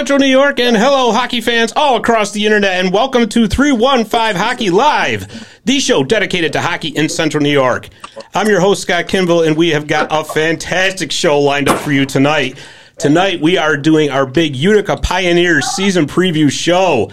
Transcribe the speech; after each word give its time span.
Central 0.00 0.18
New 0.18 0.24
York, 0.24 0.58
and 0.58 0.78
hello, 0.78 1.12
hockey 1.12 1.42
fans 1.42 1.74
all 1.76 1.96
across 1.96 2.32
the 2.32 2.46
internet, 2.46 2.82
and 2.82 2.90
welcome 2.90 3.28
to 3.28 3.46
315 3.46 4.34
Hockey 4.34 4.70
Live, 4.70 5.60
the 5.66 5.78
show 5.78 6.02
dedicated 6.02 6.54
to 6.54 6.60
hockey 6.62 6.88
in 6.88 7.06
Central 7.06 7.42
New 7.42 7.52
York. 7.52 7.90
I'm 8.32 8.48
your 8.48 8.60
host, 8.60 8.80
Scott 8.80 9.08
Kimball, 9.08 9.42
and 9.42 9.58
we 9.58 9.68
have 9.68 9.86
got 9.86 10.08
a 10.10 10.24
fantastic 10.24 11.12
show 11.12 11.38
lined 11.38 11.68
up 11.68 11.78
for 11.80 11.92
you 11.92 12.06
tonight. 12.06 12.56
Tonight, 12.98 13.42
we 13.42 13.58
are 13.58 13.76
doing 13.76 14.08
our 14.08 14.24
big 14.24 14.56
Utica 14.56 14.96
Pioneers 14.96 15.66
season 15.66 16.06
preview 16.06 16.50
show. 16.50 17.10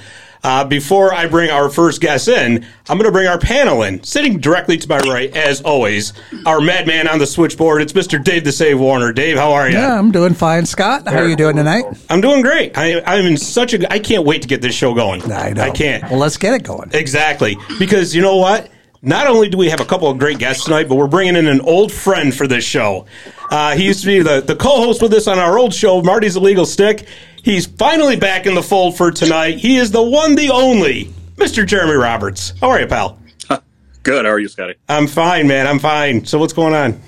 Uh, 0.48 0.64
before 0.64 1.14
I 1.14 1.28
bring 1.28 1.50
our 1.50 1.68
first 1.68 2.00
guest 2.00 2.30
in, 2.30 2.66
I'm 2.88 2.98
going 2.98 3.04
to 3.06 3.12
bring 3.12 3.28
our 3.28 3.38
panel 3.38 3.84
in. 3.84 4.02
Sitting 4.02 4.40
directly 4.40 4.78
to 4.78 4.88
my 4.88 4.98
right, 5.00 5.36
as 5.36 5.60
always, 5.60 6.14
our 6.46 6.62
madman 6.62 7.10
on 7.10 7.20
the 7.20 7.28
switchboard. 7.28 7.82
It's 7.82 7.92
Mr. 7.92 8.24
Dave 8.24 8.46
the 8.46 8.54
Save 8.54 8.80
Warner. 8.80 9.12
Dave, 9.12 9.36
how 9.36 9.52
are 9.52 9.70
you? 9.70 9.76
Yeah, 9.76 10.00
I'm 10.00 10.10
doing 10.10 10.34
fine, 10.34 10.66
Scott. 10.66 11.06
How 11.06 11.18
are 11.18 11.28
you 11.28 11.36
doing 11.36 11.58
tonight? 11.58 11.84
I'm 12.10 12.22
doing 12.22 12.42
great. 12.42 12.78
I, 12.78 13.02
I'm 13.02 13.26
in 13.26 13.36
such 13.36 13.74
a. 13.74 13.92
I 13.92 14.00
can't 14.00 14.24
wait 14.24 14.42
to 14.44 14.48
get 14.48 14.62
this 14.62 14.74
show 14.74 14.94
going. 14.94 15.22
I 15.30 15.52
know. 15.52 15.64
I 15.64 15.70
can't. 15.70 16.04
Well, 16.04 16.20
let's 16.20 16.38
get 16.38 16.54
it 16.54 16.64
going. 16.64 16.92
Exactly. 16.94 17.58
Because 17.78 18.16
you 18.16 18.22
know 18.22 18.38
what? 18.38 18.70
Not 19.02 19.28
only 19.28 19.50
do 19.50 19.58
we 19.58 19.70
have 19.70 19.80
a 19.80 19.86
couple 19.86 20.10
of 20.10 20.18
great 20.18 20.40
guests 20.40 20.66
tonight, 20.66 20.88
but 20.90 20.96
we're 20.96 21.08
bringing 21.08 21.36
in 21.36 21.48
an 21.48 21.62
old 21.62 21.92
friend 21.92 22.34
for 22.34 22.48
this 22.48 22.64
show. 22.64 23.06
Uh, 23.52 23.76
he 23.76 23.86
used 23.86 24.02
to 24.02 24.08
be 24.08 24.22
the, 24.22 24.42
the 24.42 24.56
co 24.56 24.82
host 24.82 25.02
with 25.02 25.14
us 25.14 25.28
on 25.28 25.40
our 25.40 25.58
old 25.58 25.74
show, 25.74 26.02
Marty's 26.02 26.36
Illegal 26.36 26.66
Stick. 26.66 27.08
He's 27.44 27.66
finally 27.66 28.16
back 28.16 28.46
in 28.46 28.56
the 28.56 28.64
fold 28.64 28.98
for 28.98 29.12
tonight. 29.12 29.58
He 29.58 29.78
is 29.78 29.92
the 29.92 30.02
one, 30.02 30.36
the 30.36 30.50
only, 30.50 31.06
Mr. 31.36 31.66
Jeremy 31.66 31.94
Roberts. 31.94 32.54
How 32.60 32.70
are 32.70 32.82
you, 32.82 32.88
pal? 32.88 33.20
Good. 34.04 34.26
How 34.26 34.32
are 34.32 34.40
you, 34.40 34.48
Scotty? 34.48 34.76
I'm 34.90 35.08
fine, 35.08 35.48
man. 35.48 35.68
I'm 35.68 35.80
fine. 35.80 36.26
So, 36.26 36.40
what's 36.40 36.54
going 36.54 36.74
on? 36.74 37.00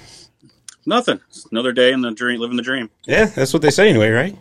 Nothing. 0.86 1.20
It's 1.30 1.46
another 1.52 1.74
day 1.74 1.92
in 1.92 2.02
the 2.02 2.12
dream, 2.12 2.40
living 2.40 2.58
the 2.58 2.64
dream. 2.64 2.90
Yeah, 3.06 3.26
that's 3.26 3.52
what 3.54 3.62
they 3.62 3.70
say 3.72 3.90
anyway, 3.90 4.10
right? 4.12 4.36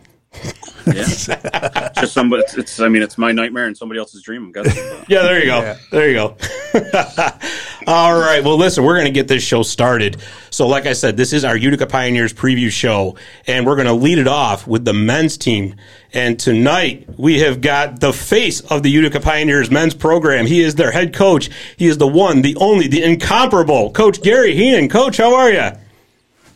Yeah. 0.85 1.89
Just 1.99 2.13
somebody. 2.13 2.43
It's, 2.43 2.57
it's. 2.57 2.79
I 2.79 2.87
mean, 2.87 3.01
it's 3.01 3.17
my 3.17 3.31
nightmare 3.31 3.65
and 3.65 3.77
somebody 3.77 3.99
else's 3.99 4.21
dream. 4.21 4.45
I'm 4.45 4.51
guessing. 4.51 4.83
Yeah, 5.07 5.23
there 5.23 5.39
you 5.39 5.45
go. 5.45 5.59
Yeah. 5.61 5.77
There 5.91 6.09
you 6.09 6.15
go. 6.15 6.37
All 7.87 8.19
right. 8.19 8.43
Well, 8.43 8.57
listen, 8.57 8.83
we're 8.83 8.95
going 8.95 9.05
to 9.05 9.11
get 9.11 9.27
this 9.27 9.43
show 9.43 9.63
started. 9.63 10.17
So, 10.49 10.67
like 10.67 10.85
I 10.85 10.93
said, 10.93 11.17
this 11.17 11.33
is 11.33 11.43
our 11.43 11.57
Utica 11.57 11.87
Pioneers 11.87 12.33
preview 12.33 12.69
show, 12.69 13.15
and 13.47 13.65
we're 13.65 13.75
going 13.75 13.87
to 13.87 13.93
lead 13.93 14.17
it 14.17 14.27
off 14.27 14.67
with 14.67 14.85
the 14.85 14.93
men's 14.93 15.37
team. 15.37 15.75
And 16.13 16.39
tonight 16.39 17.07
we 17.17 17.39
have 17.39 17.61
got 17.61 17.99
the 17.99 18.13
face 18.13 18.61
of 18.61 18.83
the 18.83 18.89
Utica 18.89 19.19
Pioneers 19.19 19.69
men's 19.69 19.93
program. 19.93 20.45
He 20.45 20.61
is 20.61 20.75
their 20.75 20.91
head 20.91 21.13
coach. 21.13 21.49
He 21.77 21.87
is 21.87 21.97
the 21.97 22.07
one, 22.07 22.41
the 22.41 22.55
only, 22.57 22.87
the 22.87 23.03
incomparable 23.03 23.91
Coach 23.91 24.21
Gary 24.21 24.55
Heenan. 24.55 24.89
Coach, 24.89 25.17
how 25.17 25.35
are 25.35 25.51
you? 25.51 25.71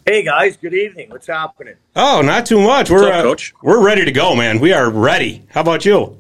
Hey 0.06 0.22
guys, 0.24 0.58
good 0.58 0.74
evening. 0.74 1.10
What's 1.12 1.28
happening? 1.28 1.76
Oh, 1.96 2.22
not 2.22 2.46
too 2.46 2.60
much. 2.60 2.90
We're 2.90 3.08
up, 3.08 3.14
uh, 3.16 3.22
Coach? 3.22 3.54
we're 3.62 3.82
ready 3.82 4.04
to 4.04 4.12
go, 4.12 4.36
man. 4.36 4.60
We 4.60 4.74
are 4.74 4.90
ready. 4.90 5.44
How 5.52 5.62
about 5.62 5.86
you? 5.86 6.18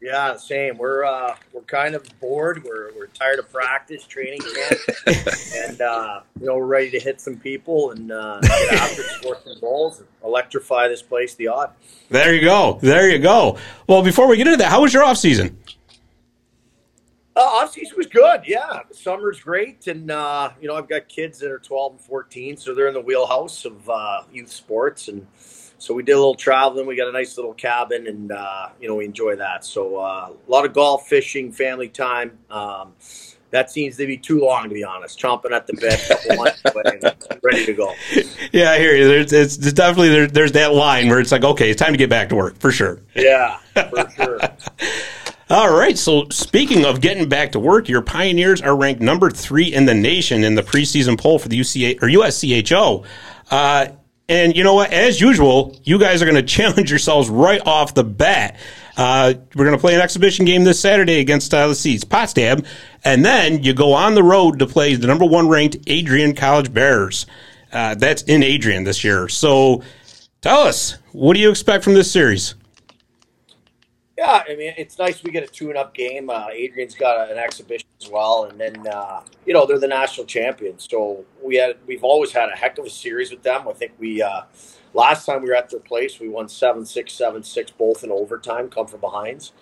Yeah, 0.00 0.36
same. 0.36 0.78
We're 0.78 1.04
uh, 1.04 1.34
we're 1.52 1.62
kind 1.62 1.96
of 1.96 2.06
bored. 2.20 2.62
We're 2.62 2.92
we're 2.94 3.08
tired 3.08 3.40
of 3.40 3.52
practice, 3.52 4.06
training 4.06 4.40
camp, 4.40 4.80
and 5.56 5.80
uh, 5.80 6.20
you 6.38 6.46
know 6.46 6.56
we're 6.56 6.66
ready 6.66 6.90
to 6.92 7.00
hit 7.00 7.20
some 7.20 7.36
people 7.36 7.90
and 7.90 8.12
uh, 8.12 8.38
get 8.42 8.72
after 8.74 9.02
it, 9.02 9.08
score 9.08 9.38
some 9.44 9.58
goals, 9.60 9.98
and 9.98 10.06
electrify 10.24 10.86
this 10.86 11.02
place. 11.02 11.34
The 11.34 11.48
odd. 11.48 11.72
There 12.10 12.32
you 12.32 12.42
go. 12.42 12.78
There 12.80 13.10
you 13.10 13.18
go. 13.18 13.58
Well, 13.88 14.04
before 14.04 14.28
we 14.28 14.36
get 14.36 14.46
into 14.46 14.58
that, 14.58 14.70
how 14.70 14.82
was 14.82 14.94
your 14.94 15.02
off 15.02 15.16
season? 15.18 15.58
Uh, 17.40 17.44
off 17.44 17.72
season 17.72 17.96
was 17.96 18.06
good. 18.06 18.42
Yeah, 18.44 18.80
the 18.86 18.94
summer's 18.94 19.40
great, 19.40 19.86
and 19.86 20.10
uh, 20.10 20.50
you 20.60 20.68
know 20.68 20.74
I've 20.76 20.90
got 20.90 21.08
kids 21.08 21.38
that 21.38 21.50
are 21.50 21.58
12 21.58 21.92
and 21.92 22.00
14, 22.02 22.58
so 22.58 22.74
they're 22.74 22.88
in 22.88 22.92
the 22.92 23.00
wheelhouse 23.00 23.64
of 23.64 23.88
uh, 23.88 24.24
youth 24.30 24.52
sports, 24.52 25.08
and 25.08 25.26
so 25.78 25.94
we 25.94 26.02
did 26.02 26.12
a 26.12 26.16
little 26.16 26.34
traveling. 26.34 26.86
We 26.86 26.96
got 26.96 27.08
a 27.08 27.12
nice 27.12 27.38
little 27.38 27.54
cabin, 27.54 28.06
and 28.08 28.30
uh, 28.30 28.68
you 28.78 28.88
know 28.88 28.96
we 28.96 29.06
enjoy 29.06 29.36
that. 29.36 29.64
So 29.64 29.96
uh, 29.96 30.32
a 30.32 30.50
lot 30.50 30.66
of 30.66 30.74
golf, 30.74 31.08
fishing, 31.08 31.50
family 31.50 31.88
time. 31.88 32.36
Um, 32.50 32.92
that 33.52 33.70
seems 33.70 33.96
to 33.96 34.06
be 34.06 34.18
too 34.18 34.40
long, 34.40 34.68
to 34.68 34.74
be 34.74 34.84
honest. 34.84 35.18
Chomping 35.18 35.52
at 35.52 35.66
the 35.66 35.72
bit, 35.72 37.40
ready 37.42 37.64
to 37.64 37.72
go. 37.72 37.94
Yeah, 38.52 38.72
I 38.72 38.78
hear 38.78 38.94
you. 38.94 39.08
There's, 39.08 39.32
it's, 39.32 39.56
it's 39.56 39.72
definitely 39.72 40.10
there, 40.10 40.26
there's 40.28 40.52
that 40.52 40.72
line 40.72 41.08
where 41.08 41.18
it's 41.18 41.32
like, 41.32 41.42
okay, 41.42 41.70
it's 41.70 41.80
time 41.80 41.92
to 41.92 41.98
get 41.98 42.10
back 42.10 42.28
to 42.28 42.36
work 42.36 42.58
for 42.58 42.70
sure. 42.70 43.00
Yeah, 43.16 43.58
for 43.74 44.10
sure. 44.16 44.38
All 45.50 45.76
right. 45.76 45.98
So 45.98 46.28
speaking 46.28 46.84
of 46.84 47.00
getting 47.00 47.28
back 47.28 47.50
to 47.52 47.58
work, 47.58 47.88
your 47.88 48.02
Pioneers 48.02 48.62
are 48.62 48.76
ranked 48.76 49.02
number 49.02 49.30
three 49.30 49.74
in 49.74 49.84
the 49.84 49.94
nation 49.94 50.44
in 50.44 50.54
the 50.54 50.62
preseason 50.62 51.18
poll 51.18 51.40
for 51.40 51.48
the 51.48 51.58
UCA 51.58 52.00
or 52.00 52.06
USCHO. 52.06 53.04
Uh, 53.50 53.88
and 54.28 54.56
you 54.56 54.62
know 54.62 54.74
what? 54.74 54.92
As 54.92 55.20
usual, 55.20 55.76
you 55.82 55.98
guys 55.98 56.22
are 56.22 56.24
going 56.24 56.36
to 56.40 56.44
challenge 56.44 56.88
yourselves 56.88 57.28
right 57.28 57.60
off 57.66 57.94
the 57.94 58.04
bat. 58.04 58.60
Uh, 58.96 59.34
we're 59.56 59.64
going 59.64 59.76
to 59.76 59.80
play 59.80 59.96
an 59.96 60.00
exhibition 60.00 60.44
game 60.44 60.62
this 60.62 60.78
Saturday 60.78 61.18
against 61.18 61.52
uh, 61.52 61.66
let's 61.66 62.04
Potsdam, 62.04 62.62
and 63.02 63.24
then 63.24 63.64
you 63.64 63.72
go 63.72 63.94
on 63.94 64.14
the 64.14 64.22
road 64.22 64.60
to 64.60 64.66
play 64.68 64.94
the 64.94 65.08
number 65.08 65.24
one 65.24 65.48
ranked 65.48 65.78
Adrian 65.88 66.36
College 66.36 66.72
Bears. 66.72 67.26
Uh, 67.72 67.96
that's 67.96 68.22
in 68.22 68.44
Adrian 68.44 68.84
this 68.84 69.02
year. 69.02 69.28
So 69.28 69.82
tell 70.42 70.60
us, 70.60 70.98
what 71.10 71.34
do 71.34 71.40
you 71.40 71.50
expect 71.50 71.82
from 71.82 71.94
this 71.94 72.10
series? 72.12 72.54
Yeah, 74.20 74.42
I 74.46 74.54
mean, 74.54 74.74
it's 74.76 74.98
nice 74.98 75.22
we 75.22 75.30
get 75.30 75.44
a 75.44 75.46
tune-up 75.46 75.94
game. 75.94 76.28
Uh, 76.28 76.48
Adrian's 76.52 76.94
got 76.94 77.30
an 77.30 77.38
exhibition 77.38 77.88
as 78.02 78.10
well, 78.10 78.44
and 78.44 78.60
then 78.60 78.86
uh, 78.86 79.22
you 79.46 79.54
know 79.54 79.64
they're 79.64 79.78
the 79.78 79.88
national 79.88 80.26
champions. 80.26 80.86
So 80.90 81.24
we 81.42 81.56
had 81.56 81.78
we've 81.86 82.04
always 82.04 82.30
had 82.30 82.50
a 82.50 82.54
heck 82.54 82.76
of 82.76 82.84
a 82.84 82.90
series 82.90 83.30
with 83.30 83.42
them. 83.42 83.66
I 83.66 83.72
think 83.72 83.92
we 83.98 84.20
uh, 84.20 84.42
last 84.92 85.24
time 85.24 85.40
we 85.40 85.48
were 85.48 85.54
at 85.54 85.70
their 85.70 85.80
place, 85.80 86.20
we 86.20 86.28
won 86.28 86.50
seven 86.50 86.84
six 86.84 87.14
seven 87.14 87.42
six 87.42 87.70
both 87.70 88.04
in 88.04 88.10
overtime, 88.10 88.68
come 88.68 88.86
from 88.86 89.00
behinds. 89.00 89.52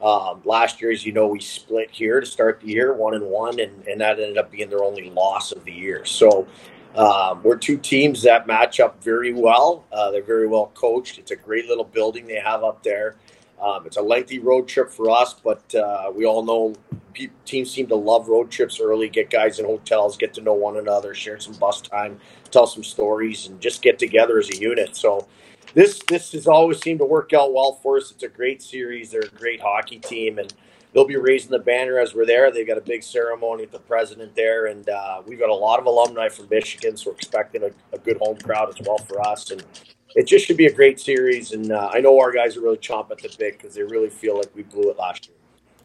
Um, 0.00 0.42
last 0.44 0.80
year, 0.80 0.92
as 0.92 1.04
you 1.04 1.10
know, 1.10 1.26
we 1.26 1.40
split 1.40 1.90
here 1.90 2.20
to 2.20 2.26
start 2.26 2.60
the 2.60 2.68
year, 2.68 2.92
one 2.92 3.14
and 3.14 3.24
one, 3.26 3.58
and, 3.58 3.84
and 3.88 4.00
that 4.00 4.20
ended 4.20 4.38
up 4.38 4.48
being 4.52 4.70
their 4.70 4.84
only 4.84 5.10
loss 5.10 5.50
of 5.50 5.64
the 5.64 5.72
year. 5.72 6.04
So 6.04 6.46
um, 6.94 7.42
we're 7.42 7.56
two 7.56 7.78
teams 7.78 8.22
that 8.22 8.46
match 8.46 8.78
up 8.78 9.02
very 9.02 9.32
well. 9.32 9.84
Uh, 9.90 10.12
they're 10.12 10.22
very 10.22 10.46
well 10.46 10.70
coached. 10.74 11.18
It's 11.18 11.32
a 11.32 11.36
great 11.36 11.66
little 11.66 11.84
building 11.84 12.28
they 12.28 12.38
have 12.38 12.62
up 12.62 12.84
there. 12.84 13.16
Um, 13.60 13.86
it's 13.86 13.96
a 13.96 14.02
lengthy 14.02 14.38
road 14.38 14.68
trip 14.68 14.90
for 14.90 15.10
us, 15.10 15.34
but 15.34 15.74
uh, 15.74 16.10
we 16.14 16.26
all 16.26 16.44
know 16.44 16.74
pe- 17.14 17.30
teams 17.44 17.70
seem 17.70 17.86
to 17.88 17.94
love 17.94 18.28
road 18.28 18.50
trips 18.50 18.80
early. 18.80 19.08
Get 19.08 19.30
guys 19.30 19.58
in 19.58 19.64
hotels, 19.64 20.16
get 20.16 20.34
to 20.34 20.40
know 20.40 20.52
one 20.54 20.76
another, 20.76 21.14
share 21.14 21.40
some 21.40 21.54
bus 21.54 21.80
time, 21.80 22.18
tell 22.50 22.66
some 22.66 22.84
stories, 22.84 23.46
and 23.46 23.60
just 23.60 23.80
get 23.82 23.98
together 23.98 24.38
as 24.38 24.50
a 24.50 24.56
unit. 24.56 24.96
So 24.96 25.26
this 25.74 26.00
this 26.08 26.32
has 26.32 26.46
always 26.46 26.80
seemed 26.80 27.00
to 27.00 27.04
work 27.04 27.32
out 27.32 27.52
well 27.52 27.78
for 27.82 27.96
us. 27.96 28.10
It's 28.10 28.22
a 28.22 28.28
great 28.28 28.62
series. 28.62 29.10
They're 29.10 29.22
a 29.22 29.28
great 29.28 29.60
hockey 29.60 29.98
team, 29.98 30.38
and 30.38 30.52
they'll 30.92 31.06
be 31.06 31.16
raising 31.16 31.50
the 31.50 31.58
banner 31.58 31.98
as 31.98 32.14
we're 32.14 32.26
there. 32.26 32.50
They've 32.50 32.66
got 32.66 32.78
a 32.78 32.82
big 32.82 33.02
ceremony 33.02 33.62
with 33.62 33.72
the 33.72 33.80
president 33.80 34.34
there, 34.34 34.66
and 34.66 34.88
uh, 34.88 35.22
we've 35.26 35.38
got 35.38 35.50
a 35.50 35.54
lot 35.54 35.80
of 35.80 35.86
alumni 35.86 36.28
from 36.28 36.48
Michigan, 36.50 36.96
so 36.96 37.10
we're 37.10 37.16
expecting 37.16 37.62
a, 37.62 37.70
a 37.94 37.98
good 37.98 38.18
home 38.18 38.36
crowd 38.38 38.68
as 38.68 38.86
well 38.86 38.98
for 38.98 39.20
us. 39.26 39.50
And 39.50 39.64
it 40.14 40.26
just 40.26 40.46
should 40.46 40.56
be 40.56 40.66
a 40.66 40.72
great 40.72 41.00
series. 41.00 41.52
And 41.52 41.72
uh, 41.72 41.90
I 41.92 42.00
know 42.00 42.18
our 42.20 42.32
guys 42.32 42.56
are 42.56 42.60
really 42.60 42.78
chomping 42.78 43.12
at 43.12 43.18
the 43.22 43.34
bit 43.38 43.58
because 43.58 43.74
they 43.74 43.82
really 43.82 44.10
feel 44.10 44.36
like 44.36 44.54
we 44.54 44.62
blew 44.62 44.90
it 44.90 44.98
last 44.98 45.28
year. 45.28 45.36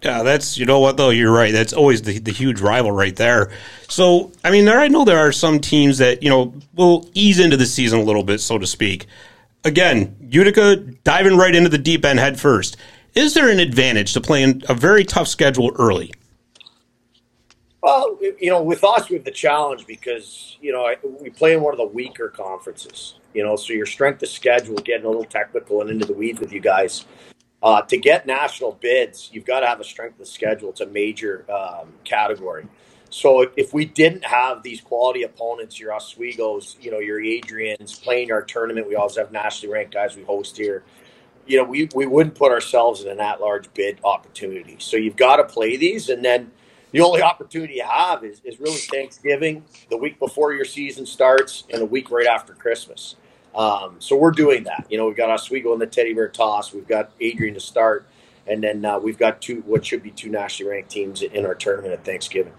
Yeah, 0.02 0.24
that's 0.24 0.58
you 0.58 0.66
know 0.66 0.80
what 0.80 0.96
though 0.96 1.10
you're 1.10 1.32
right. 1.32 1.52
That's 1.52 1.74
always 1.74 2.02
the 2.04 2.20
the 2.20 2.32
huge 2.32 2.62
rival 2.62 2.92
right 2.92 3.16
there. 3.16 3.52
So 3.90 4.32
I 4.46 4.52
mean, 4.52 4.64
there 4.64 4.80
I 4.80 4.88
know 4.88 5.04
there 5.04 5.20
are 5.20 5.34
some 5.34 5.60
teams 5.60 5.98
that 5.98 6.24
you 6.24 6.30
know 6.30 6.54
will 6.74 7.10
ease 7.14 7.40
into 7.40 7.58
the 7.58 7.66
season 7.66 8.00
a 8.00 8.04
little 8.04 8.24
bit, 8.24 8.40
so 8.40 8.58
to 8.58 8.66
speak. 8.66 9.08
Again, 9.66 10.16
Utica 10.22 10.78
diving 10.78 11.36
right 11.36 11.54
into 11.54 11.68
the 11.68 11.78
deep 11.78 12.06
end 12.06 12.20
head 12.20 12.40
first. 12.40 12.78
Is 13.14 13.34
there 13.34 13.50
an 13.50 13.60
advantage 13.60 14.14
to 14.14 14.22
playing 14.22 14.64
a 14.70 14.74
very 14.74 15.04
tough 15.04 15.28
schedule 15.28 15.72
early? 15.78 16.14
Well, 17.82 18.18
you 18.22 18.50
know, 18.50 18.62
with 18.62 18.84
us, 18.84 19.10
we 19.10 19.16
have 19.16 19.26
the 19.26 19.32
challenge 19.32 19.88
because 19.88 20.58
you 20.62 20.72
know 20.72 20.94
we 21.22 21.30
play 21.30 21.54
in 21.54 21.62
one 21.62 21.74
of 21.74 21.78
the 21.78 21.86
weaker 21.86 22.28
conferences. 22.28 23.16
You 23.34 23.44
know, 23.44 23.56
so 23.56 23.74
your 23.74 23.86
strength 23.86 24.22
of 24.24 24.30
schedule, 24.30 24.76
getting 24.76 25.06
a 25.06 25.10
little 25.10 25.24
technical 25.24 25.82
and 25.82 25.90
into 25.90 26.06
the 26.06 26.14
weeds 26.14 26.40
with 26.40 26.52
you 26.52 26.60
guys. 26.60 27.06
Uh, 27.62 27.82
to 27.82 27.98
get 27.98 28.26
national 28.26 28.72
bids, 28.72 29.30
you've 29.34 29.46
got 29.46 29.60
to 29.60 29.68
have 29.68 29.82
a 29.82 29.84
strength 29.84 30.20
of 30.20 30.28
schedule. 30.28 30.70
It's 30.70 30.82
a 30.82 30.86
major 30.88 31.46
um, 31.52 31.94
category. 32.06 32.66
So 33.10 33.42
if, 33.42 33.52
if 33.58 33.74
we 33.74 33.86
didn't 33.86 34.24
have 34.24 34.64
these 34.64 34.82
quality 34.82 35.24
opponents, 35.24 35.80
your 35.80 35.94
Oswego's, 35.94 36.78
you 36.80 36.92
know, 36.92 37.00
your 37.00 37.20
Adrians 37.20 38.02
playing 38.02 38.32
our 38.32 38.44
tournament, 38.44 38.88
we 38.88 38.96
always 38.96 39.18
have 39.18 39.32
nationally 39.32 39.74
ranked 39.74 39.94
guys 39.94 40.16
we 40.16 40.24
host 40.24 40.58
here. 40.58 40.84
You 41.48 41.58
know, 41.58 41.64
we, 41.64 41.90
we 41.96 42.06
wouldn't 42.06 42.36
put 42.36 42.52
ourselves 42.52 43.02
in 43.02 43.10
an 43.10 43.20
at-large 43.20 43.74
bid 43.74 44.00
opportunity. 44.04 44.78
So 44.80 44.96
you've 44.96 45.18
got 45.18 45.38
to 45.38 45.44
play 45.44 45.76
these, 45.76 46.10
and 46.10 46.24
then 46.24 46.52
the 46.92 47.02
only 47.02 47.22
opportunity 47.22 47.76
you 47.76 47.84
have 47.84 48.24
is, 48.24 48.42
is 48.44 48.60
really 48.60 48.78
Thanksgiving, 48.78 49.64
the 49.90 49.98
week 49.98 50.20
before 50.20 50.54
your 50.54 50.66
season 50.66 51.06
starts, 51.06 51.66
and 51.72 51.82
a 51.82 51.86
week 51.86 52.12
right 52.12 52.28
after 52.28 52.54
Christmas. 52.54 53.16
Um, 53.56 53.96
so 54.00 54.16
we're 54.16 54.32
doing 54.32 54.64
that. 54.64 54.86
You 54.90 54.98
know, 54.98 55.08
we've 55.08 55.18
got 55.18 55.30
Oswego 55.30 55.74
in 55.74 55.80
the 55.80 55.88
Teddy 55.88 56.14
Bear 56.14 56.30
toss. 56.30 56.74
We've 56.74 56.88
got 56.88 57.12
Adrian 57.20 57.54
to 57.56 57.60
start, 57.60 58.08
and 58.48 58.64
then 58.64 58.86
uh, 58.86 59.00
we've 59.00 59.18
got 59.18 59.42
two 59.42 59.62
what 59.66 59.86
should 59.86 60.04
be 60.04 60.12
two 60.12 60.30
nationally 60.30 60.72
ranked 60.72 60.90
teams 60.90 61.22
in 61.22 61.46
our 61.46 61.56
tournament 61.56 61.94
at 61.94 62.06
Thanksgiving. 62.06 62.54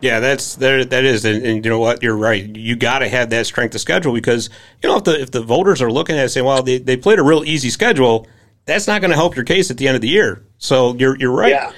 Yeah, 0.00 0.18
that's 0.18 0.56
there. 0.56 0.84
That 0.84 1.04
is, 1.04 1.24
and, 1.24 1.46
and 1.46 1.64
you 1.64 1.70
know 1.70 1.78
what? 1.78 2.02
You're 2.02 2.16
right. 2.16 2.44
You 2.44 2.74
got 2.74 3.00
to 3.00 3.08
have 3.08 3.30
that 3.30 3.46
strength 3.46 3.74
of 3.76 3.80
schedule 3.80 4.12
because 4.12 4.50
you 4.82 4.88
know 4.88 4.96
if 4.96 5.04
the 5.04 5.20
if 5.20 5.30
the 5.30 5.42
voters 5.42 5.80
are 5.80 5.92
looking 5.92 6.16
at 6.16 6.24
it 6.24 6.28
saying, 6.30 6.44
well, 6.44 6.62
they, 6.62 6.78
they 6.78 6.96
played 6.96 7.20
a 7.20 7.22
real 7.22 7.44
easy 7.44 7.70
schedule, 7.70 8.26
that's 8.64 8.88
not 8.88 9.00
going 9.00 9.12
to 9.12 9.16
help 9.16 9.36
your 9.36 9.44
case 9.44 9.70
at 9.70 9.76
the 9.76 9.86
end 9.86 9.94
of 9.94 10.00
the 10.00 10.08
year. 10.08 10.44
So 10.58 10.96
you're 10.96 11.16
you're 11.18 11.32
right. 11.32 11.50
Yeah. 11.50 11.72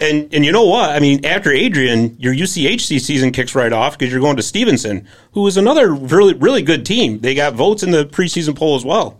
And 0.00 0.32
and 0.32 0.44
you 0.44 0.52
know 0.52 0.64
what? 0.64 0.90
I 0.90 1.00
mean, 1.00 1.24
after 1.24 1.50
Adrian, 1.50 2.16
your 2.18 2.32
UCHC 2.32 3.00
season 3.00 3.32
kicks 3.32 3.54
right 3.54 3.72
off 3.72 3.98
because 3.98 4.12
you're 4.12 4.20
going 4.20 4.36
to 4.36 4.42
Stevenson, 4.42 5.08
who 5.32 5.46
is 5.46 5.56
another 5.56 5.92
really 5.92 6.34
really 6.34 6.62
good 6.62 6.86
team. 6.86 7.18
They 7.20 7.34
got 7.34 7.54
votes 7.54 7.82
in 7.82 7.90
the 7.90 8.04
preseason 8.04 8.56
poll 8.56 8.76
as 8.76 8.84
well. 8.84 9.18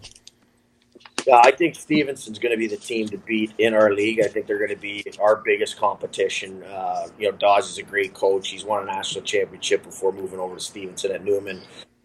Yeah, 1.26 1.42
I 1.44 1.50
think 1.50 1.74
Stevenson's 1.74 2.38
going 2.38 2.52
to 2.52 2.56
be 2.56 2.68
the 2.68 2.78
team 2.78 3.06
to 3.08 3.18
beat 3.18 3.52
in 3.58 3.74
our 3.74 3.92
league. 3.92 4.18
I 4.24 4.28
think 4.28 4.46
they're 4.46 4.56
going 4.56 4.70
to 4.70 4.76
be 4.76 5.04
our 5.20 5.36
biggest 5.36 5.76
competition. 5.76 6.62
Uh, 6.62 7.08
you 7.18 7.30
know, 7.30 7.36
Dawes 7.36 7.68
is 7.68 7.76
a 7.76 7.82
great 7.82 8.14
coach. 8.14 8.48
He's 8.48 8.64
won 8.64 8.82
a 8.82 8.86
national 8.86 9.24
championship 9.24 9.82
before 9.82 10.10
moving 10.10 10.40
over 10.40 10.54
to 10.54 10.60
Stevenson 10.60 11.10
at 11.12 11.22
Newman, 11.22 11.60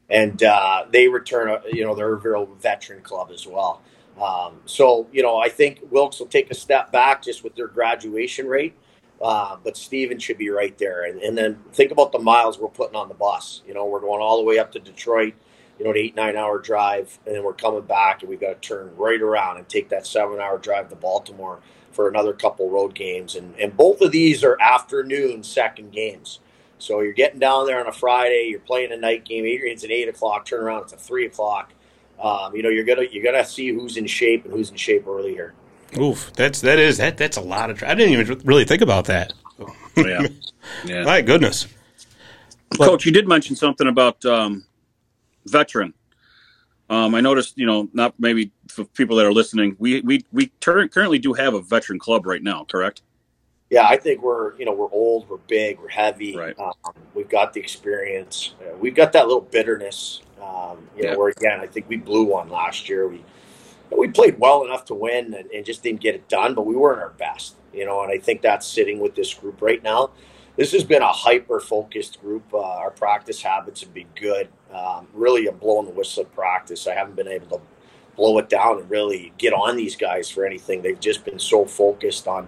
and 0.10 0.44
uh, 0.44 0.86
they 0.92 1.08
return. 1.08 1.48
A, 1.48 1.62
you 1.72 1.86
know, 1.86 1.96
they're 1.96 2.12
a 2.12 2.16
real 2.16 2.48
veteran 2.60 3.02
club 3.02 3.30
as 3.32 3.48
well. 3.48 3.82
Um, 4.22 4.62
so 4.66 5.08
you 5.12 5.22
know, 5.22 5.38
I 5.38 5.50
think 5.50 5.82
Wilkes 5.90 6.20
will 6.20 6.28
take 6.28 6.52
a 6.52 6.56
step 6.56 6.92
back 6.92 7.24
just 7.24 7.44
with 7.44 7.56
their 7.56 7.68
graduation 7.68 8.48
rate. 8.48 8.76
Uh, 9.22 9.56
but 9.64 9.78
Steven 9.78 10.20
should 10.20 10.38
be 10.38 10.50
right 10.50 10.78
there. 10.78 11.06
And, 11.06 11.22
and 11.22 11.38
then 11.38 11.58
think 11.72 11.92
about 11.92 12.12
the 12.12 12.20
miles 12.20 12.60
we're 12.60 12.68
putting 12.68 12.98
on 12.98 13.08
the 13.08 13.14
bus. 13.14 13.62
You 13.66 13.74
know, 13.74 13.86
we're 13.86 14.02
going 14.02 14.22
all 14.22 14.38
the 14.38 14.44
way 14.44 14.60
up 14.60 14.74
to 14.74 14.80
Detroit 14.80 15.34
you 15.78 15.86
know, 15.86 15.92
an 15.92 15.98
eight, 15.98 16.16
nine 16.16 16.36
hour 16.36 16.60
drive, 16.60 17.20
and 17.26 17.36
then 17.36 17.44
we're 17.44 17.54
coming 17.54 17.82
back 17.82 18.22
and 18.22 18.30
we've 18.30 18.40
got 18.40 18.62
to 18.62 18.68
turn 18.68 18.96
right 18.96 19.22
around 19.22 19.58
and 19.58 19.68
take 19.68 19.90
that 19.90 20.06
seven 20.06 20.40
hour 20.40 20.58
drive 20.58 20.90
to 20.90 20.96
Baltimore 20.96 21.60
for 21.92 22.08
another 22.08 22.34
couple 22.34 22.70
road 22.70 22.96
games. 22.96 23.36
And, 23.36 23.56
and 23.60 23.76
both 23.76 24.02
of 24.02 24.12
these 24.12 24.44
are 24.44 24.60
afternoon 24.62 25.44
second 25.44 25.92
games. 25.92 26.40
So 26.80 27.00
you're 27.02 27.14
getting 27.14 27.40
down 27.40 27.66
there 27.66 27.80
on 27.80 27.88
a 27.88 27.94
Friday, 27.94 28.48
you're 28.50 28.60
playing 28.60 28.92
a 28.92 28.98
night 28.98 29.26
game. 29.26 29.46
Adrian's 29.46 29.84
at 29.84 29.92
eight 29.92 30.10
o'clock, 30.10 30.46
turn 30.46 30.64
around, 30.64 30.84
it's 30.84 30.94
a 30.94 30.98
three 30.98 31.26
o'clock. 31.26 31.74
Um, 32.24 32.56
you 32.56 32.64
know, 32.64 32.70
you're 32.70 32.86
gonna 32.86 33.04
you're 33.12 33.24
gonna 33.24 33.44
see 33.44 33.68
who's 33.68 33.98
in 33.98 34.08
shape 34.08 34.46
and 34.46 34.54
who's 34.54 34.70
in 34.70 34.78
shape 34.78 35.06
early 35.06 35.34
here. 35.34 35.54
Oof, 35.98 36.32
that's 36.34 36.62
that 36.62 36.80
is 36.80 36.98
that 36.98 37.18
that's 37.18 37.36
a 37.36 37.42
lot 37.42 37.70
of. 37.70 37.84
I 37.84 37.94
didn't 37.96 38.14
even 38.18 38.40
really 38.46 38.64
think 38.64 38.82
about 38.82 39.06
that. 39.06 39.34
Oh, 39.60 39.76
yeah, 39.98 40.26
yeah. 40.86 41.04
My 41.04 41.22
goodness, 41.22 41.68
Coach, 42.78 43.06
you 43.06 43.12
did 43.12 43.28
mention 43.28 43.58
something 43.58 43.88
about 43.88 44.24
um, 44.24 44.66
veteran. 45.46 45.94
Um, 46.90 47.14
I 47.14 47.22
noticed, 47.22 47.58
you 47.58 47.66
know, 47.66 47.90
not 47.94 48.14
maybe 48.18 48.52
for 48.70 48.86
people 48.86 49.18
that 49.18 49.26
are 49.26 49.34
listening, 49.34 49.76
we 49.78 50.00
we 50.02 50.26
we 50.32 50.48
ter- 50.62 50.88
currently 50.88 51.20
do 51.20 51.34
have 51.34 51.54
a 51.54 51.62
veteran 51.62 52.00
club 52.00 52.26
right 52.26 52.42
now, 52.42 52.66
correct? 52.66 53.02
Yeah, 53.70 53.86
I 53.86 53.98
think 53.98 54.22
we're 54.22 54.56
you 54.58 54.66
know 54.66 54.74
we're 54.74 54.92
old, 54.92 55.28
we're 55.28 55.38
big, 55.38 55.78
we're 55.80 55.90
heavy. 55.90 56.38
Right. 56.38 56.58
Um, 56.58 56.74
we've 57.14 57.30
got 57.30 57.52
the 57.52 57.60
experience. 57.60 58.54
Uh, 58.62 58.78
we've 58.78 58.96
got 58.96 59.12
that 59.12 59.28
little 59.28 59.42
bitterness. 59.42 60.22
Um, 60.44 60.88
you 60.96 61.04
Yeah. 61.04 61.14
know, 61.14 61.20
where 61.20 61.30
again, 61.30 61.60
I 61.62 61.68
think 61.68 61.88
we 61.88 61.98
blew 61.98 62.24
one 62.26 62.50
last 62.50 62.90
year. 62.90 63.08
We 63.08 63.24
we 63.96 64.08
played 64.08 64.40
well 64.40 64.66
enough 64.66 64.86
to 64.86 64.96
win 64.96 65.34
and, 65.36 65.52
and 65.52 65.64
just 65.64 65.84
didn't 65.84 66.02
get 66.02 66.16
it 66.16 66.28
done, 66.28 66.56
but 66.56 66.66
we 66.66 66.76
weren't 66.76 67.00
our 67.00 67.12
best. 67.12 67.56
You 67.74 67.86
know, 67.86 68.02
and 68.02 68.12
I 68.12 68.18
think 68.18 68.42
that's 68.42 68.66
sitting 68.66 69.00
with 69.00 69.16
this 69.16 69.34
group 69.34 69.62
right 69.62 69.84
now. 69.84 70.12
This 70.56 70.72
has 70.72 70.84
been 70.84 71.02
a 71.02 71.12
hyper 71.12 71.60
focused 71.60 72.22
group. 72.22 72.44
Uh, 72.54 72.60
our 72.62 72.92
practice 72.92 73.42
habits 73.42 73.82
have 73.82 73.94
been 73.94 74.08
good. 74.16 74.48
Um, 74.72 75.08
really, 75.14 75.48
I'm 75.48 75.58
blowing 75.58 75.86
the 75.86 75.92
whistle 75.94 76.24
at 76.24 76.34
practice. 76.34 76.88
I 76.88 76.94
haven't 76.94 77.16
been 77.16 77.28
able 77.28 77.58
to 77.58 77.62
blow 78.16 78.38
it 78.38 78.50
down 78.50 78.80
and 78.80 78.90
really 78.90 79.34
get 79.40 79.54
on 79.54 79.76
these 79.76 79.96
guys 79.96 80.30
for 80.30 80.46
anything. 80.46 80.82
They've 80.84 81.00
just 81.00 81.26
been 81.26 81.40
so 81.40 81.66
focused 81.66 82.28
on 82.28 82.48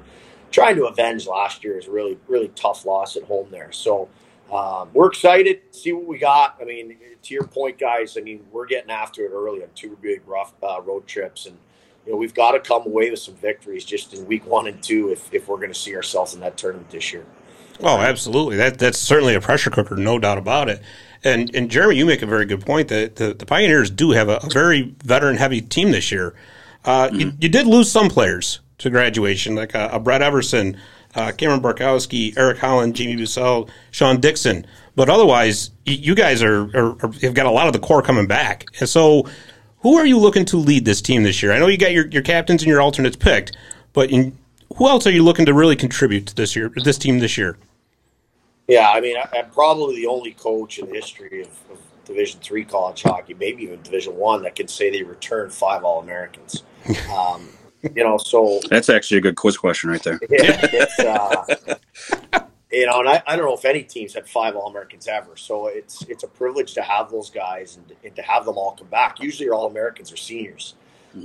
trying 0.51 0.75
to 0.75 0.86
avenge 0.86 1.25
last 1.27 1.63
year's 1.63 1.88
really, 1.88 2.18
really 2.27 2.50
tough 2.50 2.86
loss 2.86 3.18
at 3.18 3.24
home 3.24 3.47
there. 3.50 3.71
So 3.71 4.07
um, 4.56 4.90
we're 4.94 5.07
excited, 5.07 5.72
to 5.72 5.78
see 5.78 5.92
what 5.92 6.06
we 6.06 6.18
got. 6.18 6.57
I 6.62 6.66
mean, 6.66 6.98
to 7.24 7.34
your 7.34 7.46
point, 7.46 7.78
guys, 7.78 8.18
I 8.18 8.22
mean, 8.22 8.46
we're 8.52 8.66
getting 8.66 8.92
after 8.92 9.25
it 9.25 9.31
early 9.31 9.62
on 9.63 9.69
two 9.75 9.98
big 10.02 10.22
rough 10.25 10.54
uh, 10.63 10.80
road 10.81 11.07
trips. 11.07 11.46
And, 11.46 11.57
you 12.06 12.13
know, 12.13 12.18
we've 12.18 12.34
got 12.34 12.52
to 12.52 12.60
come 12.60 12.84
away 12.86 13.10
with 13.10 13.19
some 13.19 13.36
victories 13.36 13.84
just 13.84 14.13
in 14.13 14.25
week 14.25 14.46
one 14.46 14.68
and 14.68 14.81
two 14.81 15.12
if, 15.12 15.34
if 15.34 15.48
we're 15.48 15.57
going 15.57 15.74
to 15.74 15.80
see 15.80 15.96
ourselves 15.96 16.34
in 16.34 16.40
that 16.40 16.57
tournament 16.57 16.90
this 16.90 17.12
year. 17.12 17.25
Oh, 17.81 17.98
absolutely. 17.98 18.56
That 18.56 18.80
that's 18.80 18.98
certainly 18.98 19.36
a 19.36 19.42
pressure 19.42 19.69
cooker, 19.69 19.98
no 19.98 20.18
doubt 20.18 20.38
about 20.38 20.69
it. 20.69 20.81
And 21.25 21.54
and 21.54 21.69
Jeremy, 21.69 21.98
you 21.98 22.06
make 22.06 22.22
a 22.22 22.25
very 22.25 22.46
good 22.46 22.66
point 22.66 22.88
that 22.88 23.18
the, 23.18 23.34
the 23.34 23.46
Pioneers 23.46 23.90
do 23.90 24.12
have 24.12 24.30
a, 24.30 24.38
a 24.38 24.50
very 24.50 24.96
veteran 25.04 25.36
heavy 25.36 25.60
team 25.60 25.92
this 25.92 26.10
year. 26.12 26.36
Uh, 26.86 27.10
you, 27.12 27.34
you 27.40 27.50
did 27.50 27.68
lose 27.68 27.92
some 27.92 28.10
players 28.10 28.62
to 28.78 28.90
graduation, 28.90 29.56
like 29.56 29.74
a, 29.74 29.90
a 29.92 30.00
Brett 30.00 30.22
Everson, 30.22 30.78
uh, 31.15 31.31
Cameron 31.31 31.62
Barkowski, 31.62 32.38
Eric 32.38 32.57
Holland, 32.59 32.95
Jamie 32.95 33.15
Bussell, 33.15 33.69
Sean 33.91 34.19
Dixon. 34.19 34.65
But 34.95 35.09
otherwise, 35.09 35.71
you 35.85 36.15
guys 36.15 36.41
are, 36.41 36.63
are, 36.77 37.06
are 37.06 37.12
have 37.21 37.33
got 37.33 37.45
a 37.45 37.51
lot 37.51 37.67
of 37.67 37.73
the 37.73 37.79
core 37.79 38.01
coming 38.01 38.27
back. 38.27 38.65
And 38.79 38.88
so, 38.88 39.27
who 39.79 39.97
are 39.97 40.06
you 40.06 40.17
looking 40.17 40.45
to 40.45 40.57
lead 40.57 40.85
this 40.85 41.01
team 41.01 41.23
this 41.23 41.44
year? 41.44 41.51
I 41.51 41.59
know 41.59 41.67
you 41.67 41.77
got 41.77 41.91
your, 41.91 42.07
your 42.07 42.21
captains 42.21 42.63
and 42.63 42.69
your 42.69 42.81
alternates 42.81 43.15
picked, 43.15 43.56
but 43.94 44.09
in, 44.09 44.38
who 44.77 44.88
else 44.88 45.06
are 45.06 45.12
you 45.12 45.23
looking 45.23 45.45
to 45.45 45.53
really 45.53 45.75
contribute 45.75 46.27
to 46.27 46.35
this 46.35 46.56
year, 46.56 46.71
this 46.83 46.97
team 46.97 47.19
this 47.19 47.38
year? 47.38 47.57
Yeah, 48.68 48.89
I 48.89 49.00
mean, 49.00 49.15
I, 49.18 49.27
I'm 49.38 49.50
probably 49.51 49.97
the 49.97 50.07
only 50.07 50.31
coach 50.31 50.79
in 50.79 50.88
the 50.88 50.94
history 50.94 51.41
of, 51.41 51.50
of 51.71 51.77
Division 52.06 52.39
three 52.39 52.63
college 52.63 53.03
hockey, 53.03 53.33
maybe 53.33 53.63
even 53.63 53.81
Division 53.81 54.15
one, 54.15 54.44
that 54.44 54.56
can 54.56 54.68
say 54.68 54.89
they 54.89 55.03
returned 55.03 55.53
five 55.53 55.83
All 55.83 56.01
Americans. 56.01 56.63
Um, 57.11 57.50
you 57.93 58.03
know, 58.03 58.17
so 58.17 58.59
That's 58.69 58.89
actually 58.89 59.17
a 59.17 59.21
good 59.21 59.35
quiz 59.35 59.57
question 59.57 59.89
right 59.89 60.03
there. 60.03 60.19
uh, 60.99 61.45
you 62.71 62.85
know, 62.85 62.99
and 62.99 63.09
I, 63.09 63.23
I 63.27 63.35
don't 63.35 63.45
know 63.45 63.55
if 63.55 63.65
any 63.65 63.83
teams 63.83 64.13
had 64.13 64.27
five 64.27 64.55
All 64.55 64.67
Americans 64.69 65.07
ever. 65.07 65.35
So 65.35 65.67
it's 65.67 66.01
it's 66.03 66.23
a 66.23 66.27
privilege 66.27 66.73
to 66.73 66.81
have 66.81 67.11
those 67.11 67.29
guys 67.29 67.77
and, 67.77 67.97
and 68.03 68.15
to 68.15 68.21
have 68.21 68.45
them 68.45 68.57
all 68.57 68.75
come 68.77 68.87
back. 68.87 69.21
Usually, 69.21 69.45
your 69.45 69.55
All 69.55 69.67
Americans 69.67 70.11
are 70.11 70.17
seniors. 70.17 70.75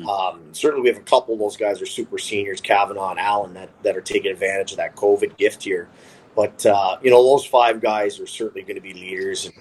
Um, 0.08 0.42
certainly, 0.52 0.82
we 0.82 0.88
have 0.88 0.98
a 0.98 1.04
couple 1.04 1.34
of 1.34 1.40
those 1.40 1.56
guys 1.56 1.82
are 1.82 1.86
super 1.86 2.16
seniors, 2.16 2.60
Kavanaugh 2.60 3.10
and 3.10 3.18
Allen, 3.18 3.54
that 3.54 3.70
that 3.82 3.96
are 3.96 4.00
taking 4.00 4.30
advantage 4.30 4.70
of 4.70 4.76
that 4.76 4.94
COVID 4.94 5.36
gift 5.36 5.64
here. 5.64 5.88
But 6.36 6.64
uh, 6.64 6.98
you 7.02 7.10
know, 7.10 7.22
those 7.24 7.44
five 7.44 7.80
guys 7.80 8.20
are 8.20 8.26
certainly 8.26 8.62
going 8.62 8.76
to 8.76 8.80
be 8.80 8.94
leaders, 8.94 9.46
and 9.46 9.54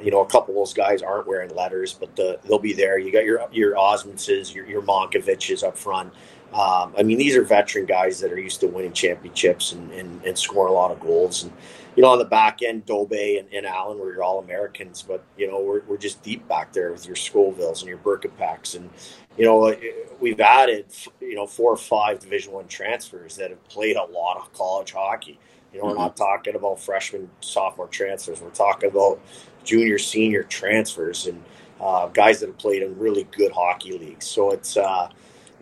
you 0.00 0.12
know, 0.12 0.20
a 0.20 0.26
couple 0.26 0.54
of 0.54 0.60
those 0.60 0.72
guys 0.72 1.02
aren't 1.02 1.26
wearing 1.26 1.54
letters, 1.54 1.94
but 1.94 2.14
the, 2.14 2.38
they'll 2.44 2.60
be 2.60 2.72
there. 2.72 2.98
You 2.98 3.10
got 3.10 3.24
your 3.24 3.48
your 3.50 3.76
Osmondses, 3.76 4.54
your 4.54 4.66
your 4.66 4.82
Monkoviches 4.82 5.64
up 5.64 5.76
front. 5.76 6.12
Um, 6.54 6.94
I 6.98 7.02
mean, 7.02 7.16
these 7.16 7.34
are 7.34 7.42
veteran 7.42 7.86
guys 7.86 8.20
that 8.20 8.30
are 8.30 8.38
used 8.38 8.60
to 8.60 8.66
winning 8.66 8.92
championships 8.92 9.72
and, 9.72 9.90
and, 9.92 10.22
and 10.24 10.38
scoring 10.38 10.70
a 10.70 10.74
lot 10.74 10.90
of 10.90 11.00
goals. 11.00 11.44
And 11.44 11.52
you 11.96 12.02
know, 12.02 12.10
on 12.10 12.18
the 12.18 12.24
back 12.24 12.62
end, 12.62 12.86
Dobe 12.86 13.12
and, 13.12 13.48
and 13.52 13.66
Allen 13.66 13.98
were 13.98 14.12
your 14.12 14.22
All 14.22 14.38
Americans, 14.38 15.02
but 15.02 15.24
you 15.36 15.46
know, 15.46 15.60
we're, 15.60 15.82
we're 15.86 15.96
just 15.96 16.22
deep 16.22 16.46
back 16.48 16.72
there 16.72 16.92
with 16.92 17.06
your 17.06 17.16
Scovilles 17.16 17.80
and 17.80 17.88
your 17.88 17.98
Birkenpacks, 17.98 18.76
and 18.76 18.90
you 19.36 19.44
know, 19.44 19.74
we've 20.20 20.40
added 20.40 20.86
you 21.20 21.34
know 21.34 21.46
four 21.46 21.72
or 21.72 21.76
five 21.76 22.18
Division 22.18 22.52
One 22.52 22.68
transfers 22.68 23.36
that 23.36 23.50
have 23.50 23.62
played 23.64 23.96
a 23.96 24.04
lot 24.04 24.38
of 24.38 24.52
college 24.52 24.92
hockey. 24.92 25.38
You 25.72 25.80
know, 25.80 25.88
we're 25.88 25.94
not 25.94 26.16
talking 26.16 26.54
about 26.54 26.80
freshman, 26.80 27.30
sophomore 27.40 27.88
transfers. 27.88 28.42
We're 28.42 28.50
talking 28.50 28.90
about 28.90 29.20
junior, 29.64 29.98
senior 29.98 30.42
transfers 30.42 31.26
and 31.26 31.42
uh, 31.80 32.08
guys 32.08 32.40
that 32.40 32.48
have 32.48 32.58
played 32.58 32.82
in 32.82 32.98
really 32.98 33.24
good 33.32 33.52
hockey 33.52 33.96
leagues. 33.96 34.26
So 34.26 34.50
it's, 34.50 34.76
uh, 34.76 35.08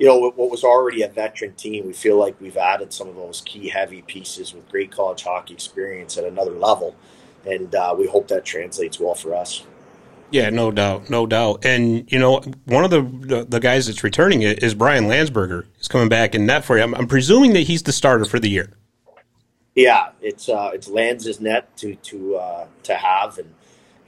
you 0.00 0.07
know, 0.07 0.16
what 0.16 0.37
what 0.38 0.50
was 0.50 0.64
already 0.64 1.02
a 1.02 1.09
veteran 1.09 1.52
team. 1.54 1.87
We 1.87 1.92
feel 1.92 2.19
like 2.19 2.40
we've 2.40 2.57
added 2.57 2.90
some 2.90 3.07
of 3.07 3.16
those 3.16 3.42
key 3.42 3.69
heavy 3.69 4.00
pieces 4.00 4.54
with 4.54 4.66
great 4.71 4.90
college 4.90 5.23
hockey 5.23 5.52
experience 5.52 6.16
at 6.16 6.25
another 6.25 6.52
level. 6.52 6.97
And 7.47 7.75
uh, 7.75 7.95
we 7.97 8.07
hope 8.07 8.26
that 8.28 8.47
translates 8.47 8.99
well 8.99 9.14
for 9.14 9.35
us. 9.35 9.62
Yeah, 10.30 10.49
no 10.49 10.71
doubt, 10.71 11.11
no 11.11 11.26
doubt. 11.26 11.66
And 11.66 12.11
you 12.11 12.19
know, 12.19 12.40
one 12.64 12.85
of 12.85 12.90
the 12.90 13.45
the, 13.45 13.61
guys 13.61 13.88
that's 13.88 14.02
returning 14.02 14.40
it 14.40 14.62
is 14.62 14.75
Brian 14.75 15.04
Landsberger. 15.04 15.66
He's 15.76 15.88
coming 15.88 16.09
back 16.09 16.35
in 16.35 16.47
net 16.47 16.64
for 16.64 16.78
you. 16.78 16.83
I'm, 16.83 16.95
I'm 16.95 17.07
presuming 17.07 17.52
that 17.52 17.62
he's 17.62 17.83
the 17.83 17.92
starter 17.92 18.25
for 18.25 18.40
the 18.40 18.49
year. 18.49 18.71
Yeah, 19.75 20.12
it's 20.23 20.49
uh, 20.49 20.71
it's 20.73 20.88
Lanz's 20.88 21.40
net 21.40 21.76
to 21.76 21.95
to 21.95 22.37
uh, 22.37 22.66
to 22.85 22.95
have, 22.95 23.37
and 23.37 23.52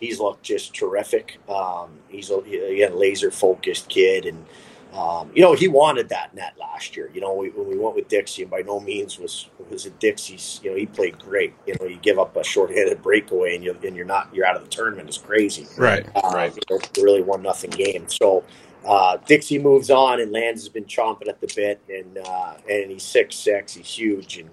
he's 0.00 0.20
looked 0.20 0.42
just 0.42 0.74
terrific. 0.74 1.38
Um, 1.50 1.98
he's 2.08 2.30
a 2.30 2.38
again 2.38 2.98
laser 2.98 3.30
focused 3.30 3.90
kid, 3.90 4.24
and 4.24 4.46
um, 4.92 5.30
you 5.34 5.42
know 5.42 5.54
he 5.54 5.68
wanted 5.68 6.08
that 6.10 6.34
net 6.34 6.54
last 6.58 6.96
year. 6.96 7.10
You 7.14 7.20
know 7.20 7.32
we, 7.34 7.50
when 7.50 7.68
we 7.68 7.78
went 7.78 7.96
with 7.96 8.08
Dixie, 8.08 8.42
and 8.42 8.50
by 8.50 8.62
no 8.62 8.80
means 8.80 9.18
was 9.18 9.48
was 9.70 9.86
it 9.86 9.98
Dixie's. 9.98 10.60
You 10.62 10.70
know 10.70 10.76
he 10.76 10.86
played 10.86 11.18
great. 11.18 11.54
You 11.66 11.74
know 11.80 11.86
you 11.86 11.96
give 11.96 12.18
up 12.18 12.36
a 12.36 12.44
shorthanded 12.44 13.02
breakaway, 13.02 13.54
and 13.54 13.64
you 13.64 13.76
and 13.84 13.96
you're 13.96 14.04
not 14.04 14.28
you're 14.34 14.46
out 14.46 14.56
of 14.56 14.62
the 14.62 14.68
tournament. 14.68 15.08
It's 15.08 15.18
crazy. 15.18 15.66
Right. 15.78 16.06
Uh, 16.14 16.30
Right. 16.34 16.54
you 16.54 16.62
know, 16.70 16.80
really 17.02 17.22
one 17.22 17.42
nothing 17.42 17.70
game. 17.70 18.08
So 18.08 18.44
uh, 18.84 19.16
Dixie 19.26 19.58
moves 19.58 19.90
on, 19.90 20.20
and 20.20 20.32
Lands 20.32 20.62
has 20.62 20.68
been 20.68 20.84
chomping 20.84 21.28
at 21.28 21.40
the 21.40 21.52
bit, 21.54 21.80
and 21.88 22.18
uh, 22.26 22.54
and 22.68 22.90
he's 22.90 23.02
six 23.04 23.36
six. 23.36 23.74
He's 23.74 23.88
huge, 23.88 24.38
and 24.38 24.50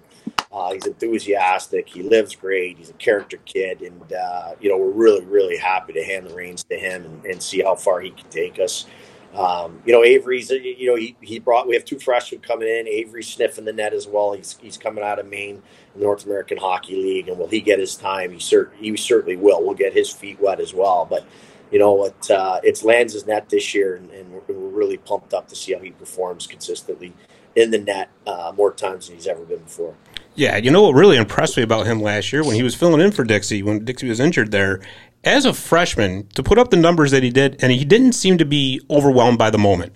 uh, 0.52 0.72
he's 0.72 0.86
enthusiastic. 0.86 1.88
He 1.88 2.02
lives 2.02 2.34
great. 2.34 2.78
He's 2.78 2.90
a 2.90 2.94
character 2.94 3.38
kid, 3.44 3.82
and 3.82 4.12
uh, 4.12 4.54
you 4.60 4.70
know 4.70 4.78
we're 4.78 4.90
really 4.90 5.24
really 5.24 5.56
happy 5.56 5.92
to 5.94 6.02
hand 6.04 6.26
the 6.26 6.34
reins 6.34 6.64
to 6.64 6.76
him 6.78 7.04
and, 7.04 7.24
and 7.26 7.42
see 7.42 7.60
how 7.60 7.74
far 7.74 8.00
he 8.00 8.10
can 8.10 8.28
take 8.30 8.58
us. 8.58 8.86
Um, 9.34 9.80
you 9.86 9.92
know, 9.92 10.02
Avery's, 10.02 10.50
you 10.50 10.86
know, 10.86 10.96
he, 10.96 11.16
he 11.20 11.38
brought, 11.38 11.68
we 11.68 11.74
have 11.74 11.84
two 11.84 11.98
freshmen 11.98 12.40
coming 12.40 12.68
in. 12.68 12.88
Avery 12.88 13.22
sniffing 13.22 13.64
the 13.64 13.72
net 13.72 13.92
as 13.92 14.06
well. 14.06 14.32
He's, 14.32 14.58
he's 14.60 14.76
coming 14.76 15.04
out 15.04 15.18
of 15.18 15.26
Maine, 15.26 15.62
North 15.94 16.26
American 16.26 16.58
Hockey 16.58 16.96
League. 16.96 17.28
And 17.28 17.38
will 17.38 17.46
he 17.46 17.60
get 17.60 17.78
his 17.78 17.94
time? 17.94 18.32
He, 18.32 18.38
cert, 18.38 18.70
he 18.74 18.96
certainly 18.96 19.36
will. 19.36 19.62
We'll 19.62 19.74
get 19.74 19.92
his 19.92 20.10
feet 20.10 20.40
wet 20.40 20.58
as 20.58 20.74
well. 20.74 21.06
But, 21.08 21.24
you 21.70 21.78
know 21.78 21.92
what, 21.92 22.30
uh, 22.30 22.60
it's 22.64 22.82
Lands' 22.82 23.26
net 23.26 23.48
this 23.48 23.74
year, 23.74 23.96
and, 23.96 24.10
and 24.10 24.32
we're, 24.32 24.40
we're, 24.48 24.70
really 24.70 24.96
pumped 24.96 25.34
up 25.34 25.46
to 25.48 25.54
see 25.54 25.72
how 25.72 25.80
he 25.80 25.90
performs 25.90 26.46
consistently 26.46 27.12
in 27.54 27.70
the 27.70 27.78
net 27.78 28.08
uh, 28.26 28.52
more 28.56 28.72
times 28.72 29.06
than 29.06 29.16
he's 29.16 29.26
ever 29.26 29.44
been 29.44 29.58
before. 29.58 29.94
Yeah, 30.34 30.56
you 30.56 30.70
know 30.70 30.82
what 30.82 30.94
really 30.94 31.16
impressed 31.16 31.56
me 31.56 31.62
about 31.62 31.86
him 31.86 32.00
last 32.00 32.32
year 32.32 32.44
when 32.44 32.54
he 32.54 32.62
was 32.62 32.74
filling 32.74 33.00
in 33.00 33.10
for 33.10 33.24
Dixie 33.24 33.62
when 33.62 33.84
Dixie 33.84 34.08
was 34.08 34.20
injured 34.20 34.52
there 34.52 34.80
as 35.24 35.44
a 35.44 35.52
freshman 35.52 36.26
to 36.28 36.42
put 36.42 36.58
up 36.58 36.70
the 36.70 36.76
numbers 36.76 37.10
that 37.10 37.22
he 37.22 37.30
did, 37.30 37.62
and 37.62 37.72
he 37.72 37.84
didn't 37.84 38.12
seem 38.12 38.38
to 38.38 38.44
be 38.44 38.80
overwhelmed 38.90 39.38
by 39.38 39.50
the 39.50 39.58
moment. 39.58 39.92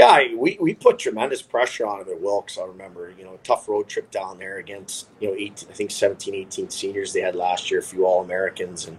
Yeah, 0.00 0.34
we, 0.34 0.56
we 0.58 0.72
put 0.72 0.98
tremendous 0.98 1.42
pressure 1.42 1.86
on 1.86 2.00
him 2.00 2.08
at 2.08 2.20
Wilkes. 2.22 2.56
I 2.56 2.64
remember, 2.64 3.12
you 3.18 3.22
know, 3.22 3.34
a 3.34 3.38
tough 3.44 3.68
road 3.68 3.86
trip 3.86 4.10
down 4.10 4.38
there 4.38 4.56
against, 4.56 5.08
you 5.20 5.28
know, 5.28 5.34
18, 5.34 5.68
I 5.68 5.72
think 5.74 5.90
17, 5.90 6.34
18 6.34 6.70
seniors 6.70 7.12
they 7.12 7.20
had 7.20 7.34
last 7.34 7.70
year, 7.70 7.80
a 7.80 7.82
few 7.82 8.06
All 8.06 8.22
Americans. 8.22 8.88
And 8.88 8.98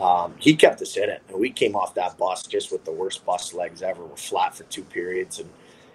um, 0.00 0.34
he 0.38 0.54
kept 0.54 0.80
us 0.80 0.96
in 0.96 1.10
it. 1.10 1.22
And 1.28 1.40
we 1.40 1.50
came 1.50 1.74
off 1.74 1.94
that 1.94 2.16
bus 2.18 2.46
just 2.46 2.70
with 2.70 2.84
the 2.84 2.92
worst 2.92 3.26
bus 3.26 3.52
legs 3.52 3.82
ever. 3.82 4.04
We're 4.04 4.14
flat 4.14 4.54
for 4.54 4.62
two 4.62 4.84
periods. 4.84 5.40
And 5.40 5.50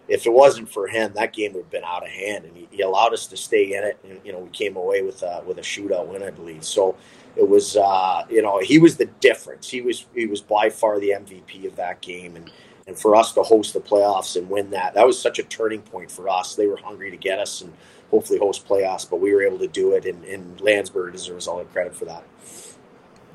if 0.09 0.25
it 0.25 0.33
wasn't 0.33 0.69
for 0.69 0.87
him, 0.87 1.13
that 1.15 1.31
game 1.31 1.53
would 1.53 1.63
have 1.63 1.71
been 1.71 1.85
out 1.85 2.03
of 2.03 2.09
hand. 2.09 2.43
And 2.43 2.57
he, 2.57 2.67
he 2.69 2.81
allowed 2.81 3.13
us 3.13 3.27
to 3.27 3.37
stay 3.37 3.73
in 3.77 3.85
it. 3.85 3.97
And, 4.03 4.19
you 4.25 4.33
know, 4.33 4.39
we 4.39 4.49
came 4.49 4.75
away 4.75 5.03
with, 5.03 5.23
uh, 5.23 5.39
with 5.45 5.57
a 5.57 5.61
shootout 5.61 6.07
win, 6.07 6.21
I 6.21 6.31
believe. 6.31 6.65
So, 6.65 6.97
it 7.35 7.47
was 7.47 7.75
uh, 7.75 8.25
you 8.29 8.41
know 8.41 8.59
he 8.59 8.79
was 8.79 8.97
the 8.97 9.05
difference. 9.05 9.69
He 9.69 9.81
was 9.81 10.05
he 10.13 10.25
was 10.25 10.41
by 10.41 10.69
far 10.69 10.99
the 10.99 11.09
MVP 11.09 11.65
of 11.65 11.75
that 11.75 12.01
game, 12.01 12.35
and 12.35 12.51
and 12.87 12.97
for 12.97 13.15
us 13.15 13.33
to 13.33 13.43
host 13.43 13.73
the 13.73 13.79
playoffs 13.79 14.35
and 14.35 14.49
win 14.49 14.69
that 14.71 14.93
that 14.93 15.05
was 15.05 15.19
such 15.19 15.39
a 15.39 15.43
turning 15.43 15.81
point 15.81 16.11
for 16.11 16.29
us. 16.29 16.55
They 16.55 16.67
were 16.67 16.77
hungry 16.77 17.11
to 17.11 17.17
get 17.17 17.39
us 17.39 17.61
and 17.61 17.73
hopefully 18.11 18.39
host 18.39 18.67
playoffs, 18.67 19.09
but 19.09 19.19
we 19.19 19.33
were 19.33 19.41
able 19.41 19.59
to 19.59 19.67
do 19.67 19.93
it, 19.93 20.05
and, 20.05 20.23
and 20.25 20.61
Landsberg 20.61 21.13
deserves 21.13 21.47
all 21.47 21.57
the 21.57 21.65
credit 21.65 21.95
for 21.95 22.05
that. 22.05 22.23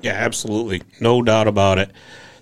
Yeah, 0.01 0.13
absolutely, 0.13 0.83
no 1.01 1.23
doubt 1.23 1.49
about 1.49 1.79
it. 1.79 1.91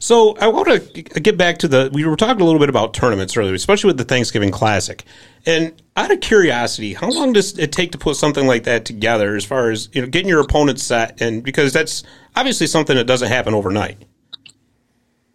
So 0.07 0.37
I 0.37 0.47
want 0.47 0.69
to 0.69 1.03
get 1.03 1.37
back 1.37 1.59
to 1.59 1.67
the. 1.67 1.91
We 1.93 2.05
were 2.05 2.15
talking 2.15 2.41
a 2.41 2.45
little 2.45 2.61
bit 2.61 2.69
about 2.69 2.95
tournaments 2.95 3.37
earlier, 3.37 3.55
especially 3.55 3.89
with 3.89 3.99
the 3.99 4.05
Thanksgiving 4.05 4.53
Classic. 4.53 5.03
And 5.45 5.83
out 5.97 6.13
of 6.13 6.21
curiosity, 6.21 6.95
how 6.95 7.11
long 7.11 7.33
does 7.33 7.59
it 7.59 7.73
take 7.73 7.91
to 7.91 7.99
put 7.99 8.15
something 8.15 8.47
like 8.47 8.63
that 8.63 8.85
together? 8.85 9.35
As 9.35 9.45
far 9.45 9.73
as 9.73 9.89
you 9.93 10.01
know, 10.01 10.07
getting 10.07 10.29
your 10.29 10.41
opponent 10.41 10.79
set, 10.79 11.21
and 11.21 11.43
because 11.43 11.73
that's 11.73 12.05
obviously 12.37 12.69
something 12.69 12.95
that 12.95 13.09
doesn't 13.09 13.27
happen 13.27 13.53
overnight. 13.53 14.05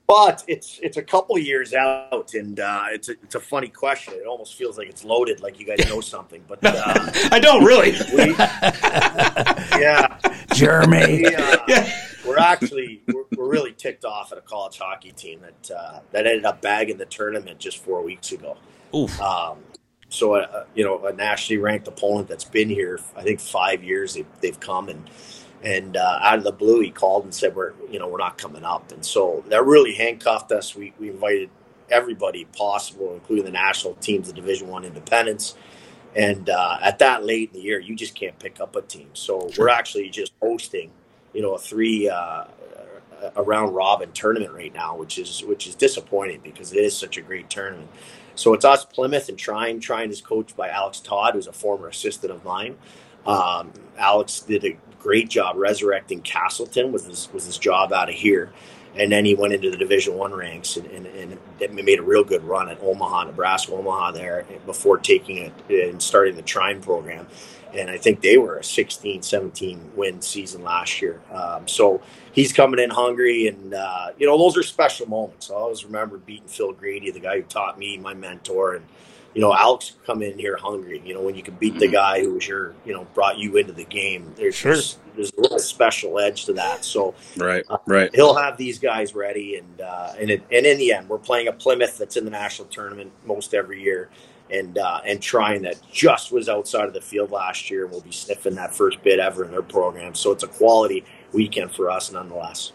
But 0.08 0.46
it's 0.48 0.80
it's 0.82 0.96
a 0.96 1.04
couple 1.04 1.38
years 1.38 1.74
out, 1.74 2.34
and 2.34 2.58
uh, 2.58 2.86
it's 2.92 3.10
a, 3.10 3.12
it's 3.24 3.36
a 3.36 3.42
funny 3.42 3.68
question. 3.68 4.14
It 4.14 4.26
almost 4.26 4.56
feels 4.56 4.78
like 4.78 4.88
it's 4.88 5.04
loaded, 5.04 5.42
like 5.42 5.60
you 5.60 5.66
guys 5.66 5.86
know 5.90 6.00
something. 6.00 6.46
But 6.48 6.60
uh, 6.64 6.72
I 7.30 7.40
don't 7.42 7.66
really. 7.66 7.92
We, 8.14 8.36
yeah, 9.82 10.18
Jeremy. 10.54 11.24
We, 11.24 11.36
uh, 11.36 11.58
yeah 11.68 12.08
we're 12.26 12.38
actually 12.38 13.02
we're, 13.08 13.24
we're, 13.36 13.50
really 13.50 13.74
ticked 13.74 14.06
off 14.06 14.32
at 14.32 14.38
a 14.38 14.42
college 14.42 14.78
hockey 14.78 15.12
team 15.12 15.42
that 15.42 15.76
uh, 15.76 16.00
that 16.12 16.26
ended 16.26 16.46
up 16.46 16.62
bagging 16.62 16.98
the 16.98 17.06
tournament 17.06 17.60
just 17.60 17.78
four 17.78 18.02
weeks 18.02 18.32
ago. 18.32 18.58
Um, 19.22 19.60
so 20.10 20.36
uh, 20.36 20.66
you 20.76 20.84
know 20.84 21.06
a 21.06 21.14
nationally 21.14 21.62
ranked 21.62 21.88
opponent 21.88 22.28
that's 22.28 22.44
been 22.44 22.70
here 22.70 23.00
I 23.16 23.24
think 23.24 23.40
five 23.40 23.84
years 23.84 24.16
they've, 24.16 24.28
they've 24.42 24.60
come 24.60 24.90
and 24.90 25.10
and 25.64 25.96
uh, 25.96 26.20
out 26.22 26.38
of 26.38 26.44
the 26.44 26.52
blue 26.52 26.82
he 26.82 26.92
called 26.92 27.24
and 27.24 27.34
said 27.34 27.56
we're 27.56 27.74
you 27.90 28.00
know 28.00 28.08
we're 28.08 28.18
not 28.18 28.38
coming 28.38 28.64
up 28.64 28.92
and 28.92 29.06
so 29.06 29.44
that 29.48 29.66
really 29.66 29.94
handcuffed 29.94 30.52
us. 30.52 30.76
We 30.76 30.94
we 31.00 31.10
invited 31.10 31.50
everybody 31.92 32.46
possible, 32.46 33.14
including 33.14 33.46
the 33.46 33.52
national 33.52 33.96
teams, 33.96 34.28
the 34.28 34.34
Division 34.34 34.68
One 34.68 34.86
independents. 34.86 35.56
And 36.16 36.50
uh, 36.50 36.78
at 36.82 37.00
that 37.00 37.26
late 37.26 37.52
in 37.54 37.60
the 37.60 37.66
year, 37.66 37.80
you 37.80 37.96
just 37.96 38.16
can't 38.16 38.38
pick 38.38 38.60
up 38.60 38.76
a 38.76 38.82
team. 38.82 39.10
So 39.14 39.50
sure. 39.50 39.66
we're 39.66 39.70
actually 39.70 40.10
just 40.10 40.34
hosting 40.42 40.92
you 41.34 41.42
know 41.42 41.56
a 41.56 41.60
three 41.60 42.10
uh, 42.10 42.46
a 43.36 43.44
round 43.44 43.76
robin 43.76 44.12
tournament 44.12 44.54
right 44.54 44.74
now, 44.74 44.96
which 44.96 45.18
is 45.18 45.44
which 45.44 45.68
is 45.68 45.76
disappointing 45.76 46.42
because 46.44 46.74
it 46.74 46.80
is 46.80 46.96
such 46.96 47.18
a 47.18 47.22
great 47.22 47.50
tournament. 47.50 47.90
So 48.36 48.54
it's 48.54 48.66
us, 48.66 48.86
Plymouth, 48.86 49.30
and 49.30 49.38
Trine. 49.38 49.80
Trine 49.80 50.10
is 50.10 50.22
coached 50.22 50.56
by 50.56 50.70
Alex 50.70 51.00
Todd, 51.00 51.34
who's 51.34 51.48
a 51.48 51.54
former 51.54 51.88
assistant 51.90 52.32
of 52.32 52.44
mine. 52.44 52.78
Um, 53.26 53.72
Alex 53.98 54.40
did 54.40 54.66
a 54.66 54.78
great 55.00 55.30
job 55.30 55.58
resurrecting 55.58 56.22
Castleton 56.22 56.92
was 56.92 57.06
his 57.06 57.32
was 57.34 57.46
his 57.46 57.58
job 57.58 57.94
out 57.94 58.10
of 58.10 58.16
here, 58.16 58.52
and 58.96 59.12
then 59.12 59.26
he 59.26 59.36
went 59.36 59.54
into 59.54 59.70
the 59.70 59.78
Division 59.78 60.16
One 60.16 60.34
ranks 60.34 60.78
and, 60.78 60.88
and, 60.88 61.38
and, 61.62 61.76
made 61.76 62.00
a 62.00 62.04
real 62.04 62.24
good 62.24 62.44
run 62.44 62.70
at 62.70 62.82
Omaha, 62.82 63.26
Nebraska, 63.26 63.74
Omaha 63.74 64.12
there 64.12 64.46
before 64.66 64.98
taking 64.98 65.38
it 65.38 65.54
and 65.70 66.02
starting 66.02 66.36
the 66.36 66.42
Trine 66.42 66.82
program 66.82 67.28
and 67.74 67.90
I 67.90 67.98
think 67.98 68.22
they 68.22 68.38
were 68.38 68.58
a 68.58 68.64
16, 68.64 69.22
17 69.22 69.92
win 69.96 70.22
season 70.22 70.64
last 70.64 71.02
year. 71.02 71.22
Um, 71.32 71.68
so 71.68 72.02
he's 72.34 72.54
coming 72.54 72.80
in 72.80 72.90
hungry, 72.90 73.48
and 73.48 73.74
uh, 73.74 74.12
you 74.18 74.28
know 74.28 74.38
those 74.38 74.58
are 74.58 74.64
special 74.64 75.08
moments. 75.08 75.50
I 75.50 75.56
always 75.56 75.86
remember 75.86 76.18
beating 76.18 76.48
Phil 76.48 76.74
Grady, 76.74 77.12
the 77.12 77.20
guy 77.20 77.38
who 77.38 77.44
taught 77.44 77.78
me, 77.78 77.98
my 77.98 78.14
mentor, 78.14 78.76
and 78.76 78.86
you 79.34 79.42
know 79.42 79.54
Alex 79.54 79.94
come 80.06 80.22
in 80.22 80.38
here 80.38 80.58
hungry. 80.58 81.02
You 81.06 81.14
know 81.14 81.22
when 81.22 81.36
you 81.36 81.44
can 81.44 81.56
beat 81.56 81.74
mm-hmm. 81.74 81.80
the 81.80 81.88
guy 81.88 82.22
who 82.22 82.34
was 82.34 82.48
your, 82.48 82.74
you 82.86 82.94
know, 82.94 83.06
brought 83.14 83.38
you 83.38 83.58
into 83.58 83.74
the 83.74 83.86
game. 83.86 84.34
There's 84.36 84.56
sure. 84.56 84.76
just, 84.76 85.00
there's 85.16 85.32
a 85.38 85.42
little 85.42 85.60
special 85.60 86.20
edge 86.20 86.46
to 86.46 86.54
that. 86.54 86.86
So 86.86 87.16
right, 87.38 87.64
uh, 87.70 87.78
right, 87.86 88.14
he'll 88.14 88.36
have 88.36 88.58
these 88.58 88.80
guys 88.80 89.16
ready, 89.16 89.58
and 89.58 89.82
uh, 89.82 90.14
and 90.20 90.30
it, 90.30 90.44
and 90.52 90.66
in 90.66 90.78
the 90.78 90.94
end, 90.94 91.10
we're 91.10 91.18
playing 91.18 91.48
a 91.48 91.54
Plymouth 91.54 91.98
that's 91.98 92.18
in 92.18 92.26
the 92.26 92.32
national 92.32 92.68
tournament 92.68 93.12
most 93.26 93.54
every 93.54 93.82
year 93.82 94.10
and 94.52 94.78
uh, 94.78 95.02
and 95.06 95.22
Trine 95.22 95.62
that 95.64 95.78
just 95.92 96.32
was 96.32 96.50
outside 96.50 96.86
of 96.86 96.94
the 96.94 97.02
field 97.02 97.32
last 97.32 97.70
year 97.70 97.86
and 97.86 97.94
will 97.94 98.02
be 98.02 98.12
sniffing 98.12 98.56
that 98.56 98.76
first 98.76 99.02
bid 99.04 99.20
ever 99.20 99.46
in 99.46 99.52
their 99.52 99.62
program. 99.62 100.16
So 100.16 100.32
it's 100.32 100.44
a 100.44 100.48
quality 100.48 101.04
weekend 101.34 101.72
for 101.72 101.90
us 101.90 102.12
nonetheless. 102.12 102.74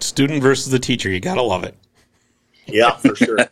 Student 0.00 0.42
versus 0.42 0.70
the 0.70 0.78
teacher, 0.78 1.10
you 1.10 1.20
gotta 1.20 1.42
love 1.42 1.64
it. 1.64 1.74
Yeah, 2.66 2.96
for 2.96 3.14
sure. 3.14 3.38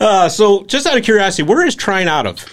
uh, 0.00 0.28
so, 0.28 0.64
just 0.64 0.86
out 0.86 0.96
of 0.96 1.04
curiosity, 1.04 1.42
where 1.42 1.64
is 1.66 1.74
Trine 1.74 2.08
out 2.08 2.26
of? 2.26 2.44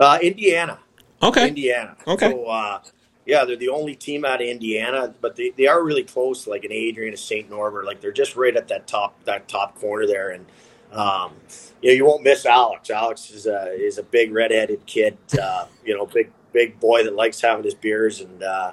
Uh, 0.00 0.18
Indiana. 0.22 0.78
Okay. 1.22 1.48
Indiana. 1.48 1.96
Okay. 2.06 2.30
So, 2.30 2.46
uh, 2.46 2.80
yeah, 3.26 3.44
they're 3.44 3.56
the 3.56 3.68
only 3.68 3.94
team 3.94 4.24
out 4.24 4.40
of 4.40 4.46
Indiana, 4.48 5.12
but 5.20 5.36
they, 5.36 5.50
they 5.50 5.66
are 5.66 5.84
really 5.84 6.04
close, 6.04 6.46
like 6.46 6.64
an 6.64 6.72
Adrian, 6.72 7.12
a 7.12 7.16
St. 7.16 7.50
Norbert. 7.50 7.84
Like 7.84 8.00
they're 8.00 8.12
just 8.12 8.36
right 8.36 8.56
at 8.56 8.68
that 8.68 8.86
top 8.86 9.22
that 9.24 9.48
top 9.48 9.78
corner 9.78 10.06
there, 10.06 10.30
and 10.30 10.46
um, 10.92 11.32
you 11.82 11.90
know, 11.90 11.94
you 11.94 12.04
won't 12.04 12.22
miss 12.22 12.46
Alex. 12.46 12.90
Alex 12.90 13.30
is 13.30 13.46
a 13.46 13.72
is 13.72 13.98
a 13.98 14.02
big 14.02 14.32
redheaded 14.32 14.84
kid. 14.86 15.16
Uh, 15.40 15.66
you 15.84 15.96
know, 15.96 16.06
big 16.06 16.30
big 16.52 16.80
boy 16.80 17.04
that 17.04 17.14
likes 17.14 17.40
having 17.40 17.64
his 17.64 17.74
beers, 17.74 18.20
and 18.20 18.42
uh, 18.42 18.72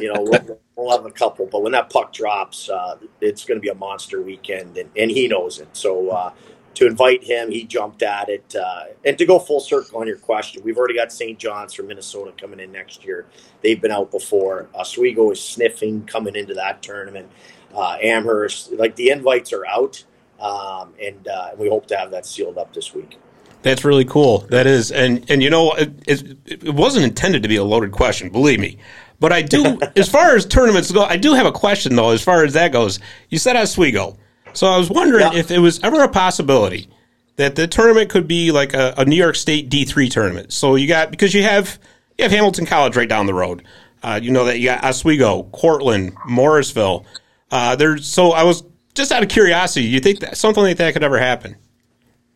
you 0.00 0.12
know, 0.12 0.22
we'll, 0.22 0.58
we'll, 0.76 0.90
have 0.90 1.06
a 1.06 1.10
couple. 1.10 1.46
But 1.46 1.62
when 1.62 1.72
that 1.72 1.90
puck 1.90 2.12
drops, 2.12 2.68
uh, 2.68 2.96
it's 3.20 3.44
going 3.44 3.56
to 3.56 3.62
be 3.62 3.68
a 3.68 3.74
monster 3.74 4.20
weekend, 4.20 4.76
and, 4.76 4.90
and 4.96 5.10
he 5.10 5.28
knows 5.28 5.58
it. 5.58 5.68
So 5.72 6.10
uh, 6.10 6.32
to 6.74 6.86
invite 6.86 7.22
him, 7.24 7.50
he 7.50 7.64
jumped 7.64 8.02
at 8.02 8.28
it. 8.28 8.54
Uh, 8.56 8.84
and 9.04 9.16
to 9.18 9.26
go 9.26 9.38
full 9.38 9.60
circle 9.60 10.00
on 10.00 10.06
your 10.06 10.16
question, 10.16 10.62
we've 10.64 10.76
already 10.76 10.94
got 10.94 11.12
St. 11.12 11.38
John's 11.38 11.74
from 11.74 11.88
Minnesota 11.88 12.32
coming 12.38 12.60
in 12.60 12.72
next 12.72 13.04
year. 13.04 13.26
They've 13.62 13.80
been 13.80 13.90
out 13.90 14.10
before. 14.10 14.68
Oswego 14.74 15.30
is 15.30 15.42
sniffing 15.42 16.04
coming 16.04 16.34
into 16.34 16.54
that 16.54 16.82
tournament. 16.82 17.30
Uh, 17.74 17.96
Amherst, 18.02 18.72
like 18.72 18.96
the 18.96 19.10
invites 19.10 19.52
are 19.52 19.64
out 19.66 20.04
um, 20.42 20.92
and 21.00 21.28
uh, 21.28 21.50
we 21.56 21.68
hope 21.68 21.86
to 21.86 21.96
have 21.96 22.10
that 22.10 22.26
sealed 22.26 22.58
up 22.58 22.74
this 22.74 22.92
week. 22.92 23.18
That's 23.62 23.84
really 23.84 24.04
cool. 24.04 24.38
That 24.50 24.66
is, 24.66 24.90
and 24.90 25.24
and 25.30 25.42
you 25.42 25.48
know, 25.48 25.72
it, 25.72 25.92
it, 26.06 26.38
it 26.46 26.74
wasn't 26.74 27.04
intended 27.04 27.42
to 27.44 27.48
be 27.48 27.56
a 27.56 27.64
loaded 27.64 27.92
question, 27.92 28.28
believe 28.28 28.58
me. 28.58 28.78
But 29.20 29.32
I 29.32 29.42
do, 29.42 29.78
as 29.96 30.08
far 30.08 30.34
as 30.34 30.44
tournaments 30.44 30.90
go, 30.90 31.04
I 31.04 31.16
do 31.16 31.32
have 31.34 31.46
a 31.46 31.52
question 31.52 31.94
though. 31.94 32.10
As 32.10 32.22
far 32.22 32.44
as 32.44 32.54
that 32.54 32.72
goes, 32.72 32.98
you 33.30 33.38
said 33.38 33.56
Oswego, 33.56 34.18
so 34.52 34.66
I 34.66 34.76
was 34.76 34.90
wondering 34.90 35.32
yeah. 35.32 35.38
if 35.38 35.52
it 35.52 35.60
was 35.60 35.78
ever 35.84 36.02
a 36.02 36.08
possibility 36.08 36.88
that 37.36 37.54
the 37.54 37.68
tournament 37.68 38.10
could 38.10 38.26
be 38.26 38.50
like 38.50 38.74
a, 38.74 38.94
a 38.98 39.04
New 39.04 39.16
York 39.16 39.36
State 39.36 39.68
D 39.68 39.84
three 39.84 40.08
tournament. 40.08 40.52
So 40.52 40.74
you 40.74 40.88
got 40.88 41.12
because 41.12 41.32
you 41.32 41.44
have 41.44 41.78
you 42.18 42.24
have 42.24 42.32
Hamilton 42.32 42.66
College 42.66 42.96
right 42.96 43.08
down 43.08 43.26
the 43.26 43.34
road. 43.34 43.64
Uh, 44.02 44.18
you 44.20 44.32
know 44.32 44.44
that 44.46 44.58
you 44.58 44.66
got 44.66 44.82
Oswego, 44.82 45.44
Cortland, 45.52 46.16
Morrisville. 46.26 47.06
Uh, 47.52 47.76
there's 47.76 48.08
so 48.08 48.32
I 48.32 48.42
was 48.42 48.64
just 48.94 49.12
out 49.12 49.22
of 49.22 49.28
curiosity, 49.28 49.86
you 49.86 50.00
think 50.00 50.20
that 50.20 50.36
something 50.36 50.62
like 50.62 50.76
that 50.76 50.92
could 50.92 51.02
ever 51.02 51.18
happen? 51.18 51.56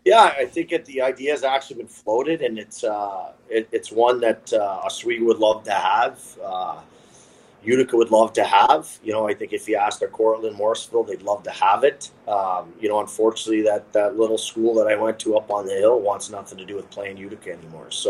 Yeah, 0.04 0.34
I 0.38 0.46
think 0.46 0.70
it, 0.72 0.84
the 0.84 1.02
idea 1.02 1.32
has 1.32 1.42
actually 1.42 1.78
been 1.78 1.88
floated, 1.88 2.40
and 2.40 2.58
it's 2.58 2.84
uh, 2.84 3.32
it, 3.48 3.68
it's 3.72 3.90
one 3.90 4.20
that 4.20 4.52
uh, 4.52 4.82
Oswego 4.84 5.24
would 5.24 5.38
love 5.38 5.64
to 5.64 5.72
have. 5.72 6.20
Uh, 6.42 6.80
Utica 7.66 7.96
would 7.96 8.12
love 8.12 8.32
to 8.34 8.44
have. 8.44 8.98
You 9.02 9.12
know, 9.12 9.28
I 9.28 9.34
think 9.34 9.52
if 9.52 9.68
you 9.68 9.76
asked 9.76 10.00
our 10.02 10.08
Cortland, 10.08 10.56
Morrisville, 10.56 11.02
they'd 11.02 11.22
love 11.22 11.42
to 11.42 11.50
have 11.50 11.82
it. 11.82 12.10
Um, 12.28 12.72
you 12.80 12.88
know, 12.88 13.00
unfortunately, 13.00 13.62
that, 13.62 13.92
that 13.92 14.16
little 14.16 14.38
school 14.38 14.74
that 14.76 14.86
I 14.86 14.94
went 14.94 15.18
to 15.20 15.36
up 15.36 15.50
on 15.50 15.66
the 15.66 15.74
hill 15.74 16.00
wants 16.00 16.30
nothing 16.30 16.58
to 16.58 16.64
do 16.64 16.76
with 16.76 16.88
playing 16.90 17.16
Utica 17.16 17.52
anymore. 17.52 17.90
So 17.90 18.08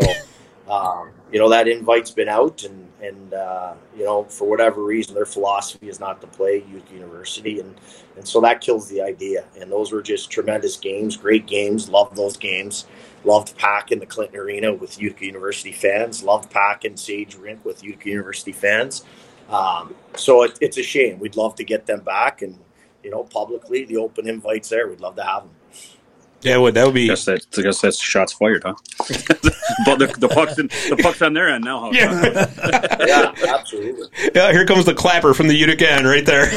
um, 0.69 1.11
you 1.31 1.39
know 1.39 1.49
that 1.49 1.67
invite's 1.67 2.11
been 2.11 2.29
out, 2.29 2.63
and 2.63 2.87
and 3.01 3.33
uh, 3.33 3.73
you 3.95 4.03
know 4.03 4.23
for 4.25 4.47
whatever 4.49 4.83
reason 4.83 5.15
their 5.15 5.25
philosophy 5.25 5.87
is 5.87 5.99
not 5.99 6.19
to 6.21 6.27
play 6.27 6.63
Utica 6.69 6.93
University, 6.93 7.59
and 7.59 7.75
and 8.15 8.27
so 8.27 8.41
that 8.41 8.61
kills 8.61 8.89
the 8.89 9.01
idea. 9.01 9.45
And 9.59 9.71
those 9.71 9.91
were 9.91 10.01
just 10.01 10.29
tremendous 10.29 10.77
games, 10.77 11.15
great 11.15 11.45
games. 11.45 11.89
Loved 11.89 12.15
those 12.15 12.37
games. 12.37 12.85
Loved 13.23 13.57
packing 13.57 13.99
the 13.99 14.05
Clinton 14.05 14.39
Arena 14.39 14.73
with 14.73 14.99
Utica 14.99 15.25
University 15.25 15.71
fans. 15.71 16.23
Loved 16.23 16.49
pack 16.49 16.67
packing 16.77 16.97
Sage 16.97 17.35
Rink 17.35 17.63
with 17.65 17.83
Utica 17.83 18.09
University 18.09 18.51
fans. 18.51 19.03
Um, 19.49 19.95
so 20.15 20.43
it, 20.43 20.57
it's 20.61 20.77
a 20.77 20.83
shame. 20.83 21.19
We'd 21.19 21.35
love 21.35 21.55
to 21.55 21.63
get 21.63 21.85
them 21.85 22.01
back, 22.01 22.41
and 22.41 22.57
you 23.03 23.09
know 23.09 23.23
publicly 23.23 23.85
the 23.85 23.97
open 23.97 24.27
invites 24.27 24.69
there. 24.69 24.87
We'd 24.87 24.99
love 24.99 25.15
to 25.15 25.23
have 25.23 25.43
them. 25.43 25.51
Yeah, 26.41 26.57
well, 26.57 26.71
that 26.71 26.85
would 26.85 26.93
be. 26.93 27.05
I 27.05 27.07
guess, 27.07 27.25
that, 27.25 27.45
I 27.57 27.61
guess 27.61 27.81
that's 27.81 27.99
shots 27.99 28.33
fired, 28.33 28.63
huh? 28.63 28.75
but 29.85 29.99
the, 29.99 30.13
the 30.19 30.27
puck's 30.27 30.57
in, 30.59 30.67
the 30.67 30.97
puck's 31.01 31.21
on 31.21 31.33
their 31.33 31.49
end 31.49 31.65
now. 31.65 31.79
Huh? 31.79 31.91
Yeah. 31.93 32.45
Yeah, 33.07 33.33
absolutely. 33.47 34.07
yeah, 34.35 34.51
here 34.51 34.65
comes 34.65 34.83
the 34.83 34.93
clapper 34.93 35.33
from 35.33 35.47
the 35.47 35.55
Utica 35.55 35.89
end 35.89 36.05
right 36.05 36.25
there. 36.25 36.51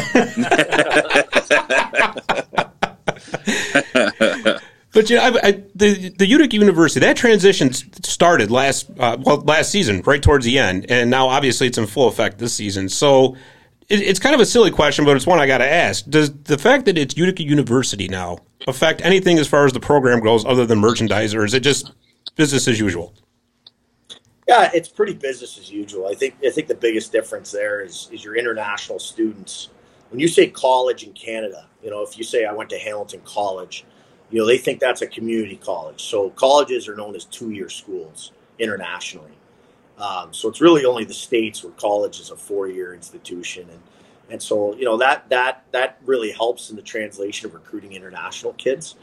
But 4.92 5.08
you 5.08 5.16
know, 5.16 5.22
I, 5.22 5.48
I, 5.48 5.62
the 5.76 6.08
the 6.18 6.26
Utica 6.26 6.56
University 6.56 6.98
that 7.06 7.16
transition 7.16 7.72
started 7.72 8.50
last 8.50 8.90
uh, 8.98 9.16
well 9.20 9.36
last 9.36 9.70
season, 9.70 10.02
right 10.02 10.20
towards 10.20 10.44
the 10.44 10.58
end, 10.58 10.86
and 10.90 11.08
now 11.10 11.28
obviously 11.28 11.68
it's 11.68 11.78
in 11.78 11.86
full 11.86 12.08
effect 12.08 12.38
this 12.38 12.54
season. 12.54 12.88
So 12.88 13.36
it, 13.88 14.00
it's 14.00 14.18
kind 14.18 14.34
of 14.34 14.40
a 14.40 14.46
silly 14.46 14.72
question, 14.72 15.04
but 15.04 15.16
it's 15.16 15.26
one 15.28 15.38
I 15.38 15.46
got 15.46 15.58
to 15.58 15.72
ask: 15.72 16.04
Does 16.06 16.32
the 16.32 16.58
fact 16.58 16.86
that 16.86 16.98
it's 16.98 17.16
Utica 17.16 17.44
University 17.44 18.08
now 18.08 18.40
affect 18.66 19.02
anything 19.02 19.38
as 19.38 19.48
far 19.48 19.66
as 19.66 19.72
the 19.72 19.80
program 19.80 20.20
goes, 20.20 20.44
other 20.44 20.66
than 20.66 20.78
merchandise, 20.78 21.34
or 21.34 21.44
is 21.44 21.54
it 21.54 21.60
just 21.60 21.92
business 22.36 22.68
as 22.68 22.78
usual? 22.78 23.14
Yeah, 24.48 24.70
it's 24.74 24.88
pretty 24.88 25.14
business 25.14 25.58
as 25.58 25.70
usual. 25.70 26.08
I 26.08 26.14
think 26.14 26.34
I 26.44 26.50
think 26.50 26.68
the 26.68 26.74
biggest 26.74 27.12
difference 27.12 27.50
there 27.50 27.82
is 27.82 28.08
is 28.12 28.24
your 28.24 28.36
international 28.36 28.98
students. 28.98 29.68
When 30.10 30.18
you 30.18 30.26
say 30.26 30.48
college 30.48 31.04
in 31.04 31.12
Canada, 31.12 31.68
you 31.82 31.90
know, 31.90 32.02
if 32.02 32.18
you 32.18 32.24
say 32.24 32.44
I 32.44 32.52
went 32.52 32.68
to 32.70 32.78
Hamilton 32.78 33.20
College 33.24 33.84
you 34.30 34.38
know, 34.38 34.46
they 34.46 34.58
think 34.58 34.80
that's 34.80 35.02
a 35.02 35.06
community 35.06 35.56
college. 35.56 36.02
So 36.02 36.30
colleges 36.30 36.88
are 36.88 36.94
known 36.94 37.16
as 37.16 37.24
two-year 37.24 37.68
schools 37.68 38.32
internationally. 38.58 39.32
Um, 39.98 40.32
so 40.32 40.48
it's 40.48 40.60
really 40.60 40.84
only 40.84 41.04
the 41.04 41.14
states 41.14 41.62
where 41.62 41.72
college 41.74 42.20
is 42.20 42.30
a 42.30 42.36
four-year 42.36 42.94
institution, 42.94 43.68
and 43.68 43.80
and 44.30 44.42
so 44.42 44.74
you 44.76 44.84
know 44.84 44.96
that 44.96 45.28
that 45.28 45.64
that 45.72 45.98
really 46.04 46.30
helps 46.30 46.70
in 46.70 46.76
the 46.76 46.82
translation 46.82 47.46
of 47.46 47.54
recruiting 47.54 47.92
international 47.92 48.52
kids, 48.54 48.96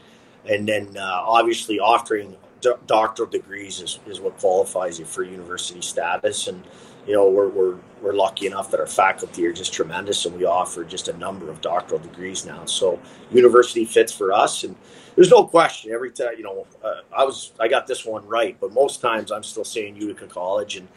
and 0.48 0.68
then 0.68 0.96
uh, 0.96 1.22
obviously 1.24 1.78
offering 1.78 2.36
do- 2.60 2.78
doctoral 2.86 3.28
degrees 3.28 3.80
is, 3.80 3.98
is 4.06 4.20
what 4.20 4.36
qualifies 4.38 4.98
you 4.98 5.04
for 5.04 5.22
university 5.22 5.80
status, 5.80 6.48
and 6.48 6.62
you 7.06 7.14
know 7.14 7.28
we're, 7.28 7.48
we're 7.48 7.76
we're 8.00 8.12
lucky 8.12 8.46
enough 8.46 8.70
that 8.70 8.80
our 8.80 8.86
faculty 8.86 9.46
are 9.46 9.52
just 9.52 9.72
tremendous, 9.72 10.24
and 10.24 10.36
we 10.36 10.44
offer 10.44 10.84
just 10.84 11.08
a 11.08 11.16
number 11.16 11.50
of 11.50 11.60
doctoral 11.60 12.00
degrees 12.00 12.46
now. 12.46 12.64
So 12.64 12.98
university 13.30 13.84
fits 13.84 14.12
for 14.12 14.32
us, 14.32 14.64
and 14.64 14.76
there's 15.14 15.30
no 15.30 15.44
question. 15.44 15.92
Every 15.92 16.10
time, 16.10 16.34
you 16.36 16.44
know, 16.44 16.66
uh, 16.82 17.00
I 17.16 17.24
was 17.24 17.52
I 17.60 17.68
got 17.68 17.86
this 17.86 18.04
one 18.04 18.26
right, 18.26 18.56
but 18.60 18.72
most 18.72 19.00
times 19.00 19.32
I'm 19.32 19.42
still 19.42 19.64
saying 19.64 19.96
Utica 19.96 20.26
College, 20.26 20.76
and 20.76 20.88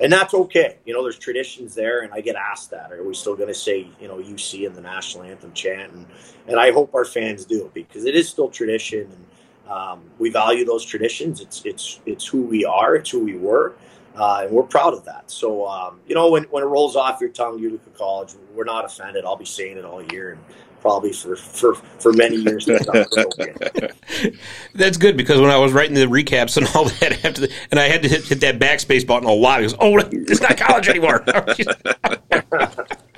and 0.00 0.12
that's 0.12 0.34
okay. 0.34 0.78
You 0.84 0.94
know, 0.94 1.02
there's 1.02 1.18
traditions 1.18 1.74
there, 1.74 2.00
and 2.00 2.12
I 2.12 2.20
get 2.20 2.36
asked 2.36 2.70
that. 2.70 2.92
Are 2.92 3.04
we 3.04 3.14
still 3.14 3.36
going 3.36 3.48
to 3.48 3.54
say 3.54 3.88
you 4.00 4.08
know 4.08 4.16
UC 4.16 4.66
in 4.66 4.72
the 4.72 4.80
national 4.80 5.24
anthem 5.24 5.52
chant? 5.52 5.92
And 5.92 6.06
and 6.48 6.58
I 6.58 6.72
hope 6.72 6.94
our 6.94 7.04
fans 7.04 7.44
do 7.44 7.70
because 7.74 8.04
it 8.04 8.14
is 8.14 8.28
still 8.28 8.48
tradition, 8.48 9.10
and 9.12 9.70
um, 9.70 10.02
we 10.18 10.30
value 10.30 10.64
those 10.64 10.84
traditions. 10.84 11.40
It's 11.40 11.62
it's 11.64 12.00
it's 12.06 12.26
who 12.26 12.42
we 12.42 12.64
are. 12.64 12.96
It's 12.96 13.10
who 13.10 13.24
we 13.24 13.36
were. 13.36 13.74
Uh, 14.16 14.40
and 14.42 14.50
we're 14.50 14.64
proud 14.64 14.92
of 14.92 15.04
that. 15.04 15.30
So, 15.30 15.68
um, 15.68 16.00
you 16.08 16.16
know, 16.16 16.28
when, 16.30 16.42
when 16.44 16.64
it 16.64 16.66
rolls 16.66 16.96
off 16.96 17.20
your 17.20 17.30
tongue, 17.30 17.60
Utica 17.60 17.90
College, 17.90 18.34
we're 18.52 18.64
not 18.64 18.84
offended. 18.84 19.24
I'll 19.24 19.36
be 19.36 19.44
saying 19.44 19.78
it 19.78 19.84
all 19.84 20.02
year. 20.12 20.32
And 20.32 20.40
probably 20.80 21.12
for 21.12 21.36
for, 21.36 21.74
for 21.74 22.12
many 22.12 22.36
years. 22.36 22.66
That's 24.74 24.96
good 24.96 25.16
because 25.16 25.40
when 25.40 25.50
I 25.50 25.58
was 25.58 25.72
writing 25.72 25.94
the 25.94 26.06
recaps 26.06 26.56
and 26.56 26.66
all 26.74 26.84
that, 26.84 27.24
after 27.24 27.42
the, 27.42 27.52
and 27.70 27.78
I 27.78 27.88
had 27.88 28.02
to 28.02 28.08
hit, 28.08 28.26
hit 28.26 28.40
that 28.40 28.58
backspace 28.58 29.06
button 29.06 29.28
a 29.28 29.32
lot. 29.32 29.60
Because 29.60 29.76
oh, 29.80 29.98
it's 30.12 30.40
not 30.40 30.56
college 30.56 30.88
anymore. 30.88 31.24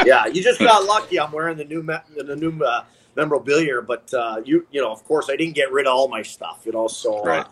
yeah, 0.05 0.27
you 0.27 0.43
just 0.43 0.61
got 0.61 0.85
lucky. 0.85 1.21
I'm 1.21 1.33
wearing 1.33 1.57
the 1.57 1.65
new 1.65 1.83
the 1.83 2.37
new 2.37 2.63
uh, 2.63 2.85
memorabilia, 3.17 3.81
but 3.83 4.13
uh, 4.13 4.43
you 4.45 4.67
you 4.71 4.81
know, 4.81 4.93
of 4.93 5.05
course, 5.05 5.31
I 5.31 5.37
didn't 5.37 5.55
get 5.55 5.73
rid 5.73 5.87
of 5.87 5.95
all 5.95 6.09
my 6.09 6.23
stuff. 6.23 6.63
You 6.65 6.73
know, 6.73 6.89
so. 6.89 7.27
Uh. 7.27 7.45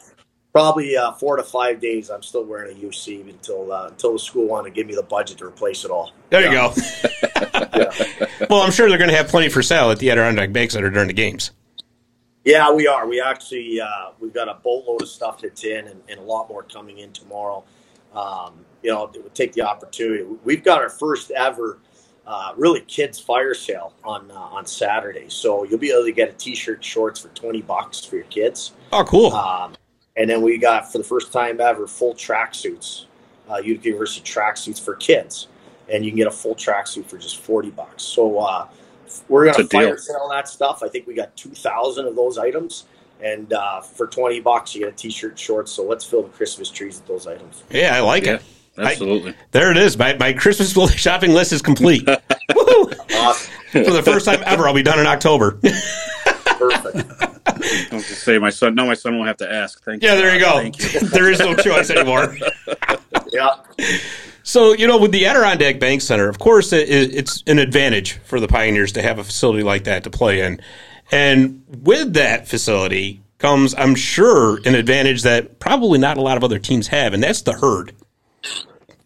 Probably 0.52 0.96
uh, 0.96 1.12
four 1.12 1.36
to 1.36 1.44
five 1.44 1.80
days. 1.80 2.10
I'm 2.10 2.24
still 2.24 2.42
wearing 2.42 2.76
a 2.76 2.80
UC 2.80 3.30
until 3.30 3.70
uh, 3.70 3.86
until 3.86 4.14
the 4.14 4.18
school 4.18 4.48
wanted 4.48 4.70
to 4.70 4.74
give 4.74 4.88
me 4.88 4.96
the 4.96 5.02
budget 5.04 5.38
to 5.38 5.46
replace 5.46 5.84
it 5.84 5.92
all. 5.92 6.10
There 6.30 6.40
yeah. 6.40 6.48
you 6.48 6.74
go. 6.74 7.28
yeah. 7.40 8.26
Well, 8.48 8.62
I'm 8.62 8.72
sure 8.72 8.88
they're 8.88 8.98
going 8.98 9.10
to 9.10 9.16
have 9.16 9.28
plenty 9.28 9.48
for 9.48 9.62
sale 9.62 9.90
at 9.90 9.98
the 9.98 10.10
Adirondack 10.10 10.52
Bank 10.52 10.70
Center 10.70 10.90
during 10.90 11.06
the 11.06 11.14
games. 11.14 11.52
Yeah, 12.44 12.72
we 12.72 12.86
are. 12.86 13.06
We 13.06 13.20
actually 13.20 13.80
uh, 13.80 14.10
we've 14.18 14.32
got 14.32 14.48
a 14.48 14.54
boatload 14.54 15.02
of 15.02 15.08
stuff 15.08 15.42
that's 15.42 15.62
in, 15.64 15.86
and, 15.88 16.02
and 16.08 16.18
a 16.18 16.22
lot 16.22 16.48
more 16.48 16.62
coming 16.62 16.98
in 16.98 17.12
tomorrow. 17.12 17.62
Um, 18.14 18.64
you 18.82 18.90
know, 18.90 19.12
take 19.34 19.52
the 19.52 19.62
opportunity. 19.62 20.24
We've 20.42 20.64
got 20.64 20.80
our 20.80 20.88
first 20.88 21.30
ever, 21.30 21.78
uh, 22.26 22.54
really 22.56 22.80
kids 22.80 23.20
fire 23.20 23.54
sale 23.54 23.92
on 24.04 24.30
uh, 24.30 24.34
on 24.34 24.64
Saturday. 24.66 25.26
So 25.28 25.64
you'll 25.64 25.78
be 25.78 25.90
able 25.90 26.04
to 26.04 26.12
get 26.12 26.30
a 26.30 26.32
T-shirt, 26.32 26.82
shorts 26.82 27.20
for 27.20 27.28
twenty 27.28 27.60
bucks 27.60 28.04
for 28.04 28.16
your 28.16 28.24
kids. 28.26 28.72
Oh, 28.90 29.04
cool. 29.04 29.32
Um, 29.34 29.74
and 30.16 30.28
then 30.28 30.42
we 30.42 30.58
got 30.58 30.90
for 30.90 30.98
the 30.98 31.04
first 31.04 31.32
time 31.32 31.60
ever 31.60 31.86
full 31.86 32.14
tracksuits, 32.14 33.04
uh, 33.50 33.58
Utica 33.58 33.88
University 33.88 34.22
tracksuits 34.22 34.82
for 34.82 34.94
kids, 34.94 35.48
and 35.92 36.04
you 36.04 36.10
can 36.10 36.18
get 36.18 36.26
a 36.26 36.32
full 36.32 36.54
tracksuit 36.54 37.06
for 37.06 37.18
just 37.18 37.38
forty 37.38 37.70
bucks. 37.70 38.02
So 38.02 38.38
uh, 38.38 38.68
we're 39.28 39.50
gonna 39.50 39.66
fire 39.66 39.98
sale 39.98 40.28
that 40.30 40.48
stuff. 40.48 40.82
I 40.82 40.88
think 40.88 41.06
we 41.06 41.14
got 41.14 41.34
two 41.36 41.50
thousand 41.50 42.06
of 42.06 42.16
those 42.16 42.38
items. 42.38 42.86
And 43.22 43.52
uh, 43.52 43.82
for 43.82 44.06
twenty 44.06 44.40
bucks, 44.40 44.74
you 44.74 44.80
get 44.80 44.88
a 44.88 44.96
T-shirt, 44.96 45.38
shorts. 45.38 45.72
So 45.72 45.84
let's 45.84 46.04
fill 46.04 46.22
the 46.22 46.30
Christmas 46.30 46.70
trees 46.70 46.96
with 46.96 47.06
those 47.06 47.26
items. 47.26 47.64
Yeah, 47.70 47.94
I 47.94 48.00
like 48.00 48.24
yeah. 48.24 48.36
it. 48.36 48.42
Absolutely. 48.78 49.32
I, 49.32 49.36
there 49.50 49.70
it 49.70 49.76
is. 49.76 49.98
My, 49.98 50.14
my 50.14 50.32
Christmas 50.32 50.72
shopping 50.96 51.32
list 51.32 51.52
is 51.52 51.62
complete. 51.62 52.08
awesome. 52.56 53.52
For 53.72 53.90
the 53.90 54.02
first 54.02 54.26
time 54.26 54.42
ever, 54.46 54.66
I'll 54.66 54.74
be 54.74 54.82
done 54.82 54.98
in 54.98 55.06
October. 55.06 55.52
Perfect. 56.24 57.10
I 57.46 57.88
was 57.92 58.06
to 58.06 58.14
say 58.14 58.38
my 58.38 58.50
son. 58.50 58.74
No, 58.74 58.86
my 58.86 58.94
son 58.94 59.16
won't 59.16 59.28
have 59.28 59.36
to 59.38 59.52
ask. 59.52 59.82
Thank 59.84 60.02
yeah, 60.02 60.14
you. 60.14 60.18
Yeah, 60.18 60.22
there 60.22 60.34
you 60.34 60.40
go. 60.40 60.52
Thank 60.58 60.92
you. 60.94 61.00
there 61.08 61.30
is 61.30 61.38
no 61.38 61.54
choice 61.54 61.90
anymore. 61.90 62.36
yeah. 63.32 63.56
So 64.42 64.72
you 64.72 64.86
know, 64.86 64.98
with 64.98 65.12
the 65.12 65.26
Adirondack 65.26 65.78
Bank 65.80 66.00
Center, 66.02 66.28
of 66.28 66.38
course, 66.38 66.72
it, 66.72 66.88
it's 66.88 67.42
an 67.46 67.58
advantage 67.58 68.14
for 68.24 68.40
the 68.40 68.48
Pioneers 68.48 68.92
to 68.92 69.02
have 69.02 69.18
a 69.18 69.24
facility 69.24 69.62
like 69.62 69.84
that 69.84 70.04
to 70.04 70.10
play 70.10 70.40
in, 70.40 70.60
and 71.10 71.62
with 71.68 72.14
that 72.14 72.48
facility 72.48 73.22
comes, 73.38 73.74
I'm 73.74 73.94
sure, 73.94 74.58
an 74.66 74.74
advantage 74.74 75.22
that 75.22 75.58
probably 75.58 75.98
not 75.98 76.16
a 76.16 76.22
lot 76.22 76.36
of 76.36 76.44
other 76.44 76.58
teams 76.58 76.88
have, 76.88 77.14
and 77.14 77.22
that's 77.22 77.42
the 77.42 77.52
herd. 77.52 77.94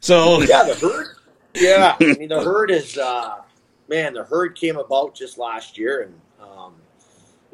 So 0.01 0.43
yeah, 0.43 0.65
the 0.65 0.75
herd. 0.75 1.17
Yeah, 1.55 1.97
I 2.01 2.05
mean 2.05 2.29
the 2.29 2.43
herd 2.45 2.71
is 2.71 2.99
uh, 2.99 3.43
man. 3.89 4.15
The 4.15 4.25
herd 4.25 4.55
came 4.57 4.77
about 4.77 5.15
just 5.15 5.39
last 5.39 5.79
year, 5.79 6.03
and 6.03 6.15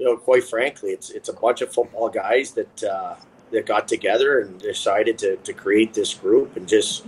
you 0.01 0.07
know, 0.07 0.17
quite 0.17 0.45
frankly, 0.45 0.93
it's 0.93 1.11
it's 1.11 1.29
a 1.29 1.33
bunch 1.35 1.61
of 1.61 1.73
football 1.73 2.09
guys 2.09 2.53
that 2.53 2.83
uh, 2.83 3.17
that 3.51 3.67
got 3.67 3.87
together 3.87 4.41
and 4.41 4.59
decided 4.59 5.19
to 5.19 5.37
to 5.37 5.53
create 5.53 5.93
this 5.93 6.15
group 6.15 6.57
and 6.57 6.67
just 6.67 7.05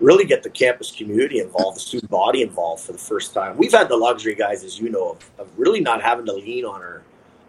really 0.00 0.24
get 0.24 0.42
the 0.42 0.50
campus 0.50 0.90
community 0.90 1.40
involved, 1.40 1.76
the 1.76 1.80
student 1.80 2.10
body 2.10 2.42
involved 2.42 2.82
for 2.82 2.92
the 2.92 2.98
first 2.98 3.34
time. 3.34 3.56
We've 3.56 3.72
had 3.72 3.88
the 3.88 3.96
luxury, 3.96 4.34
guys, 4.34 4.64
as 4.64 4.78
you 4.78 4.90
know, 4.90 5.10
of, 5.10 5.30
of 5.38 5.58
really 5.58 5.80
not 5.80 6.02
having 6.02 6.26
to 6.26 6.32
lean 6.32 6.64
on 6.64 6.80
our 6.80 7.02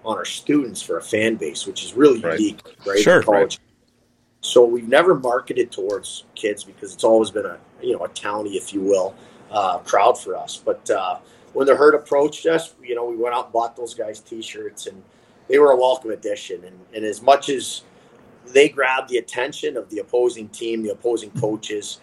on 0.05 0.17
our 0.17 0.25
students 0.25 0.81
for 0.81 0.97
a 0.97 1.01
fan 1.01 1.35
base, 1.35 1.67
which 1.67 1.83
is 1.83 1.93
really 1.93 2.21
right. 2.21 2.39
unique, 2.39 2.61
right? 2.85 2.99
Sure, 2.99 3.21
right. 3.23 3.59
So 4.41 4.63
we've 4.63 4.87
never 4.87 5.13
marketed 5.13 5.71
towards 5.71 6.23
kids 6.35 6.63
because 6.63 6.93
it's 6.93 7.03
always 7.03 7.29
been 7.29 7.45
a 7.45 7.57
you 7.81 7.93
know 7.93 8.05
a 8.05 8.09
townie, 8.09 8.55
if 8.55 8.73
you 8.73 8.81
will, 8.81 9.13
uh, 9.51 9.79
crowd 9.79 10.17
for 10.19 10.35
us. 10.35 10.57
But 10.63 10.89
uh, 10.89 11.19
when 11.53 11.67
the 11.67 11.75
herd 11.75 11.95
approached 11.95 12.45
us, 12.45 12.73
you 12.81 12.95
know, 12.95 13.05
we 13.05 13.17
went 13.17 13.35
out 13.35 13.45
and 13.45 13.53
bought 13.53 13.75
those 13.75 13.93
guys 13.93 14.19
T-shirts, 14.19 14.87
and 14.87 15.03
they 15.47 15.59
were 15.59 15.71
a 15.71 15.75
welcome 15.75 16.11
addition. 16.11 16.63
And, 16.63 16.79
and 16.93 17.03
as 17.03 17.21
much 17.21 17.49
as 17.49 17.83
they 18.47 18.69
grabbed 18.69 19.09
the 19.09 19.17
attention 19.17 19.75
of 19.77 19.89
the 19.89 19.99
opposing 19.99 20.49
team, 20.49 20.83
the 20.83 20.91
opposing 20.91 21.31
coaches, 21.31 21.99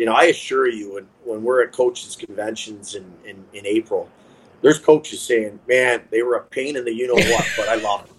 you 0.00 0.06
know, 0.06 0.14
I 0.14 0.24
assure 0.24 0.66
you, 0.66 0.94
when, 0.94 1.06
when 1.24 1.42
we're 1.42 1.62
at 1.62 1.72
coaches' 1.72 2.16
conventions 2.16 2.94
in, 2.94 3.04
in, 3.26 3.44
in 3.52 3.66
April, 3.66 4.08
there's 4.62 4.78
coaches 4.78 5.20
saying, 5.20 5.60
"Man, 5.68 6.00
they 6.10 6.22
were 6.22 6.36
a 6.36 6.42
pain 6.44 6.76
in 6.76 6.86
the 6.86 6.92
you 6.92 7.06
know 7.06 7.14
what, 7.34 7.46
but 7.54 7.68
I 7.68 7.74
love 7.74 8.06
them." 8.06 8.16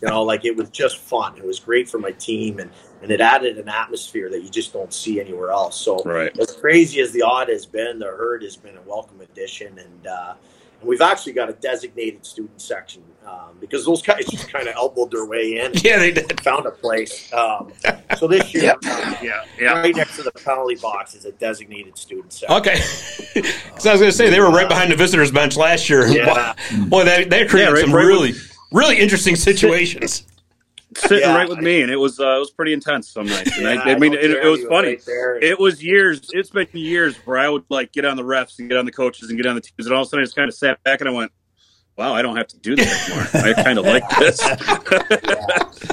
You 0.00 0.08
know, 0.08 0.22
like 0.22 0.46
it 0.46 0.56
was 0.56 0.70
just 0.70 0.96
fun. 0.96 1.36
It 1.36 1.44
was 1.44 1.60
great 1.60 1.86
for 1.86 1.98
my 1.98 2.12
team, 2.12 2.60
and 2.60 2.70
and 3.02 3.10
it 3.10 3.20
added 3.20 3.58
an 3.58 3.68
atmosphere 3.68 4.30
that 4.30 4.42
you 4.42 4.48
just 4.48 4.72
don't 4.72 4.92
see 4.92 5.20
anywhere 5.20 5.50
else. 5.50 5.78
So, 5.78 6.02
right. 6.02 6.36
as 6.38 6.52
crazy 6.52 6.98
as 7.02 7.12
the 7.12 7.20
odd 7.20 7.50
has 7.50 7.66
been, 7.66 7.98
the 7.98 8.06
herd 8.06 8.42
has 8.42 8.56
been 8.56 8.78
a 8.78 8.82
welcome 8.86 9.20
addition, 9.20 9.78
and 9.78 10.06
uh, 10.06 10.34
And 10.80 10.88
we've 10.88 11.00
actually 11.00 11.32
got 11.32 11.50
a 11.50 11.54
designated 11.54 12.24
student 12.24 12.60
section 12.60 13.02
um, 13.26 13.56
because 13.60 13.84
those 13.84 14.00
guys 14.00 14.24
just 14.26 14.48
kind 14.52 14.68
of 14.68 14.74
elbowed 14.76 15.10
their 15.10 15.26
way 15.26 15.58
in. 15.58 15.72
Yeah, 15.82 15.98
they 15.98 16.12
did. 16.12 16.40
Found 16.42 16.66
a 16.66 16.70
place. 16.70 17.32
Um, 17.32 17.72
so 18.16 18.26
this 18.28 18.54
year, 18.54 18.74
uh, 18.86 19.14
Yeah, 19.22 19.44
yeah. 19.58 19.80
right 19.80 19.94
next 19.94 20.16
to 20.16 20.22
the 20.22 20.30
penalty 20.32 20.76
box 20.76 21.14
is 21.14 21.24
a 21.24 21.32
designated 21.32 21.98
student 21.98 22.32
section. 22.32 22.56
Okay. 22.56 22.80
Because 23.38 23.86
I 23.86 23.92
was 23.92 24.00
going 24.00 24.10
to 24.10 24.16
say 24.16 24.30
they 24.30 24.40
were 24.40 24.50
right 24.50 24.68
behind 24.68 24.90
the 24.90 24.96
visitors 24.96 25.30
bench 25.30 25.56
last 25.56 25.88
year. 25.88 26.06
Yeah. 26.08 26.54
Boy, 26.88 27.04
that 27.04 27.30
that 27.30 27.48
created 27.48 27.68
Yeah, 27.70 27.74
right- 27.74 27.80
some 27.84 27.94
right 27.94 28.04
really 28.04 28.32
really 28.72 28.98
interesting 28.98 29.36
situations. 29.36 30.26
Sitting 30.98 31.20
Yeah. 31.20 31.36
right 31.36 31.48
with 31.48 31.58
me, 31.60 31.82
and 31.82 31.90
it 31.90 31.96
was 31.96 32.18
uh, 32.20 32.36
it 32.36 32.38
was 32.40 32.50
pretty 32.50 32.72
intense 32.72 33.08
some 33.10 33.26
nights. 33.26 33.56
And 33.56 33.64
Yeah, 33.66 33.82
I, 33.84 33.92
I 33.92 33.98
mean, 33.98 34.14
it, 34.14 34.30
it 34.30 34.44
was 34.44 34.64
funny. 34.64 34.98
right. 35.06 35.42
It 35.42 35.58
was 35.58 35.82
years. 35.82 36.28
It's 36.32 36.50
been 36.50 36.66
years 36.72 37.16
where 37.18 37.38
I 37.38 37.48
would 37.48 37.64
like 37.68 37.92
get 37.92 38.04
on 38.04 38.16
the 38.16 38.24
refs 38.24 38.58
and 38.58 38.68
get 38.68 38.76
on 38.78 38.84
the 38.84 38.92
coaches 38.92 39.28
and 39.30 39.36
get 39.38 39.46
on 39.46 39.54
the 39.54 39.60
teams, 39.60 39.86
and 39.86 39.94
all 39.94 40.02
of 40.02 40.06
a 40.06 40.10
sudden 40.10 40.22
I 40.22 40.24
just 40.26 40.36
kind 40.36 40.48
of 40.48 40.54
sat 40.54 40.82
back 40.82 41.00
and 41.00 41.08
I 41.08 41.12
went, 41.12 41.32
"Wow, 41.96 42.14
I 42.14 42.22
don't 42.22 42.36
have 42.36 42.48
to 42.48 42.58
do 42.58 42.74
this 42.76 43.08
anymore. 43.10 43.26
I 43.56 43.62
kind 43.62 43.78
of 43.78 43.84
like 43.84 44.02
this." 44.18 44.40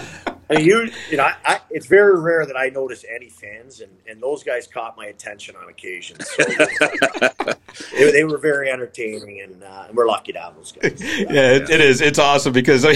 And 0.48 0.64
you, 0.64 0.92
you 1.10 1.18
know, 1.18 1.24
I, 1.24 1.34
I, 1.44 1.60
it's 1.72 1.88
very 1.88 2.20
rare 2.20 2.46
that 2.46 2.56
I 2.56 2.70
notice 2.70 3.04
any 3.12 3.30
fans, 3.30 3.82
and, 3.82 3.92
and 4.08 4.22
those 4.22 4.44
guys 4.44 4.68
caught 4.68 4.96
my 4.96 5.08
attention 5.08 5.56
on 5.56 5.70
occasion. 5.70 6.18
So 6.20 6.44
they, 7.98 8.12
they 8.12 8.24
were 8.26 8.38
very 8.38 8.70
entertaining, 8.70 9.42
and, 9.42 9.64
uh, 9.64 9.88
we're 9.92 10.06
lucky 10.08 10.34
to 10.34 10.40
have 10.40 10.56
those 10.56 10.72
guys. 10.72 11.02
Yeah, 11.02 11.54
it, 11.56 11.70
it 11.72 11.82
is. 11.82 12.00
It's 12.00 12.20
awesome 12.20 12.54
because. 12.54 12.86
I, 12.88 12.94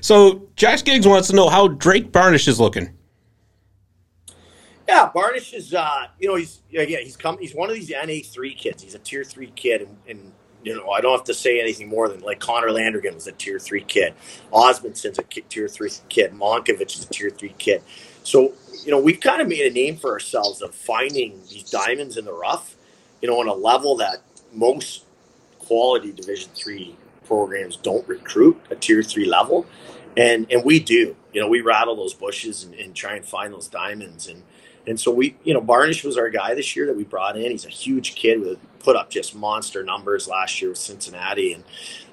so 0.00 0.48
Josh 0.56 0.82
Giggs 0.82 1.06
wants 1.06 1.28
to 1.28 1.36
know 1.36 1.48
how 1.48 1.68
Drake 1.68 2.12
Barnish 2.12 2.48
is 2.48 2.60
looking. 2.60 2.90
Yeah, 4.88 5.10
Barnish 5.14 5.54
is, 5.54 5.72
uh, 5.72 6.06
you 6.18 6.28
know, 6.28 6.34
he's 6.34 6.60
yeah, 6.70 6.84
he's 6.84 7.16
come. 7.16 7.38
He's 7.38 7.54
one 7.54 7.68
of 7.70 7.74
these 7.74 7.90
NA 7.90 8.18
three 8.24 8.54
kids. 8.54 8.82
He's 8.82 8.94
a 8.94 8.98
tier 8.98 9.24
three 9.24 9.52
kid, 9.54 9.82
and, 9.82 9.96
and 10.08 10.32
you 10.64 10.76
know, 10.76 10.90
I 10.90 11.00
don't 11.00 11.16
have 11.16 11.24
to 11.24 11.34
say 11.34 11.60
anything 11.60 11.88
more 11.88 12.08
than 12.08 12.20
like 12.20 12.40
Connor 12.40 12.68
Landrigan 12.68 13.14
was 13.14 13.26
a 13.26 13.32
tier 13.32 13.58
three 13.58 13.82
kid, 13.82 14.14
Osmondson's 14.52 15.18
a 15.18 15.22
tier 15.22 15.68
three 15.68 15.90
kid, 16.08 16.32
Monkovich 16.32 16.96
is 16.96 17.04
a 17.04 17.08
tier 17.08 17.30
three 17.30 17.54
kid. 17.58 17.82
So 18.24 18.52
you 18.84 18.90
know, 18.90 19.00
we've 19.00 19.20
kind 19.20 19.40
of 19.40 19.48
made 19.48 19.70
a 19.70 19.72
name 19.72 19.96
for 19.96 20.12
ourselves 20.12 20.62
of 20.62 20.74
finding 20.74 21.40
these 21.48 21.70
diamonds 21.70 22.16
in 22.16 22.24
the 22.24 22.32
rough, 22.32 22.74
you 23.20 23.28
know, 23.28 23.40
on 23.40 23.48
a 23.48 23.54
level 23.54 23.96
that 23.96 24.22
most 24.52 25.04
quality 25.58 26.12
Division 26.12 26.50
three 26.54 26.96
programs 27.32 27.76
don't 27.76 28.06
recruit 28.06 28.60
a 28.70 28.76
tier 28.76 29.02
three 29.02 29.24
level, 29.24 29.64
and 30.18 30.46
and 30.52 30.62
we 30.64 30.78
do. 30.78 31.16
You 31.32 31.40
know, 31.40 31.48
we 31.48 31.62
rattle 31.62 31.96
those 31.96 32.12
bushes 32.12 32.64
and, 32.64 32.74
and 32.74 32.94
try 32.94 33.14
and 33.16 33.24
find 33.24 33.52
those 33.52 33.68
diamonds 33.68 34.28
and. 34.28 34.42
And 34.84 34.98
so 34.98 35.12
we, 35.12 35.36
you 35.44 35.54
know, 35.54 35.60
Barnish 35.60 36.04
was 36.04 36.18
our 36.18 36.28
guy 36.28 36.56
this 36.56 36.74
year 36.74 36.86
that 36.86 36.96
we 36.96 37.04
brought 37.04 37.36
in. 37.36 37.52
He's 37.52 37.64
a 37.64 37.68
huge 37.68 38.16
kid 38.16 38.40
with 38.40 38.58
put 38.80 38.96
up 38.96 39.10
just 39.10 39.32
monster 39.32 39.84
numbers 39.84 40.26
last 40.26 40.60
year 40.60 40.70
with 40.70 40.78
Cincinnati, 40.78 41.52
and 41.52 41.62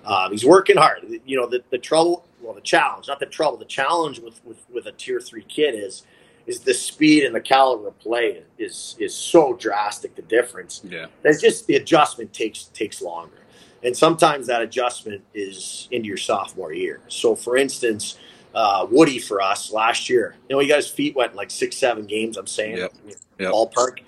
um, 0.05 0.31
he's 0.31 0.45
working 0.45 0.77
hard. 0.77 0.99
You 1.25 1.35
know, 1.35 1.47
the, 1.47 1.63
the 1.71 1.79
trouble, 1.79 2.27
well, 2.43 2.53
the 2.53 2.61
challenge, 2.61 3.07
not 3.07 3.19
the 3.19 3.25
trouble, 3.25 3.57
the 3.57 3.65
challenge 3.65 4.19
with, 4.19 4.39
with, 4.45 4.63
with 4.71 4.85
a 4.85 4.91
tier 4.91 5.19
three 5.19 5.45
kid 5.45 5.73
is 5.73 6.03
is 6.45 6.59
the 6.59 6.73
speed 6.73 7.23
and 7.23 7.33
the 7.33 7.41
caliber 7.41 7.87
of 7.87 7.99
play 7.99 8.43
is 8.59 8.95
is 8.99 9.15
so 9.15 9.53
drastic. 9.53 10.15
The 10.15 10.21
difference. 10.21 10.81
yeah, 10.83 11.07
There's 11.23 11.41
just 11.41 11.65
the 11.65 11.75
adjustment 11.75 12.33
takes 12.33 12.65
takes 12.65 13.01
longer, 13.01 13.38
and 13.83 13.95
sometimes 13.95 14.47
that 14.47 14.61
adjustment 14.61 15.23
is 15.33 15.87
into 15.91 16.07
your 16.07 16.17
sophomore 16.17 16.73
year. 16.73 17.01
So, 17.07 17.35
for 17.35 17.57
instance, 17.57 18.17
uh, 18.53 18.87
Woody 18.89 19.19
for 19.19 19.41
us 19.41 19.71
last 19.71 20.09
year, 20.09 20.35
you 20.49 20.55
know, 20.55 20.59
he 20.61 20.67
got 20.67 20.77
his 20.77 20.87
feet 20.87 21.15
wet 21.15 21.31
in 21.31 21.37
like 21.37 21.51
six, 21.51 21.77
seven 21.77 22.05
games. 22.05 22.37
I'm 22.37 22.47
saying, 22.47 22.77
Yep. 22.77 22.93
Yep. 23.39 23.51
ballpark, 23.51 23.99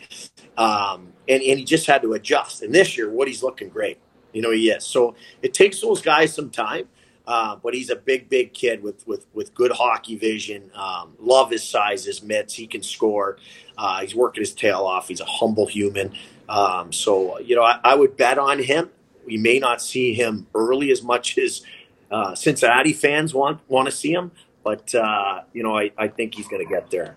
um, 0.57 1.13
and 1.27 1.41
and 1.41 1.59
he 1.59 1.63
just 1.65 1.87
had 1.87 2.01
to 2.01 2.13
adjust. 2.13 2.61
And 2.61 2.73
this 2.73 2.97
year, 2.97 3.09
Woody's 3.09 3.43
looking 3.43 3.69
great. 3.69 3.99
You 4.33 4.41
know, 4.41 4.51
he 4.51 4.69
is. 4.69 4.85
So 4.85 5.15
it 5.41 5.53
takes 5.53 5.81
those 5.81 6.01
guys 6.01 6.33
some 6.33 6.49
time. 6.49 6.87
Uh, 7.27 7.55
but 7.55 7.73
he's 7.73 7.89
a 7.89 7.95
big, 7.95 8.27
big 8.29 8.53
kid 8.53 8.81
with 8.81 9.05
with 9.07 9.25
with 9.33 9.53
good 9.53 9.71
hockey 9.71 10.17
vision. 10.17 10.71
Um, 10.75 11.13
love 11.19 11.51
his 11.51 11.63
size, 11.63 12.03
his 12.03 12.23
mitts. 12.23 12.53
He 12.55 12.65
can 12.67 12.81
score. 12.81 13.37
Uh, 13.77 14.01
he's 14.01 14.15
working 14.15 14.41
his 14.41 14.53
tail 14.53 14.81
off. 14.85 15.07
He's 15.07 15.21
a 15.21 15.25
humble 15.25 15.67
human. 15.67 16.13
Um, 16.49 16.91
so 16.91 17.39
you 17.39 17.55
know, 17.55 17.63
I, 17.63 17.79
I 17.83 17.95
would 17.95 18.17
bet 18.17 18.37
on 18.39 18.59
him. 18.59 18.89
We 19.25 19.37
may 19.37 19.59
not 19.59 19.81
see 19.81 20.13
him 20.13 20.47
early 20.55 20.91
as 20.91 21.03
much 21.03 21.37
as 21.37 21.61
uh, 22.09 22.35
Cincinnati 22.35 22.93
fans 22.93 23.33
want 23.33 23.59
want 23.69 23.87
to 23.87 23.91
see 23.91 24.11
him, 24.11 24.31
but 24.63 24.93
uh, 24.93 25.41
you 25.53 25.63
know, 25.63 25.77
I, 25.77 25.91
I 25.97 26.07
think 26.07 26.35
he's 26.35 26.47
going 26.47 26.65
to 26.65 26.69
get 26.69 26.91
there. 26.91 27.15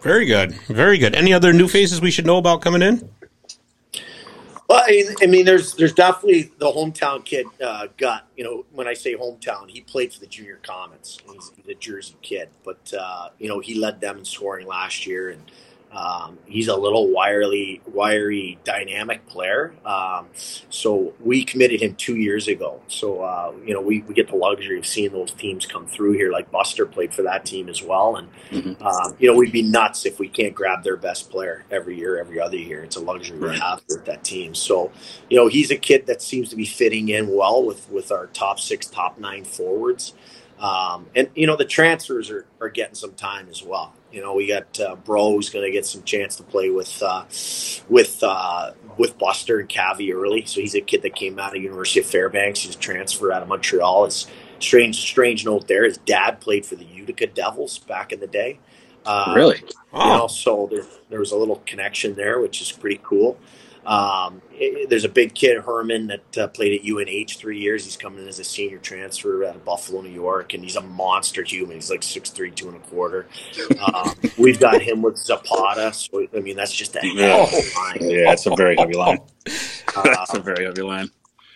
Very 0.00 0.26
good. 0.26 0.52
Very 0.66 0.98
good. 0.98 1.14
Any 1.14 1.32
other 1.32 1.52
new 1.52 1.68
faces 1.68 2.00
we 2.00 2.10
should 2.10 2.26
know 2.26 2.38
about 2.38 2.60
coming 2.60 2.82
in? 2.82 3.08
Well, 4.68 4.84
I 4.86 5.26
mean, 5.26 5.46
there's 5.46 5.74
there's 5.74 5.94
definitely 5.94 6.52
the 6.58 6.66
hometown 6.66 7.24
kid 7.24 7.46
uh, 7.64 7.86
gut. 7.96 8.26
You 8.36 8.44
know, 8.44 8.66
when 8.72 8.86
I 8.86 8.92
say 8.92 9.14
hometown, 9.14 9.70
he 9.70 9.80
played 9.80 10.12
for 10.12 10.20
the 10.20 10.26
junior 10.26 10.60
Comets. 10.62 11.18
He's, 11.32 11.52
a 11.68 11.74
Jersey 11.74 12.16
kid, 12.20 12.50
but 12.64 12.92
uh, 12.98 13.30
you 13.38 13.48
know, 13.48 13.60
he 13.60 13.74
led 13.74 14.00
them 14.00 14.18
in 14.18 14.24
scoring 14.26 14.66
last 14.66 15.06
year, 15.06 15.30
and 15.30 15.42
um, 15.92 16.38
he's 16.46 16.68
a 16.68 16.76
little 16.76 17.08
wirely, 17.10 17.80
wiry, 17.92 18.58
dynamic 18.64 19.26
player. 19.26 19.72
Um, 19.86 20.26
so 20.68 21.14
we 21.20 21.44
committed 21.44 21.80
him 21.82 21.94
two 21.96 22.16
years 22.16 22.46
ago. 22.48 22.80
So 22.88 23.22
uh, 23.22 23.52
you 23.64 23.72
know, 23.74 23.80
we, 23.80 24.02
we 24.02 24.14
get 24.14 24.28
the 24.28 24.36
luxury 24.36 24.78
of 24.78 24.86
seeing 24.86 25.12
those 25.12 25.32
teams 25.32 25.64
come 25.66 25.86
through 25.86 26.12
here. 26.12 26.30
Like 26.30 26.50
Buster 26.50 26.84
played 26.86 27.14
for 27.14 27.22
that 27.22 27.44
team 27.46 27.68
as 27.68 27.82
well, 27.82 28.16
and 28.16 28.28
Mhm. 28.50 28.80
um, 28.82 29.16
you 29.18 29.30
know, 29.30 29.36
we'd 29.36 29.52
be 29.52 29.62
nuts 29.62 30.04
if 30.06 30.18
we 30.18 30.28
can't 30.28 30.54
grab 30.54 30.82
their 30.84 30.96
best 30.96 31.30
player 31.30 31.64
every 31.70 31.96
year, 31.96 32.18
every 32.18 32.40
other 32.40 32.56
year. 32.56 32.84
It's 32.84 32.96
a 32.96 33.00
luxury 33.00 33.38
Right. 33.38 33.52
we 33.52 33.58
have 33.58 33.82
with 33.88 34.04
that 34.04 34.24
team. 34.24 34.54
So, 34.54 34.90
you 35.30 35.36
know, 35.36 35.48
he's 35.48 35.70
a 35.70 35.76
kid 35.76 36.06
that 36.06 36.20
seems 36.22 36.48
to 36.50 36.56
be 36.56 36.66
fitting 36.66 37.08
in 37.08 37.34
well 37.34 37.62
with 37.64 37.90
with 37.90 38.12
our 38.12 38.26
top 38.28 38.60
six, 38.60 38.86
top 38.86 39.18
nine 39.18 39.44
forwards. 39.44 40.14
Um, 40.60 41.06
and 41.14 41.28
you 41.34 41.46
know, 41.46 41.56
the 41.56 41.64
transfers 41.64 42.30
are, 42.30 42.44
are 42.60 42.68
getting 42.68 42.94
some 42.96 43.12
time 43.12 43.46
as 43.50 43.62
well. 43.62 43.94
You 44.12 44.22
know, 44.22 44.34
we 44.34 44.46
got 44.46 44.80
uh, 44.80 44.96
Bro 44.96 45.32
who's 45.32 45.50
going 45.50 45.64
to 45.64 45.70
get 45.70 45.84
some 45.84 46.02
chance 46.02 46.36
to 46.36 46.42
play 46.42 46.70
with 46.70 47.02
uh, 47.02 47.24
with 47.88 48.22
uh, 48.22 48.72
with 48.96 49.18
Buster 49.18 49.60
and 49.60 49.68
Cavi 49.68 50.14
early. 50.14 50.44
So 50.46 50.60
he's 50.60 50.74
a 50.74 50.80
kid 50.80 51.02
that 51.02 51.14
came 51.14 51.38
out 51.38 51.56
of 51.56 51.62
University 51.62 52.00
of 52.00 52.06
Fairbanks. 52.06 52.60
He's 52.60 52.74
a 52.74 52.78
transfer 52.78 53.32
out 53.32 53.42
of 53.42 53.48
Montreal. 53.48 54.06
It's 54.06 54.26
strange, 54.60 54.98
strange 55.00 55.44
note 55.44 55.68
there. 55.68 55.84
His 55.84 55.98
dad 55.98 56.40
played 56.40 56.64
for 56.64 56.76
the 56.76 56.84
Utica 56.84 57.26
Devils 57.26 57.78
back 57.78 58.12
in 58.12 58.20
the 58.20 58.26
day. 58.26 58.58
Uh, 59.04 59.32
really. 59.34 59.56
you 59.56 59.98
know, 59.98 60.26
so 60.26 60.68
there, 60.70 60.84
there 61.08 61.18
was 61.18 61.32
a 61.32 61.36
little 61.36 61.62
connection 61.64 62.14
there, 62.14 62.40
which 62.40 62.60
is 62.60 62.70
pretty 62.70 63.00
cool. 63.02 63.38
Um, 63.88 64.42
it- 64.52 64.90
there's 64.90 65.04
a 65.04 65.08
big 65.08 65.34
kid, 65.34 65.62
Herman, 65.64 66.08
that 66.08 66.38
uh, 66.38 66.48
played 66.48 66.78
at 66.80 66.86
UNH 66.86 67.36
three 67.38 67.58
years. 67.58 67.84
He's 67.84 67.96
coming 67.96 68.22
in 68.22 68.28
as 68.28 68.38
a 68.38 68.44
senior 68.44 68.78
transfer 68.78 69.44
out 69.44 69.56
of 69.56 69.64
Buffalo, 69.64 70.02
New 70.02 70.10
York, 70.10 70.52
and 70.54 70.62
he's 70.62 70.76
a 70.76 70.80
monster 70.82 71.42
human. 71.42 71.76
He's 71.76 71.90
like 71.90 72.02
six 72.02 72.28
three, 72.30 72.50
two 72.50 72.68
and 72.68 72.76
a 72.76 72.80
quarter. 72.80 73.26
Um, 73.92 74.14
we've 74.38 74.60
got 74.60 74.82
him 74.82 75.00
with 75.02 75.16
Zapata. 75.16 75.92
So, 75.94 76.26
I 76.36 76.40
mean, 76.40 76.56
that's 76.56 76.72
just 76.72 76.96
a 76.96 77.00
of 77.00 77.52
line. 77.76 77.98
Yeah, 78.10 78.32
it's 78.32 78.46
a 78.46 78.54
very 78.54 78.76
heavy 78.76 78.94
line. 78.94 79.18
Uh, 79.96 80.02
That's 80.02 80.34
a 80.34 80.40
very 80.40 80.64
heavy 80.66 80.82
line. 80.82 81.10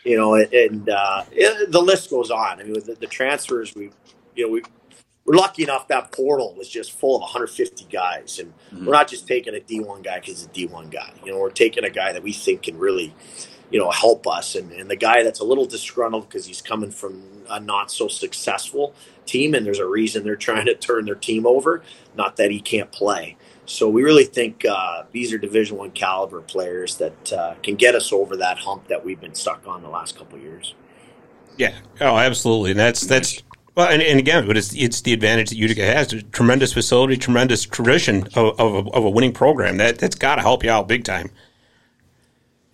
you 0.05 0.17
know, 0.17 0.35
and 0.35 0.89
uh, 0.89 1.23
it, 1.31 1.71
the 1.71 1.81
list 1.81 2.09
goes 2.11 2.31
on. 2.31 2.59
I 2.59 2.65
mean, 2.65 2.73
with 2.73 2.87
the, 2.87 2.95
the 2.95 3.07
transfers, 3.07 3.75
we, 3.75 3.91
you 4.35 4.47
know, 4.47 4.53
we 4.53 4.63
we're 5.25 5.37
lucky 5.37 5.63
enough 5.63 5.89
that 5.89 6.11
portal 6.13 6.55
was 6.57 6.69
just 6.69 6.93
full 6.99 7.17
of 7.17 7.23
150 7.23 7.87
guys, 7.91 8.39
and 8.39 8.53
Mhm. 8.73 8.87
we're 8.87 8.93
not 8.93 9.09
just 9.09 9.27
taking 9.29 9.55
a 9.55 9.61
D1 9.61 10.03
guy 10.03 10.19
because 10.21 10.39
he's 10.41 10.47
a 10.47 10.49
D1 10.49 10.91
guy. 10.91 11.13
You 11.25 11.33
know, 11.33 11.39
we're 11.39 11.51
taking 11.51 11.85
a 11.85 11.91
guy 11.91 12.13
that 12.13 12.23
we 12.23 12.33
think 12.33 12.63
can 12.63 12.79
really, 12.79 13.15
you 13.71 13.79
know, 13.79 13.91
help 13.91 14.27
us, 14.27 14.55
and, 14.55 14.73
and 14.73 14.91
the 14.91 14.97
guy 14.97 15.23
that's 15.23 15.41
a 15.41 15.45
little 15.45 15.65
disgruntled 15.65 16.29
because 16.29 16.47
he's 16.47 16.61
coming 16.61 16.91
from 16.91 17.23
a 17.49 17.61
not 17.61 17.91
so 17.91 18.09
successful 18.09 18.95
team, 19.27 19.55
and 19.55 19.65
there's 19.65 19.79
a 19.79 19.87
reason 19.87 20.25
they're 20.25 20.37
trying 20.37 20.67
to 20.67 20.75
turn 20.75 21.05
their 21.05 21.15
team 21.15 21.47
over. 21.47 21.83
Not 22.17 22.37
that 22.37 22.51
he 22.51 22.61
can't 22.61 22.91
play. 22.91 23.37
So 23.65 23.89
we 23.89 24.03
really 24.03 24.25
think 24.25 24.65
uh, 24.65 25.05
these 25.13 25.33
are 25.33 25.39
Division 25.39 25.77
One 25.79 25.93
caliber 25.93 26.41
players 26.41 26.97
that 26.97 27.33
uh, 27.33 27.55
can 27.63 27.77
get 27.77 27.95
us 27.95 28.13
over 28.13 28.37
that 28.39 28.59
hump 28.59 28.89
that 28.89 29.05
we've 29.05 29.21
been 29.21 29.35
stuck 29.37 29.67
on 29.69 29.83
the 29.83 29.89
last 29.89 30.17
couple 30.19 30.37
of 30.37 30.43
years. 30.45 30.75
Yeah. 31.57 31.75
Oh, 32.01 32.17
absolutely. 32.17 32.73
And 32.73 32.81
that's 32.81 33.03
that's 33.03 33.43
well, 33.75 33.89
and, 33.89 34.03
and 34.03 34.19
again, 34.19 34.47
but 34.47 34.57
it's 34.57 34.75
it's 34.75 35.01
the 35.01 35.13
advantage 35.13 35.51
that 35.51 35.57
Utica 35.57 35.85
has: 35.85 36.15
tremendous 36.33 36.73
facility, 36.73 37.17
tremendous 37.17 37.65
tradition 37.65 38.25
of, 38.35 38.61
of, 38.61 38.87
a, 38.87 38.91
of 38.91 39.05
a 39.05 39.11
winning 39.11 39.33
program. 39.33 39.79
That 39.79 39.99
that's 39.99 40.17
got 40.17 40.37
to 40.37 40.43
help 40.43 40.65
you 40.65 40.71
out 40.71 40.89
big 40.89 41.05
time. 41.05 41.31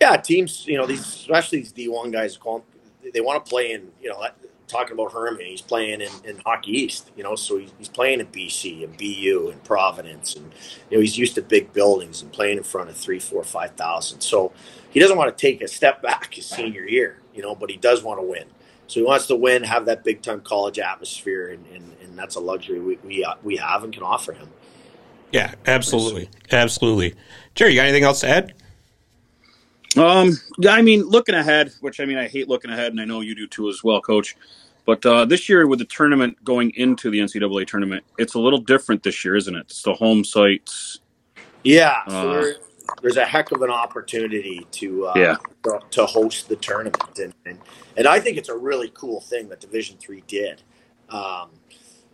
Yeah, 0.01 0.17
teams, 0.17 0.65
you 0.65 0.77
know, 0.77 0.85
these 0.85 1.01
especially 1.01 1.59
these 1.59 1.71
D 1.71 1.87
one 1.87 2.11
guys, 2.11 2.37
call- 2.37 2.65
they 3.13 3.21
want 3.21 3.43
to 3.43 3.49
play 3.49 3.71
in, 3.71 3.91
you 4.01 4.09
know, 4.09 4.25
talking 4.69 4.93
about 4.93 5.11
Herman, 5.11 5.45
he's 5.45 5.61
playing 5.61 6.01
in, 6.01 6.11
in 6.23 6.37
Hockey 6.45 6.71
East, 6.71 7.09
you 7.17 7.23
know, 7.23 7.35
so 7.35 7.57
he's, 7.57 7.89
playing 7.89 8.19
in 8.19 8.27
BC 8.27 8.83
and 8.83 8.95
BU 8.97 9.49
and 9.51 9.61
Providence, 9.63 10.35
and 10.35 10.53
you 10.89 10.97
know, 10.97 11.01
he's 11.01 11.17
used 11.17 11.35
to 11.35 11.41
big 11.41 11.73
buildings 11.73 12.21
and 12.21 12.31
playing 12.31 12.57
in 12.57 12.63
front 12.63 12.89
of 12.89 12.95
three, 12.95 13.19
four, 13.19 13.43
five 13.43 13.71
thousand. 13.71 14.21
So 14.21 14.53
he 14.91 14.99
doesn't 14.99 15.17
want 15.17 15.35
to 15.35 15.41
take 15.41 15.61
a 15.61 15.67
step 15.67 16.01
back 16.01 16.33
his 16.35 16.45
senior 16.45 16.85
year, 16.85 17.17
you 17.33 17.41
know, 17.41 17.55
but 17.55 17.69
he 17.69 17.77
does 17.77 18.03
want 18.03 18.19
to 18.19 18.25
win. 18.25 18.45
So 18.89 18.99
he 18.99 19.05
wants 19.05 19.27
to 19.27 19.35
win, 19.35 19.63
have 19.63 19.85
that 19.85 20.03
big 20.03 20.23
time 20.23 20.41
college 20.41 20.79
atmosphere, 20.79 21.49
and, 21.49 21.63
and, 21.67 21.95
and 22.03 22.17
that's 22.17 22.35
a 22.35 22.39
luxury 22.39 22.79
we 22.79 22.97
we, 23.03 23.23
uh, 23.23 23.35
we 23.43 23.55
have 23.57 23.83
and 23.83 23.93
can 23.93 24.01
offer 24.01 24.33
him. 24.33 24.49
Yeah, 25.31 25.53
absolutely, 25.67 26.27
absolutely. 26.51 27.13
Jerry, 27.53 27.73
you 27.73 27.79
got 27.79 27.83
anything 27.83 28.03
else 28.03 28.21
to 28.21 28.29
add? 28.29 28.53
Um, 29.95 30.31
I 30.67 30.81
mean, 30.81 31.03
looking 31.03 31.35
ahead, 31.35 31.71
which 31.81 31.99
I 31.99 32.05
mean, 32.05 32.17
I 32.17 32.27
hate 32.27 32.49
looking 32.49 32.71
ahead, 32.71 32.91
and 32.91 32.99
I 32.99 33.05
know 33.05 33.21
you 33.21 33.35
do 33.35 33.45
too 33.45 33.69
as 33.69 33.83
well, 33.83 34.01
Coach. 34.01 34.35
But 34.85 35.05
uh, 35.05 35.25
this 35.25 35.47
year, 35.47 35.67
with 35.67 35.77
the 35.77 35.85
tournament 35.85 36.43
going 36.43 36.71
into 36.71 37.11
the 37.11 37.19
NCAA 37.19 37.67
tournament, 37.67 38.03
it's 38.17 38.33
a 38.33 38.39
little 38.39 38.59
different 38.59 39.03
this 39.03 39.23
year, 39.23 39.35
isn't 39.35 39.55
it? 39.55 39.65
It's 39.67 39.83
the 39.83 39.93
home 39.93 40.23
sites. 40.23 40.99
Yeah, 41.63 42.01
Uh, 42.07 42.33
there, 42.33 42.55
there's 43.01 43.17
a 43.17 43.25
heck 43.25 43.51
of 43.51 43.61
an 43.61 43.69
opportunity 43.71 44.67
to 44.71 45.07
uh, 45.07 45.13
Yeah. 45.15 45.37
to, 45.65 45.79
to 45.91 46.05
host 46.05 46.49
the 46.49 46.55
tournament, 46.57 47.19
and, 47.19 47.33
and 47.45 47.59
and 47.97 48.07
I 48.07 48.19
think 48.19 48.37
it's 48.37 48.49
a 48.49 48.57
really 48.57 48.91
cool 48.93 49.21
thing 49.21 49.49
that 49.49 49.59
Division 49.61 49.97
Three 49.99 50.23
did. 50.27 50.63
Um, 51.09 51.49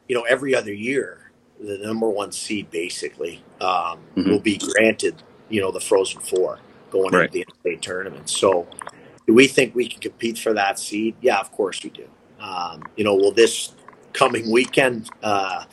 you 0.07 0.15
know, 0.15 0.23
every 0.23 0.55
other 0.55 0.73
year, 0.73 1.31
the 1.59 1.77
number 1.79 2.09
one 2.09 2.31
seed 2.31 2.69
basically 2.71 3.43
um, 3.61 3.99
Mhm. 4.15 4.29
will 4.29 4.39
be 4.39 4.57
granted, 4.57 5.23
you 5.49 5.61
know, 5.61 5.71
the 5.71 5.79
Frozen 5.81 6.21
Four 6.21 6.59
going 6.91 7.13
Right. 7.13 7.33
into 7.33 7.45
the 7.63 7.69
NCAA 7.71 7.81
tournament. 7.81 8.29
So, 8.29 8.67
do 9.27 9.33
we 9.33 9.47
think 9.47 9.75
we 9.75 9.87
can 9.87 9.99
compete 10.01 10.37
for 10.37 10.53
that 10.53 10.79
seed? 10.79 11.15
Yeah, 11.21 11.39
of 11.39 11.51
course 11.51 11.83
we 11.83 11.89
do. 11.89 12.07
Um, 12.39 12.83
you 12.95 13.03
know, 13.03 13.15
will 13.15 13.31
this 13.31 13.73
coming 14.13 14.51
weekend 14.51 15.09
uh, 15.23 15.65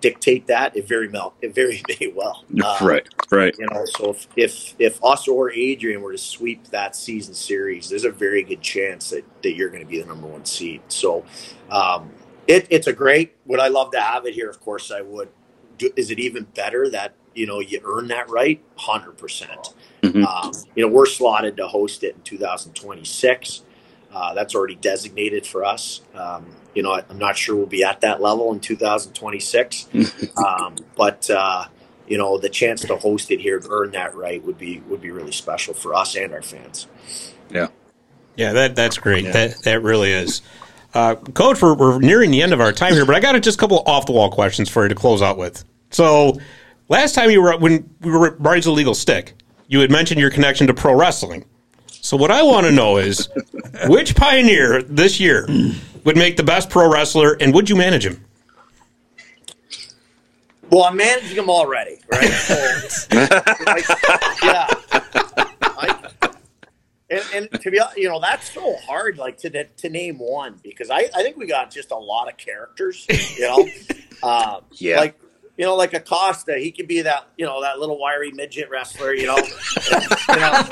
dictate 0.00 0.46
that? 0.46 0.76
It 0.76 0.86
very 0.86 1.08
well, 1.08 1.34
it 1.40 1.54
very 1.54 1.82
may 2.00 2.12
well. 2.14 2.44
Um, 2.64 2.86
right, 2.86 3.08
right. 3.30 3.54
you 3.58 3.66
know, 3.70 3.84
so 3.84 4.10
if, 4.10 4.28
if 4.36 4.74
if 4.78 5.04
us 5.04 5.28
or 5.28 5.50
Adrian 5.52 6.00
were 6.02 6.12
to 6.12 6.18
sweep 6.18 6.68
that 6.68 6.96
season 6.96 7.34
series, 7.34 7.88
there's 7.88 8.04
a 8.04 8.10
very 8.10 8.42
good 8.42 8.60
chance 8.60 9.10
that, 9.10 9.24
that 9.42 9.54
you're 9.54 9.70
going 9.70 9.82
to 9.82 9.88
be 9.88 10.00
the 10.00 10.06
number 10.06 10.26
one 10.26 10.44
seed. 10.44 10.82
So, 10.88 11.24
um, 11.70 12.10
it, 12.46 12.66
it's 12.70 12.86
a 12.86 12.92
great. 12.92 13.36
Would 13.46 13.60
I 13.60 13.68
love 13.68 13.92
to 13.92 14.00
have 14.00 14.26
it 14.26 14.34
here? 14.34 14.48
Of 14.48 14.60
course, 14.60 14.90
I 14.90 15.02
would. 15.02 15.28
Do, 15.76 15.90
is 15.96 16.10
it 16.10 16.18
even 16.18 16.44
better 16.54 16.88
that 16.90 17.14
you 17.34 17.46
know 17.46 17.60
you 17.60 17.80
earn 17.84 18.08
that 18.08 18.28
right? 18.30 18.62
Hundred 18.76 19.18
percent. 19.18 19.74
Mhm. 20.02 20.24
Um, 20.24 20.52
you 20.74 20.86
know, 20.86 20.92
we're 20.92 21.06
slotted 21.06 21.56
to 21.56 21.66
host 21.66 22.04
it 22.04 22.14
in 22.14 22.22
2026. 22.22 23.62
Uh, 24.12 24.34
that's 24.34 24.54
already 24.54 24.74
designated 24.76 25.46
for 25.46 25.64
us. 25.64 26.00
Um, 26.14 26.46
you 26.74 26.82
know, 26.82 26.92
I, 26.92 27.04
I'm 27.08 27.18
not 27.18 27.36
sure 27.36 27.56
we'll 27.56 27.66
be 27.66 27.84
at 27.84 28.00
that 28.00 28.20
level 28.20 28.52
in 28.52 28.60
2026, 28.60 29.88
um, 30.36 30.76
but 30.96 31.28
uh, 31.30 31.66
you 32.06 32.16
know, 32.18 32.38
the 32.38 32.48
chance 32.48 32.82
to 32.82 32.96
host 32.96 33.30
it 33.30 33.40
here, 33.40 33.60
earn 33.68 33.92
that 33.92 34.14
right, 34.14 34.42
would 34.44 34.58
be 34.58 34.80
would 34.88 35.00
be 35.00 35.10
really 35.10 35.32
special 35.32 35.74
for 35.74 35.94
us 35.94 36.16
and 36.16 36.32
our 36.32 36.42
fans. 36.42 36.86
Yeah, 37.50 37.68
yeah, 38.36 38.52
that 38.52 38.76
that's 38.76 38.98
great. 38.98 39.24
Yeah. 39.24 39.32
That 39.32 39.62
that 39.64 39.82
really 39.82 40.12
is. 40.12 40.42
Uh, 40.94 41.16
Coach, 41.16 41.60
we're, 41.60 41.74
we're 41.74 41.98
nearing 41.98 42.30
the 42.30 42.42
end 42.42 42.52
of 42.52 42.60
our 42.60 42.72
time 42.72 42.94
here, 42.94 43.04
but 43.04 43.14
I 43.14 43.20
got 43.20 43.34
a, 43.34 43.40
just 43.40 43.58
a 43.58 43.60
couple 43.60 43.82
off 43.86 44.06
the 44.06 44.12
wall 44.12 44.30
questions 44.30 44.70
for 44.70 44.84
you 44.84 44.88
to 44.88 44.94
close 44.94 45.20
out 45.20 45.36
with. 45.36 45.64
So, 45.90 46.40
last 46.88 47.14
time 47.14 47.30
you 47.30 47.42
were 47.42 47.56
when 47.58 47.88
we 48.00 48.10
were 48.10 48.28
at 48.28 48.38
Brian's 48.38 48.66
Illegal 48.66 48.94
Stick, 48.94 49.34
you 49.66 49.80
had 49.80 49.90
mentioned 49.90 50.20
your 50.20 50.30
connection 50.30 50.66
to 50.66 50.74
pro 50.74 50.94
wrestling. 50.94 51.44
So, 52.08 52.16
what 52.16 52.30
I 52.30 52.42
want 52.42 52.64
to 52.64 52.72
know 52.72 52.96
is 52.96 53.28
which 53.86 54.16
pioneer 54.16 54.80
this 54.80 55.20
year 55.20 55.46
would 56.04 56.16
make 56.16 56.38
the 56.38 56.42
best 56.42 56.70
pro 56.70 56.90
wrestler, 56.90 57.36
and 57.38 57.52
would 57.52 57.68
you 57.68 57.76
manage 57.76 58.06
him? 58.06 58.24
Well, 60.70 60.84
I'm 60.84 60.96
managing 60.96 61.36
them 61.36 61.50
already, 61.50 61.98
right? 62.10 62.30
So, 62.30 62.54
like, 63.66 63.84
yeah. 64.42 64.68
I, 65.60 66.10
and, 67.10 67.22
and 67.34 67.60
to 67.60 67.70
be 67.70 67.78
honest, 67.78 67.98
you 67.98 68.08
know, 68.08 68.20
that's 68.20 68.54
so 68.54 68.76
hard, 68.86 69.18
like 69.18 69.36
to 69.40 69.64
to 69.64 69.90
name 69.90 70.18
one 70.18 70.58
because 70.62 70.88
I, 70.88 71.10
I 71.14 71.22
think 71.22 71.36
we 71.36 71.46
got 71.46 71.70
just 71.70 71.90
a 71.90 71.98
lot 71.98 72.30
of 72.30 72.38
characters, 72.38 73.06
you 73.36 73.42
know. 73.42 73.68
Uh, 74.20 74.60
Yeah. 74.72 74.98
Like 74.98 75.20
you 75.58 75.64
know, 75.64 75.74
like 75.74 75.92
Acosta, 75.92 76.56
he 76.56 76.70
could 76.70 76.86
be 76.86 77.02
that 77.02 77.26
you 77.36 77.44
know 77.44 77.60
that 77.62 77.80
little 77.80 77.98
wiry 77.98 78.30
midget 78.30 78.70
wrestler, 78.70 79.12
you 79.12 79.26
know. 79.26 79.36
you 79.36 79.42
know. 80.36 80.62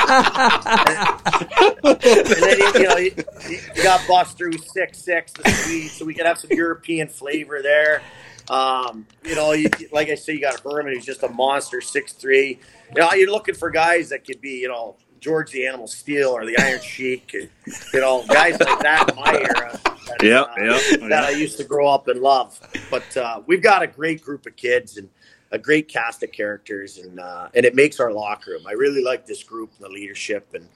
and 1.84 2.00
then 2.00 2.58
you, 2.60 2.84
know 2.84 3.82
got 3.82 4.06
Buster 4.06 4.46
who's 4.46 4.72
six 4.72 4.98
six, 4.98 5.32
the 5.32 5.50
Swede, 5.50 5.90
so 5.90 6.04
we 6.04 6.14
could 6.14 6.24
have 6.24 6.38
some 6.38 6.50
European 6.52 7.08
flavor 7.08 7.62
there. 7.62 8.00
Um, 8.48 9.08
you 9.24 9.34
know, 9.34 9.50
you, 9.52 9.68
like 9.90 10.08
I 10.08 10.14
say, 10.14 10.34
you 10.34 10.40
got 10.40 10.60
Herman 10.60 10.94
who's 10.94 11.04
just 11.04 11.24
a 11.24 11.28
monster, 11.28 11.80
six 11.80 12.12
three. 12.12 12.60
You 12.94 13.00
know, 13.00 13.12
you're 13.12 13.32
looking 13.32 13.56
for 13.56 13.70
guys 13.70 14.10
that 14.10 14.24
could 14.24 14.40
be, 14.40 14.60
you 14.60 14.68
know, 14.68 14.94
George 15.20 15.50
the 15.52 15.66
Animal 15.66 15.86
Steele 15.86 16.30
or 16.30 16.44
the 16.44 16.58
Iron 16.58 16.80
Sheik, 16.82 17.34
and, 17.34 17.50
you 17.92 18.00
know, 18.00 18.24
guys 18.28 18.58
like 18.60 18.80
that 18.80 19.10
in 19.10 19.16
my 19.16 19.32
era. 19.34 19.78
that, 19.82 20.22
Yeah, 20.22 20.42
uh, 20.42 20.54
yeah, 20.58 21.08
That 21.08 21.24
I 21.24 21.30
used 21.30 21.56
to 21.58 21.64
grow 21.64 21.88
up 21.88 22.08
and 22.08 22.20
love. 22.20 22.60
But 22.90 23.16
uh, 23.16 23.42
we've 23.46 23.62
got 23.62 23.82
a 23.82 23.86
great 23.86 24.22
group 24.22 24.46
of 24.46 24.56
kids 24.56 24.96
and 24.96 25.08
a 25.52 25.58
great 25.58 25.88
cast 25.88 26.22
of 26.22 26.32
characters, 26.32 26.98
and 26.98 27.20
uh, 27.20 27.48
and 27.54 27.64
it 27.64 27.74
makes 27.74 28.00
our 28.00 28.12
locker 28.12 28.52
room. 28.52 28.66
I 28.66 28.72
really 28.72 29.02
like 29.02 29.26
this 29.26 29.42
group 29.42 29.72
and 29.76 29.84
the 29.84 29.92
leadership, 29.92 30.48
and 30.54 30.68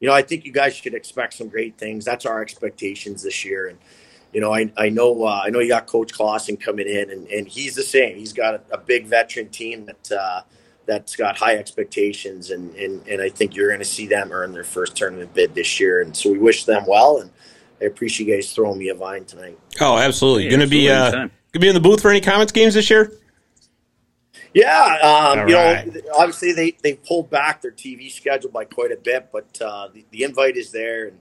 you 0.00 0.08
know, 0.08 0.14
I 0.14 0.22
think 0.22 0.44
you 0.44 0.52
guys 0.52 0.74
should 0.74 0.94
expect 0.94 1.34
some 1.34 1.48
great 1.48 1.78
things. 1.78 2.04
That's 2.04 2.26
our 2.26 2.42
expectations 2.42 3.22
this 3.22 3.44
year, 3.44 3.68
and 3.68 3.78
you 4.32 4.40
know, 4.40 4.52
I, 4.52 4.70
I 4.76 4.88
know 4.88 5.24
uh, 5.24 5.42
I 5.44 5.50
know 5.50 5.60
you 5.60 5.68
got 5.68 5.86
Coach 5.86 6.12
Clausen 6.12 6.56
coming 6.56 6.86
in, 6.86 7.10
and, 7.10 7.26
and 7.28 7.48
he's 7.48 7.74
the 7.74 7.82
same. 7.82 8.16
He's 8.16 8.32
got 8.32 8.54
a, 8.54 8.60
a 8.72 8.78
big 8.78 9.06
veteran 9.06 9.48
team 9.48 9.86
that 9.86 10.12
uh, 10.12 10.42
that's 10.86 11.16
got 11.16 11.36
high 11.36 11.56
expectations, 11.56 12.50
and, 12.50 12.74
and, 12.76 13.06
and 13.08 13.20
I 13.20 13.28
think 13.28 13.54
you're 13.54 13.68
going 13.68 13.80
to 13.80 13.84
see 13.84 14.06
them 14.06 14.30
earn 14.32 14.52
their 14.52 14.64
first 14.64 14.96
tournament 14.96 15.34
bid 15.34 15.54
this 15.54 15.78
year. 15.80 16.00
And 16.00 16.16
so 16.16 16.30
we 16.30 16.38
wish 16.38 16.64
them 16.64 16.84
well, 16.86 17.18
and 17.18 17.30
I 17.80 17.86
appreciate 17.86 18.28
you 18.28 18.34
guys 18.34 18.52
throwing 18.52 18.78
me 18.78 18.88
a 18.88 18.94
vine 18.94 19.24
tonight. 19.24 19.58
Oh, 19.80 19.98
absolutely. 19.98 20.44
Yeah, 20.44 20.50
going 20.50 20.60
to 20.60 20.66
be 20.66 20.88
uh, 20.88 21.10
going 21.10 21.30
to 21.52 21.58
be 21.58 21.68
in 21.68 21.74
the 21.74 21.80
booth 21.80 22.00
for 22.00 22.10
any 22.10 22.20
Comets 22.20 22.52
games 22.52 22.74
this 22.74 22.88
year. 22.88 23.12
Yeah, 24.54 25.34
um, 25.34 25.48
you 25.48 25.54
right. 25.54 25.86
know, 25.86 26.00
obviously 26.14 26.52
they 26.52 26.76
they 26.82 26.94
pulled 26.94 27.28
back 27.28 27.60
their 27.60 27.72
TV 27.72 28.10
schedule 28.10 28.50
by 28.50 28.64
quite 28.64 28.90
a 28.90 28.96
bit, 28.96 29.28
but 29.30 29.60
uh, 29.60 29.88
the, 29.92 30.06
the 30.10 30.22
invite 30.22 30.56
is 30.56 30.70
there, 30.70 31.08
and 31.08 31.18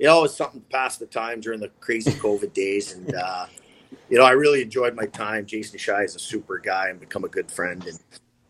you 0.00 0.06
know, 0.06 0.24
it's 0.24 0.34
something 0.34 0.60
to 0.60 0.66
pass 0.66 0.96
the 0.96 1.06
time 1.06 1.40
during 1.40 1.60
the 1.60 1.68
crazy 1.78 2.10
COVID 2.10 2.52
days, 2.54 2.92
and 2.94 3.14
uh, 3.14 3.46
you 4.08 4.18
know, 4.18 4.24
I 4.24 4.32
really 4.32 4.62
enjoyed 4.62 4.96
my 4.96 5.06
time. 5.06 5.46
Jason 5.46 5.78
Shy 5.78 6.02
is 6.02 6.16
a 6.16 6.18
super 6.18 6.58
guy 6.58 6.88
and 6.88 6.98
become 6.98 7.22
a 7.22 7.28
good 7.28 7.52
friend, 7.52 7.86
and 7.86 8.00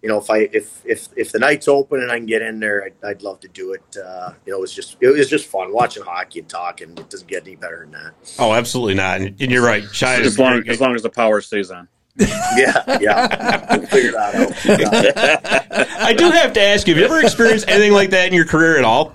you 0.03 0.09
know, 0.09 0.19
if 0.19 0.29
I 0.29 0.49
if 0.53 0.85
if 0.85 1.09
if 1.17 1.31
the 1.31 1.39
night's 1.39 1.69
open 1.69 2.01
and 2.03 2.11
I 2.11 2.19
can 2.19 2.27
get 2.27 2.43
in 2.43 2.59
there, 2.59 2.85
I'd, 2.85 3.09
I'd 3.09 3.23
love 3.23 3.39
to 3.41 3.49
do 3.49 3.73
it. 3.73 3.97
Uh, 3.97 4.33
you 4.45 4.53
know, 4.53 4.59
it 4.59 4.61
was 4.61 4.75
just 4.75 4.97
it 5.01 5.09
was 5.09 5.31
just 5.31 5.47
fun 5.47 5.73
watching 5.73 6.03
hockey 6.03 6.41
and 6.41 6.49
talking. 6.49 6.91
It 6.91 7.09
doesn't 7.09 7.29
get 7.29 7.47
any 7.47 7.55
better 7.55 7.81
than 7.81 7.93
that. 7.93 8.13
Oh, 8.41 8.53
absolutely 8.53 8.95
not. 8.95 9.21
And, 9.21 9.41
and 9.41 9.53
you're 9.53 9.65
right. 9.65 9.85
Shy 9.93 10.21
As 10.21 10.41
long, 10.41 10.69
as 10.69 10.81
long 10.81 10.97
as 10.97 11.03
the 11.03 11.11
power 11.11 11.41
stays 11.41 11.71
on. 11.71 11.89
Yeah, 12.55 12.99
yeah, 13.01 13.77
we'll 13.77 13.87
figure 13.87 14.13
that 14.13 14.35
out. 14.35 15.99
I 16.03 16.13
do 16.13 16.31
have 16.31 16.53
to 16.53 16.61
ask 16.61 16.87
you: 16.87 16.95
Have 16.95 17.01
you 17.01 17.07
ever 17.07 17.25
experienced 17.25 17.67
anything 17.69 17.93
like 17.93 18.11
that 18.11 18.27
in 18.27 18.35
your 18.35 18.45
career 18.45 18.77
at 18.77 18.85
all? 18.85 19.15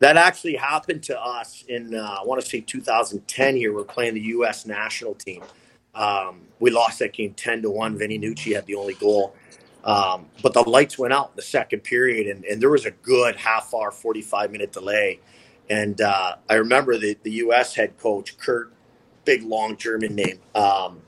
That 0.00 0.16
actually 0.16 0.56
happened 0.56 1.04
to 1.04 1.20
us 1.20 1.62
in, 1.68 1.94
uh, 1.94 2.18
I 2.20 2.26
want 2.26 2.40
to 2.42 2.46
say 2.48 2.60
2010 2.60 3.54
here. 3.54 3.72
We're 3.72 3.84
playing 3.84 4.14
the 4.14 4.20
U.S. 4.20 4.66
national 4.66 5.14
team. 5.14 5.44
Um, 5.94 6.40
we 6.58 6.72
lost 6.72 6.98
that 6.98 7.12
game 7.12 7.34
10 7.34 7.62
to 7.62 7.70
1. 7.70 7.98
Vinny 7.98 8.18
Nucci 8.18 8.52
had 8.52 8.66
the 8.66 8.74
only 8.74 8.94
goal. 8.94 9.36
Um, 9.84 10.26
but 10.42 10.52
the 10.52 10.62
lights 10.62 10.98
went 10.98 11.12
out 11.12 11.30
in 11.30 11.36
the 11.36 11.42
second 11.42 11.80
period, 11.80 12.28
and, 12.28 12.44
and 12.44 12.60
there 12.60 12.70
was 12.70 12.86
a 12.86 12.90
good 12.90 13.36
half 13.36 13.74
hour, 13.74 13.90
45 13.90 14.52
minute 14.52 14.72
delay. 14.72 15.20
And 15.68 16.00
uh, 16.00 16.36
I 16.48 16.54
remember 16.54 16.98
the, 16.98 17.16
the 17.22 17.32
U.S. 17.32 17.74
head 17.74 17.98
coach, 17.98 18.36
Kurt, 18.38 18.72
big, 19.24 19.42
long 19.42 19.76
German 19.76 20.14
name. 20.14 20.38
Um, 20.54 21.00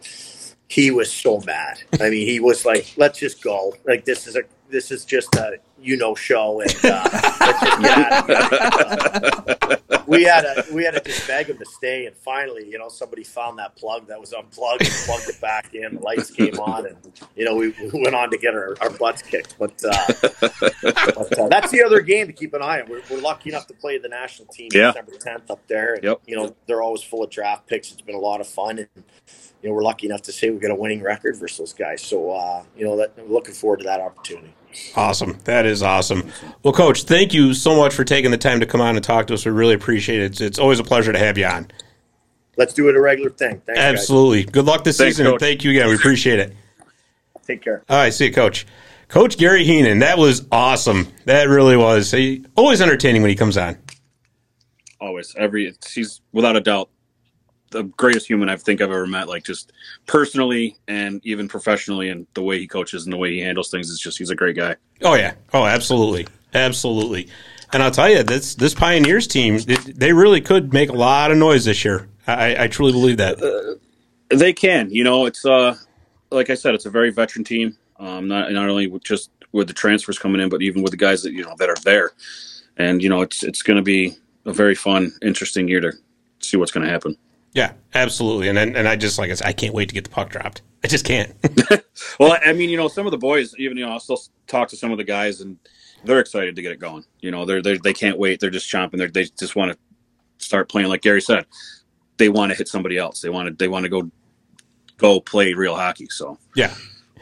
he 0.69 0.91
was 0.91 1.13
so 1.13 1.41
mad. 1.41 1.83
I 2.01 2.11
mean, 2.11 2.27
he 2.27 2.41
was 2.41 2.65
like, 2.65 2.93
"Let's 2.97 3.19
just 3.19 3.43
go. 3.43 3.75
Like 3.85 4.05
this 4.05 4.27
is 4.27 4.37
a 4.37 4.43
this 4.71 4.91
is 4.91 5.05
just 5.05 5.35
a 5.37 5.59
you 5.81 5.97
know 5.97 6.15
show, 6.15 6.61
and 6.61 6.75
uh, 6.85 7.09
let's 7.41 7.61
just 7.61 7.83
get 7.83 7.99
out 7.99 8.31
of 8.31 9.47
here." 9.59 9.79
Uh, 9.91 10.03
we 10.07 10.25
had 10.25 10.43
to 10.43 10.75
we 10.75 10.85
had 10.85 10.93
to 10.95 11.01
just 11.01 11.27
beg 11.27 11.47
him 11.47 11.59
to 11.59 11.65
stay, 11.65 12.07
and 12.07 12.17
finally, 12.17 12.69
you 12.69 12.79
know, 12.79 12.89
somebody 12.89 13.25
found 13.25 13.59
that 13.59 13.75
plug 13.77 14.07
that 14.09 14.21
was 14.21 14.33
unplugged 14.33 14.83
and 14.83 14.93
plugged 15.07 15.29
it 15.29 15.41
back 15.41 15.75
in. 15.75 15.97
The 15.97 16.01
lights 16.03 16.31
came 16.31 16.59
on, 16.59 16.87
and 16.87 16.97
you 17.37 17.45
know, 17.45 17.57
we, 17.57 17.69
we 17.71 17.91
went 18.03 18.15
on 18.15 18.31
to 18.31 18.39
get 18.39 18.55
our, 18.55 18.77
our 18.81 18.91
butts 18.91 19.23
kicked. 19.23 19.57
But, 19.59 19.83
uh, 19.85 20.07
but 20.41 21.39
uh, 21.39 21.49
that's 21.49 21.71
the 21.71 21.83
other 21.85 22.01
game 22.01 22.27
to 22.27 22.33
keep 22.33 22.55
an 22.55 22.63
eye 22.63 22.81
on. 22.83 22.89
We're, 22.89 23.03
we're 23.11 23.21
lucky 23.21 23.51
enough 23.51 23.67
to 23.69 23.75
play 23.75 23.99
the 23.99 24.09
national 24.09 24.49
team 24.49 24.69
Yeah. 24.73 24.93
December 24.93 25.13
10th 25.13 25.51
up 25.51 25.67
there. 25.69 25.95
And, 25.95 26.05
Yep. 26.05 26.21
You 26.27 26.37
know, 26.37 26.55
they're 26.67 26.83
always 26.83 27.03
full 27.03 27.23
of 27.25 27.31
draft 27.31 27.67
picks. 27.67 27.91
It's 27.93 28.03
been 28.03 28.15
a 28.15 28.19
lot 28.21 28.41
of 28.41 28.47
fun, 28.47 28.79
and 28.79 28.89
you 29.63 29.69
know, 29.71 29.75
we're 29.75 29.83
lucky 29.83 30.07
enough 30.07 30.23
to 30.23 30.33
say 30.33 30.51
we 30.51 30.59
got 30.59 30.71
a 30.71 30.75
winning 30.75 31.03
record 31.03 31.37
versus 31.37 31.59
those 31.59 31.73
guys. 31.73 32.03
So, 32.03 32.31
uh, 32.33 32.63
you 32.77 32.85
know, 32.85 32.97
that, 32.99 33.13
I'm 33.19 33.33
looking 33.33 33.55
forward 33.55 33.79
to 33.79 33.85
that 33.85 34.01
opportunity. 34.01 34.55
Awesome. 34.97 35.39
That 35.45 35.67
is 35.67 35.83
awesome. 35.83 36.31
Well, 36.63 36.73
Coach, 36.73 37.05
thank 37.05 37.35
you 37.35 37.55
so 37.55 37.77
much 37.77 37.95
for 37.95 38.05
taking 38.05 38.31
the 38.31 38.39
time 38.39 38.61
to 38.61 38.67
come 38.67 38.81
on 38.81 38.97
and 38.97 39.05
talk 39.05 39.27
to 39.29 39.35
us. 39.35 39.45
We 39.45 39.53
really 39.53 39.75
appreciate 39.75 40.21
it. 40.21 40.25
It's, 40.33 40.41
it's 40.41 40.59
always 40.59 40.79
a 40.79 40.85
pleasure 40.85 41.13
to 41.13 41.19
have 41.19 41.39
you 41.39 41.47
on. 41.47 41.69
Let's 42.57 42.75
do 42.75 42.89
it 42.89 42.97
a 42.97 43.01
regular 43.01 43.31
thing. 43.31 43.61
Thanks, 43.67 43.81
Absolutely. 43.81 44.45
Good 44.45 44.65
luck 44.65 44.85
this 44.85 44.97
Thanks, 44.97 45.17
season, 45.17 45.27
and 45.27 45.35
Coach. 45.35 45.41
thank 45.41 45.65
you 45.65 45.71
again. 45.71 45.89
We 45.89 45.97
appreciate 45.97 46.39
it. 46.39 46.55
Take 47.47 47.63
care. 47.63 47.85
All 47.89 47.99
right, 47.99 48.15
see 48.15 48.27
you, 48.27 48.33
Coach. 48.33 48.67
Coach 49.09 49.37
Gary 49.37 49.65
Heenan. 49.65 49.99
That 49.99 50.19
was 50.19 50.47
awesome. 50.51 51.09
That 51.27 51.49
really 51.49 51.77
was. 51.77 52.11
He, 52.11 52.45
always 52.57 52.81
entertaining 52.81 53.23
when 53.23 53.29
he 53.29 53.35
comes 53.37 53.57
on. 53.57 53.77
Always, 55.01 55.35
every 55.37 55.75
he's 55.93 56.21
without 56.33 56.57
a 56.57 56.61
doubt 56.61 56.89
the 57.75 57.83
greatest 57.83 58.27
human 58.27 58.49
I 58.49 58.57
think 58.57 58.81
I've 58.81 58.91
ever 58.91 59.07
met. 59.07 59.29
Like 59.29 59.45
just 59.45 59.73
personally 60.07 60.77
and 60.89 61.21
even 61.25 61.49
professionally, 61.49 62.09
and 62.09 62.27
the 62.33 62.43
way 62.43 62.59
he 62.59 62.67
coaches 62.67 63.05
and 63.05 63.13
the 63.13 63.19
way 63.19 63.33
he 63.33 63.41
handles 63.41 63.71
things 63.71 63.91
is 63.91 63.99
just 63.99 64.17
he's 64.17 64.31
a 64.31 64.35
great 64.35 64.57
guy. 64.57 64.77
Oh 65.03 65.15
yeah. 65.15 65.35
Oh, 65.53 65.67
absolutely. 65.67 66.27
Absolutely. 66.55 67.29
And 67.73 67.83
I'll 67.83 67.91
tell 67.91 68.09
you, 68.09 68.23
this 68.23 68.55
this 68.55 68.73
Pioneers 68.73 69.27
team, 69.27 69.59
they 69.59 70.13
really 70.13 70.41
could 70.41 70.73
make 70.73 70.89
a 70.89 70.95
lot 70.95 71.31
of 71.31 71.37
noise 71.37 71.65
this 71.65 71.85
year. 71.85 72.09
I, 72.27 72.65
I 72.65 72.69
truly 72.69 72.93
believe 72.93 73.19
that. 73.19 73.43
Uh, 73.43 73.75
they 74.35 74.53
can. 74.53 74.91
You 74.91 75.05
know, 75.05 75.27
it's 75.27 75.45
uh, 75.45 75.77
like 76.31 76.51
I 76.51 76.55
said, 76.55 76.75
it's 76.75 76.87
a 76.87 76.91
very 76.91 77.11
veteran 77.11 77.45
team. 77.45 77.77
Um, 77.99 78.29
not 78.29 78.53
not 78.53 78.69
only 78.69 78.87
with 78.87 79.03
just 79.03 79.31
with 79.53 79.67
the 79.67 79.75
transfers 79.75 80.19
coming 80.19 80.41
in, 80.41 80.49
but 80.49 80.63
even 80.63 80.83
with 80.83 80.93
the 80.93 80.97
guys 80.97 81.23
that 81.25 81.33
you 81.33 81.43
know 81.43 81.55
that 81.59 81.69
are 81.69 81.77
there. 81.85 82.13
And 82.77 83.03
you 83.03 83.09
know, 83.09 83.23
it's 83.23 83.43
it's 83.43 83.63
going 83.63 83.77
to 83.77 83.83
be 83.83 84.15
a 84.47 84.53
very 84.53 84.75
fun, 84.75 85.13
interesting 85.23 85.67
year 85.67 85.81
to 85.81 85.93
see 86.39 86.57
what's 86.57 86.71
going 86.71 86.87
to 86.87 86.93
happen. 86.93 87.17
Yeah, 87.55 87.73
absolutely. 87.95 88.49
And 88.49 88.59
and 88.59 88.89
I 88.89 88.97
just 88.97 89.19
like 89.19 89.31
I 89.31 89.35
said, 89.35 89.47
I 89.47 89.53
can't 89.53 89.73
wait 89.73 89.89
to 89.89 89.95
get 89.95 90.05
the 90.05 90.11
puck 90.11 90.29
dropped. 90.29 90.63
I 90.83 90.89
just 90.89 91.05
can't. 91.05 91.33
well, 92.21 92.37
I 92.45 92.53
mean, 92.53 92.69
you 92.69 92.77
know, 92.77 92.89
some 92.89 93.07
of 93.07 93.13
the 93.13 93.19
boys, 93.19 93.55
even 93.59 93.79
you 93.79 93.87
know, 93.87 93.93
I'll 93.93 94.01
still 94.01 94.21
talk 94.49 94.69
to 94.69 94.77
some 94.77 94.91
of 94.91 94.99
the 94.99 95.05
guys, 95.05 95.41
and 95.41 95.57
they're 96.05 96.21
excited 96.21 96.57
to 96.57 96.63
get 96.63 96.73
it 96.73 96.81
going. 96.81 97.05
You 97.21 97.31
know, 97.31 97.45
they're, 97.45 97.63
they're 97.63 97.79
they 97.79 97.95
can't 97.95 98.19
wait. 98.19 98.41
They're 98.41 98.51
just 98.51 98.71
chomping. 98.71 98.99
They're, 98.99 99.09
they 99.09 99.25
just 99.25 99.55
want 99.55 99.73
to 99.73 99.79
start 100.45 100.69
playing. 100.69 100.89
Like 100.89 101.03
Gary 101.03 101.23
said, 101.23 101.47
they 102.17 102.29
want 102.29 102.51
to 102.51 102.59
hit 102.59 102.69
somebody 102.69 102.99
else. 102.99 103.21
They 103.21 103.31
want 103.31 103.49
to 103.49 103.55
they 103.55 103.69
want 103.69 103.85
to 103.85 103.89
go 103.89 104.11
go 104.99 105.21
play 105.21 105.55
real 105.55 105.77
hockey. 105.77 106.09
So 106.11 106.39
yeah, 106.57 106.75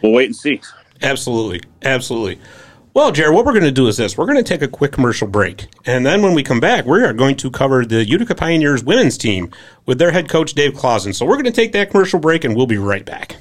we'll 0.02 0.12
wait 0.12 0.26
and 0.26 0.36
see. 0.36 0.62
Absolutely, 1.02 1.60
absolutely. 1.82 2.40
Well, 2.94 3.11
Jared, 3.11 3.35
what 3.35 3.46
we're 3.46 3.52
going 3.52 3.64
to 3.64 3.70
do 3.70 3.88
is 3.88 3.96
this. 3.96 4.18
We're 4.18 4.26
going 4.26 4.37
to 4.37 4.42
take 4.42 4.61
a 4.61 4.68
quick 4.68 4.92
commercial 4.92 5.26
break. 5.26 5.66
And 5.87 6.05
then 6.05 6.20
when 6.20 6.35
we 6.35 6.42
come 6.42 6.61
back, 6.61 6.85
we 6.85 7.02
are 7.02 7.14
going 7.14 7.37
to 7.37 7.50
cover 7.50 7.87
the 7.87 8.05
Utica 8.05 8.35
Pioneers 8.35 8.85
women's 8.85 9.16
team 9.16 9.50
with 9.87 9.98
their 9.98 10.11
head 10.11 10.28
coach, 10.28 10.52
Dave 10.52 10.74
Clausen. 10.74 11.14
So 11.14 11.24
we're 11.24 11.37
going 11.37 11.46
to 11.46 11.52
take 11.52 11.72
that 11.72 11.90
commercial 11.90 12.20
break 12.20 12.44
and 12.44 12.55
we'll 12.55 12.66
be 12.66 12.76
right 12.76 13.07
back. 13.07 13.37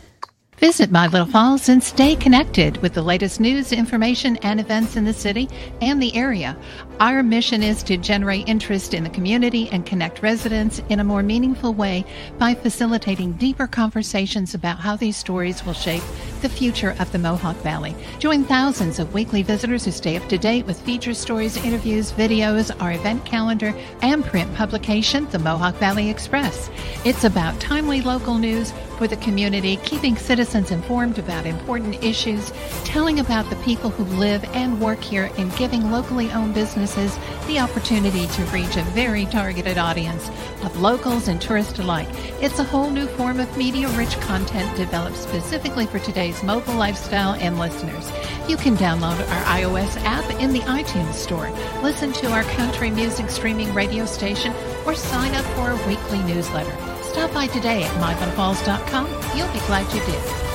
Visit 0.57 0.89
My 0.89 1.07
Little 1.07 1.27
Falls 1.27 1.67
and 1.67 1.83
stay 1.83 2.15
connected 2.15 2.77
with 2.77 2.93
the 2.93 3.01
latest 3.01 3.41
news, 3.41 3.73
information, 3.73 4.37
and 4.37 4.57
events 4.59 4.95
in 4.95 5.03
the 5.03 5.13
city 5.13 5.49
and 5.81 6.01
the 6.01 6.15
area. 6.15 6.55
Our 7.01 7.23
mission 7.23 7.63
is 7.63 7.81
to 7.85 7.97
generate 7.97 8.47
interest 8.47 8.93
in 8.93 9.03
the 9.03 9.09
community 9.09 9.67
and 9.71 9.83
connect 9.83 10.21
residents 10.21 10.83
in 10.89 10.99
a 10.99 11.03
more 11.03 11.23
meaningful 11.23 11.73
way 11.73 12.05
by 12.37 12.53
facilitating 12.53 13.33
deeper 13.33 13.65
conversations 13.65 14.53
about 14.53 14.77
how 14.77 14.97
these 14.97 15.17
stories 15.17 15.65
will 15.65 15.73
shape 15.73 16.03
the 16.43 16.49
future 16.49 16.95
of 16.99 17.11
the 17.11 17.17
Mohawk 17.17 17.55
Valley. 17.57 17.95
Join 18.19 18.43
thousands 18.43 18.99
of 18.99 19.15
weekly 19.15 19.41
visitors 19.41 19.83
who 19.83 19.89
stay 19.89 20.15
up 20.15 20.29
to 20.29 20.37
date 20.37 20.67
with 20.67 20.79
feature 20.81 21.15
stories, 21.15 21.57
interviews, 21.57 22.11
videos, 22.11 22.69
our 22.79 22.91
event 22.91 23.25
calendar, 23.25 23.73
and 24.03 24.23
print 24.23 24.53
publication, 24.53 25.27
the 25.31 25.39
Mohawk 25.39 25.77
Valley 25.77 26.07
Express. 26.07 26.69
It's 27.03 27.23
about 27.23 27.59
timely 27.59 28.01
local 28.01 28.37
news 28.37 28.73
for 28.99 29.07
the 29.07 29.17
community, 29.17 29.77
keeping 29.77 30.15
citizens 30.15 30.69
informed 30.69 31.17
about 31.17 31.47
important 31.47 32.03
issues, 32.03 32.51
telling 32.83 33.19
about 33.19 33.49
the 33.49 33.55
people 33.57 33.89
who 33.89 34.03
live 34.19 34.43
and 34.53 34.79
work 34.79 35.01
here, 35.01 35.31
and 35.39 35.55
giving 35.55 35.89
locally 35.89 36.29
owned 36.31 36.53
businesses 36.53 36.90
the 36.95 37.59
opportunity 37.59 38.27
to 38.27 38.43
reach 38.45 38.75
a 38.75 38.83
very 38.91 39.25
targeted 39.25 39.77
audience 39.77 40.29
of 40.63 40.81
locals 40.81 41.27
and 41.27 41.41
tourists 41.41 41.79
alike. 41.79 42.07
It's 42.41 42.59
a 42.59 42.63
whole 42.63 42.89
new 42.89 43.07
form 43.07 43.39
of 43.39 43.57
media 43.57 43.87
rich 43.97 44.19
content 44.19 44.75
developed 44.75 45.15
specifically 45.15 45.85
for 45.85 45.99
today's 45.99 46.43
mobile 46.43 46.73
lifestyle 46.73 47.35
and 47.35 47.57
listeners. 47.57 48.11
You 48.47 48.57
can 48.57 48.75
download 48.75 49.19
our 49.19 49.43
iOS 49.45 49.95
app 50.03 50.29
in 50.41 50.51
the 50.51 50.59
iTunes 50.61 51.13
Store, 51.13 51.49
listen 51.81 52.11
to 52.13 52.31
our 52.31 52.43
country 52.43 52.91
music 52.91 53.29
streaming 53.29 53.73
radio 53.73 54.05
station, 54.05 54.53
or 54.85 54.93
sign 54.93 55.33
up 55.35 55.45
for 55.55 55.71
a 55.71 55.87
weekly 55.87 56.21
newsletter. 56.23 56.75
Stop 57.03 57.33
by 57.33 57.47
today 57.47 57.83
at 57.83 57.91
mylittlefalls.com. 58.01 59.07
You'll 59.37 59.53
be 59.53 59.59
glad 59.67 59.93
you 59.93 60.01
did. 60.05 60.50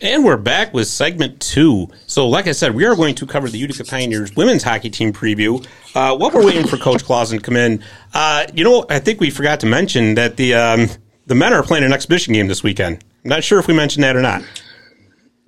And 0.00 0.26
we're 0.26 0.36
back 0.36 0.74
with 0.74 0.88
segment 0.88 1.40
two. 1.40 1.88
So, 2.06 2.28
like 2.28 2.46
I 2.46 2.52
said, 2.52 2.74
we 2.74 2.84
are 2.84 2.94
going 2.94 3.14
to 3.14 3.26
cover 3.26 3.48
the 3.48 3.56
Utica 3.56 3.82
Pioneers 3.84 4.36
women's 4.36 4.62
hockey 4.62 4.90
team 4.90 5.10
preview. 5.10 5.66
Uh, 5.94 6.14
while 6.14 6.30
we're 6.30 6.44
waiting 6.44 6.66
for 6.66 6.76
Coach 6.76 7.02
Clausen 7.02 7.38
to 7.38 7.42
come 7.42 7.56
in, 7.56 7.82
uh, 8.12 8.46
you 8.52 8.62
know, 8.62 8.84
I 8.90 8.98
think 8.98 9.20
we 9.20 9.30
forgot 9.30 9.60
to 9.60 9.66
mention 9.66 10.14
that 10.16 10.36
the 10.36 10.52
um, 10.52 10.88
the 11.26 11.34
men 11.34 11.54
are 11.54 11.62
playing 11.62 11.84
an 11.84 11.94
exhibition 11.94 12.34
game 12.34 12.46
this 12.46 12.62
weekend. 12.62 13.02
I'm 13.24 13.30
not 13.30 13.42
sure 13.42 13.58
if 13.58 13.68
we 13.68 13.74
mentioned 13.74 14.04
that 14.04 14.16
or 14.16 14.20
not. 14.20 14.42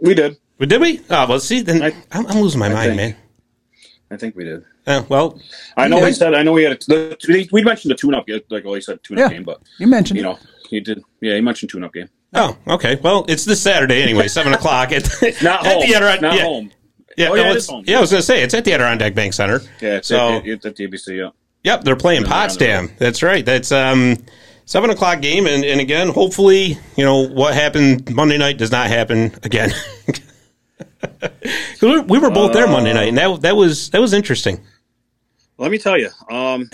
We 0.01 0.15
did. 0.15 0.39
But 0.57 0.71
did 0.71 0.81
we? 0.81 1.01
Oh, 1.11 1.29
well, 1.29 1.41
see, 1.41 1.61
then 1.61 1.83
I, 1.83 2.19
am 2.19 2.41
losing 2.41 2.59
my 2.59 2.67
I 2.67 2.73
mind, 2.73 2.97
think, 2.97 2.97
man. 2.97 3.17
I 4.11 4.17
think 4.17 4.35
we 4.35 4.45
did. 4.45 4.65
Uh, 4.87 5.03
well, 5.11 5.39
I 5.77 5.89
know 5.89 6.03
he 6.03 6.15
said. 6.15 6.33
I 6.33 6.43
know 6.43 6.53
we 6.53 6.63
had. 6.63 6.83
A, 6.91 7.47
we 7.53 7.63
mentioned 7.63 7.91
the 7.91 7.97
tune-up, 7.97 8.27
like 8.49 8.65
well, 8.65 8.75
he 8.75 8.81
said 8.81 9.03
tune-up 9.03 9.31
yeah, 9.31 9.37
game, 9.37 9.45
but 9.45 9.61
you 9.79 9.87
mentioned, 9.87 10.17
you 10.17 10.23
know, 10.23 10.39
he 10.71 10.81
did. 10.81 11.03
Yeah, 11.21 11.35
he 11.35 11.43
mentioned 11.43 11.71
tune-up 11.71 11.93
game. 11.93 12.09
Oh, 12.35 12.57
okay. 12.67 12.97
Well, 12.97 13.25
it's 13.29 13.45
this 13.45 13.62
Saturday 13.62 14.03
anyway, 14.03 14.29
seven 14.29 14.53
o'clock 14.53 14.93
at, 14.93 15.09
not 15.43 15.67
at 15.67 15.73
home, 15.73 15.88
the 15.88 15.95
Adirondack. 15.95 16.21
Not 16.21 16.35
yeah. 16.35 16.43
home. 16.43 16.71
Yeah, 17.17 17.29
oh, 17.31 17.35
yeah, 17.35 17.53
no, 17.53 17.61
home. 17.61 17.85
yeah, 17.87 17.99
I 17.99 18.01
was 18.01 18.11
going 18.11 18.21
to 18.21 18.27
say 18.27 18.43
it's 18.43 18.55
at 18.55 18.64
the 18.64 18.73
Adirondack 18.73 19.14
Bank 19.14 19.33
Center. 19.33 19.61
Yeah, 19.81 19.97
it's, 19.97 20.09
so, 20.09 20.35
at, 20.35 20.47
it's 20.47 20.64
at 20.64 20.77
the 20.77 20.87
ABC. 20.87 21.19
Yeah. 21.19 21.31
Yep, 21.64 21.83
they're 21.83 21.97
playing 21.97 22.25
Potsdam. 22.25 22.91
That's 22.99 23.23
right. 23.23 23.45
That's 23.45 23.73
um 23.73 24.17
seven 24.64 24.91
o'clock 24.91 25.21
game, 25.21 25.47
and, 25.47 25.64
and 25.64 25.81
again, 25.81 26.09
hopefully, 26.09 26.79
you 26.97 27.05
know 27.05 27.27
what 27.27 27.55
happened 27.55 28.14
Monday 28.14 28.38
night 28.38 28.59
does 28.59 28.71
not 28.71 28.87
happen 28.87 29.35
again. 29.43 29.71
we 31.83 32.19
were 32.19 32.31
both 32.31 32.53
there 32.53 32.69
Monday 32.69 32.93
night, 32.93 33.09
and 33.09 33.19
that 33.19 33.41
that 33.43 33.57
was 33.57 33.91
that 33.91 34.01
was 34.01 34.12
interesting. 34.12 34.61
Let 35.57 35.73
me 35.73 35.79
tell 35.79 35.99
you, 35.99 36.11
um, 36.31 36.71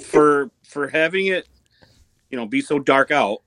for 0.00 0.50
for 0.62 0.88
having 0.88 1.26
it, 1.26 1.48
you 2.30 2.38
know, 2.38 2.46
be 2.46 2.60
so 2.60 2.78
dark 2.78 3.10
out 3.10 3.42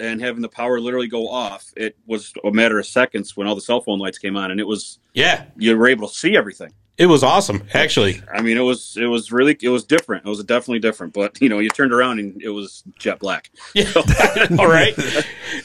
and 0.00 0.20
having 0.20 0.42
the 0.42 0.48
power 0.48 0.80
literally 0.80 1.08
go 1.08 1.28
off, 1.28 1.72
it 1.76 1.96
was 2.06 2.32
a 2.44 2.50
matter 2.50 2.78
of 2.78 2.86
seconds 2.86 3.36
when 3.36 3.46
all 3.46 3.54
the 3.54 3.60
cell 3.60 3.80
phone 3.80 3.98
lights 3.98 4.18
came 4.18 4.36
on, 4.36 4.50
and 4.50 4.60
it 4.60 4.66
was 4.66 4.98
yeah, 5.14 5.44
you 5.56 5.76
were 5.76 5.88
able 5.88 6.08
to 6.08 6.14
see 6.14 6.36
everything. 6.36 6.72
It 6.98 7.06
was 7.06 7.22
awesome, 7.22 7.62
actually. 7.74 8.22
I 8.32 8.40
mean, 8.40 8.56
it 8.56 8.62
was 8.62 8.96
it 8.96 9.04
was 9.04 9.30
really 9.30 9.56
it 9.60 9.68
was 9.68 9.84
different. 9.84 10.24
It 10.24 10.28
was 10.30 10.42
definitely 10.44 10.78
different. 10.78 11.12
But 11.12 11.38
you 11.42 11.48
know, 11.50 11.58
you 11.58 11.68
turned 11.68 11.92
around 11.92 12.20
and 12.20 12.40
it 12.40 12.48
was 12.48 12.84
jet 12.98 13.18
black. 13.18 13.50
Yeah, 13.74 13.92
all 14.58 14.66
right. 14.66 14.94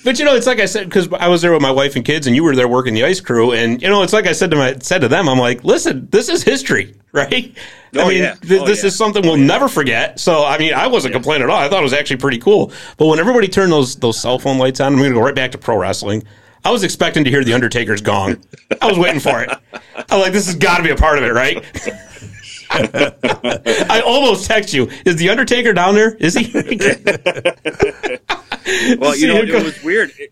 but 0.04 0.20
you 0.20 0.26
know, 0.26 0.36
it's 0.36 0.48
like 0.48 0.60
I 0.60 0.66
said 0.66 0.90
because 0.90 1.12
I 1.14 1.30
was 1.30 1.42
there 1.42 1.54
with 1.54 1.62
my 1.62 1.72
wife 1.72 1.96
and 1.96 2.04
kids, 2.04 2.28
and 2.28 2.36
you 2.36 2.44
were 2.44 2.56
there 2.56 2.68
working 2.68 2.94
the 2.94 3.06
ice 3.06 3.22
crew, 3.22 3.54
and 3.54 3.82
you 3.82 3.88
know, 3.88 4.04
it's 4.04 4.12
like 4.12 4.28
I 4.28 4.34
said 4.34 4.52
to 4.52 4.58
my 4.58 4.78
said 4.80 5.00
to 5.02 5.08
them, 5.08 5.30
I'm 5.30 5.40
like, 5.40 5.64
listen, 5.64 6.10
this 6.12 6.28
is 6.28 6.44
history, 6.44 6.96
right? 7.14 7.56
Oh, 7.96 8.06
I 8.06 8.10
mean, 8.10 8.20
yeah. 8.20 8.36
th- 8.36 8.62
oh, 8.62 8.66
this 8.66 8.84
yeah. 8.84 8.88
is 8.88 8.96
something 8.96 9.22
we'll 9.22 9.34
oh, 9.34 9.36
yeah. 9.36 9.46
never 9.46 9.68
forget. 9.68 10.18
So, 10.20 10.46
I 10.46 10.58
mean, 10.58 10.74
I 10.74 10.88
wasn't 10.88 11.14
complaining 11.14 11.44
at 11.44 11.50
all. 11.50 11.60
I 11.60 11.68
thought 11.68 11.80
it 11.80 11.84
was 11.84 11.92
actually 11.94 12.18
pretty 12.18 12.38
cool. 12.38 12.72
But 12.98 13.08
when 13.08 13.20
everybody 13.20 13.50
turned 13.50 13.72
those 13.72 13.96
those 13.98 14.20
cell 14.20 14.40
phone 14.40 14.58
lights 14.58 14.80
on, 14.80 14.94
I'm 14.94 15.00
going 15.00 15.12
to 15.12 15.16
go 15.16 15.24
right 15.24 15.36
back 15.36 15.52
to 15.52 15.58
pro 15.58 15.78
wrestling. 15.78 16.24
I 16.64 16.72
was 16.72 16.84
expecting 16.84 17.24
to 17.24 17.30
hear 17.30 17.44
the 17.44 17.54
Undertaker's 17.54 18.02
gong. 18.02 18.42
I 18.82 18.88
was 18.88 18.98
waiting 18.98 19.20
for 19.20 19.42
it. 19.42 19.50
I'm 20.10 20.22
like, 20.22 20.32
this 20.32 20.46
has 20.46 20.56
got 20.56 20.78
to 20.78 20.84
be 20.84 20.92
a 20.92 20.96
part 20.96 21.18
of 21.18 21.24
it, 21.24 21.34
right? 21.34 21.66
I 23.90 24.02
almost 24.06 24.46
text 24.46 24.74
you. 24.74 24.90
Is 25.06 25.18
the 25.18 25.30
Undertaker 25.30 25.74
down 25.74 25.96
there? 25.96 26.16
Is 26.16 26.36
he? 26.36 26.50
well, 28.98 29.18
you 29.18 29.28
know, 29.28 29.42
it 29.42 29.64
was 29.64 29.84
weird. 29.84 30.12
It, 30.18 30.32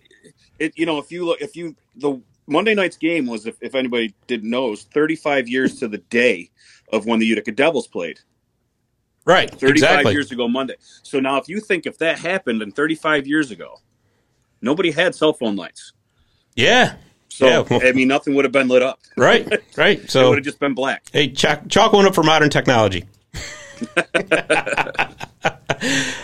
it, 0.60 0.78
you 0.78 0.86
know, 0.86 1.00
if 1.00 1.12
you 1.12 1.26
look, 1.26 1.42
if 1.42 1.58
you 1.58 1.76
the 1.96 2.22
Monday 2.48 2.76
night's 2.76 2.98
game 2.98 3.26
was, 3.26 3.46
if, 3.46 3.58
if 3.62 3.76
anybody 3.76 4.14
didn't 4.28 4.50
know, 4.50 4.68
it 4.68 4.72
was 4.72 4.84
35 4.84 5.50
years 5.50 5.80
to 5.80 5.88
the 5.88 5.98
day 5.98 6.50
of 6.92 7.06
when 7.06 7.20
the 7.20 7.26
Utica 7.26 7.52
Devils 7.52 7.88
played. 7.88 8.20
Right. 9.26 9.50
35 9.50 9.70
exactly. 9.70 10.12
years 10.14 10.32
ago 10.32 10.48
Monday. 10.48 10.76
So 11.04 11.20
now, 11.20 11.38
if 11.38 11.48
you 11.48 11.60
think 11.60 11.86
if 11.86 11.98
that 12.00 12.20
happened 12.20 12.62
in 12.62 12.72
35 12.72 13.28
years 13.28 13.52
ago, 13.52 13.80
nobody 14.62 14.92
had 14.92 15.14
cell 15.14 15.34
phone 15.34 15.56
lights. 15.56 15.94
Yeah. 16.56 16.96
So 17.30 17.66
yeah. 17.70 17.80
I 17.84 17.92
mean, 17.92 18.08
nothing 18.08 18.36
would 18.36 18.46
have 18.46 18.52
been 18.52 18.68
lit 18.68 18.82
up. 18.82 19.00
Right, 19.16 19.48
right. 19.78 20.10
So 20.10 20.26
it 20.26 20.30
would 20.30 20.38
have 20.40 20.46
just 20.46 20.60
been 20.60 20.74
black. 20.74 21.04
Hey, 21.14 21.30
chalk, 21.30 21.68
chalk 21.70 21.94
one 21.94 22.06
up 22.06 22.16
for 22.16 22.24
modern 22.24 22.50
technology. 22.50 23.06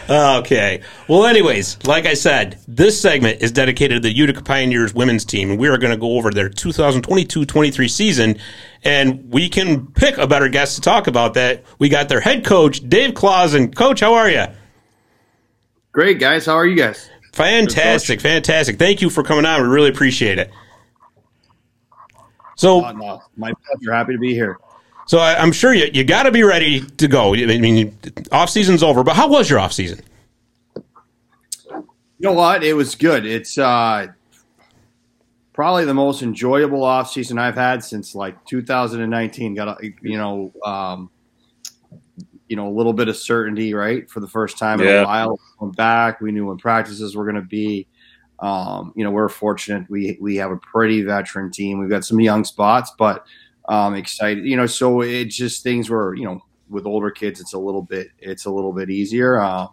okay. 0.10 0.82
Well, 1.08 1.26
anyways, 1.26 1.86
like 1.86 2.06
I 2.06 2.14
said, 2.14 2.60
this 2.68 3.00
segment 3.00 3.42
is 3.42 3.52
dedicated 3.52 4.02
to 4.02 4.08
the 4.08 4.16
Utica 4.16 4.44
Pioneers 4.44 4.94
women's 4.94 5.26
team, 5.26 5.52
and 5.52 5.60
we 5.60 5.68
are 5.68 5.78
going 5.78 5.92
to 5.92 5.98
go 5.98 6.18
over 6.18 6.32
their 6.32 6.50
2022-23 6.50 7.90
season. 7.90 8.38
And 8.84 9.32
we 9.32 9.50
can 9.50 9.88
pick 9.88 10.18
a 10.18 10.28
better 10.28 10.50
guest 10.50 10.76
to 10.76 10.82
talk 10.82 11.08
about 11.08 11.34
that. 11.34 11.64
We 11.80 11.90
got 11.90 12.10
their 12.10 12.20
head 12.20 12.46
coach, 12.46 12.88
Dave 12.88 13.14
Clausen. 13.14 13.74
Coach, 13.74 14.02
how 14.02 14.14
are 14.14 14.30
you? 14.30 14.46
Great, 15.92 16.20
guys. 16.20 16.46
How 16.46 16.56
are 16.56 16.68
you 16.68 16.76
guys? 16.76 17.10
Fantastic, 17.34 18.22
fantastic. 18.22 18.78
Thank 18.78 19.02
you 19.02 19.10
for 19.10 19.24
coming 19.24 19.46
on. 19.46 19.62
We 19.62 19.68
really 19.68 19.90
appreciate 19.90 20.40
it. 20.40 20.52
So, 22.56 22.86
oh, 22.86 22.92
no, 22.92 23.22
my 23.36 23.52
pleasure. 23.54 23.92
Happy 23.92 24.14
to 24.14 24.20
be 24.20 24.34
here. 24.34 24.58
So 25.08 25.20
I, 25.20 25.42
am 25.42 25.52
sure 25.52 25.74
you 25.74 25.90
you 25.94 26.04
got 26.04 26.24
to 26.24 26.32
be 26.32 26.44
ready 26.44 26.82
to 26.82 27.08
go. 27.08 27.36
I 27.36 27.46
mean, 27.60 27.98
off 28.32 28.50
season's 28.50 28.82
over, 28.82 29.04
but 29.04 29.16
how 29.16 29.28
was 29.28 29.50
your 29.50 29.60
off 29.60 29.72
season? 29.72 30.02
You 32.18 32.32
know 32.32 32.34
what? 32.34 32.64
It 32.64 32.74
was 32.74 32.96
good. 32.96 33.26
It's 33.26 33.58
uh, 33.58 34.08
probably 35.54 35.86
the 35.86 35.94
most 35.94 36.24
enjoyable 36.24 36.84
off 36.84 37.12
season 37.12 37.38
I've 37.38 37.56
had 37.56 37.84
since 37.84 38.16
like 38.16 38.44
2019. 38.46 39.54
Got 39.54 39.84
a, 39.84 39.94
you 40.02 40.18
know, 40.18 40.52
um, 40.64 41.12
you 42.48 42.56
know, 42.56 42.68
a 42.68 42.74
little 42.74 42.94
bit 42.94 43.08
of 43.08 43.16
certainty, 43.16 43.74
right, 43.74 44.10
for 44.10 44.22
the 44.22 44.28
first 44.28 44.58
time 44.58 44.80
in 44.80 44.88
yeah. 44.88 45.02
a 45.02 45.06
while. 45.06 45.40
Went 45.60 45.76
back. 45.76 46.20
We 46.20 46.32
knew 46.32 46.48
when 46.48 46.58
practices 46.58 47.16
were 47.16 47.26
going 47.26 47.36
to 47.36 47.42
be. 47.42 47.88
um, 48.40 48.92
you 48.96 49.04
know, 49.04 49.12
we're 49.12 49.30
fortunate. 49.30 49.90
We 49.90 50.18
we 50.20 50.36
have 50.38 50.52
a 50.52 50.58
pretty 50.58 51.04
veteran 51.04 51.52
team. 51.52 51.80
We've 51.80 51.90
got 51.90 52.06
some 52.06 52.20
young 52.20 52.44
spots, 52.44 52.92
but 52.98 53.26
um, 53.68 53.96
excited. 53.96 54.46
You 54.46 54.58
know, 54.58 54.66
so 54.66 55.02
it's 55.02 55.36
just 55.36 55.64
things 55.64 55.90
where 55.90 56.14
you 56.16 56.26
know 56.26 56.42
with 56.70 56.86
older 56.86 57.12
kids, 57.12 57.40
it's 57.40 57.54
a 57.54 57.60
little 57.60 57.82
bit 57.82 58.08
it's 58.20 58.46
a 58.46 58.52
little 58.52 58.74
bit 58.74 58.90
easier. 58.90 59.40
Uh, 59.40 59.68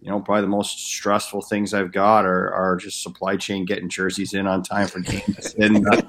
you 0.00 0.10
know, 0.10 0.20
probably 0.20 0.42
the 0.42 0.48
most 0.48 0.78
stressful 0.78 1.42
things 1.42 1.74
I've 1.74 1.90
got 1.90 2.24
are, 2.24 2.52
are 2.52 2.76
just 2.76 3.02
supply 3.02 3.36
chain 3.36 3.64
getting 3.64 3.88
jerseys 3.88 4.32
in 4.32 4.46
on 4.46 4.62
time 4.62 4.86
for 4.86 5.00
games. 5.00 5.54
and 5.58 5.84
uh, 5.88 6.00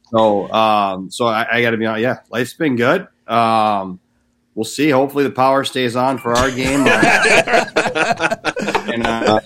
so, 0.10 0.52
um, 0.52 1.08
so 1.10 1.26
I, 1.26 1.46
I 1.56 1.62
got 1.62 1.70
to 1.70 1.76
be 1.76 1.86
honest. 1.86 2.02
Yeah, 2.02 2.18
life's 2.30 2.54
been 2.54 2.74
good. 2.74 3.06
Um, 3.28 4.00
we'll 4.56 4.64
see. 4.64 4.90
Hopefully, 4.90 5.22
the 5.22 5.30
power 5.30 5.62
stays 5.62 5.94
on 5.94 6.18
for 6.18 6.32
our 6.32 6.50
game. 6.50 6.80
and 8.90 9.06
uh, 9.06 9.38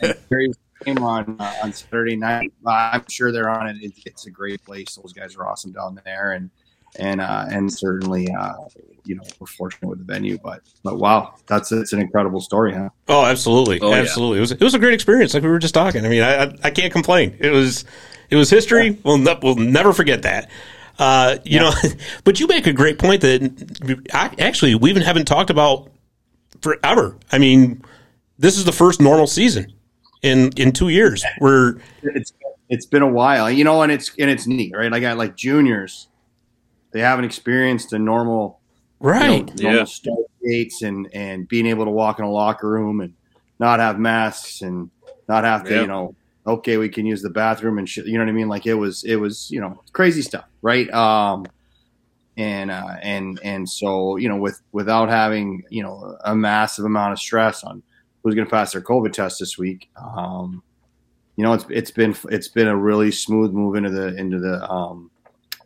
game 0.84 1.02
on 1.02 1.36
uh, 1.38 1.54
on 1.62 1.72
Saturday 1.72 2.16
night. 2.16 2.52
I'm 2.66 3.04
sure 3.08 3.32
they're 3.32 3.50
on 3.50 3.68
it. 3.68 3.92
It's 4.04 4.26
a 4.26 4.30
great 4.30 4.64
place. 4.64 4.96
Those 4.96 5.12
guys 5.12 5.36
are 5.36 5.46
awesome 5.46 5.72
down 5.72 6.00
there, 6.04 6.32
and 6.32 6.50
and 6.98 7.20
uh, 7.20 7.46
and 7.50 7.72
certainly 7.72 8.28
uh, 8.32 8.54
you 9.04 9.16
know 9.16 9.22
we're 9.38 9.46
fortunate 9.46 9.88
with 9.88 9.98
the 9.98 10.04
venue. 10.04 10.38
But 10.42 10.62
but 10.82 10.98
wow, 10.98 11.34
that's 11.46 11.72
it's 11.72 11.92
an 11.92 12.00
incredible 12.00 12.40
story, 12.40 12.74
huh? 12.74 12.90
Oh, 13.08 13.24
absolutely, 13.24 13.80
oh, 13.80 13.92
absolutely. 13.92 14.36
Yeah. 14.36 14.38
It 14.38 14.40
was 14.40 14.52
it 14.52 14.60
was 14.60 14.74
a 14.74 14.78
great 14.78 14.94
experience, 14.94 15.34
like 15.34 15.42
we 15.42 15.48
were 15.48 15.58
just 15.58 15.74
talking. 15.74 16.04
I 16.04 16.08
mean, 16.08 16.22
I 16.22 16.44
I, 16.44 16.54
I 16.64 16.70
can't 16.70 16.92
complain. 16.92 17.36
It 17.38 17.50
was 17.50 17.84
it 18.30 18.36
was 18.36 18.50
history. 18.50 18.88
Yeah. 18.88 18.96
We'll 19.04 19.18
ne- 19.18 19.38
we'll 19.42 19.56
never 19.56 19.92
forget 19.92 20.22
that. 20.22 20.50
Uh, 20.98 21.38
you 21.44 21.60
yeah. 21.60 21.70
know, 21.70 21.72
but 22.24 22.40
you 22.40 22.46
make 22.46 22.66
a 22.66 22.72
great 22.72 22.98
point 22.98 23.22
that 23.22 24.04
I, 24.12 24.34
actually 24.38 24.74
we 24.74 24.90
even 24.90 25.02
haven't 25.02 25.26
talked 25.26 25.50
about 25.50 25.90
forever. 26.60 27.16
I 27.32 27.38
mean, 27.38 27.82
this 28.38 28.58
is 28.58 28.64
the 28.64 28.72
first 28.72 29.00
normal 29.00 29.26
season 29.26 29.72
in 30.22 30.50
in 30.56 30.72
two 30.72 30.88
years. 30.88 31.24
We're 31.40 31.76
it's 32.02 32.32
it's 32.68 32.86
been 32.86 33.02
a 33.02 33.08
while, 33.08 33.50
you 33.50 33.64
know, 33.64 33.82
and 33.82 33.90
it's 33.90 34.12
and 34.18 34.30
it's 34.30 34.46
neat, 34.46 34.72
right? 34.74 34.92
I 34.92 35.00
got 35.00 35.16
like 35.16 35.36
juniors, 35.36 36.08
they 36.92 37.00
haven't 37.00 37.24
experienced 37.24 37.92
a 37.92 37.98
normal, 37.98 38.60
right? 39.00 39.50
You 39.58 39.64
know, 39.64 39.70
normal 39.70 39.88
yeah. 40.04 40.14
dates 40.42 40.82
and 40.82 41.08
and 41.12 41.48
being 41.48 41.66
able 41.66 41.84
to 41.84 41.90
walk 41.90 42.18
in 42.18 42.24
a 42.24 42.30
locker 42.30 42.70
room 42.70 43.00
and 43.00 43.14
not 43.58 43.80
have 43.80 43.98
masks 43.98 44.62
and 44.62 44.90
not 45.28 45.44
have 45.44 45.64
to, 45.64 45.82
you 45.82 45.86
know, 45.86 46.14
okay, 46.46 46.76
we 46.76 46.88
can 46.88 47.06
use 47.06 47.22
the 47.22 47.30
bathroom 47.30 47.78
and 47.78 47.88
shit. 47.88 48.06
You 48.06 48.14
know 48.14 48.24
what 48.24 48.30
I 48.30 48.32
mean? 48.32 48.48
Like 48.48 48.66
it 48.66 48.74
was 48.74 49.04
it 49.04 49.16
was 49.16 49.50
you 49.50 49.60
know 49.60 49.82
crazy 49.92 50.22
stuff, 50.22 50.44
right? 50.62 50.90
Um, 50.92 51.46
and 52.36 52.70
uh, 52.70 52.94
and 53.02 53.38
and 53.42 53.68
so 53.68 54.16
you 54.16 54.28
know 54.28 54.36
with 54.36 54.60
without 54.72 55.08
having 55.08 55.62
you 55.70 55.82
know 55.82 56.16
a 56.24 56.34
massive 56.34 56.84
amount 56.84 57.12
of 57.12 57.18
stress 57.18 57.64
on 57.64 57.82
who's 58.22 58.34
going 58.34 58.46
to 58.46 58.50
pass 58.50 58.72
their 58.72 58.82
COVID 58.82 59.12
test 59.12 59.38
this 59.40 59.58
week. 59.58 59.90
Um, 59.96 60.62
you 61.36 61.44
know, 61.44 61.52
it's 61.52 61.64
it's 61.70 61.90
been 61.90 62.14
it's 62.30 62.48
been 62.48 62.68
a 62.68 62.76
really 62.76 63.10
smooth 63.10 63.52
move 63.52 63.76
into 63.76 63.90
the 63.90 64.14
into 64.16 64.38
the 64.38 64.68
um, 64.70 65.10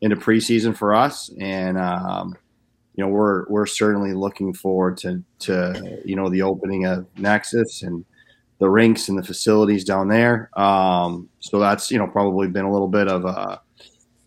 into 0.01 0.17
preseason 0.17 0.77
for 0.77 0.95
us, 0.95 1.31
and 1.41 1.79
um, 1.79 2.37
you 2.95 3.05
know 3.05 3.09
we're 3.11 3.49
we're 3.49 3.67
certainly 3.67 4.13
looking 4.13 4.55
forward 4.55 4.97
to 4.99 5.23
to 5.41 6.01
you 6.05 6.15
know 6.15 6.29
the 6.29 6.43
opening 6.43 6.87
of 6.87 7.07
Nexus 7.19 7.83
and 7.83 8.05
the 8.61 8.69
rinks 8.69 9.09
and 9.09 9.19
the 9.19 9.23
facilities 9.23 9.85
down 9.85 10.09
there. 10.09 10.51
Um, 10.59 11.29
so 11.41 11.59
that's 11.59 11.91
you 11.91 11.99
know 11.99 12.07
probably 12.07 12.47
been 12.47 12.65
a 12.65 12.73
little 12.73 12.89
bit 12.89 13.09
of 13.09 13.25
a 13.25 13.61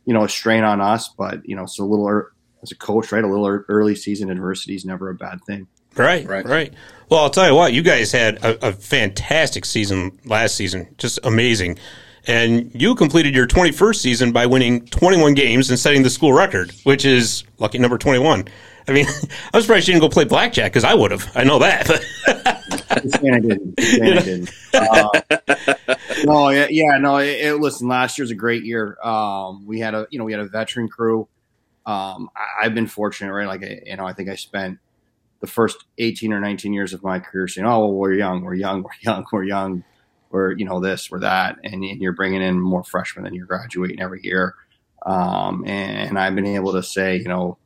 you 0.05 0.13
know 0.13 0.25
a 0.25 0.29
strain 0.29 0.63
on 0.63 0.81
us, 0.81 1.09
but 1.17 1.47
you 1.47 1.55
know 1.55 1.63
it's 1.63 1.79
a 1.79 1.83
little 1.85 2.23
as 2.61 2.71
a 2.71 2.75
coach, 2.75 3.11
right? 3.11 3.23
A 3.23 3.27
little 3.27 3.63
early 3.69 3.95
season 3.95 4.29
adversity 4.29 4.75
is 4.75 4.85
never 4.85 5.09
a 5.09 5.15
bad 5.15 5.39
thing. 5.45 5.67
Right, 5.97 6.27
right, 6.27 6.45
right. 6.45 6.73
Well, 7.09 7.21
I'll 7.21 7.29
tell 7.29 7.47
you 7.47 7.55
what, 7.55 7.71
you 7.71 7.83
guys 7.83 8.11
had 8.11 8.43
a, 8.43 8.67
a, 8.67 8.73
fantastic 8.73 9.63
season 9.63 10.19
last 10.25 10.55
season, 10.55 10.93
just 10.97 11.19
amazing. 11.23 11.77
And 12.27 12.69
you 12.73 12.95
completed 12.95 13.33
your 13.33 13.47
21st 13.47 13.95
season 13.95 14.31
by 14.33 14.45
winning 14.45 14.85
21 14.87 15.33
games 15.33 15.69
and 15.69 15.79
setting 15.79 16.03
the 16.03 16.09
school 16.09 16.33
record, 16.33 16.71
which 16.83 17.05
is 17.05 17.45
lucky 17.59 17.77
number 17.77 17.97
21. 17.97 18.45
I 18.89 18.91
mean, 18.91 19.05
I'm 19.53 19.61
surprised 19.61 19.87
you 19.87 19.93
didn't 19.93 20.01
go 20.01 20.09
play 20.09 20.25
blackjack 20.25 20.71
because 20.71 20.83
I 20.83 20.93
would 20.93 21.11
have. 21.11 21.31
I 21.35 21.45
know 21.45 21.59
that. 21.59 21.89
I 22.89 23.39
didn't. 23.39 23.75
I 23.79 24.19
didn't. 24.21 24.49
Uh, 24.73 25.09
no, 26.25 26.49
yeah, 26.49 26.67
yeah 26.69 26.97
no. 26.97 27.17
It, 27.17 27.45
it, 27.45 27.55
listen, 27.55 27.87
last 27.87 28.17
year's 28.17 28.31
a 28.31 28.35
great 28.35 28.63
year. 28.63 28.97
Um, 29.01 29.65
we 29.65 29.79
had 29.79 29.93
a, 29.93 30.07
you 30.09 30.19
know, 30.19 30.25
we 30.25 30.33
had 30.33 30.41
a 30.41 30.47
veteran 30.47 30.89
crew. 30.89 31.27
Um, 31.85 32.29
I, 32.35 32.65
have 32.65 32.75
been 32.75 32.87
fortunate, 32.87 33.31
right? 33.31 33.47
Like, 33.47 33.61
you 33.61 33.95
know, 33.95 34.05
I 34.05 34.11
think 34.11 34.27
I 34.27 34.35
spent 34.35 34.79
the 35.39 35.47
first 35.47 35.85
18 35.97 36.33
or 36.33 36.39
19 36.39 36.73
years 36.73 36.93
of 36.93 37.03
my 37.03 37.19
career 37.19 37.47
saying, 37.47 37.67
oh, 37.67 37.79
well, 37.79 37.93
we're 37.93 38.13
young, 38.13 38.43
we're 38.43 38.55
young, 38.55 38.83
we're 38.83 38.89
young, 39.01 39.25
we're 39.31 39.43
young, 39.43 39.83
we're, 40.29 40.51
you 40.53 40.65
know, 40.65 40.79
this, 40.79 41.11
we're 41.11 41.19
that. 41.19 41.57
And 41.63 41.83
you're 41.83 42.13
bringing 42.13 42.41
in 42.41 42.59
more 42.59 42.83
freshmen 42.83 43.23
than 43.23 43.33
you're 43.33 43.45
graduating 43.45 44.01
every 44.01 44.21
year. 44.23 44.55
Um, 45.05 45.63
and 45.65 46.17
I've 46.17 46.35
been 46.35 46.45
able 46.45 46.73
to 46.73 46.83
say, 46.83 47.17
you 47.17 47.27
know, 47.27 47.57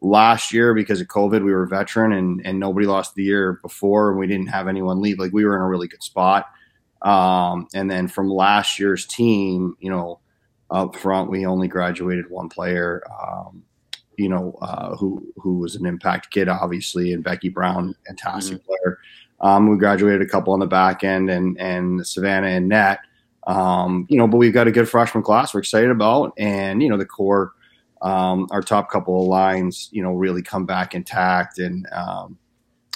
last 0.00 0.52
year 0.52 0.74
because 0.74 1.00
of 1.00 1.08
COVID, 1.08 1.44
we 1.44 1.52
were 1.52 1.66
veteran 1.66 2.12
and, 2.12 2.42
and 2.44 2.60
nobody 2.60 2.86
lost 2.86 3.14
the 3.14 3.24
year 3.24 3.54
before 3.62 4.10
and 4.10 4.18
we 4.18 4.26
didn't 4.26 4.48
have 4.48 4.68
anyone 4.68 5.00
leave. 5.00 5.18
Like 5.18 5.32
we 5.32 5.44
were 5.44 5.56
in 5.56 5.62
a 5.62 5.68
really 5.68 5.88
good 5.88 6.02
spot. 6.02 6.46
Um, 7.02 7.68
and 7.74 7.90
then 7.90 8.08
from 8.08 8.28
last 8.28 8.78
year's 8.78 9.06
team, 9.06 9.76
you 9.80 9.90
know, 9.90 10.20
up 10.70 10.96
front, 10.96 11.30
we 11.30 11.46
only 11.46 11.68
graduated 11.68 12.30
one 12.30 12.48
player. 12.48 13.02
Um, 13.22 13.64
you 14.16 14.28
know, 14.28 14.56
uh, 14.62 14.96
who 14.96 15.26
who 15.36 15.58
was 15.58 15.74
an 15.76 15.86
impact 15.86 16.30
kid, 16.30 16.48
obviously, 16.48 17.12
and 17.12 17.24
Becky 17.24 17.48
Brown, 17.48 17.94
fantastic 18.06 18.58
mm-hmm. 18.58 18.66
player. 18.66 18.98
Um, 19.40 19.68
we 19.68 19.76
graduated 19.76 20.22
a 20.22 20.26
couple 20.26 20.52
on 20.52 20.60
the 20.60 20.66
back 20.66 21.04
end, 21.04 21.30
and 21.30 21.58
and 21.60 22.06
Savannah 22.06 22.48
and 22.48 22.68
Net. 22.68 23.00
Um, 23.46 24.06
you 24.08 24.16
know, 24.16 24.26
but 24.26 24.38
we've 24.38 24.54
got 24.54 24.68
a 24.68 24.72
good 24.72 24.88
freshman 24.88 25.22
class 25.22 25.52
we're 25.52 25.60
excited 25.60 25.90
about, 25.90 26.32
and 26.38 26.82
you 26.82 26.88
know, 26.88 26.96
the 26.96 27.04
core, 27.04 27.52
um, 28.02 28.48
our 28.50 28.62
top 28.62 28.90
couple 28.90 29.20
of 29.20 29.28
lines, 29.28 29.88
you 29.92 30.02
know, 30.02 30.12
really 30.12 30.42
come 30.42 30.64
back 30.64 30.94
intact, 30.94 31.58
and 31.58 31.86
um, 31.92 32.38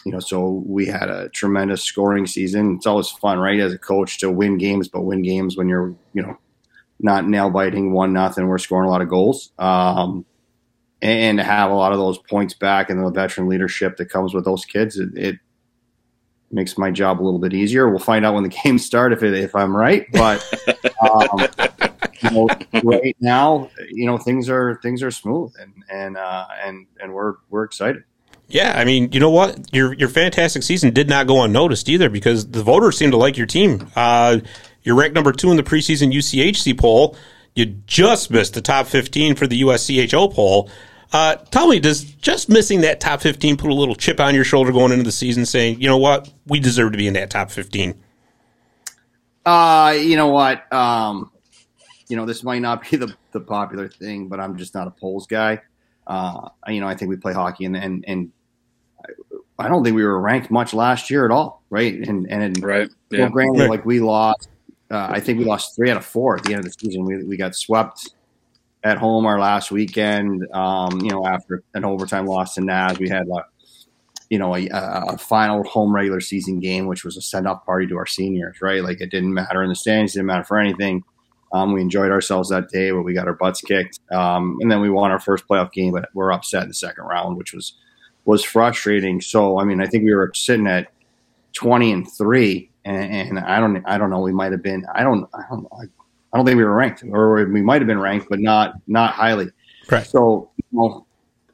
you 0.05 0.13
know, 0.13 0.21
so 0.21 0.63
we 0.67 0.87
had 0.87 1.11
a 1.11 1.29
tremendous 1.31 1.85
scoring 1.85 2.27
season. 2.27 2.77
It's 2.77 2.87
always 2.87 3.11
fun, 3.11 3.39
right, 3.39 3.61
as 3.61 3.75
a 3.75 3.79
coach 3.79 4.19
to 4.21 4.31
win 4.31 4.57
games, 4.57 4.89
but 4.89 5.03
win 5.03 5.23
games 5.23 5.57
when 5.57 5.69
you're, 5.69 5.95
you 6.15 6.23
know, 6.23 6.39
not 7.01 7.29
nail 7.29 7.51
biting 7.51 7.93
one 7.93 8.15
nothing. 8.15 8.47
We're 8.47 8.59
scoring 8.59 8.89
a 8.89 8.91
lot 8.91 9.03
of 9.03 9.09
goals. 9.09 9.53
Um, 9.59 10.25
and 11.01 11.39
to 11.39 11.45
have 11.45 11.71
a 11.71 11.75
lot 11.75 11.93
of 11.93 11.99
those 11.99 12.19
points 12.19 12.55
back 12.55 12.91
and 12.91 13.05
the 13.05 13.11
veteran 13.11 13.49
leadership 13.49 13.97
that 13.97 14.07
comes 14.07 14.35
with 14.35 14.45
those 14.45 14.65
kids, 14.65 14.99
it, 14.99 15.17
it 15.17 15.39
makes 16.51 16.77
my 16.77 16.91
job 16.91 17.21
a 17.21 17.23
little 17.23 17.39
bit 17.39 17.55
easier. 17.55 17.89
We'll 17.89 17.99
find 17.99 18.25
out 18.25 18.35
when 18.35 18.43
the 18.43 18.49
games 18.65 18.85
start 18.85 19.13
if 19.13 19.23
it, 19.23 19.35
if 19.35 19.55
I'm 19.55 19.77
right, 19.77 20.07
but 20.13 20.45
um, 21.01 21.47
you 22.23 22.31
know, 22.31 22.49
right 22.83 23.17
now, 23.21 23.71
you 23.91 24.07
know, 24.07 24.19
things 24.19 24.49
are 24.49 24.79
things 24.83 25.03
are 25.03 25.11
smooth 25.11 25.53
and 25.61 25.73
and 25.91 26.17
uh, 26.17 26.47
and 26.65 26.87
and 27.01 27.13
we're 27.13 27.35
we're 27.51 27.65
excited. 27.65 28.05
Yeah, 28.51 28.73
I 28.77 28.85
mean, 28.85 29.13
you 29.13 29.21
know 29.21 29.31
what? 29.31 29.73
Your 29.75 29.93
your 29.93 30.09
fantastic 30.09 30.63
season 30.63 30.93
did 30.95 31.09
not 31.09 31.27
go 31.27 31.43
unnoticed 31.43 31.89
either 31.89 32.09
because 32.09 32.51
the 32.51 32.63
voters 32.63 32.97
seem 32.97 33.11
to 33.11 33.17
like 33.17 33.37
your 33.37 33.47
team. 33.47 33.91
Uh, 33.95 34.39
you're 34.83 34.97
ranked 34.97 35.15
number 35.15 35.33
two 35.33 35.51
in 35.51 35.57
the 35.59 35.63
preseason 35.63 36.15
UCHC 36.15 36.79
poll. 36.79 37.15
You 37.55 37.67
just 37.87 38.31
missed 38.31 38.55
the 38.55 38.61
top 38.61 38.87
15 38.87 39.35
for 39.35 39.47
the 39.47 39.63
USCHO 39.63 40.33
poll. 40.33 40.71
Uh, 41.13 41.37
tell 41.37 41.69
me, 41.69 41.81
does 41.81 42.05
just 42.05 42.49
missing 42.49 42.83
that 42.83 43.01
top 43.01 43.21
15 43.21 43.57
put 43.57 43.71
a 43.71 43.75
little 43.75 43.95
chip 43.95 44.21
on 44.21 44.35
your 44.35 44.45
shoulder 44.45 44.73
going 44.73 44.93
into 44.93 45.05
the 45.05 45.13
season 45.13 45.47
saying, 45.47 45.81
you 45.81 45.89
know 45.89 45.97
what, 45.97 46.31
we 46.47 46.61
deserve 46.61 46.93
to 46.93 46.99
be 46.99 47.07
in 47.07 47.15
that 47.15 47.31
top 47.31 47.51
15? 47.51 47.95
Uh, 49.47 49.95
you 49.99 50.17
know 50.17 50.29
what? 50.29 50.71
Um, 50.73 51.31
you 52.09 52.17
know, 52.17 52.27
this 52.27 52.43
might 52.43 52.61
not 52.61 52.89
be 52.91 52.97
the, 52.97 53.15
the 53.33 53.41
popular 53.41 53.89
thing, 53.89 54.29
but 54.29 54.39
I'm 54.39 54.57
just 54.57 54.75
not 54.75 54.87
a 54.87 54.91
polls 54.91 55.27
guy. 55.27 55.63
Uh, 56.07 56.49
you 56.69 56.81
know, 56.81 56.89
I 56.89 56.95
think 56.95 57.09
we 57.09 57.17
play 57.17 57.33
hockey 57.33 57.65
and, 57.65 57.77
and, 57.77 58.05
and 58.07 58.33
I 59.59 59.69
don't 59.69 59.83
think 59.83 59.97
we 59.97 60.05
were 60.05 60.21
ranked 60.21 60.51
much 60.51 60.73
last 60.73 61.11
year 61.11 61.25
at 61.25 61.31
all. 61.31 61.63
Right. 61.71 61.95
And, 61.95 62.31
and, 62.31 62.63
right. 62.63 62.89
Yeah. 63.11 63.21
Well, 63.21 63.31
granted, 63.31 63.61
right. 63.61 63.71
like 63.71 63.85
we 63.85 64.01
lost, 64.01 64.49
uh, 64.91 65.09
I 65.11 65.21
think 65.21 65.39
we 65.39 65.45
lost 65.45 65.77
three 65.77 65.91
out 65.91 65.97
of 65.97 66.05
four 66.05 66.37
at 66.37 66.45
the 66.45 66.55
end 66.55 66.61
of 66.61 66.65
the 66.65 66.73
season. 66.73 67.05
We, 67.05 67.23
we 67.25 67.37
got 67.37 67.55
swept 67.55 68.11
at 68.83 68.99
home 68.99 69.27
our 69.27 69.39
last 69.39 69.71
weekend. 69.71 70.47
Um, 70.53 71.01
you 71.01 71.11
know, 71.11 71.27
after 71.27 71.63
an 71.75 71.85
overtime 71.85 72.27
loss 72.27 72.55
to 72.55 72.61
Naz, 72.63 72.99
we 72.99 73.09
had 73.09 73.27
a, 73.29 73.45
you 74.31 74.39
know, 74.39 74.55
a, 74.55 74.69
a, 74.71 75.19
final 75.19 75.65
home 75.65 75.95
regular 75.95 76.21
season 76.21 76.61
game, 76.61 76.87
which 76.87 77.05
was 77.05 77.17
a 77.17 77.21
send 77.21 77.47
off 77.47 77.65
party 77.65 77.87
to 77.87 77.97
our 77.97 78.07
seniors, 78.07 78.61
right? 78.63 78.83
Like 78.83 79.01
it 79.01 79.11
didn't 79.11 79.35
matter 79.35 79.63
in 79.63 79.69
the 79.69 79.75
stands, 79.75 80.15
it 80.15 80.19
didn't 80.19 80.27
matter 80.27 80.45
for 80.45 80.59
anything. 80.59 81.03
Um, 81.53 81.73
we 81.73 81.81
enjoyed 81.81 82.11
ourselves 82.11 82.51
that 82.51 82.69
day, 82.69 82.91
but 82.91 83.03
we 83.03 83.15
got 83.15 83.27
our 83.27 83.35
butts 83.35 83.63
kicked. 83.63 84.01
Um, 84.13 84.59
and 84.61 84.71
then 84.71 84.81
we 84.81 84.91
won 84.91 85.11
our 85.11 85.19
first 85.19 85.49
playoff 85.49 85.73
game, 85.73 85.93
but 85.93 86.11
we're 86.13 86.31
upset 86.33 86.63
in 86.63 86.69
the 86.69 86.75
second 86.75 87.05
round, 87.05 87.37
which 87.37 87.55
was 87.55 87.75
was 88.27 88.45
frustrating. 88.45 89.23
So, 89.23 89.59
I 89.59 89.65
mean, 89.65 89.81
I 89.81 89.87
think 89.87 90.05
we 90.05 90.15
were 90.15 90.31
sitting 90.35 90.67
at 90.67 90.89
twenty 91.55 91.91
and 91.91 92.07
three, 92.11 92.68
and, 92.89 93.39
and 93.39 93.39
I 93.41 93.61
don't, 93.61 93.83
I 93.87 93.99
don't 93.99 94.11
know. 94.11 94.21
We 94.21 94.33
might 94.33 94.53
have 94.53 94.63
been. 94.63 94.85
I 94.95 95.03
don't, 95.03 95.29
I 95.35 95.43
don't. 95.49 95.67
I 95.73 95.85
I 96.33 96.37
don't 96.37 96.45
think 96.45 96.59
we 96.59 96.65
were 96.65 96.75
ranked, 96.75 97.03
or 97.11 97.47
we 97.47 97.63
might 97.63 97.81
have 97.81 97.87
been 97.87 98.01
ranked, 98.01 98.29
but 98.29 98.39
not 98.39 98.75
not 98.87 99.15
highly. 99.15 99.49
Right. 99.91 100.07
So, 100.07 100.51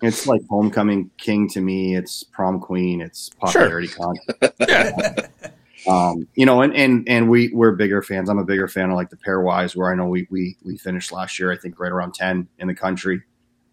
it's 0.03 0.26
like 0.26 0.43
homecoming 0.51 1.11
king 1.16 1.49
to 1.51 1.61
me. 1.61 1.97
It's 1.97 2.24
prom 2.24 2.61
queen. 2.61 3.01
It's 3.01 3.30
popularity 3.30 3.87
sure. 3.89 4.14
contest. 4.41 5.30
um, 5.89 6.26
you 6.35 6.45
know, 6.45 6.62
and, 6.62 6.74
and, 6.74 7.09
and 7.09 7.30
we, 7.30 7.49
we're 7.55 7.72
bigger 7.72 8.03
fans. 8.03 8.28
I'm 8.28 8.39
a 8.39 8.45
bigger 8.45 8.68
fan 8.68 8.91
of 8.91 8.97
like 8.97 9.11
the 9.11 9.16
pairwise 9.16 9.76
where 9.76 9.91
I 9.91 9.95
know 9.95 10.07
we, 10.07 10.26
we, 10.30 10.57
we 10.64 10.76
finished 10.76 11.12
last 11.12 11.39
year, 11.39 11.53
I 11.53 11.57
think 11.57 11.78
right 11.78 11.93
around 11.93 12.14
10 12.14 12.49
in 12.59 12.68
the 12.68 12.74
country. 12.74 13.22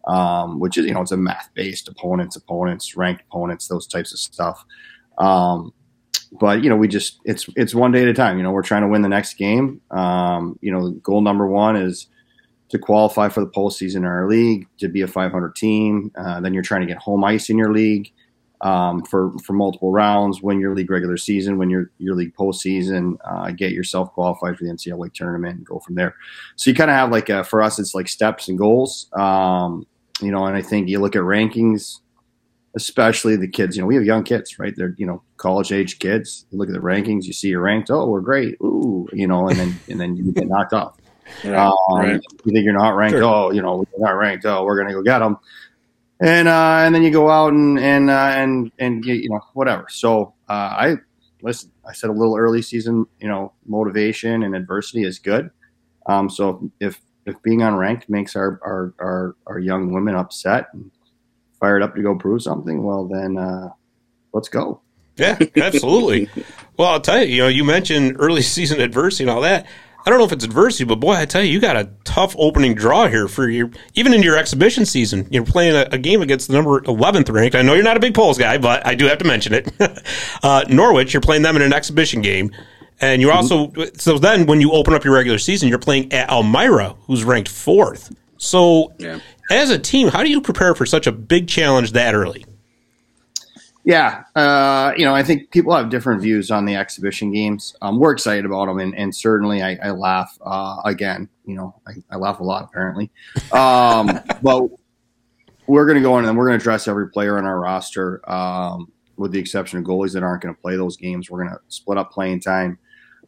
Um, 0.08 0.58
which 0.58 0.78
is, 0.78 0.86
you 0.86 0.94
know, 0.94 1.02
it's 1.02 1.12
a 1.12 1.16
math 1.16 1.50
based 1.54 1.86
opponents, 1.88 2.34
opponents, 2.34 2.96
ranked 2.96 3.22
opponents, 3.28 3.68
those 3.68 3.86
types 3.86 4.12
of 4.12 4.18
stuff. 4.18 4.64
Um, 5.18 5.72
but 6.40 6.62
you 6.62 6.70
know, 6.70 6.76
we 6.76 6.88
just, 6.88 7.20
it's, 7.24 7.48
it's 7.56 7.74
one 7.74 7.92
day 7.92 8.02
at 8.02 8.08
a 8.08 8.14
time, 8.14 8.36
you 8.36 8.42
know, 8.42 8.52
we're 8.52 8.62
trying 8.62 8.82
to 8.82 8.88
win 8.88 9.02
the 9.02 9.08
next 9.08 9.34
game. 9.34 9.80
Um, 9.90 10.58
you 10.60 10.72
know, 10.72 10.90
goal 10.90 11.20
number 11.20 11.46
one 11.46 11.76
is, 11.76 12.08
to 12.70 12.78
qualify 12.78 13.28
for 13.28 13.40
the 13.40 13.50
postseason 13.50 13.96
in 13.96 14.04
our 14.06 14.26
league, 14.26 14.66
to 14.78 14.88
be 14.88 15.02
a 15.02 15.06
500 15.06 15.54
team. 15.54 16.10
Uh, 16.16 16.40
then 16.40 16.54
you're 16.54 16.62
trying 16.62 16.80
to 16.80 16.86
get 16.86 16.96
home 16.96 17.22
ice 17.22 17.50
in 17.50 17.58
your 17.58 17.70
league 17.70 18.10
um, 18.62 19.02
for 19.02 19.32
for 19.44 19.52
multiple 19.52 19.90
rounds, 19.90 20.40
win 20.40 20.60
your 20.60 20.74
league 20.74 20.90
regular 20.90 21.16
season, 21.16 21.58
win 21.58 21.68
your 21.68 21.90
your 21.98 22.14
league 22.14 22.34
postseason, 22.34 23.16
uh, 23.24 23.50
get 23.50 23.72
yourself 23.72 24.12
qualified 24.12 24.56
for 24.56 24.64
the 24.64 24.70
NCAA 24.70 25.12
tournament, 25.12 25.58
and 25.58 25.66
go 25.66 25.80
from 25.80 25.96
there. 25.96 26.14
So 26.56 26.70
you 26.70 26.76
kind 26.76 26.90
of 26.90 26.96
have 26.96 27.10
like 27.10 27.28
a, 27.28 27.44
for 27.44 27.60
us, 27.60 27.78
it's 27.78 27.94
like 27.94 28.08
steps 28.08 28.48
and 28.48 28.56
goals. 28.56 29.08
Um, 29.12 29.86
you 30.20 30.30
know, 30.30 30.46
and 30.46 30.56
I 30.56 30.62
think 30.62 30.88
you 30.88 31.00
look 31.00 31.16
at 31.16 31.22
rankings, 31.22 31.98
especially 32.74 33.36
the 33.36 33.48
kids. 33.48 33.76
You 33.76 33.82
know, 33.82 33.86
we 33.86 33.94
have 33.94 34.04
young 34.04 34.24
kids, 34.24 34.58
right? 34.58 34.74
They're 34.76 34.94
you 34.98 35.06
know 35.06 35.22
college 35.36 35.72
age 35.72 35.98
kids. 35.98 36.46
You 36.50 36.58
look 36.58 36.68
at 36.68 36.74
the 36.74 36.80
rankings, 36.80 37.24
you 37.24 37.32
see 37.32 37.48
you're 37.48 37.60
ranked. 37.60 37.90
Oh, 37.90 38.06
we're 38.06 38.20
great. 38.20 38.56
Ooh, 38.62 39.08
you 39.12 39.26
know, 39.26 39.48
and 39.48 39.58
then 39.58 39.80
and 39.88 40.00
then 40.00 40.16
you 40.16 40.32
get 40.32 40.48
knocked 40.48 40.72
off. 40.72 40.96
Right, 41.44 41.56
um, 41.56 41.98
right. 41.98 42.20
You 42.44 42.52
think 42.52 42.64
you're 42.64 42.74
not 42.74 42.94
ranked? 42.94 43.16
Sure. 43.16 43.24
Oh, 43.24 43.50
you 43.52 43.62
know, 43.62 43.86
we're 43.96 44.06
not 44.06 44.18
ranked. 44.18 44.44
Oh, 44.44 44.64
we're 44.64 44.76
gonna 44.76 44.92
go 44.92 45.02
get 45.02 45.20
them 45.20 45.38
and 46.22 46.46
uh, 46.46 46.78
and 46.78 46.94
then 46.94 47.02
you 47.02 47.10
go 47.10 47.28
out 47.28 47.52
and 47.52 47.78
and 47.78 48.08
uh, 48.08 48.32
and 48.36 48.70
and 48.78 49.04
you, 49.04 49.14
you 49.14 49.28
know 49.28 49.40
whatever. 49.54 49.86
So 49.90 50.34
uh, 50.48 50.52
I 50.52 50.96
listen. 51.42 51.72
I 51.86 51.92
said 51.92 52.10
a 52.10 52.12
little 52.12 52.36
early 52.36 52.62
season, 52.62 53.06
you 53.18 53.28
know, 53.28 53.52
motivation 53.66 54.44
and 54.44 54.54
adversity 54.54 55.02
is 55.02 55.18
good. 55.18 55.50
Um, 56.06 56.30
so 56.30 56.70
if 56.78 57.00
if 57.26 57.42
being 57.42 57.58
unranked 57.58 58.08
makes 58.08 58.36
our 58.36 58.60
our 58.62 58.94
our, 59.00 59.36
our 59.48 59.58
young 59.58 59.92
women 59.92 60.14
upset 60.14 60.68
and 60.72 60.92
fired 61.62 61.80
up 61.80 61.94
to 61.94 62.02
go 62.02 62.16
prove 62.16 62.42
something, 62.42 62.82
well 62.82 63.06
then 63.06 63.38
uh, 63.38 63.70
let's 64.32 64.48
go. 64.48 64.80
Yeah, 65.16 65.38
absolutely. 65.56 66.28
well, 66.76 66.88
I'll 66.88 67.00
tell 67.00 67.22
you, 67.22 67.26
you 67.26 67.42
know, 67.42 67.48
you 67.48 67.64
mentioned 67.64 68.16
early 68.18 68.42
season 68.56 68.80
adversity 68.80 69.24
and 69.24 69.30
all 69.30 69.42
that. 69.42 69.66
I 70.04 70.10
don't 70.10 70.18
know 70.18 70.24
if 70.24 70.32
it's 70.32 70.44
adversity, 70.44 70.82
but 70.82 70.96
boy, 70.96 71.12
I 71.12 71.26
tell 71.26 71.44
you, 71.44 71.52
you 71.52 71.60
got 71.60 71.76
a 71.76 71.88
tough 72.02 72.34
opening 72.36 72.74
draw 72.74 73.06
here 73.06 73.28
for 73.28 73.48
your 73.48 73.70
even 73.94 74.12
in 74.12 74.24
your 74.24 74.36
exhibition 74.36 74.84
season. 74.84 75.28
You're 75.30 75.44
playing 75.44 75.76
a, 75.76 75.86
a 75.92 75.98
game 75.98 76.22
against 76.22 76.48
the 76.48 76.54
number 76.54 76.80
11th 76.80 77.32
ranked. 77.32 77.54
I 77.54 77.62
know 77.62 77.74
you're 77.74 77.84
not 77.84 77.96
a 77.96 78.00
big 78.00 78.12
polls 78.12 78.36
guy, 78.36 78.58
but 78.58 78.84
I 78.84 78.96
do 78.96 79.06
have 79.06 79.18
to 79.18 79.24
mention 79.24 79.54
it. 79.54 79.72
uh, 80.42 80.64
Norwich, 80.68 81.14
you're 81.14 81.20
playing 81.20 81.42
them 81.42 81.54
in 81.54 81.62
an 81.62 81.72
exhibition 81.72 82.20
game. 82.20 82.50
And 83.00 83.22
you're 83.22 83.32
mm-hmm. 83.32 83.80
also, 83.80 83.92
so 83.96 84.18
then 84.18 84.46
when 84.46 84.60
you 84.60 84.72
open 84.72 84.92
up 84.94 85.04
your 85.04 85.14
regular 85.14 85.38
season, 85.38 85.68
you're 85.68 85.78
playing 85.78 86.12
at 86.12 86.28
Elmira, 86.30 86.96
who's 87.06 87.22
ranked 87.22 87.48
fourth. 87.48 88.12
So 88.42 88.92
yeah. 88.98 89.20
as 89.52 89.70
a 89.70 89.78
team, 89.78 90.08
how 90.08 90.24
do 90.24 90.28
you 90.28 90.40
prepare 90.40 90.74
for 90.74 90.84
such 90.84 91.06
a 91.06 91.12
big 91.12 91.46
challenge 91.46 91.92
that 91.92 92.12
early? 92.12 92.44
Yeah, 93.84 94.24
uh, 94.34 94.92
you 94.96 95.04
know, 95.04 95.14
I 95.14 95.22
think 95.22 95.52
people 95.52 95.74
have 95.74 95.90
different 95.90 96.20
views 96.20 96.50
on 96.50 96.64
the 96.64 96.74
exhibition 96.74 97.32
games. 97.32 97.76
Um, 97.82 98.00
we're 98.00 98.12
excited 98.12 98.44
about 98.44 98.66
them, 98.66 98.80
and, 98.80 98.96
and 98.96 99.14
certainly 99.14 99.62
I, 99.62 99.78
I 99.82 99.90
laugh 99.92 100.36
uh, 100.44 100.76
again. 100.84 101.28
You 101.44 101.54
know, 101.54 101.80
I, 101.86 101.92
I, 102.10 102.16
laugh 102.16 102.40
a 102.40 102.44
lot 102.44 102.64
apparently, 102.64 103.10
um, 103.52 104.20
but 104.42 104.68
we're 105.68 105.86
going 105.86 105.96
to 105.96 106.02
go 106.02 106.18
in 106.18 106.24
and 106.24 106.36
we're 106.36 106.46
going 106.46 106.58
to 106.58 106.62
address 106.62 106.88
every 106.88 107.10
player 107.10 107.38
on 107.38 107.44
our 107.44 107.60
roster, 107.60 108.28
um, 108.30 108.90
with 109.16 109.30
the 109.30 109.38
exception 109.38 109.78
of 109.78 109.84
goalies 109.84 110.14
that 110.14 110.24
aren't 110.24 110.42
going 110.42 110.54
to 110.54 110.60
play 110.60 110.76
those 110.76 110.96
games. 110.96 111.30
We're 111.30 111.44
going 111.44 111.54
to 111.54 111.60
split 111.68 111.96
up 111.96 112.10
playing 112.10 112.40
time. 112.40 112.78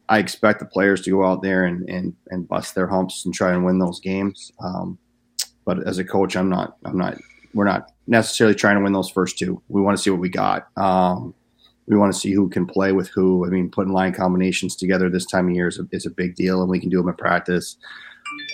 I 0.09 0.19
expect 0.19 0.59
the 0.59 0.65
players 0.65 1.01
to 1.01 1.09
go 1.09 1.25
out 1.25 1.41
there 1.41 1.65
and, 1.65 1.89
and, 1.89 2.15
and 2.29 2.47
bust 2.47 2.75
their 2.75 2.87
humps 2.87 3.25
and 3.25 3.33
try 3.33 3.53
and 3.53 3.65
win 3.65 3.79
those 3.79 3.99
games. 3.99 4.51
Um, 4.63 4.99
but 5.65 5.85
as 5.87 5.97
a 5.97 6.05
coach, 6.05 6.35
I'm 6.35 6.49
not 6.49 6.77
I'm 6.85 6.97
not 6.97 7.17
we're 7.53 7.65
not 7.65 7.91
necessarily 8.07 8.55
trying 8.55 8.77
to 8.77 8.83
win 8.83 8.93
those 8.93 9.09
first 9.09 9.39
two. 9.39 9.61
We 9.69 9.81
want 9.81 9.97
to 9.97 10.03
see 10.03 10.09
what 10.09 10.19
we 10.19 10.29
got. 10.29 10.67
Um, 10.77 11.33
we 11.87 11.95
want 11.95 12.13
to 12.13 12.19
see 12.19 12.31
who 12.31 12.49
can 12.49 12.65
play 12.65 12.91
with 12.91 13.09
who. 13.09 13.45
I 13.45 13.49
mean, 13.49 13.69
putting 13.69 13.93
line 13.93 14.13
combinations 14.13 14.75
together 14.75 15.09
this 15.09 15.25
time 15.25 15.49
of 15.49 15.55
year 15.55 15.67
is 15.67 15.79
a, 15.79 15.87
is 15.91 16.05
a 16.05 16.09
big 16.09 16.35
deal, 16.35 16.61
and 16.61 16.69
we 16.69 16.79
can 16.79 16.89
do 16.89 16.97
them 16.97 17.09
in 17.09 17.15
practice. 17.15 17.77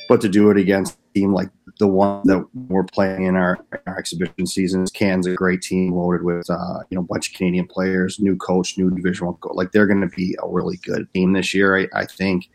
But 0.10 0.22
to 0.22 0.30
do 0.30 0.52
it 0.52 0.58
against 0.58 0.98
a 0.98 1.20
team 1.20 1.34
like 1.34 1.50
the 1.80 1.88
one 1.88 2.22
that 2.26 2.46
we're 2.68 2.84
playing 2.84 3.24
in 3.24 3.36
our, 3.36 3.58
our 3.88 3.98
exhibition 3.98 4.46
seasons, 4.46 4.92
Can's 4.92 5.26
a 5.26 5.34
great 5.34 5.62
team 5.62 5.94
loaded 5.94 6.24
with 6.24 6.50
uh, 6.50 6.80
you 6.90 6.96
know 6.96 7.02
a 7.02 7.06
bunch 7.06 7.30
of 7.30 7.36
Canadian 7.36 7.68
players, 7.68 8.20
new 8.20 8.36
coach, 8.36 8.78
new 8.78 8.92
division. 8.92 9.34
Like 9.44 9.72
they're 9.72 9.88
going 9.88 10.02
to 10.02 10.16
be 10.16 10.36
a 10.44 10.48
really 10.48 10.78
good 10.78 11.12
team 11.14 11.34
this 11.34 11.54
year, 11.54 11.78
I, 11.78 11.88
I 11.94 12.06
think. 12.06 12.50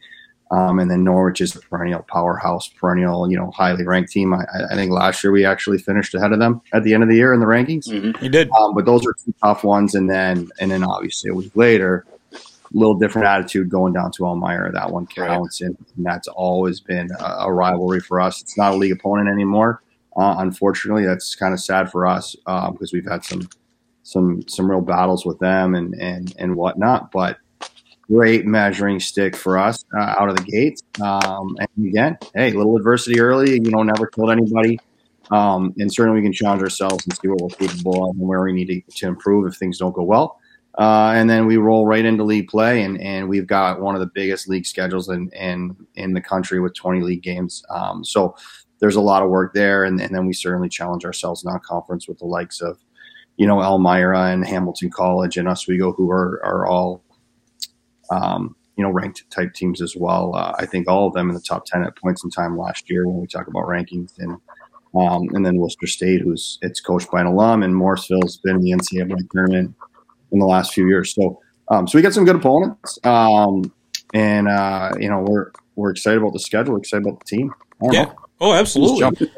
Um, 0.51 0.79
and 0.79 0.89
then 0.89 1.03
Norwich 1.03 1.41
is 1.41 1.57
a 1.57 1.61
perennial 1.61 2.05
powerhouse, 2.09 2.69
perennial, 2.69 3.29
you 3.29 3.37
know, 3.37 3.51
highly 3.51 3.85
ranked 3.85 4.13
team. 4.13 4.33
I, 4.33 4.45
I, 4.71 4.77
think 4.77 4.93
last 4.93 5.25
year 5.25 5.33
we 5.33 5.45
actually 5.45 5.79
finished 5.79 6.15
ahead 6.15 6.33
of 6.33 6.39
them 6.39 6.61
at 6.73 6.85
the 6.85 6.95
end 6.95 7.03
of 7.03 7.09
the 7.09 7.17
year 7.17 7.35
in 7.35 7.41
the 7.41 7.47
rankings. 7.47 7.89
Mm-hmm. 7.89 8.23
You 8.23 8.31
did, 8.31 8.49
um, 8.53 8.73
but 8.73 8.85
those 8.85 9.05
are 9.07 9.15
two 9.25 9.35
tough 9.43 9.65
ones. 9.65 9.97
And 9.97 10.09
then, 10.09 10.49
and 10.61 10.71
then 10.71 10.85
obviously 10.85 11.31
a 11.31 11.35
week 11.35 11.51
later, 11.57 12.07
a 12.33 12.39
little 12.73 12.95
different 12.95 13.27
attitude 13.27 13.71
going 13.71 13.93
down 13.93 14.13
to 14.13 14.27
Elmira. 14.27 14.71
That 14.71 14.93
one 14.93 15.07
counts, 15.07 15.61
right. 15.61 15.69
and, 15.69 15.77
and, 15.97 16.07
that's 16.07 16.29
always 16.29 16.81
been 16.81 17.11
a, 17.19 17.25
a, 17.41 17.53
rivalry 17.53 18.01
for 18.01 18.21
us. 18.21 18.41
It's 18.41 18.57
not 18.57 18.75
a 18.75 18.77
league 18.77 18.93
opponent 18.93 19.29
anymore. 19.29 19.83
Uh, 20.17 20.37
unfortunately, 20.39 21.05
that's 21.05 21.35
kind 21.35 21.55
of 21.55 21.61
sad 21.61 21.91
for 21.91 22.07
us 22.07 22.37
uh, 22.47 22.71
because 22.71 22.93
we've 22.93 23.09
had 23.09 23.25
some 23.25 23.49
some 24.03 24.47
some 24.49 24.71
real 24.71 24.81
battles 24.81 25.27
with 25.27 25.39
them 25.41 25.75
and 25.75 25.95
and 25.95 26.35
and 26.39 26.57
whatnot. 26.57 27.11
But 27.11 27.39
great 28.11 28.47
measuring 28.47 29.01
stick 29.01 29.35
for 29.37 29.59
us 29.59 29.85
uh, 29.99 30.15
out 30.19 30.29
of 30.29 30.37
the 30.37 30.43
gates. 30.45 30.83
Um, 31.03 31.57
and 31.59 31.87
again, 31.87 32.19
hey, 32.35 32.53
little 32.53 32.77
adversity 32.77 33.21
early, 33.21 33.53
you 33.53 33.71
know, 33.71 33.83
never 33.83 34.07
killed 34.07 34.31
anybody. 34.31 34.79
Um, 35.31 35.75
and 35.79 35.93
certainly 35.93 36.21
we 36.21 36.25
can 36.25 36.33
challenge 36.33 36.63
ourselves 36.63 37.05
and 37.05 37.17
see 37.17 37.29
what 37.29 37.41
we're 37.41 37.69
capable 37.69 38.09
of 38.09 38.17
and 38.17 38.29
where 38.29 38.43
we 38.43 38.53
need 38.53 38.67
to, 38.67 38.97
to 38.99 39.09
improve 39.09 39.47
if 39.47 39.59
things 39.59 39.79
don't 39.79 39.95
go 39.95 40.03
well. 40.03 40.39
Uh, 40.79 41.13
and 41.15 41.29
then 41.29 41.47
we 41.47 41.57
roll 41.57 41.87
right 41.87 42.05
into 42.05 42.23
league 42.23 42.49
play, 42.49 42.83
and, 42.83 43.01
and 43.01 43.29
we've 43.29 43.47
got 43.47 43.81
one 43.81 43.95
of 43.95 44.01
the 44.01 44.11
biggest 44.15 44.47
league 44.47 44.67
schedules 44.67 45.09
in 45.09 45.31
in, 45.31 45.75
in 45.95 46.13
the 46.13 46.21
country 46.21 46.61
with 46.61 46.75
20 46.75 47.01
league 47.01 47.23
games. 47.23 47.65
Um, 47.71 48.05
so 48.05 48.37
there's 48.79 48.97
a 48.97 49.01
lot 49.01 49.23
of 49.23 49.31
work 49.31 49.55
there, 49.55 49.85
and, 49.85 49.99
and 50.01 50.15
then 50.15 50.27
we 50.27 50.35
certainly 50.35 50.69
challenge 50.69 51.07
ourselves 51.07 51.45
non-conference 51.45 52.07
with 52.07 52.19
the 52.19 52.27
likes 52.27 52.61
of, 52.61 52.79
you 53.39 53.47
know, 53.47 53.63
Elmira 53.63 54.25
and 54.25 54.47
Hamilton 54.47 54.91
College 54.91 55.39
and 55.39 55.49
Oswego, 55.49 55.93
who 55.93 56.11
are 56.11 56.43
are 56.45 56.67
all 56.67 57.03
um, 58.11 58.57
you 58.77 58.85
know, 58.85 58.91
ranked 58.91 59.29
type 59.31 59.55
teams 59.55 59.81
as 59.81 59.97
well. 59.97 60.35
Uh, 60.35 60.55
I 60.59 60.67
think 60.67 60.89
all 60.89 61.09
of 61.09 61.15
them 61.15 61.29
in 61.29 61.35
the 61.35 61.41
top 61.41 61.65
10 61.67 61.83
at 61.83 61.97
points 61.97 62.23
in 62.25 62.31
time 62.31 62.59
last 62.59 62.91
year 62.91 63.07
when 63.07 63.21
we 63.21 63.27
talk 63.27 63.47
about 63.47 63.65
rankings. 63.65 64.13
And, 64.19 64.39
um, 64.95 65.29
and 65.35 65.45
then 65.45 65.57
Worcester 65.57 65.87
State, 65.87 66.21
who's 66.21 66.59
it's 66.63 66.81
coached 66.81 67.11
by 67.11 67.23
an 67.23 67.27
alum, 67.27 67.63
and 67.63 67.75
Morrisville's 67.75 68.37
been 68.39 68.57
in 68.57 68.63
the 68.63 68.73
NCAA 68.73 69.31
tournament 69.31 69.75
in 70.31 70.39
the 70.39 70.47
last 70.47 70.75
few 70.75 70.87
years. 70.87 71.15
So, 71.15 71.41
um, 71.69 71.89
so 71.89 71.97
we 71.97 72.03
got 72.03 72.13
some 72.13 72.25
good 72.25 72.37
opponents. 72.37 72.99
Um, 73.05 73.73
and, 74.13 74.49
uh, 74.49 74.93
you 75.01 75.09
know, 75.09 75.25
we're, 75.27 75.53
we're 75.75 75.91
excited 75.91 76.21
about 76.21 76.33
the 76.33 76.41
schedule, 76.41 76.77
excited 76.77 77.07
about 77.07 77.21
the 77.21 77.37
team. 77.37 77.55
Yeah. 77.81 78.05
Know. 78.05 78.15
Oh, 78.41 78.53
absolutely. 78.53 79.29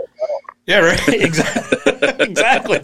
Yeah, 0.67 0.81
right. 0.81 1.09
exactly. 1.09 1.79
exactly. 2.19 2.81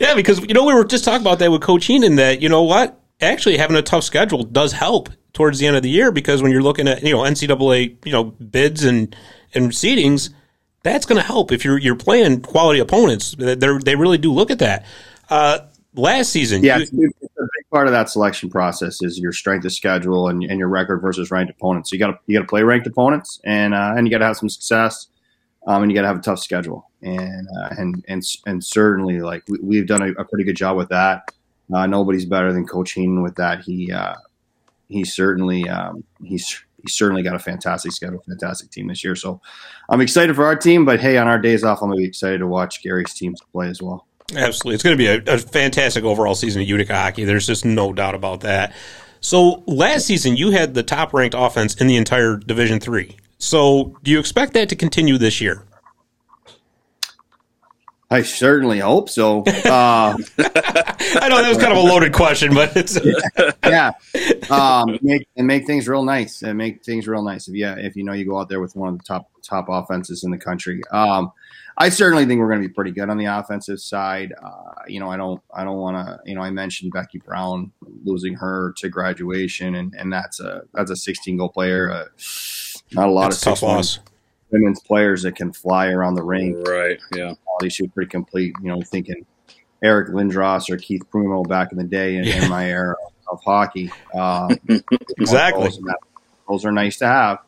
Yeah, 0.00 0.14
because 0.14 0.40
you 0.40 0.54
know 0.54 0.64
we 0.64 0.74
were 0.74 0.84
just 0.84 1.04
talking 1.04 1.20
about 1.20 1.38
that 1.38 1.50
with 1.50 1.62
Coach 1.62 1.86
Heenan 1.86 2.16
that 2.16 2.42
you 2.42 2.48
know 2.48 2.62
what 2.62 3.00
actually 3.20 3.56
having 3.56 3.76
a 3.76 3.82
tough 3.82 4.04
schedule 4.04 4.42
does 4.42 4.72
help 4.72 5.08
towards 5.38 5.60
the 5.60 5.68
end 5.68 5.76
of 5.76 5.84
the 5.84 5.88
year 5.88 6.10
because 6.10 6.42
when 6.42 6.50
you're 6.50 6.62
looking 6.62 6.88
at 6.88 7.00
you 7.04 7.12
know 7.12 7.20
NCAA 7.20 8.04
you 8.04 8.10
know 8.10 8.24
bids 8.24 8.82
and 8.82 9.14
and 9.54 9.70
seedings, 9.70 10.30
that's 10.82 11.06
going 11.06 11.20
to 11.20 11.24
help 11.24 11.52
if 11.52 11.64
you're 11.64 11.78
you're 11.78 11.94
playing 11.94 12.42
quality 12.42 12.80
opponents. 12.80 13.36
They 13.38 13.54
they 13.54 13.94
really 13.94 14.18
do 14.18 14.32
look 14.32 14.50
at 14.50 14.58
that. 14.58 14.84
Uh, 15.30 15.60
last 15.94 16.30
season, 16.30 16.64
yeah, 16.64 16.78
you, 16.78 17.12
a 17.22 17.24
big 17.24 17.70
part 17.72 17.86
of 17.86 17.92
that 17.92 18.10
selection 18.10 18.50
process 18.50 19.00
is 19.00 19.16
your 19.16 19.32
strength 19.32 19.64
of 19.64 19.72
schedule 19.72 20.26
and, 20.26 20.42
and 20.42 20.58
your 20.58 20.68
record 20.68 20.98
versus 20.98 21.30
ranked 21.30 21.52
opponents. 21.52 21.90
So 21.90 21.94
you 21.94 22.00
got 22.00 22.08
to 22.08 22.18
you 22.26 22.36
got 22.36 22.42
to 22.42 22.48
play 22.48 22.64
ranked 22.64 22.88
opponents 22.88 23.40
and 23.44 23.74
uh, 23.74 23.94
and 23.96 24.08
you 24.08 24.10
got 24.10 24.18
to 24.18 24.26
have 24.26 24.36
some 24.36 24.48
success. 24.48 25.06
Um, 25.68 25.82
and 25.82 25.92
you 25.92 25.94
got 25.94 26.02
to 26.02 26.08
have 26.08 26.18
a 26.18 26.22
tough 26.22 26.38
schedule, 26.40 26.90
and 27.02 27.46
uh, 27.60 27.68
and 27.78 28.04
and 28.08 28.24
and 28.46 28.64
certainly, 28.64 29.20
like 29.20 29.44
we, 29.62 29.76
have 29.76 29.86
done 29.86 30.02
a, 30.02 30.10
a, 30.12 30.24
pretty 30.24 30.44
good 30.44 30.56
job 30.56 30.78
with 30.78 30.88
that. 30.88 31.30
Uh, 31.72 31.86
nobody's 31.86 32.24
better 32.24 32.52
than 32.54 32.66
Coach 32.66 32.92
Heenan 32.92 33.22
with 33.22 33.34
that. 33.34 33.60
He 33.60 33.92
uh, 33.92 34.14
he's 34.88 35.14
certainly 35.14 35.68
um, 35.68 36.04
he's 36.22 36.62
he's 36.82 36.94
certainly 36.94 37.22
got 37.22 37.34
a 37.34 37.38
fantastic 37.38 37.92
schedule, 37.92 38.22
fantastic 38.26 38.70
team 38.70 38.88
this 38.88 39.04
year. 39.04 39.16
So 39.16 39.40
I'm 39.88 40.00
excited 40.00 40.36
for 40.36 40.44
our 40.44 40.56
team. 40.56 40.84
But 40.84 41.00
hey, 41.00 41.18
on 41.18 41.28
our 41.28 41.38
days 41.38 41.64
off, 41.64 41.82
I'm 41.82 41.88
gonna 41.88 41.98
be 41.98 42.06
excited 42.06 42.38
to 42.38 42.46
watch 42.46 42.82
Gary's 42.82 43.14
teams 43.14 43.40
play 43.52 43.68
as 43.68 43.82
well. 43.82 44.06
Absolutely, 44.36 44.74
it's 44.74 44.84
going 44.84 44.96
to 44.96 44.98
be 44.98 45.06
a, 45.06 45.34
a 45.34 45.38
fantastic 45.38 46.04
overall 46.04 46.34
season 46.34 46.60
of 46.60 46.68
Utica 46.68 46.94
hockey. 46.94 47.24
There's 47.24 47.46
just 47.46 47.64
no 47.64 47.94
doubt 47.94 48.14
about 48.14 48.40
that. 48.40 48.74
So 49.20 49.64
last 49.66 50.06
season, 50.06 50.36
you 50.36 50.50
had 50.50 50.74
the 50.74 50.82
top 50.82 51.14
ranked 51.14 51.34
offense 51.36 51.74
in 51.76 51.86
the 51.86 51.96
entire 51.96 52.36
Division 52.36 52.78
Three. 52.78 53.16
So 53.38 53.96
do 54.02 54.10
you 54.10 54.18
expect 54.18 54.52
that 54.52 54.68
to 54.68 54.76
continue 54.76 55.16
this 55.16 55.40
year? 55.40 55.64
I 58.10 58.22
certainly 58.22 58.78
hope 58.78 59.10
so. 59.10 59.42
Uh, 59.42 60.16
I 60.38 61.28
know 61.28 61.42
that 61.42 61.48
was 61.48 61.58
kind 61.58 61.72
of 61.72 61.78
a 61.78 61.82
loaded 61.82 62.14
question, 62.14 62.54
but 62.54 62.74
it's 62.74 62.98
yeah, 63.64 63.92
um, 64.50 64.98
make, 65.02 65.28
and 65.36 65.46
make 65.46 65.66
things 65.66 65.86
real 65.86 66.02
nice 66.02 66.42
and 66.42 66.56
make 66.56 66.82
things 66.82 67.06
real 67.06 67.22
nice. 67.22 67.48
If 67.48 67.54
yeah, 67.54 67.76
if 67.76 67.96
you 67.96 68.04
know 68.04 68.14
you 68.14 68.24
go 68.24 68.38
out 68.38 68.48
there 68.48 68.60
with 68.60 68.74
one 68.76 68.88
of 68.88 68.98
the 68.98 69.04
top 69.04 69.30
top 69.42 69.66
offenses 69.68 70.24
in 70.24 70.30
the 70.30 70.38
country, 70.38 70.80
um, 70.90 71.32
I 71.76 71.90
certainly 71.90 72.24
think 72.24 72.40
we're 72.40 72.48
going 72.48 72.62
to 72.62 72.68
be 72.68 72.72
pretty 72.72 72.92
good 72.92 73.10
on 73.10 73.18
the 73.18 73.26
offensive 73.26 73.78
side. 73.78 74.32
Uh, 74.42 74.82
you 74.86 75.00
know, 75.00 75.10
I 75.10 75.18
don't 75.18 75.42
I 75.54 75.64
don't 75.64 75.76
want 75.76 75.96
to. 75.98 76.18
You 76.24 76.34
know, 76.34 76.42
I 76.42 76.50
mentioned 76.50 76.92
Becky 76.92 77.18
Brown 77.18 77.72
losing 78.04 78.32
her 78.34 78.72
to 78.78 78.88
graduation, 78.88 79.74
and 79.74 79.94
and 79.94 80.10
that's 80.10 80.40
a 80.40 80.62
that's 80.72 80.90
a 80.90 80.96
16 80.96 81.36
goal 81.36 81.50
player. 81.50 81.90
Uh, 81.92 82.04
not 82.92 83.08
a 83.08 83.12
lot 83.12 83.30
that's 83.30 83.36
of 83.38 83.42
tough 83.42 83.62
loss. 83.62 83.98
Women's 84.50 84.80
players 84.80 85.22
that 85.22 85.36
can 85.36 85.52
fly 85.52 85.88
around 85.88 86.14
the 86.14 86.22
ring. 86.22 86.62
Right. 86.62 86.98
Yeah. 87.14 87.34
They 87.60 87.68
should 87.68 87.92
pretty 87.92 88.08
complete. 88.08 88.54
You 88.62 88.68
know, 88.68 88.82
thinking 88.82 89.26
Eric 89.82 90.08
Lindros 90.08 90.70
or 90.70 90.76
Keith 90.76 91.02
Primeau 91.10 91.44
back 91.44 91.72
in 91.72 91.78
the 91.78 91.84
day 91.84 92.16
in, 92.16 92.26
in 92.26 92.48
my 92.48 92.70
era 92.70 92.96
of 93.30 93.40
hockey. 93.44 93.92
Uh, 94.14 94.54
exactly. 95.18 95.64
Those, 95.64 95.80
those, 96.48 96.64
are 96.64 96.72
nice 96.72 96.98
to 96.98 97.06
have. 97.06 97.38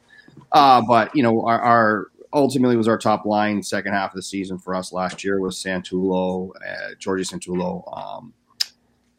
Uh, 0.53 0.83
but 0.87 1.15
you 1.15 1.23
know, 1.23 1.45
our, 1.45 1.61
our, 1.61 2.07
ultimately 2.33 2.77
was 2.77 2.87
our 2.87 2.99
top 2.99 3.27
line 3.27 3.63
second 3.63 3.93
half 3.93 4.13
of 4.13 4.17
the 4.17 4.23
season 4.23 4.59
for 4.59 4.75
us 4.75 4.93
last 4.93 5.25
year 5.25 5.41
was 5.41 5.57
Santulo, 5.57 6.51
uh, 6.57 6.95
Georgie 6.99 7.25
Santulo, 7.25 7.83
um, 7.97 8.33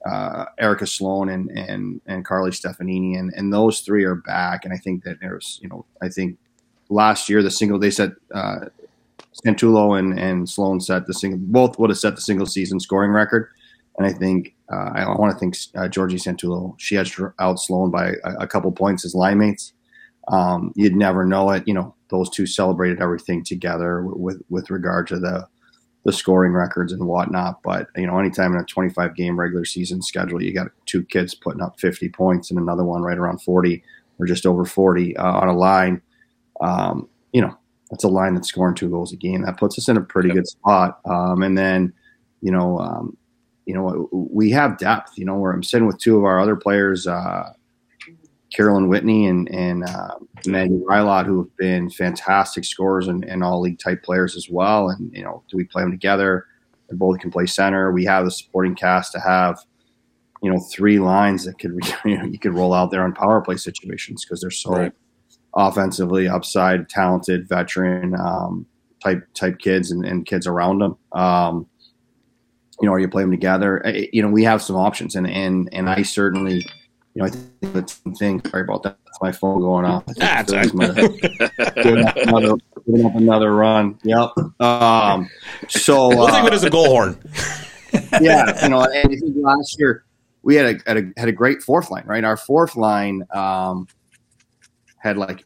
uh, 0.05 0.45
Erica 0.57 0.87
Sloan, 0.87 1.29
and 1.29 1.49
and 1.51 2.01
and 2.05 2.25
Carly 2.25 2.51
Stefanini, 2.51 3.19
and 3.19 3.33
and 3.35 3.51
those 3.53 3.81
three 3.81 4.05
are 4.05 4.15
back. 4.15 4.65
And 4.65 4.73
I 4.73 4.77
think 4.77 5.03
that 5.03 5.19
there's, 5.19 5.59
you 5.61 5.69
know, 5.69 5.85
I 6.01 6.09
think 6.09 6.37
last 6.91 7.29
year 7.29 7.41
the 7.41 7.49
single 7.49 7.79
they 7.79 7.89
set 7.89 8.11
uh, 8.33 8.65
Santulo 9.45 9.97
and 9.97 10.17
and 10.19 10.49
Sloan 10.49 10.79
set 10.79 11.07
the 11.07 11.13
single 11.13 11.39
both 11.41 11.79
would 11.79 11.89
have 11.89 11.97
set 11.97 12.15
the 12.15 12.21
single 12.21 12.45
season 12.45 12.79
scoring 12.79 13.11
record. 13.11 13.49
And 13.97 14.07
I 14.07 14.13
think 14.13 14.55
uh, 14.71 14.91
I 14.93 15.05
want 15.17 15.33
to 15.33 15.39
think 15.39 15.55
uh, 15.75 15.87
Georgie 15.87 16.17
Santulo 16.17 16.75
she 16.77 16.97
edged 16.97 17.19
out 17.39 17.59
Sloan 17.59 17.91
by 17.91 18.13
a, 18.23 18.33
a 18.41 18.47
couple 18.47 18.71
points 18.71 19.05
as 19.05 19.15
line 19.15 19.39
mates. 19.39 19.73
Um, 20.27 20.71
you'd 20.75 20.95
never 20.95 21.25
know 21.25 21.49
it. 21.51 21.67
You 21.67 21.73
know, 21.73 21.95
those 22.09 22.29
two 22.29 22.45
celebrated 22.45 23.01
everything 23.01 23.43
together 23.43 24.03
with 24.03 24.41
with 24.49 24.69
regard 24.69 25.07
to 25.07 25.19
the 25.19 25.47
the 26.03 26.13
scoring 26.13 26.53
records 26.53 26.91
and 26.91 27.05
whatnot. 27.05 27.61
But 27.63 27.87
you 27.95 28.07
know, 28.07 28.17
anytime 28.17 28.53
in 28.53 28.59
a 28.59 28.65
25 28.65 29.15
game 29.15 29.39
regular 29.39 29.65
season 29.65 30.01
schedule, 30.01 30.41
you 30.41 30.53
got 30.53 30.71
two 30.85 31.03
kids 31.03 31.35
putting 31.35 31.61
up 31.61 31.79
50 31.79 32.09
points 32.09 32.49
and 32.49 32.59
another 32.59 32.83
one 32.83 33.01
right 33.01 33.17
around 33.17 33.41
40 33.41 33.83
or 34.19 34.25
just 34.25 34.45
over 34.45 34.65
40 34.65 35.15
uh, 35.17 35.23
on 35.23 35.47
a 35.47 35.55
line. 35.55 36.01
Um, 36.61 37.09
you 37.33 37.41
know, 37.41 37.57
that's 37.89 38.03
a 38.05 38.09
line 38.09 38.33
that's 38.33 38.47
scoring 38.47 38.75
two 38.75 38.89
goals 38.89 39.11
a 39.11 39.17
game. 39.17 39.41
That 39.43 39.57
puts 39.57 39.77
us 39.77 39.89
in 39.89 39.97
a 39.97 40.01
pretty 40.01 40.29
yep. 40.29 40.37
good 40.37 40.47
spot. 40.47 40.99
Um, 41.05 41.43
and 41.43 41.57
then, 41.57 41.93
you 42.41 42.51
know, 42.51 42.79
um, 42.79 43.17
you 43.65 43.73
know, 43.73 44.09
we 44.11 44.49
have 44.51 44.77
depth. 44.77 45.17
You 45.17 45.25
know, 45.25 45.35
where 45.35 45.51
I'm 45.51 45.63
sitting 45.63 45.87
with 45.87 45.99
two 45.99 46.17
of 46.17 46.23
our 46.23 46.39
other 46.39 46.55
players, 46.55 47.05
uh, 47.05 47.51
Carolyn 48.53 48.87
Whitney 48.87 49.27
and 49.27 49.53
and 49.53 49.83
uh, 49.83 50.15
Maggie 50.45 50.81
Rylot, 50.87 51.25
who 51.25 51.43
have 51.43 51.57
been 51.57 51.89
fantastic 51.89 52.65
scorers 52.65 53.07
and, 53.07 53.23
and, 53.25 53.43
all 53.43 53.61
league 53.61 53.79
type 53.79 54.03
players 54.03 54.35
as 54.35 54.49
well. 54.49 54.89
And 54.89 55.13
you 55.13 55.23
know, 55.23 55.43
do 55.49 55.57
we 55.57 55.63
play 55.63 55.83
them 55.83 55.91
together? 55.91 56.47
They 56.89 56.95
both 56.95 57.19
can 57.19 57.31
play 57.31 57.45
center. 57.45 57.91
We 57.91 58.05
have 58.05 58.25
the 58.25 58.31
supporting 58.31 58.75
cast 58.75 59.11
to 59.13 59.19
have, 59.19 59.59
you 60.41 60.51
know, 60.51 60.59
three 60.59 60.99
lines 60.99 61.45
that 61.45 61.59
could 61.59 61.79
you 62.05 62.17
know 62.17 62.25
you 62.25 62.39
could 62.39 62.53
roll 62.53 62.73
out 62.73 62.91
there 62.91 63.03
on 63.03 63.13
power 63.13 63.41
play 63.41 63.57
situations 63.57 64.25
because 64.25 64.41
they're 64.41 64.49
so 64.49 64.71
right 64.71 64.93
offensively 65.55 66.27
upside, 66.27 66.89
talented 66.89 67.47
veteran 67.47 68.15
um, 68.15 68.65
type 69.03 69.25
type 69.33 69.59
kids 69.59 69.91
and, 69.91 70.05
and, 70.05 70.25
kids 70.25 70.47
around 70.47 70.79
them. 70.79 70.97
Um, 71.11 71.67
you 72.81 72.87
know, 72.87 72.93
or 72.93 72.99
you 72.99 73.07
play 73.07 73.23
them 73.23 73.31
together. 73.31 73.81
You 74.11 74.21
know, 74.21 74.29
we 74.29 74.43
have 74.43 74.61
some 74.61 74.75
options, 74.75 75.15
and 75.15 75.27
and 75.27 75.69
and 75.71 75.89
I 75.89 76.01
certainly, 76.01 76.65
you 77.13 77.21
know, 77.21 77.25
I 77.25 77.29
think 77.29 77.73
the 77.73 78.15
thing. 78.17 78.41
Sorry 78.49 78.63
about 78.63 78.83
that. 78.83 78.97
That's 79.05 79.21
my 79.21 79.31
phone 79.31 79.59
going 79.61 79.85
off. 79.85 80.05
That's 80.17 80.51
giving 80.51 80.81
up 82.05 82.15
another, 82.17 82.55
giving 82.85 83.05
up 83.05 83.15
another 83.15 83.53
run. 83.53 83.99
Yep. 84.03 84.31
Um, 84.59 85.29
so 85.67 86.09
we'll 86.09 86.23
uh, 86.23 86.31
think 86.31 86.47
of 86.47 86.53
it 86.53 86.53
as 86.53 86.63
a 86.63 86.69
goal 86.69 86.87
horn. 86.87 87.19
yeah, 88.21 88.63
you 88.63 88.69
know, 88.69 88.81
and 88.81 89.11
I 89.11 89.15
think 89.15 89.35
last 89.37 89.75
year 89.77 90.05
we 90.41 90.55
had 90.55 90.65
a, 90.65 90.79
had 90.87 90.97
a 90.97 91.11
had 91.17 91.29
a 91.29 91.33
great 91.33 91.61
fourth 91.61 91.91
line, 91.91 92.05
right? 92.05 92.23
Our 92.23 92.37
fourth 92.37 92.75
line. 92.75 93.23
Um, 93.33 93.87
had 95.01 95.17
like 95.17 95.45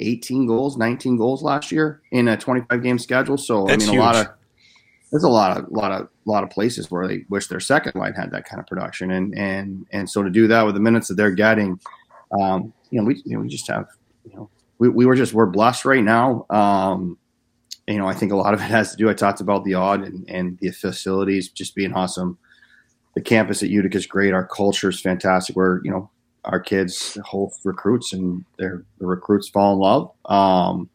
18 0.00 0.46
goals, 0.46 0.76
19 0.76 1.16
goals 1.16 1.42
last 1.42 1.72
year 1.72 2.02
in 2.10 2.28
a 2.28 2.36
25 2.36 2.82
game 2.82 2.98
schedule. 2.98 3.36
So 3.36 3.64
That's 3.66 3.84
I 3.84 3.86
mean, 3.86 3.94
huge. 3.94 4.02
a 4.02 4.04
lot 4.04 4.16
of 4.16 4.32
there's 5.10 5.24
a 5.24 5.28
lot 5.28 5.56
of 5.56 5.70
lot 5.70 5.92
of 5.92 6.02
a 6.02 6.30
lot 6.30 6.44
of 6.44 6.50
places 6.50 6.90
where 6.90 7.08
they 7.08 7.24
wish 7.30 7.48
their 7.48 7.60
second 7.60 7.94
line 7.94 8.12
had 8.12 8.30
that 8.32 8.44
kind 8.44 8.60
of 8.60 8.66
production, 8.66 9.10
and 9.10 9.36
and 9.36 9.86
and 9.90 10.08
so 10.08 10.22
to 10.22 10.30
do 10.30 10.46
that 10.48 10.66
with 10.66 10.74
the 10.74 10.80
minutes 10.80 11.08
that 11.08 11.14
they're 11.14 11.30
getting, 11.30 11.80
um, 12.38 12.72
you 12.90 13.00
know, 13.00 13.06
we 13.06 13.22
you 13.24 13.36
know 13.36 13.40
we 13.40 13.48
just 13.48 13.66
have 13.68 13.86
you 14.24 14.36
know 14.36 14.50
we, 14.78 14.88
we 14.88 15.06
were 15.06 15.16
just 15.16 15.32
we're 15.32 15.46
blessed 15.46 15.84
right 15.84 16.04
now. 16.04 16.44
Um, 16.50 17.16
you 17.86 17.96
know, 17.96 18.06
I 18.06 18.12
think 18.12 18.32
a 18.32 18.36
lot 18.36 18.52
of 18.52 18.60
it 18.60 18.64
has 18.64 18.90
to 18.90 18.98
do. 18.98 19.08
I 19.08 19.14
talked 19.14 19.40
about 19.40 19.64
the 19.64 19.74
Aud 19.74 20.04
and, 20.04 20.28
and 20.28 20.58
the 20.60 20.70
facilities 20.72 21.48
just 21.48 21.74
being 21.74 21.94
awesome. 21.94 22.36
The 23.14 23.22
campus 23.22 23.62
at 23.62 23.70
Utica 23.70 23.96
is 23.96 24.06
great. 24.06 24.34
Our 24.34 24.46
culture 24.46 24.90
is 24.90 25.00
fantastic. 25.00 25.56
We're 25.56 25.82
you 25.84 25.90
know 25.90 26.10
our 26.48 26.60
kids 26.60 27.18
host 27.24 27.60
recruits 27.64 28.12
and 28.12 28.44
their 28.58 28.84
the 28.98 29.06
recruits 29.06 29.48
fall 29.48 29.74
in 29.74 29.78
love. 29.78 30.10
Um, 30.24 30.90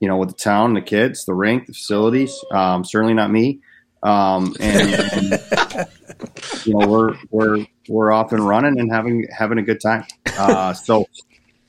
you 0.00 0.08
know, 0.08 0.16
with 0.16 0.30
the 0.30 0.34
town, 0.34 0.74
the 0.74 0.82
kids, 0.82 1.24
the 1.24 1.34
rink, 1.34 1.66
the 1.66 1.72
facilities. 1.72 2.36
Um, 2.50 2.84
certainly 2.84 3.14
not 3.14 3.30
me. 3.30 3.60
Um, 4.02 4.54
and, 4.58 4.90
and 5.12 5.32
you 6.64 6.76
know, 6.76 6.86
we're 6.86 7.16
we're 7.30 7.66
we're 7.88 8.12
off 8.12 8.32
and 8.32 8.46
running 8.46 8.78
and 8.78 8.92
having 8.92 9.26
having 9.36 9.58
a 9.58 9.62
good 9.62 9.80
time. 9.80 10.04
Uh, 10.36 10.72
so 10.74 11.06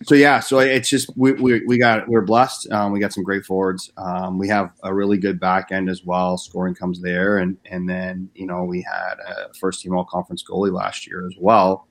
so 0.03 0.15
yeah, 0.15 0.39
so 0.39 0.59
it's 0.59 0.89
just 0.89 1.09
we, 1.15 1.34
we, 1.34 1.65
we 1.65 1.78
got 1.78 2.07
we're 2.09 2.21
blessed. 2.21 2.69
Um, 2.71 2.91
we 2.91 2.99
got 2.99 3.13
some 3.13 3.24
great 3.24 3.45
forwards. 3.45 3.91
Um, 3.97 4.38
we 4.38 4.49
have 4.49 4.74
a 4.84 4.93
really 4.93 5.17
good 5.17 5.39
back 5.39 5.71
end 5.71 5.89
as 5.89 6.03
well. 6.03 6.38
Scoring 6.38 6.76
comes 6.76 7.01
there, 7.01 7.38
and 7.38 7.57
and 7.65 7.89
then 7.89 8.30
you 8.36 8.45
know 8.45 8.63
we 8.63 8.82
had 8.82 9.15
a 9.19 9.53
first 9.53 9.82
team 9.82 9.95
all 9.95 10.05
conference 10.05 10.43
goalie 10.43 10.74
last 10.74 11.07
year 11.07 11.26
as 11.26 11.36
well. 11.39 11.88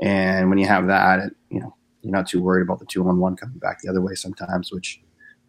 And 0.00 0.48
when 0.48 0.58
you 0.58 0.66
have 0.66 0.86
that, 0.88 1.30
you 1.50 1.60
know, 1.60 1.74
you're 2.02 2.12
not 2.12 2.28
too 2.28 2.42
worried 2.42 2.62
about 2.62 2.80
the 2.80 2.86
two 2.86 3.06
on 3.08 3.18
one 3.18 3.36
coming 3.36 3.58
back 3.58 3.80
the 3.82 3.88
other 3.88 4.00
way 4.00 4.14
sometimes, 4.14 4.72
which 4.72 5.00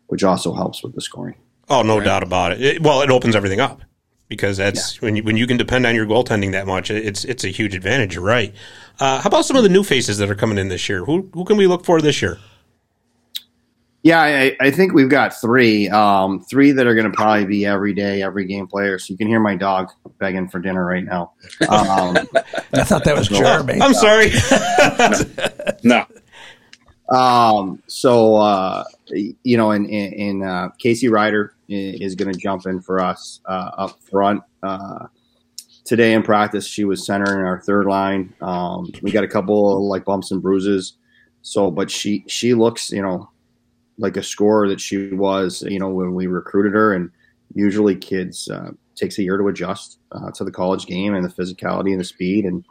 which 0.08 0.24
also 0.24 0.54
helps 0.54 0.84
with 0.84 0.94
the 0.94 1.02
scoring. 1.02 1.36
Oh, 1.70 1.82
no 1.82 1.98
right? 1.98 2.06
doubt 2.06 2.24
about 2.24 2.52
it. 2.52 2.62
it. 2.62 2.84
Well, 2.84 3.02
it 3.02 3.10
opens 3.10 3.36
everything 3.36 3.60
up 3.60 3.82
because 4.28 4.58
that's 4.58 4.96
yeah. 4.96 5.00
when 5.02 5.16
you 5.16 5.24
when 5.24 5.38
you 5.38 5.48
can 5.48 5.58
depend 5.58 5.86
on 5.86 5.96
your 5.96 6.06
goaltending 6.06 6.52
that 6.52 6.68
much. 6.68 6.90
It's 6.92 7.26
it's 7.26 7.44
a 7.44 7.50
huge 7.50 7.76
advantage. 7.76 8.16
You're 8.16 8.24
right. 8.24 8.54
Uh, 9.00 9.20
how 9.20 9.28
about 9.28 9.46
some 9.46 9.58
of 9.58 9.64
the 9.64 9.70
new 9.70 9.84
faces 9.84 10.18
that 10.20 10.30
are 10.30 10.36
coming 10.36 10.58
in 10.58 10.70
this 10.70 10.88
year? 10.88 11.04
Who 11.06 11.30
who 11.34 11.46
can 11.46 11.58
we 11.58 11.68
look 11.68 11.86
for 11.86 12.02
this 12.02 12.22
year? 12.22 12.40
Yeah, 14.06 14.22
I, 14.22 14.56
I, 14.62 14.70
think 14.70 14.94
we've 14.94 15.10
got 15.10 15.34
three. 15.34 15.90
Um, 15.90 16.40
three 16.40 16.72
that 16.74 16.86
are 16.86 16.94
going 16.94 17.12
to 17.12 17.18
probably 17.18 17.46
be 17.46 17.66
every 17.66 17.92
day, 17.92 18.22
every 18.22 18.46
game 18.46 18.68
players. 18.68 19.08
So 19.08 19.14
you 19.14 19.18
can 19.18 19.28
hear 19.28 19.40
my 19.40 19.56
dog 19.56 19.90
begging 20.20 20.48
for 20.48 20.60
dinner 20.60 20.86
right 20.86 21.04
now. 21.04 21.34
Um, 21.68 22.16
I 22.72 22.84
thought 22.84 23.04
that 23.04 23.18
was 23.18 23.30
Jeremy. 23.30 23.82
I'm 23.82 23.96
sorry. 23.96 24.30
no. 25.84 26.06
Um, 27.10 27.82
so 27.88 28.36
uh, 28.36 28.84
you 29.08 29.58
know, 29.58 29.72
and, 29.72 29.90
and 29.90 30.44
uh, 30.44 30.70
Casey 30.78 31.08
Ryder 31.08 31.56
is 31.68 32.14
going 32.14 32.32
to 32.32 32.38
jump 32.38 32.68
in 32.68 32.82
for 32.82 33.00
us 33.00 33.42
uh, 33.48 33.72
up 33.76 34.00
front. 34.04 34.44
Uh, 34.62 35.08
today 35.84 36.14
in 36.14 36.22
practice, 36.22 36.68
she 36.68 36.86
was 36.86 37.04
center 37.04 37.40
in 37.40 37.44
our 37.44 37.60
third 37.62 37.88
line. 37.88 38.36
Um, 38.40 38.92
we 39.02 39.12
got 39.12 39.24
a 39.24 39.28
couple 39.28 39.78
of, 39.78 39.82
like 39.82 40.06
bumps 40.06 40.30
and 40.30 40.44
bruises. 40.44 40.94
So, 41.42 41.72
but 41.72 41.90
she 41.90 42.24
she 42.28 42.54
looks, 42.54 42.92
you 42.92 43.02
know, 43.02 43.30
like 43.98 44.18
a 44.18 44.24
scorer 44.24 44.68
that 44.70 44.82
she 44.82 45.12
was, 45.14 45.62
you 45.64 45.80
know, 45.80 45.90
when 45.90 46.14
we 46.14 46.28
recruited 46.28 46.74
her. 46.74 46.94
And 46.94 47.10
usually, 47.54 47.96
kids 47.96 48.50
uh, 48.50 48.72
takes 48.96 49.18
a 49.18 49.24
year 49.24 49.38
to 49.38 49.48
adjust 49.48 50.00
uh, 50.12 50.32
to 50.32 50.44
the 50.44 50.52
college 50.52 50.86
game 50.86 51.16
and 51.16 51.26
the 51.26 51.30
physicality 51.30 51.92
and 51.92 52.00
the 52.00 52.06
speed. 52.06 52.46
And 52.46 52.64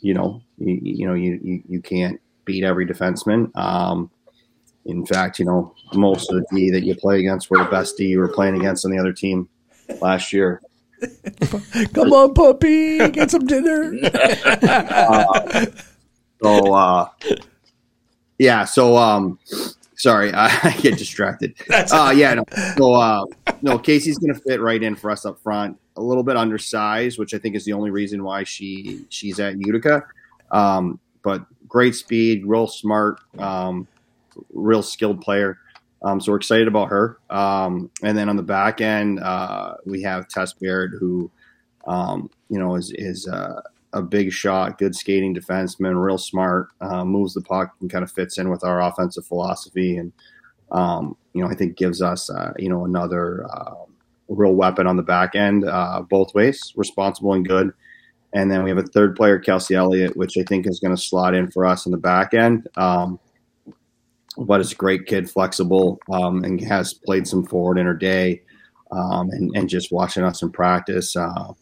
you 0.00 0.14
know, 0.14 0.42
you, 0.58 0.80
you 0.82 1.06
know, 1.06 1.14
you, 1.14 1.38
you, 1.42 1.62
you 1.68 1.80
can't 1.80 2.20
beat 2.44 2.64
every 2.64 2.86
defenseman. 2.86 3.56
Um, 3.56 4.10
in 4.84 5.06
fact, 5.06 5.38
you 5.38 5.44
know, 5.44 5.74
most 5.94 6.30
of 6.30 6.36
the 6.36 6.46
D 6.54 6.70
that 6.70 6.84
you 6.84 6.96
play 6.96 7.20
against 7.20 7.50
were 7.50 7.58
the 7.58 7.64
best 7.70 7.96
D 7.96 8.06
you 8.06 8.18
were 8.18 8.28
playing 8.28 8.56
against 8.56 8.84
on 8.84 8.90
the 8.90 8.98
other 8.98 9.12
team 9.12 9.48
last 10.00 10.32
year. 10.32 10.60
Come 11.94 12.12
on, 12.12 12.34
puppy, 12.34 12.98
get 13.10 13.30
some 13.30 13.46
dinner. 13.46 13.94
uh, 14.62 15.66
so, 16.42 16.74
uh, 16.74 17.08
yeah, 18.38 18.64
so 18.64 18.96
um, 18.96 19.38
Sorry, 20.02 20.32
I 20.34 20.76
get 20.80 20.98
distracted. 20.98 21.54
That's 21.68 21.92
Uh, 21.92 22.12
yeah, 22.14 22.34
no. 22.34 22.44
So, 22.76 22.94
uh, 22.94 23.24
no, 23.62 23.78
Casey's 23.78 24.18
going 24.18 24.34
to 24.34 24.40
fit 24.40 24.60
right 24.60 24.82
in 24.82 24.96
for 24.96 25.12
us 25.12 25.24
up 25.24 25.40
front. 25.40 25.78
A 25.96 26.02
little 26.02 26.24
bit 26.24 26.36
undersized, 26.36 27.20
which 27.20 27.34
I 27.34 27.38
think 27.38 27.54
is 27.54 27.64
the 27.64 27.72
only 27.72 27.92
reason 27.92 28.24
why 28.24 28.42
she 28.42 29.06
she's 29.10 29.38
at 29.38 29.60
Utica. 29.60 30.02
Um, 30.50 30.98
but 31.22 31.46
great 31.68 31.94
speed, 31.94 32.44
real 32.44 32.66
smart, 32.66 33.20
um, 33.38 33.86
real 34.52 34.82
skilled 34.82 35.20
player. 35.20 35.58
Um, 36.02 36.20
so 36.20 36.32
we're 36.32 36.38
excited 36.38 36.66
about 36.66 36.88
her. 36.88 37.18
Um, 37.30 37.88
and 38.02 38.18
then 38.18 38.28
on 38.28 38.34
the 38.34 38.42
back 38.42 38.80
end, 38.80 39.20
uh, 39.20 39.74
we 39.86 40.02
have 40.02 40.26
Tess 40.26 40.52
Baird, 40.52 40.96
who, 40.98 41.30
um, 41.86 42.28
you 42.48 42.58
know, 42.58 42.74
is 42.74 42.90
is 42.96 43.28
uh, 43.28 43.60
a 43.92 44.02
big 44.02 44.32
shot, 44.32 44.78
good 44.78 44.94
skating 44.94 45.34
defenseman, 45.34 46.02
real 46.02 46.18
smart, 46.18 46.68
uh, 46.80 47.04
moves 47.04 47.34
the 47.34 47.42
puck 47.42 47.74
and 47.80 47.90
kind 47.90 48.04
of 48.04 48.10
fits 48.10 48.38
in 48.38 48.48
with 48.50 48.64
our 48.64 48.80
offensive 48.82 49.26
philosophy, 49.26 49.96
and 49.96 50.12
um, 50.70 51.16
you 51.34 51.42
know, 51.42 51.50
I 51.50 51.54
think 51.54 51.76
gives 51.76 52.00
us 52.02 52.30
uh, 52.30 52.52
you 52.58 52.68
know 52.68 52.84
another 52.84 53.46
uh, 53.50 53.74
real 54.28 54.54
weapon 54.54 54.86
on 54.86 54.96
the 54.96 55.02
back 55.02 55.34
end, 55.34 55.64
uh, 55.64 56.02
both 56.08 56.34
ways, 56.34 56.72
responsible 56.76 57.34
and 57.34 57.46
good. 57.46 57.72
And 58.34 58.50
then 58.50 58.62
we 58.62 58.70
have 58.70 58.78
a 58.78 58.82
third 58.82 59.14
player, 59.14 59.38
Kelsey 59.38 59.74
Elliott, 59.74 60.16
which 60.16 60.38
I 60.38 60.42
think 60.42 60.66
is 60.66 60.80
going 60.80 60.94
to 60.94 61.00
slot 61.00 61.34
in 61.34 61.50
for 61.50 61.66
us 61.66 61.84
in 61.84 61.92
the 61.92 61.98
back 61.98 62.32
end. 62.32 62.66
Um, 62.76 63.20
but 64.38 64.60
is 64.60 64.72
a 64.72 64.76
great 64.76 65.06
kid, 65.06 65.30
flexible, 65.30 66.00
um, 66.10 66.42
and 66.42 66.58
has 66.62 66.94
played 66.94 67.26
some 67.26 67.44
forward 67.44 67.78
in 67.78 67.86
her 67.86 67.94
day. 67.94 68.42
Um, 68.90 69.30
and, 69.30 69.50
and 69.54 69.68
just 69.68 69.92
watching 69.92 70.22
us 70.22 70.42
in 70.42 70.50
practice, 70.50 71.16
uh, 71.16 71.52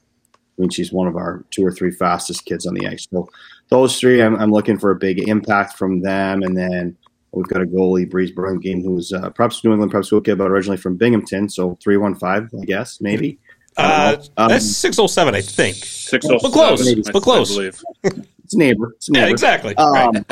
I 0.59 0.61
mean, 0.63 0.71
she's 0.71 0.93
one 0.93 1.07
of 1.07 1.17
our 1.17 1.45
two 1.51 1.65
or 1.65 1.73
three 1.73 1.91
fastest 1.91 2.45
kids 2.45 2.67
on 2.67 2.75
the 2.75 2.87
ice. 2.87 3.07
So 3.11 3.29
those 3.69 3.99
three, 3.99 4.21
I'm, 4.23 4.35
I'm 4.37 4.51
looking 4.53 4.79
for 4.79 4.91
a 4.91 4.97
big 4.97 5.29
impact 5.29 5.79
from 5.79 6.03
them. 6.03 6.43
And 6.43 6.57
then 6.57 6.97
we've 7.33 7.47
got 7.49 7.63
a 7.63 7.67
goalie, 7.67 8.09
Breeze 8.11 8.31
Brunking, 8.33 8.83
who's 8.85 9.13
uh, 9.13 9.31
perhaps 9.31 9.63
New 9.65 9.73
England 9.73 9.91
prep 9.93 10.05
school 10.05 10.21
kid, 10.21 10.37
but 10.39 10.51
originally 10.51 10.77
from 10.77 10.97
Binghamton. 10.97 11.49
So 11.49 11.79
315, 11.83 12.61
I 12.61 12.65
guess, 12.67 13.01
maybe. 13.01 13.39
Uh, 13.77 14.17
Um, 14.37 14.49
that's 14.49 14.67
607, 14.67 15.35
I 15.35 15.41
think. 15.41 15.77
Six 15.77 16.27
oh 16.29 16.39
But 16.43 16.53
close, 16.53 16.85
seven, 16.85 17.03
but 17.13 17.23
close. 17.23 17.57
It's 17.57 18.55
a 18.55 18.59
neighbor. 18.59 18.93
It's 18.97 19.09
a 19.09 19.13
Yeah, 19.13 19.21
neighbor. 19.23 19.31
exactly. 19.33 19.77
Um, 19.77 20.27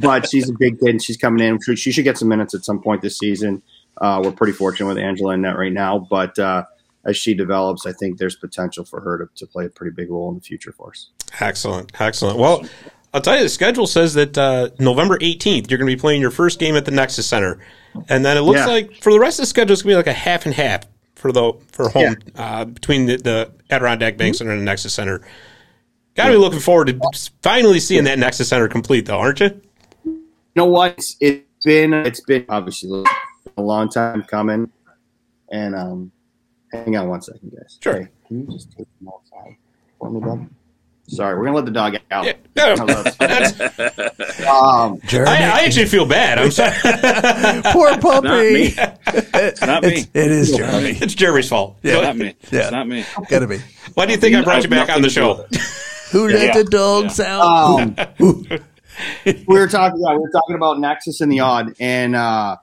but 0.00 0.28
she's 0.28 0.48
a 0.50 0.52
big 0.58 0.78
kid 0.78 0.90
and 0.90 1.02
she's 1.02 1.16
coming 1.16 1.44
in. 1.44 1.58
She- 1.64 1.74
She 1.76 1.90
should 1.90 2.04
get 2.04 2.18
some 2.18 2.28
minutes 2.28 2.54
at 2.54 2.64
some 2.64 2.80
point 2.82 3.00
this 3.02 3.18
season. 3.18 3.62
Uh, 4.00 4.20
we're 4.22 4.32
pretty 4.32 4.52
fortunate 4.52 4.88
with 4.88 4.98
Angela 4.98 5.32
in 5.34 5.42
that 5.42 5.56
right 5.56 5.72
now. 5.72 5.98
But 5.98 6.38
uh, 6.38 6.64
as 7.04 7.16
she 7.16 7.34
develops, 7.34 7.86
I 7.86 7.92
think 7.92 8.18
there's 8.18 8.36
potential 8.36 8.84
for 8.84 9.00
her 9.00 9.18
to, 9.18 9.26
to 9.36 9.46
play 9.46 9.66
a 9.66 9.68
pretty 9.68 9.94
big 9.94 10.10
role 10.10 10.28
in 10.30 10.36
the 10.36 10.40
future 10.40 10.72
for 10.72 10.90
us. 10.90 11.10
Excellent, 11.40 11.92
excellent. 12.00 12.38
Well, 12.38 12.64
I'll 13.14 13.20
tell 13.20 13.36
you, 13.36 13.42
the 13.42 13.48
schedule 13.48 13.86
says 13.86 14.14
that 14.14 14.38
uh, 14.38 14.70
November 14.78 15.18
18th, 15.18 15.70
you're 15.70 15.78
going 15.78 15.90
to 15.90 15.96
be 15.96 16.00
playing 16.00 16.20
your 16.20 16.30
first 16.30 16.58
game 16.58 16.76
at 16.76 16.84
the 16.84 16.90
Nexus 16.92 17.26
Center. 17.26 17.58
And 18.08 18.24
then 18.24 18.36
it 18.36 18.40
looks 18.40 18.60
Yeah. 18.60 18.66
like 18.66 19.02
for 19.02 19.12
the 19.12 19.20
rest 19.20 19.38
of 19.38 19.42
the 19.42 19.46
schedule, 19.46 19.72
it's 19.72 19.82
going 19.82 19.90
to 19.90 19.94
be 19.94 19.96
like 19.96 20.06
a 20.06 20.18
half 20.18 20.46
and 20.46 20.54
half 20.54 20.84
for 21.14 21.30
the 21.30 21.52
for 21.72 21.88
home 21.90 22.16
uh, 22.36 22.64
between 22.64 23.06
the, 23.06 23.16
the 23.16 23.52
Adirondack 23.70 24.16
Bank 24.16 24.34
Center 24.34 24.52
and 24.52 24.60
the 24.60 24.64
Nexus 24.64 24.94
Center. 24.94 25.20
Got 26.14 26.26
to 26.26 26.32
be 26.32 26.38
looking 26.38 26.60
forward 26.60 26.86
to 26.86 27.00
finally 27.42 27.80
seeing 27.80 28.04
that 28.04 28.18
Nexus 28.18 28.48
Center 28.48 28.68
complete, 28.68 29.06
though, 29.06 29.18
aren't 29.18 29.40
you? 29.40 29.60
You 30.04 30.22
know 30.56 30.66
what? 30.66 30.92
It's, 30.98 31.16
it's 31.20 31.64
been 31.64 31.92
it's 31.94 32.20
been 32.20 32.44
obviously 32.48 33.04
a 33.56 33.62
long 33.62 33.88
time 33.88 34.22
coming. 34.24 34.70
And 35.50 35.74
um, 35.74 36.12
hang 36.72 36.96
on 36.96 37.08
one 37.08 37.22
second, 37.22 37.52
guys. 37.56 37.78
Sure. 37.82 38.00
Hey, 38.00 38.08
can 38.26 38.40
you 38.40 38.46
just 38.52 38.70
take 38.72 38.86
them 38.98 39.08
outside 39.08 39.56
for 39.98 40.10
me, 40.10 40.20
bud? 40.20 40.48
Sorry, 41.08 41.36
we're 41.36 41.44
gonna 41.44 41.56
let 41.56 41.64
the 41.66 41.72
dog 41.72 41.96
out. 42.10 42.24
Yeah. 42.24 42.32
No, 42.56 42.74
Hello. 42.76 43.04
Um, 44.48 44.98
Jeremy, 45.06 45.30
I, 45.30 45.60
I 45.60 45.64
actually 45.64 45.86
feel 45.86 46.06
bad. 46.06 46.38
I'm 46.38 46.50
sorry. 46.50 46.72
poor 47.72 47.96
puppy. 47.98 48.28
Not 48.28 48.42
me. 48.42 48.74
It's 49.34 49.60
not 49.60 49.82
me. 49.82 49.88
It's, 49.88 50.08
it 50.14 50.30
is 50.30 50.56
Jeremy. 50.56 50.90
it's 51.00 51.14
Jeremy's 51.14 51.48
fault. 51.48 51.76
Yeah. 51.82 51.94
It's 51.94 52.02
not 52.02 52.16
me. 52.16 52.34
Yeah. 52.50 52.60
It's 52.62 52.70
not 52.72 52.88
me. 52.88 53.04
Gotta 53.28 53.46
be. 53.46 53.58
Why 53.94 54.06
do 54.06 54.12
you 54.12 54.18
think 54.18 54.34
I 54.36 54.42
brought 54.42 54.62
you 54.62 54.68
back 54.70 54.88
on 54.90 55.02
the 55.02 55.10
show? 55.10 55.38
with 55.38 55.52
it. 55.52 55.60
Who 56.12 56.28
let 56.28 56.46
Yeah. 56.46 56.62
the 56.62 56.64
dogs 56.64 57.20
out? 57.20 57.42
Um, 57.42 57.96
we 59.26 59.42
were 59.46 59.66
talking. 59.68 60.00
Yeah, 60.02 60.12
we 60.14 60.20
were 60.20 60.30
talking 60.30 60.56
about 60.56 60.78
Nexus 60.80 61.20
and 61.20 61.30
the 61.32 61.40
Aud, 61.40 61.74
and 61.80 62.14
uh, 62.16 62.56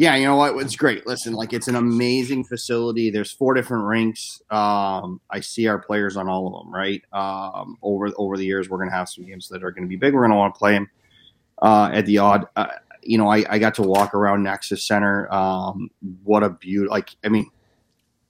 yeah, 0.00 0.16
you 0.16 0.24
know 0.24 0.36
what? 0.36 0.56
It's 0.64 0.76
great. 0.76 1.06
Listen, 1.06 1.34
like 1.34 1.52
it's 1.52 1.68
an 1.68 1.76
amazing 1.76 2.44
facility. 2.44 3.10
There's 3.10 3.32
four 3.32 3.52
different 3.52 3.84
rinks. 3.84 4.40
Um, 4.50 5.20
I 5.28 5.40
see 5.40 5.66
our 5.66 5.78
players 5.78 6.16
on 6.16 6.26
all 6.26 6.46
of 6.46 6.64
them. 6.64 6.72
Right 6.74 7.02
um, 7.12 7.76
over 7.82 8.08
over 8.16 8.38
the 8.38 8.46
years, 8.46 8.70
we're 8.70 8.78
gonna 8.78 8.96
have 8.96 9.10
some 9.10 9.26
games 9.26 9.46
that 9.48 9.62
are 9.62 9.70
gonna 9.70 9.86
be 9.88 9.96
big. 9.96 10.14
We're 10.14 10.22
gonna 10.22 10.38
want 10.38 10.54
to 10.54 10.58
play 10.58 10.72
them 10.72 10.88
uh, 11.60 11.90
at 11.92 12.06
the 12.06 12.18
Aud. 12.18 12.46
Uh, 12.56 12.68
you 13.02 13.18
know, 13.18 13.28
I, 13.28 13.44
I 13.50 13.58
got 13.58 13.74
to 13.74 13.82
walk 13.82 14.14
around 14.14 14.42
Nexus 14.42 14.86
Center. 14.86 15.30
Um, 15.30 15.90
what 16.24 16.42
a 16.42 16.48
beauty! 16.48 16.88
Like, 16.88 17.14
I 17.22 17.28
mean, 17.28 17.50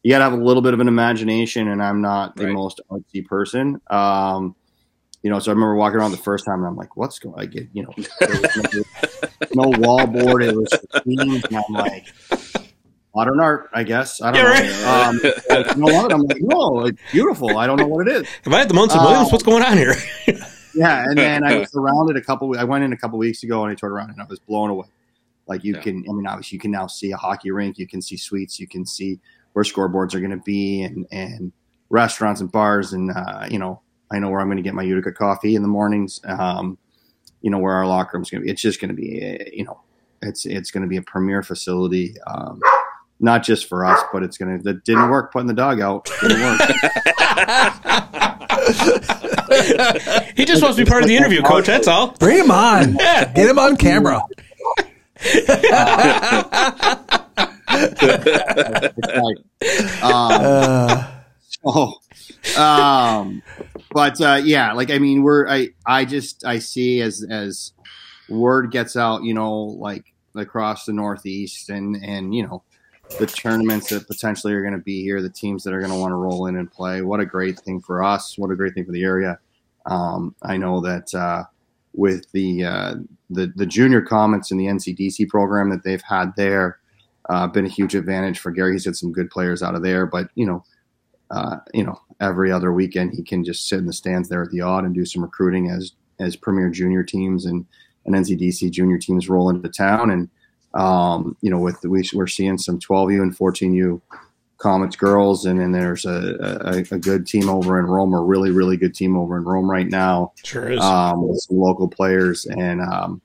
you 0.03 0.11
got 0.11 0.19
to 0.19 0.25
have 0.25 0.33
a 0.33 0.43
little 0.43 0.63
bit 0.63 0.75
of 0.75 0.81
an 0.81 0.89
imagination, 0.89 1.69
and 1.69 1.81
I'm 1.81 2.01
not 2.01 2.35
the 2.35 2.47
Right. 2.47 2.53
most 2.53 2.81
artsy 2.91 3.25
person. 3.25 3.81
Um, 3.91 4.57
you 5.23 5.31
know, 5.31 5.39
so 5.39 5.51
I 5.51 5.55
remember 5.55 5.75
walking 5.77 5.99
around 5.99 6.13
the 6.13 6.17
first 6.19 6.45
time, 6.47 6.59
and 6.61 6.67
I'm 6.67 6.77
like, 6.77 6.97
"What's 6.97 7.19
going?" 7.19 7.35
I 7.39 7.47
get, 7.47 7.69
you 7.73 7.83
know, 7.83 7.95
no, 8.55 8.85
no 9.55 9.69
wall 9.71 10.07
board. 10.07 10.43
It 10.43 10.55
was 10.55 10.73
themes, 11.05 11.43
and 11.49 11.59
I'm 11.59 11.75
like, 11.75 12.05
modern 13.15 13.41
art, 13.41 13.71
I 13.75 13.83
guess. 13.83 14.23
I 14.23 14.33
don't 14.33 14.41
Yeah, 14.41 14.67
know. 14.83 14.89
Um, 14.89 15.21
like, 15.51 15.67
you 15.75 15.83
know 15.83 15.93
what? 15.95 16.13
I'm 16.13 16.23
like, 16.23 16.39
no, 16.41 16.87
it's 16.87 16.99
beautiful. 17.11 17.57
I 17.57 17.67
don't 17.67 17.79
know 17.79 17.87
what 17.87 18.07
it 18.07 18.13
is. 18.23 18.29
Have 18.45 18.53
I 18.53 18.59
had 18.61 18.69
the 18.71 18.75
Munson 18.75 19.03
Williams? 19.03 19.27
Um, 19.27 19.33
What's 19.33 19.45
going 19.45 19.63
on 19.63 19.77
here? 19.77 19.95
Yeah, 20.75 21.03
and 21.05 21.19
then 21.19 21.45
I 21.45 21.59
was 21.59 21.69
around 21.77 22.11
it 22.11 22.17
a 22.17 22.23
couple. 22.23 22.57
I 22.59 22.65
went 22.65 22.85
in 22.85 22.93
a 22.93 22.97
couple 22.97 23.19
weeks 23.19 23.43
ago, 23.43 23.65
and 23.65 23.73
I 23.73 23.75
turned 23.75 23.93
around, 23.93 24.11
and 24.11 24.21
I 24.21 24.25
was 24.29 24.39
blown 24.39 24.71
away. 24.71 24.87
Like 25.47 25.65
you 25.65 25.75
Yeah. 25.75 25.81
can, 25.81 26.05
I 26.09 26.13
mean, 26.13 26.27
obviously 26.29 26.57
you 26.57 26.61
can 26.61 26.71
now 26.71 26.87
see 26.87 27.11
a 27.11 27.17
hockey 27.17 27.51
rink, 27.51 27.77
you 27.77 27.89
can 27.89 28.01
see 28.01 28.17
suites, 28.17 28.61
you 28.61 28.69
can 28.69 28.87
see 28.87 29.19
where 29.53 29.65
scoreboards 29.65 30.15
are 30.15 30.21
going 30.21 30.31
to 30.31 30.37
be, 30.45 30.83
and 30.83 31.07
and 31.11 31.53
restaurants 31.89 32.41
and 32.41 32.53
bars, 32.53 32.93
and 32.93 33.11
uh, 33.11 33.49
you 33.51 33.59
know, 33.59 33.83
I 34.11 34.19
know 34.19 34.31
where 34.31 34.41
I'm 34.41 34.47
going 34.49 34.57
to 34.57 34.63
get 34.63 34.75
my 34.75 34.83
Utica 34.83 35.13
coffee 35.13 35.55
in 35.55 35.63
the 35.63 35.69
mornings. 35.69 36.21
Um, 36.25 36.79
you 37.43 37.51
know 37.51 37.59
where 37.59 37.75
our 37.75 37.87
locker 37.87 38.17
room's 38.19 38.31
going 38.31 38.41
to 38.43 38.47
be. 38.47 38.51
It's 38.51 38.63
just 38.63 38.81
going 38.81 38.89
to 38.89 38.95
be, 38.95 39.39
uh, 39.41 39.45
you 39.53 39.65
know, 39.65 39.81
it's 40.23 40.47
it's 40.47 40.71
going 40.71 40.83
to 40.83 40.89
be 40.89 40.97
a 40.97 41.03
premier 41.03 41.43
facility. 41.43 42.15
Um, 42.27 42.61
not 43.21 43.43
just 43.43 43.69
for 43.69 43.85
us, 43.85 44.01
but 44.13 44.23
it's 44.23 44.39
gonna. 44.39 44.59
That 44.59 44.85
didn't 44.85 45.11
work 45.11 45.33
putting 45.33 45.47
the 45.47 45.55
dog 45.55 45.81
out. 45.81 46.09
Didn't 46.23 46.41
work. 46.41 46.61
he 50.37 50.45
just 50.45 50.63
wants 50.63 50.77
to 50.79 50.85
be 50.85 50.89
part 50.89 51.03
of 51.03 51.09
the 51.09 51.17
interview, 51.17 51.43
coach. 51.43 51.67
That's 51.67 51.89
all. 51.89 52.13
Bring 52.19 52.39
him 52.39 52.51
on. 52.51 52.95
Yeah. 52.95 53.31
Get 53.33 53.49
him 53.49 53.59
on 53.59 53.77
camera. 53.77 54.23
It's 57.73 59.07
like, 59.07 60.03
um, 60.03 60.43
Uh, 60.43 61.07
Oh, 61.65 61.95
um, 62.57 63.43
but 63.93 64.21
uh, 64.21 64.41
yeah, 64.43 64.73
like 64.73 64.91
I 64.91 64.99
mean, 64.99 65.23
we're 65.23 65.49
I 65.49 65.69
I 65.87 66.05
just 66.05 66.45
I 66.45 66.59
see 66.59 67.01
as 67.01 67.25
as 67.29 67.73
word 68.29 68.71
gets 68.71 68.97
out, 68.97 69.23
you 69.23 69.35
know, 69.35 69.53
like 69.53 70.13
across 70.35 70.85
the 70.85 70.93
Northeast 70.93 71.71
and 71.71 71.97
and 71.97 72.35
you 72.35 72.43
know 72.47 72.63
the 73.19 73.27
tournaments 73.27 73.89
that 73.91 74.07
potentially 74.07 74.53
are 74.53 74.63
going 74.63 74.75
to 74.75 74.79
be 74.79 75.03
here, 75.03 75.21
the 75.21 75.29
teams 75.29 75.65
that 75.65 75.75
are 75.75 75.81
going 75.81 75.93
to 75.93 75.99
want 75.99 76.13
to 76.13 76.17
roll 76.17 76.47
in 76.47 76.57
and 76.57 76.71
play. 76.71 77.03
What 77.03 77.21
a 77.21 77.27
great 77.27 77.59
thing 77.59 77.81
for 77.81 78.03
us! 78.03 78.39
What 78.39 78.51
a 78.51 78.57
great 78.57 78.75
thing 78.75 78.85
for 78.85 78.93
the 78.93 79.03
area. 79.03 79.39
Um, 79.87 80.35
I 80.43 80.57
know 80.57 80.81
that 80.81 81.13
uh, 81.15 81.45
with 81.95 82.31
the 82.33 82.65
uh, 82.65 82.95
the 83.31 83.53
the 83.57 83.67
junior 83.67 84.03
Comets 84.03 84.51
in 84.51 84.59
the 84.59 84.67
NCDC 84.67 85.29
program 85.29 85.71
that 85.71 85.83
they've 85.83 86.03
had 86.03 86.35
there, 86.37 86.79
uh, 87.29 87.47
been 87.47 87.67
a 87.67 87.71
huge 87.71 87.95
advantage 87.95 88.39
for 88.39 88.51
Gary. 88.51 88.73
He's 88.73 88.87
got 88.87 88.97
some 88.97 89.13
good 89.13 89.31
players 89.31 89.63
out 89.63 89.75
of 89.75 89.83
there, 89.83 90.07
but 90.07 90.29
you 90.35 90.47
know 90.47 90.65
uh, 91.31 91.57
you 91.73 91.85
know, 91.85 92.01
every 92.21 92.51
other 92.51 92.73
weekend 92.73 93.13
he 93.13 93.23
can 93.23 93.45
just 93.45 93.69
sit 93.69 93.79
in 93.79 93.87
the 93.87 93.93
stands 93.93 94.29
there 94.29 94.43
at 94.43 94.51
the 94.51 94.61
Aud 94.61 94.85
and 94.85 94.95
do 94.95 95.05
some 95.05 95.23
recruiting 95.23 95.71
as 95.71 95.93
as 96.19 96.37
premier 96.37 96.69
junior 96.69 97.03
teams 97.03 97.47
and, 97.47 97.65
and 98.05 98.15
NCDC 98.15 98.71
junior 98.71 98.99
teams 98.99 99.29
roll 99.29 99.49
into 99.49 99.69
town. 99.69 100.11
And 100.11 100.29
um, 100.75 101.37
you 101.41 101.51
know, 101.51 101.59
with 101.59 101.83
we, 101.85 102.09
we're 102.15 102.27
seeing 102.27 102.59
some 102.59 102.79
12U 102.79 103.23
and 103.23 103.37
14U 103.37 104.01
Comets 104.59 104.95
girls, 104.95 105.47
and 105.47 105.59
then 105.59 105.73
there's 105.73 106.05
a, 106.05 106.85
a, 106.91 106.95
a 106.95 106.99
good 106.99 107.27
team 107.27 107.49
over 107.49 107.79
in 107.79 107.87
Rome, 107.87 108.13
a 108.13 108.21
really 108.21 108.51
really 108.51 108.77
good 108.77 108.95
team 108.95 109.17
over 109.17 109.37
in 109.37 109.45
Rome 109.45 109.71
right 109.71 109.89
now 109.89 110.33
Sure 110.45 110.71
is. 110.71 110.81
um, 110.81 111.29
with 111.29 111.41
some 111.41 111.59
local 111.59 111.89
players, 111.89 112.45
and 112.47 112.81
um, 112.81 113.23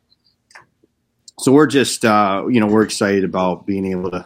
so 1.39 1.51
we're 1.51 1.67
just 1.67 2.05
uh, 2.05 2.45
you 2.49 2.59
know 2.59 2.67
we're 2.67 2.83
excited 2.83 3.23
about 3.23 3.65
being 3.65 3.85
able 3.85 4.11
to. 4.11 4.25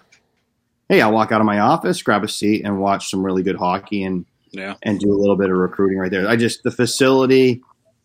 Hey, 0.90 1.02
I'll 1.02 1.12
walk 1.14 1.32
out 1.32 1.40
of 1.40 1.46
my 1.46 1.60
office, 1.60 2.02
grab 2.02 2.24
a 2.24 2.28
seat, 2.28 2.64
and 2.66 2.80
watch 2.82 3.10
some 3.12 3.24
really 3.24 3.44
good 3.44 3.56
hockey, 3.56 4.04
and 4.04 4.26
Yeah. 4.52 4.74
and 4.84 5.00
do 5.00 5.14
a 5.14 5.16
little 5.18 5.36
bit 5.36 5.52
of 5.52 5.58
recruiting 5.58 6.00
right 6.00 6.10
there. 6.12 6.28
I 6.28 6.36
just 6.36 6.64
the 6.64 6.72
facility, 6.72 7.62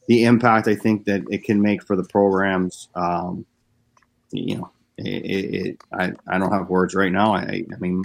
the 0.06 0.24
impact 0.24 0.68
I 0.68 0.74
think 0.76 1.06
that 1.06 1.22
it 1.30 1.44
can 1.44 1.62
make 1.62 1.82
for 1.82 1.96
the 1.96 2.04
programs. 2.04 2.88
Um, 2.94 3.46
you 4.30 4.58
know, 4.58 4.70
it, 4.98 5.24
it, 5.24 5.54
it, 5.66 5.80
I 5.92 6.12
I 6.28 6.38
don't 6.38 6.52
have 6.52 6.68
words 6.68 6.94
right 6.94 7.10
now. 7.10 7.34
I 7.34 7.64
I 7.72 7.76
mean, 7.80 8.04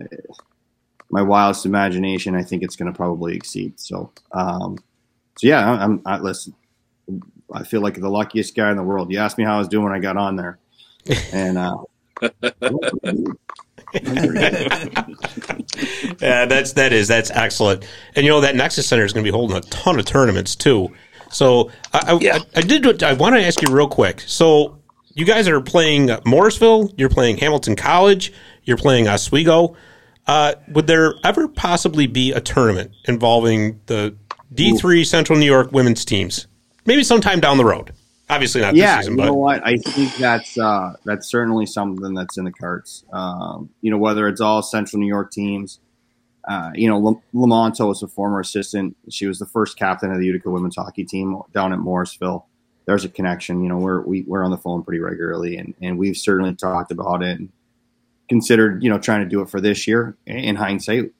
eh, 0.00 0.06
my 1.08 1.22
wildest 1.22 1.64
imagination, 1.64 2.34
I 2.34 2.42
think 2.42 2.64
it's 2.64 2.74
going 2.74 2.92
to 2.92 2.96
probably 2.96 3.36
exceed. 3.36 3.78
So, 3.78 4.10
um, 4.32 4.76
so 5.38 5.46
yeah, 5.46 5.70
I- 5.70 5.84
I'm. 5.84 6.02
I, 6.04 6.18
listen, 6.18 6.52
I 7.52 7.62
feel 7.62 7.80
like 7.80 7.94
the 7.94 8.08
luckiest 8.08 8.56
guy 8.56 8.72
in 8.72 8.76
the 8.76 8.82
world. 8.82 9.12
You 9.12 9.20
asked 9.20 9.38
me 9.38 9.44
how 9.44 9.54
I 9.54 9.58
was 9.58 9.68
doing 9.68 9.84
when 9.84 9.92
I 9.94 10.00
got 10.00 10.16
on 10.16 10.34
there, 10.34 10.58
and 11.32 11.56
uh, 11.58 11.76
yeah, 16.20 16.46
that's 16.46 16.72
that 16.74 16.92
is 16.92 17.08
that's 17.08 17.30
excellent. 17.30 17.86
And 18.14 18.24
you 18.24 18.30
know 18.30 18.40
that 18.40 18.56
Nexus 18.56 18.86
Center 18.86 19.04
is 19.04 19.12
going 19.12 19.24
to 19.24 19.30
be 19.30 19.34
holding 19.34 19.56
a 19.56 19.60
ton 19.62 19.98
of 19.98 20.04
tournaments 20.04 20.56
too. 20.56 20.92
So 21.30 21.70
I, 21.92 22.12
I, 22.12 22.18
Yeah. 22.20 22.38
I, 22.54 22.58
I 22.58 22.62
did. 22.62 23.02
I 23.02 23.12
want 23.14 23.34
to 23.36 23.44
ask 23.44 23.60
you 23.62 23.74
real 23.74 23.88
quick. 23.88 24.22
So 24.26 24.78
you 25.14 25.24
guys 25.24 25.48
are 25.48 25.60
playing 25.60 26.10
Morrisville. 26.24 26.92
You're 26.96 27.08
playing 27.08 27.38
Hamilton 27.38 27.76
College. 27.76 28.32
You're 28.64 28.76
playing 28.76 29.08
Oswego. 29.08 29.76
Uh, 30.26 30.54
would 30.68 30.86
there 30.86 31.14
ever 31.24 31.48
possibly 31.48 32.06
be 32.06 32.32
a 32.32 32.40
tournament 32.40 32.90
involving 33.04 33.80
the 33.86 34.16
D3 34.54 35.06
Central 35.06 35.38
New 35.38 35.46
York 35.46 35.70
women's 35.72 36.04
teams? 36.04 36.46
Maybe 36.84 37.04
sometime 37.04 37.40
down 37.40 37.58
the 37.58 37.64
road. 37.64 37.92
Obviously 38.28 38.60
not 38.60 38.74
yeah, 38.74 38.96
this 38.96 39.06
season, 39.06 39.12
you 39.12 39.16
but 39.18 39.26
know 39.26 39.34
what? 39.34 39.64
I 39.64 39.76
think 39.76 40.16
that's 40.16 40.58
uh, 40.58 40.94
that's 41.04 41.28
certainly 41.28 41.64
something 41.64 42.14
that's 42.14 42.36
in 42.36 42.44
the 42.44 42.52
cards. 42.52 43.04
Um, 43.12 43.70
you 43.82 43.90
know, 43.90 43.98
whether 43.98 44.26
it's 44.26 44.40
all 44.40 44.62
Central 44.62 45.00
New 45.00 45.06
York 45.06 45.30
teams. 45.30 45.80
Uh, 46.46 46.70
you 46.74 46.88
know, 46.88 46.98
Lam- 46.98 47.22
Lamonto 47.34 47.88
was 47.88 48.04
a 48.04 48.08
former 48.08 48.38
assistant. 48.38 48.96
She 49.10 49.26
was 49.26 49.40
the 49.40 49.46
first 49.46 49.76
captain 49.76 50.12
of 50.12 50.18
the 50.18 50.26
Utica 50.26 50.48
women's 50.48 50.76
hockey 50.76 51.04
team 51.04 51.40
down 51.52 51.72
at 51.72 51.80
Morrisville. 51.80 52.46
There's 52.84 53.04
a 53.04 53.08
connection. 53.08 53.62
You 53.62 53.68
know, 53.68 53.78
we're 53.78 54.00
we, 54.02 54.22
we're 54.22 54.44
on 54.44 54.52
the 54.52 54.58
phone 54.58 54.82
pretty 54.82 55.00
regularly, 55.00 55.56
and 55.56 55.74
and 55.80 55.98
we've 55.98 56.16
certainly 56.16 56.54
talked 56.54 56.90
about 56.90 57.22
it 57.22 57.38
and 57.38 57.50
considered 58.28 58.82
you 58.82 58.90
know 58.90 58.98
trying 58.98 59.22
to 59.22 59.28
do 59.28 59.40
it 59.40 59.50
for 59.50 59.60
this 59.60 59.86
year. 59.86 60.16
In 60.26 60.56
hindsight, 60.56 61.12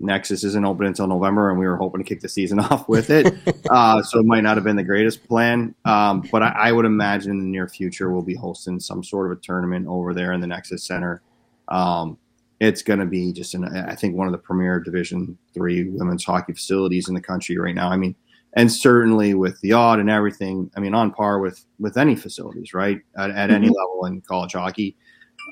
Nexus 0.00 0.44
isn't 0.44 0.64
open 0.64 0.86
until 0.86 1.06
November, 1.06 1.50
and 1.50 1.58
we 1.58 1.66
were 1.66 1.76
hoping 1.76 2.02
to 2.02 2.08
kick 2.08 2.20
the 2.20 2.28
season 2.28 2.58
off 2.60 2.88
with 2.88 3.10
it. 3.10 3.34
uh, 3.70 4.02
so 4.02 4.20
it 4.20 4.26
might 4.26 4.42
not 4.42 4.56
have 4.56 4.64
been 4.64 4.76
the 4.76 4.82
greatest 4.82 5.26
plan, 5.26 5.74
um, 5.84 6.28
but 6.32 6.42
I, 6.42 6.48
I 6.48 6.72
would 6.72 6.84
imagine 6.84 7.30
in 7.30 7.38
the 7.38 7.44
near 7.44 7.68
future 7.68 8.10
we'll 8.10 8.22
be 8.22 8.34
hosting 8.34 8.80
some 8.80 9.02
sort 9.02 9.30
of 9.30 9.38
a 9.38 9.40
tournament 9.40 9.86
over 9.88 10.12
there 10.14 10.32
in 10.32 10.40
the 10.40 10.46
Nexus 10.46 10.84
Center. 10.84 11.22
Um, 11.68 12.18
it's 12.60 12.82
going 12.82 13.00
to 13.00 13.06
be 13.06 13.32
just, 13.32 13.54
an, 13.54 13.64
I 13.64 13.94
think, 13.94 14.16
one 14.16 14.26
of 14.26 14.32
the 14.32 14.38
premier 14.38 14.80
Division 14.80 15.36
three 15.52 15.88
women's 15.90 16.24
hockey 16.24 16.52
facilities 16.52 17.08
in 17.08 17.14
the 17.14 17.20
country 17.20 17.58
right 17.58 17.74
now. 17.74 17.88
I 17.88 17.96
mean, 17.96 18.14
and 18.54 18.70
certainly 18.70 19.34
with 19.34 19.60
the 19.60 19.72
Aud 19.72 19.98
and 19.98 20.08
everything, 20.08 20.70
I 20.76 20.80
mean, 20.80 20.94
on 20.94 21.10
par 21.10 21.40
with 21.40 21.64
with 21.80 21.96
any 21.96 22.14
facilities, 22.14 22.72
right, 22.72 23.00
at, 23.18 23.30
at 23.30 23.50
any 23.50 23.66
level 23.66 24.06
in 24.06 24.20
college 24.20 24.52
hockey. 24.52 24.96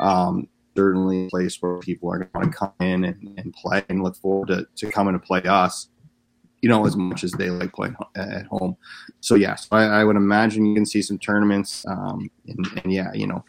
Um, 0.00 0.48
certainly 0.76 1.26
a 1.26 1.28
place 1.28 1.60
where 1.60 1.78
people 1.78 2.12
are 2.12 2.24
going 2.24 2.50
to 2.50 2.56
come 2.56 2.72
in 2.80 3.04
and, 3.04 3.34
and 3.38 3.52
play 3.54 3.84
and 3.88 4.02
look 4.02 4.16
forward 4.16 4.48
to, 4.48 4.66
to 4.76 4.90
coming 4.90 5.12
to 5.12 5.18
play 5.18 5.42
us, 5.42 5.88
you 6.60 6.68
know, 6.68 6.86
as 6.86 6.96
much 6.96 7.24
as 7.24 7.32
they 7.32 7.50
like 7.50 7.72
playing 7.72 7.96
at 8.16 8.46
home. 8.46 8.76
So, 9.20 9.34
yes, 9.34 9.68
I, 9.70 9.82
I 9.84 10.04
would 10.04 10.16
imagine 10.16 10.66
you 10.66 10.74
can 10.74 10.86
see 10.86 11.02
some 11.02 11.18
tournaments. 11.18 11.84
Um, 11.86 12.30
and, 12.46 12.66
and, 12.82 12.92
yeah, 12.92 13.12
you 13.12 13.26
know, 13.26 13.44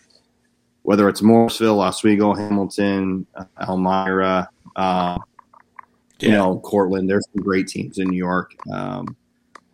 whether 0.81 1.07
it's 1.07 1.21
Morrisville, 1.21 1.79
Oswego, 1.79 2.33
Hamilton, 2.33 3.25
uh, 3.35 3.45
Elmira, 3.67 4.49
uh, 4.75 5.17
you 6.19 6.31
know, 6.31 6.59
Cortland, 6.59 7.09
there's 7.09 7.27
some 7.33 7.43
great 7.43 7.67
teams 7.67 7.99
in 7.99 8.09
New 8.09 8.17
York. 8.17 8.55
Um, 8.71 9.15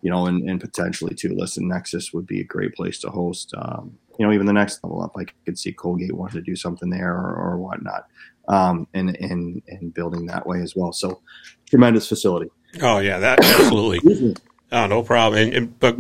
you 0.02 0.10
know, 0.10 0.28
and, 0.28 0.50
and 0.50 0.62
potentially 0.62 1.14
too. 1.14 1.36
Listen, 1.36 1.68
Nexus 1.68 2.14
would 2.14 2.26
be 2.26 2.40
a 2.40 2.46
great 2.46 2.74
place 2.74 3.00
to 3.00 3.10
host. 3.10 3.54
Um, 3.58 3.98
you 4.20 4.28
know, 4.28 4.34
even 4.34 4.46
the 4.46 4.54
next 4.54 4.84
level 4.84 5.02
up, 5.02 5.16
I 5.18 5.26
could 5.46 5.58
see 5.58 5.72
Colgate 5.72 6.14
wanted 6.14 6.34
to 6.34 6.42
do 6.42 6.56
something 6.56 6.90
there 6.90 7.14
or, 7.14 7.36
or 7.36 7.58
whatnot, 7.58 8.06
um, 8.50 8.88
and 8.94 9.16
and 9.18 9.64
and 9.68 9.94
building 9.94 10.26
that 10.28 10.46
way 10.46 10.62
as 10.62 10.76
well. 10.76 10.92
So, 10.92 11.22
tremendous 11.68 12.08
facility. 12.08 12.52
oh 12.82 13.00
yeah, 13.00 13.18
that 13.20 13.40
absolutely. 13.40 14.36
Oh, 14.72 14.86
no 14.86 15.02
problem. 15.02 15.42
And, 15.42 15.54
and 15.56 15.80
but 15.80 15.98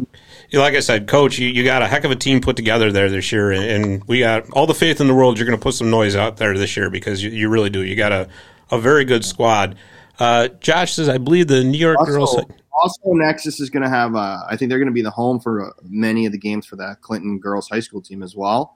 you 0.50 0.60
like 0.60 0.76
I 0.76 0.80
said, 0.80 1.08
Coach, 1.08 1.40
you, 1.40 1.48
you 1.48 1.64
got 1.64 1.82
a 1.82 1.88
heck 1.88 2.04
of 2.04 2.12
a 2.12 2.16
team 2.16 2.40
put 2.40 2.56
together 2.56 2.92
there 2.92 3.10
this 3.10 3.32
year, 3.32 3.52
and, 3.52 3.64
and 3.64 4.04
we 4.06 4.20
got 4.20 4.48
all 4.52 4.68
the 4.68 4.76
faith 4.76 5.02
in 5.02 5.08
the 5.08 5.16
world. 5.16 5.40
You're 5.40 5.48
going 5.48 5.58
to 5.58 5.64
put 5.64 5.74
some 5.74 5.90
noise 5.90 6.16
out 6.16 6.38
there 6.38 6.56
this 6.56 6.78
year 6.78 6.92
because 6.92 7.24
you, 7.24 7.32
you 7.32 7.50
really 7.50 7.72
do. 7.72 7.84
You 7.84 7.96
got 7.96 8.12
a, 8.12 8.30
a 8.70 8.80
very 8.80 9.06
good 9.06 9.26
squad. 9.26 9.76
Uh, 10.20 10.48
Josh 10.60 10.94
says, 10.94 11.08
I 11.10 11.18
believe 11.18 11.48
the 11.48 11.64
New 11.64 11.78
York 11.78 11.98
girls. 12.06 12.36
Also, 12.36 12.48
also, 12.82 13.02
Nexus 13.14 13.60
is 13.60 13.70
going 13.70 13.84
to 13.84 13.90
have. 13.90 14.16
Uh, 14.16 14.40
I 14.50 14.56
think 14.58 14.70
they're 14.70 14.80
going 14.80 14.88
to 14.88 14.94
be 14.94 15.02
the 15.02 15.10
home 15.12 15.40
for 15.40 15.68
uh, 15.68 15.72
many 15.84 16.26
of 16.26 16.32
the 16.32 16.38
games 16.38 16.66
for 16.66 16.76
that 16.78 17.02
Clinton 17.02 17.40
girls 17.40 17.68
high 17.70 17.80
school 17.80 18.02
team 18.02 18.22
as 18.24 18.36
well. 18.36 18.76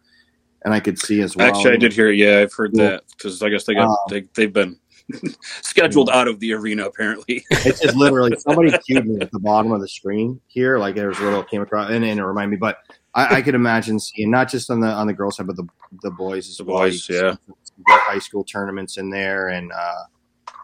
And 0.65 0.73
I 0.73 0.79
could 0.79 0.97
see 0.97 1.21
as 1.21 1.35
well. 1.35 1.47
Actually, 1.47 1.73
I 1.73 1.77
did 1.77 1.91
hear. 1.93 2.09
Yeah, 2.11 2.39
I've 2.39 2.53
heard 2.53 2.71
Yeah. 2.73 2.89
that 2.91 3.03
because 3.17 3.41
I 3.41 3.49
guess 3.49 3.65
they 3.65 3.73
got 3.75 3.89
Um, 3.89 3.95
they, 4.09 4.21
they've 4.33 4.51
been 4.53 4.77
scheduled 5.61 6.09
out 6.09 6.27
of 6.29 6.39
the 6.39 6.53
arena 6.53 6.85
apparently. 6.85 7.43
It's 7.51 7.81
just 7.81 7.95
literally 7.97 8.35
somebody 8.39 8.71
cued 8.79 9.05
me 9.05 9.19
at 9.21 9.31
the 9.31 9.39
bottom 9.39 9.71
of 9.73 9.81
the 9.81 9.87
screen 9.89 10.39
here, 10.47 10.77
like 10.79 10.95
there 10.95 11.09
was 11.09 11.19
a 11.19 11.23
little 11.23 11.43
came 11.43 11.61
across, 11.61 11.91
and, 11.91 12.03
and 12.05 12.19
it 12.19 12.23
reminded 12.23 12.51
me. 12.51 12.57
But 12.57 12.77
I, 13.13 13.35
I 13.37 13.41
could 13.41 13.55
imagine 13.55 13.99
seeing 13.99 14.31
not 14.31 14.49
just 14.49 14.69
on 14.71 14.79
the 14.79 14.87
on 14.87 15.07
the 15.07 15.13
girls 15.13 15.35
side, 15.37 15.47
but 15.47 15.57
the 15.57 15.67
the 16.01 16.11
boys 16.11 16.47
as 16.49 16.57
The 16.57 16.63
well. 16.63 16.77
boys, 16.79 17.07
yeah. 17.09 17.33
see 17.33 17.37
some 17.45 17.83
good 17.85 17.99
high 17.99 18.19
school 18.19 18.43
tournaments 18.45 18.97
in 18.97 19.09
there, 19.09 19.49
and 19.49 19.71
uh, 19.73 20.03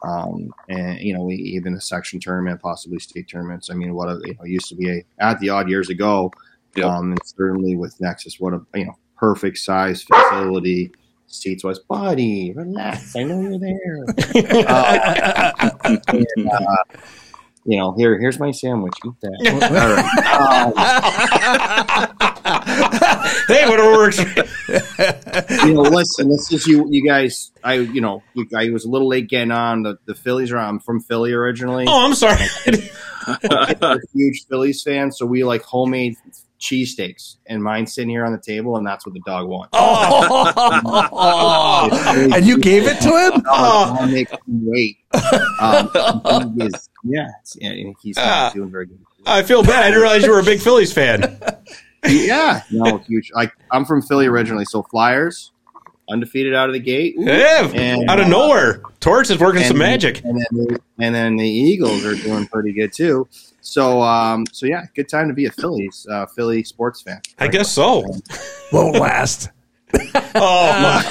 um, 0.04 0.54
and 0.70 1.00
you 1.00 1.14
know 1.14 1.24
we, 1.24 1.36
even 1.36 1.74
a 1.76 1.82
section 1.82 2.20
tournament, 2.20 2.62
possibly 2.62 3.00
state 3.00 3.28
tournaments. 3.30 3.70
I 3.70 3.74
mean, 3.74 3.94
what 3.94 4.10
a, 4.10 4.20
you 4.26 4.36
know 4.36 4.46
used 4.46 4.70
to 4.70 4.76
be 4.76 4.90
a, 4.90 5.06
at 5.20 5.40
the 5.40 5.50
Aud 5.50 5.70
years 5.70 5.90
ago, 5.90 6.32
Yep. 6.76 6.86
um, 6.86 7.12
and 7.12 7.20
certainly 7.26 7.76
with 7.76 8.00
Nexus, 8.00 8.40
what 8.40 8.54
a 8.54 8.62
you 8.76 8.86
know 8.86 8.98
perfect 9.18 9.58
size 9.58 10.04
facility. 10.04 10.92
Seats 11.32 11.64
wise, 11.64 11.78
buddy, 11.78 12.54
relax. 12.54 13.16
I 13.16 13.22
know 13.24 13.40
you're 13.40 13.60
there. 13.60 14.04
Uh, 14.68 15.70
and, 16.08 16.50
uh, 16.50 16.76
you 17.66 17.78
know, 17.78 17.94
here, 17.98 18.18
here's 18.20 18.40
my 18.40 18.50
sandwich. 18.50 18.96
Eat 19.06 19.14
that. 19.22 19.38
All 20.74 20.74
right. 20.74 22.22
Um, 22.24 22.36
hey, 23.48 23.68
whatever 23.70 23.92
works. 23.92 24.18
you 25.66 25.74
know, 25.74 25.82
listen, 25.82 26.30
this 26.30 26.52
is 26.52 26.66
you, 26.68 26.88
you 26.90 27.06
guys. 27.08 27.52
I, 27.64 27.76
you 27.76 28.02
know, 28.02 28.24
I 28.56 28.70
was 28.70 28.86
a 28.86 28.90
little 28.90 29.08
late 29.08 29.30
getting 29.30 29.52
on. 29.52 29.84
The, 29.84 29.98
the 30.06 30.16
Phillies 30.16 30.52
are. 30.52 30.58
I'm 30.58 30.80
from 30.80 31.00
Philly 31.02 31.34
originally. 31.34 31.86
oh, 31.88 32.06
I'm 32.06 32.16
sorry. 32.16 32.46
I'm 33.28 33.78
a 33.82 33.98
huge 34.14 34.46
Phillies 34.48 34.82
fan, 34.82 35.12
so 35.12 35.26
we 35.26 35.44
like 35.44 35.62
homemade 35.64 36.16
cheesesteaks, 36.60 37.38
and 37.48 37.64
mine's 37.64 37.94
sitting 37.94 38.10
here 38.10 38.26
on 38.26 38.32
the 38.34 38.42
table, 38.42 38.76
and 38.78 38.86
that's 38.86 39.06
what 39.06 39.14
the 39.14 39.22
dog 39.26 39.48
wants. 39.48 39.70
Oh. 39.74 40.70
and 42.34 42.46
you 42.46 42.58
gave 42.58 42.88
it 42.88 43.00
to 43.02 43.10
him? 43.10 43.44
Oh, 43.48 43.98
I'll 44.00 44.08
make 44.08 44.30
him 44.32 44.40
wait. 44.48 44.98
Um, 45.60 45.90
he 46.58 46.66
is, 46.66 46.90
yeah, 47.04 47.28
he's 48.02 48.16
not 48.18 48.26
Ah. 48.28 48.52
doing 48.54 48.72
very 48.72 48.88
good. 48.88 49.00
I 49.26 49.44
feel 49.44 49.64
bad. 49.64 49.84
I 49.84 49.88
didn't 49.88 50.02
realize 50.02 50.24
you 50.26 50.32
were 50.32 50.40
a 50.40 50.44
big 50.44 50.60
Phillies 50.62 50.94
fan. 50.94 51.40
Yeah, 52.08 52.62
no, 52.72 52.98
huge. 53.00 53.32
Like 53.34 53.52
I'm 53.72 53.86
from 53.86 54.02
Philly 54.02 54.28
originally, 54.28 54.66
so 54.66 54.84
Flyers 54.84 55.52
undefeated 56.10 56.56
out 56.56 56.68
of 56.70 56.74
the 56.74 56.80
gate. 56.80 57.14
Yeah, 57.18 57.70
And, 57.76 58.10
out 58.10 58.20
of 58.20 58.26
uh, 58.26 58.30
nowhere. 58.30 58.82
Torts 59.00 59.30
is 59.30 59.38
working 59.40 59.62
some 59.64 59.72
and- 59.72 59.80
magic. 59.80 60.24
and 60.24 60.38
then 60.38 60.46
the, 60.52 60.80
and 60.98 61.14
then 61.14 61.36
the 61.36 61.48
Eagles 61.48 62.04
are 62.06 62.16
doing 62.16 62.48
pretty 62.48 62.74
good 62.74 62.92
too. 62.94 63.28
So 63.62 64.02
um, 64.02 64.46
so 64.52 64.66
yeah, 64.66 64.86
good 64.96 65.08
time 65.10 65.28
to 65.28 65.34
be 65.34 65.46
a 65.46 65.52
Phillies 65.52 66.08
uh, 66.10 66.26
Philly 66.28 66.64
sports 66.64 67.02
fan. 67.04 67.22
I 67.38 67.48
guess 67.48 67.72
so. 67.72 68.04
Won't 68.72 68.96
last. 68.98 69.50
Oh, 70.36 70.72
my. 70.82 71.04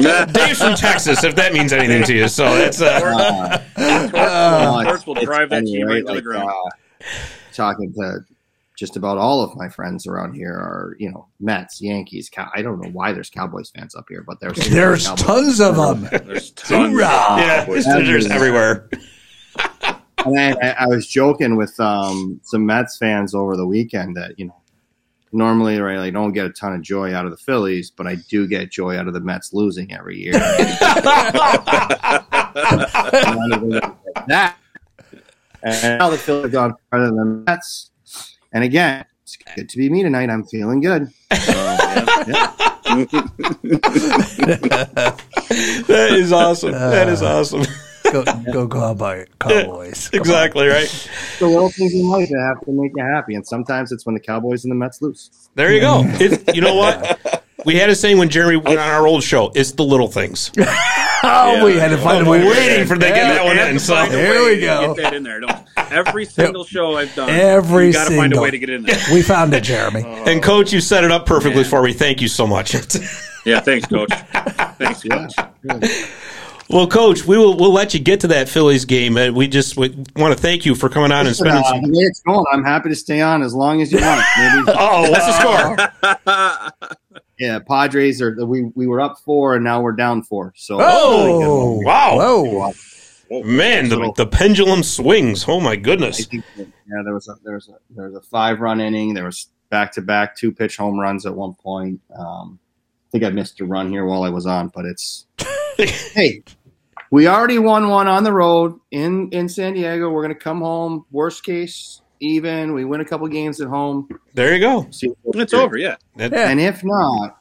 Yeah. 0.00 0.24
Dave's 0.24 0.60
from 0.60 0.74
Texas, 0.76 1.24
if 1.24 1.34
that 1.34 1.52
means 1.52 1.72
anything 1.72 2.04
to 2.04 2.14
you. 2.14 2.28
So 2.28 2.44
that's 2.56 2.80
uh, 2.80 3.60
Uh, 3.76 4.84
Torts 4.84 5.02
it's- 5.02 5.06
will 5.06 5.14
drive 5.16 5.50
that 5.50 5.64
team 5.64 5.86
right 5.86 5.92
right? 5.94 5.98
into 6.00 6.14
the 6.14 6.22
ground. 6.22 6.48
uh, 6.48 7.04
talking 7.52 7.92
to 7.94 8.20
just 8.80 8.96
about 8.96 9.18
all 9.18 9.42
of 9.42 9.54
my 9.56 9.68
friends 9.68 10.06
around 10.06 10.32
here 10.32 10.54
are 10.54 10.96
you 10.98 11.10
know 11.12 11.28
Mets, 11.38 11.82
Yankees. 11.82 12.30
Cow- 12.30 12.50
I 12.54 12.62
don't 12.62 12.80
know 12.82 12.88
why 12.90 13.12
there's 13.12 13.28
Cowboys 13.28 13.70
fans 13.76 13.94
up 13.94 14.06
here, 14.08 14.24
but 14.26 14.40
there's 14.40 14.56
There's 14.70 15.06
Cowboys. 15.06 15.22
tons 15.22 15.60
of 15.60 15.76
them. 15.76 16.08
There's 16.26 16.50
tons. 16.52 16.90
Hoorah. 16.92 17.02
yeah, 17.04 17.64
there's, 17.66 17.84
there's 17.84 18.26
everywhere. 18.30 18.88
And 20.24 20.38
I, 20.38 20.52
I- 20.62 20.76
I 20.80 20.86
was 20.86 21.06
joking 21.06 21.56
with 21.56 21.78
um, 21.78 22.40
some 22.42 22.64
Mets 22.64 22.96
fans 22.96 23.34
over 23.34 23.54
the 23.54 23.66
weekend 23.66 24.16
that 24.16 24.38
you 24.38 24.46
know 24.46 24.56
normally 25.32 25.78
right, 25.78 25.98
I 25.98 26.08
don't 26.10 26.32
get 26.32 26.46
a 26.46 26.50
ton 26.50 26.72
of 26.74 26.80
joy 26.80 27.14
out 27.14 27.26
of 27.26 27.30
the 27.32 27.36
Phillies, 27.36 27.90
but 27.90 28.06
I 28.06 28.14
do 28.30 28.48
get 28.48 28.70
joy 28.70 28.96
out 28.98 29.06
of 29.08 29.12
the 29.14 29.20
Mets 29.20 29.52
losing 29.52 29.92
every 29.92 30.18
year. 30.18 30.32
that 34.26 34.56
and 35.62 35.98
now 35.98 36.08
the 36.08 36.16
Phillies 36.16 36.44
have 36.44 36.52
gone 36.52 36.74
farther 36.90 37.06
than 37.06 37.16
the 37.16 37.24
Mets. 37.46 37.89
And 38.52 38.64
again, 38.64 39.04
it's 39.22 39.36
good 39.54 39.68
to 39.68 39.78
be 39.78 39.88
me 39.88 40.02
tonight. 40.02 40.30
I'm 40.30 40.44
feeling 40.44 40.80
good. 40.80 41.08
So, 41.32 41.52
yeah, 41.52 42.24
yeah. 42.26 42.52
That 45.86 46.08
is 46.12 46.32
awesome. 46.32 46.72
That 46.72 47.08
is 47.08 47.22
uh, 47.22 47.38
awesome. 47.38 47.62
Go, 48.12 48.24
go 48.52 48.68
Cowboy, 48.68 49.26
Cowboys. 49.38 50.08
Come 50.08 50.18
on. 50.18 50.20
exactly 50.20 50.66
right. 50.66 51.08
The 51.38 51.46
little 51.46 51.70
things 51.70 51.94
in 51.94 52.08
life 52.08 52.28
that 52.28 52.40
have 52.40 52.64
to 52.64 52.72
make 52.72 52.92
you 52.96 53.04
happy, 53.04 53.34
and 53.34 53.46
sometimes 53.46 53.92
it's 53.92 54.04
when 54.04 54.14
the 54.14 54.20
Cowboys 54.20 54.64
and 54.64 54.70
the 54.72 54.74
Mets 54.74 55.00
lose. 55.00 55.30
There 55.54 55.72
you 55.72 55.80
go. 55.80 56.02
It, 56.04 56.54
you 56.54 56.60
know 56.62 56.74
what? 56.74 57.44
We 57.66 57.74
had 57.76 57.90
a 57.90 57.94
saying 57.94 58.16
when 58.16 58.30
Jeremy 58.30 58.56
went 58.56 58.78
on 58.78 58.88
our 58.88 59.06
old 59.06 59.22
show. 59.22 59.52
It's 59.54 59.72
the 59.72 59.84
little 59.84 60.08
things. 60.08 60.50
Oh, 61.22 61.64
we 61.64 61.76
had 61.76 61.88
to 61.88 61.98
find 61.98 62.18
I'm 62.18 62.26
a 62.26 62.30
way. 62.30 62.44
waiting 62.44 62.86
for 62.86 62.96
they 62.96 63.10
that. 63.10 63.14
get 63.14 63.28
that 63.34 63.44
one 63.44 63.58
in. 63.58 63.78
So 63.78 63.94
find 63.94 64.12
There 64.12 64.44
we 64.44 64.60
go. 64.60 64.94
Get 64.94 65.02
that 65.02 65.14
in 65.14 65.22
there. 65.22 65.40
Don't. 65.40 65.56
Every 65.90 66.24
single 66.24 66.64
show 66.64 66.96
I've 66.96 67.14
done, 67.14 67.30
Every 67.30 67.88
you 67.88 67.92
got 67.92 68.08
to 68.08 68.16
find 68.16 68.32
a 68.34 68.40
way 68.40 68.50
to 68.50 68.58
get 68.58 68.70
in 68.70 68.84
there. 68.84 68.98
We 69.12 69.22
found 69.22 69.52
it, 69.54 69.64
Jeremy. 69.64 70.04
and 70.06 70.42
coach, 70.42 70.72
you 70.72 70.80
set 70.80 71.04
it 71.04 71.10
up 71.10 71.26
perfectly 71.26 71.64
for 71.64 71.82
me. 71.82 71.92
Thank 71.92 72.20
you 72.20 72.28
so 72.28 72.46
much. 72.46 72.74
Yeah, 73.46 73.60
thanks, 73.60 73.86
coach. 73.86 74.10
Thanks, 74.76 75.02
coach. 75.02 75.32
well, 76.68 76.86
coach, 76.86 77.24
we 77.24 77.38
will 77.38 77.56
we'll 77.56 77.72
let 77.72 77.94
you 77.94 78.00
get 78.00 78.20
to 78.20 78.28
that 78.28 78.50
Phillies 78.50 78.84
game. 78.84 79.14
We 79.34 79.48
just 79.48 79.78
we 79.78 79.88
want 80.14 80.36
to 80.36 80.38
thank 80.38 80.66
you 80.66 80.74
for 80.74 80.90
coming 80.90 81.10
on 81.10 81.26
and 81.26 81.34
spending 81.34 81.62
uh, 81.64 81.68
some. 81.70 81.80
it's 81.86 82.20
going, 82.20 82.44
I'm 82.52 82.62
happy 82.62 82.90
to 82.90 82.94
stay 82.94 83.22
on 83.22 83.42
as 83.42 83.54
long 83.54 83.80
as 83.80 83.90
you 83.90 83.98
want. 83.98 84.22
Oh, 84.68 85.10
what's 85.10 85.24
the 85.24 86.72
score? 86.76 87.00
Yeah, 87.40 87.58
Padres 87.58 88.20
are 88.22 88.36
we 88.44 88.64
we 88.74 88.86
were 88.86 89.00
up 89.00 89.18
four 89.24 89.54
and 89.56 89.64
now 89.64 89.80
we're 89.80 89.92
down 89.92 90.22
four. 90.22 90.52
So 90.56 90.76
Oh, 90.80 91.80
Wow. 91.82 92.16
Whoa. 93.30 93.42
Man, 93.44 93.88
the, 93.88 94.12
the 94.16 94.26
pendulum 94.26 94.82
swings. 94.82 95.44
Oh 95.48 95.58
my 95.60 95.70
I 95.72 95.76
goodness. 95.76 96.26
think 96.26 96.44
that, 96.56 96.66
yeah, 96.86 97.02
there 97.04 97.14
was 97.14 97.28
a 97.28 97.34
there 97.44 97.54
was 97.54 97.68
a 97.68 97.74
there 97.94 98.06
was 98.06 98.14
a 98.16 98.20
five 98.20 98.60
run 98.60 98.80
inning. 98.80 99.14
There 99.14 99.24
was 99.24 99.48
back 99.70 99.92
to 99.92 100.02
back 100.02 100.36
two 100.36 100.52
pitch 100.52 100.76
home 100.76 100.98
runs 100.98 101.24
at 101.26 101.34
one 101.34 101.54
point. 101.54 102.00
Um, 102.14 102.58
I 102.60 103.10
think 103.12 103.24
I 103.24 103.30
missed 103.30 103.60
a 103.60 103.64
run 103.64 103.88
here 103.88 104.04
while 104.04 104.24
I 104.24 104.28
was 104.30 104.46
on, 104.46 104.68
but 104.68 104.84
it's 104.84 105.26
hey, 105.78 106.42
we 107.12 107.26
already 107.28 107.58
won 107.58 107.88
one 107.88 108.08
on 108.08 108.24
the 108.24 108.32
road 108.32 108.78
in 108.90 109.30
in 109.30 109.48
San 109.48 109.74
Diego. 109.74 110.10
We're 110.10 110.22
gonna 110.22 110.34
come 110.34 110.60
home. 110.60 111.06
Worst 111.12 111.44
case, 111.44 111.99
even 112.20 112.72
we 112.74 112.84
win 112.84 113.00
a 113.00 113.04
couple 113.04 113.26
games 113.28 113.60
at 113.60 113.68
home. 113.68 114.08
There 114.34 114.54
you 114.54 114.60
go. 114.60 114.86
See 114.90 115.10
It's 115.34 115.54
over. 115.54 115.76
Yeah. 115.76 115.96
That- 116.16 116.32
Yeah. 116.32 116.48
And 116.50 116.60
if 116.60 116.82
not, 116.84 117.38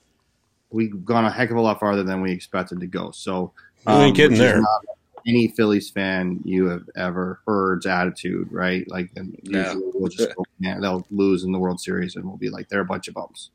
we've 0.71 1.03
gone 1.05 1.25
a 1.25 1.31
heck 1.31 1.51
of 1.51 1.57
a 1.57 1.61
lot 1.61 1.79
farther 1.79 2.03
than 2.03 2.21
we 2.21 2.31
expected 2.31 2.79
to 2.79 2.87
go. 2.87 3.11
So 3.11 3.51
um, 3.87 3.99
You 3.99 4.05
ain't 4.07 4.15
getting 4.17 4.37
there. 4.37 4.61
not 4.61 4.81
Any 5.27 5.49
Phillies 5.49 5.89
fan 5.89 6.39
you 6.45 6.67
have 6.69 6.83
ever 6.95 7.39
heard's 7.45 7.85
attitude, 7.85 8.51
right? 8.51 8.89
Like, 8.89 9.09
and 9.17 9.37
No. 9.43 9.81
we'll 9.93 10.09
just 10.09 10.33
go, 10.35 10.45
yeah, 10.59 10.79
they'll 10.79 11.05
lose 11.11 11.43
in 11.43 11.51
the 11.51 11.59
World 11.59 11.79
Series, 11.81 12.15
and 12.15 12.23
we'll 12.25 12.37
be 12.37 12.49
like, 12.49 12.69
they're 12.69 12.79
a 12.81 12.85
bunch 12.85 13.07
of 13.09 13.15
bums. 13.15 13.49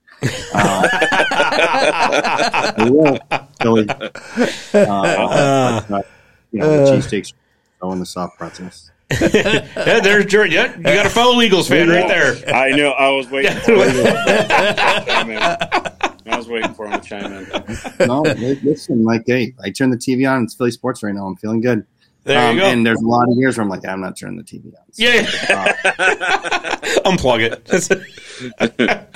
Uh, 0.55 0.89
we 2.85 2.91
won't, 2.91 3.23
Philly. 3.63 3.87
Uh, 3.89 4.05
but, 4.73 5.91
uh, 5.91 6.03
you 6.53 6.61
know, 6.61 6.85
the 6.85 6.93
cheesesteaks 6.93 7.33
are 7.83 7.93
in 7.93 7.99
the 7.99 8.07
soft 8.07 8.37
pretzels. 8.39 8.91
Yeah, 9.11 10.01
there's 10.01 10.27
Jordan. 10.27 10.53
Yeah, 10.53 10.77
you 10.77 10.83
got 10.83 11.07
a 11.07 11.11
fellow 11.11 11.41
Eagles 11.41 11.69
fan 11.69 11.89
right 11.89 12.09
there. 12.09 12.35
I 12.55 12.71
know. 12.71 12.91
I 12.91 13.11
was 13.11 13.29
waiting 13.31 13.53
for 13.61 13.73
him 13.73 13.93
to 13.93 15.05
chime 15.07 15.31
in. 15.31 15.39
I 15.39 16.37
was 16.39 16.49
waiting 16.49 16.75
for 16.75 16.87
him 16.87 17.01
to 17.01 17.07
chime 17.07 17.33
in. 17.33 18.07
No, 18.09 18.23
listen, 18.23 19.05
like, 19.05 19.23
hey, 19.27 19.55
I 19.63 19.71
turn 19.71 19.91
the 19.91 19.97
TV 19.97 20.31
on. 20.31 20.45
It's 20.45 20.55
Philly 20.55 20.71
sports 20.71 21.03
right 21.03 21.15
now. 21.15 21.27
I'm 21.27 21.37
feeling 21.37 21.61
good. 21.61 21.87
There 22.25 22.39
Um, 22.49 22.57
you 22.57 22.63
go. 22.63 22.69
And 22.69 22.87
there's 22.87 23.03
a 23.03 23.07
lot 23.07 23.29
of 23.29 23.37
years 23.37 23.59
where 23.59 23.65
I'm 23.65 23.69
like, 23.69 23.87
I'm 23.87 24.01
not 24.01 24.17
turning 24.17 24.39
the 24.39 24.43
TV 24.45 24.69
on. 24.69 24.93
So, 24.93 25.05
yeah. 25.05 25.27
uh, 25.87 26.77
Unplug 27.05 27.41
it. 27.43 29.11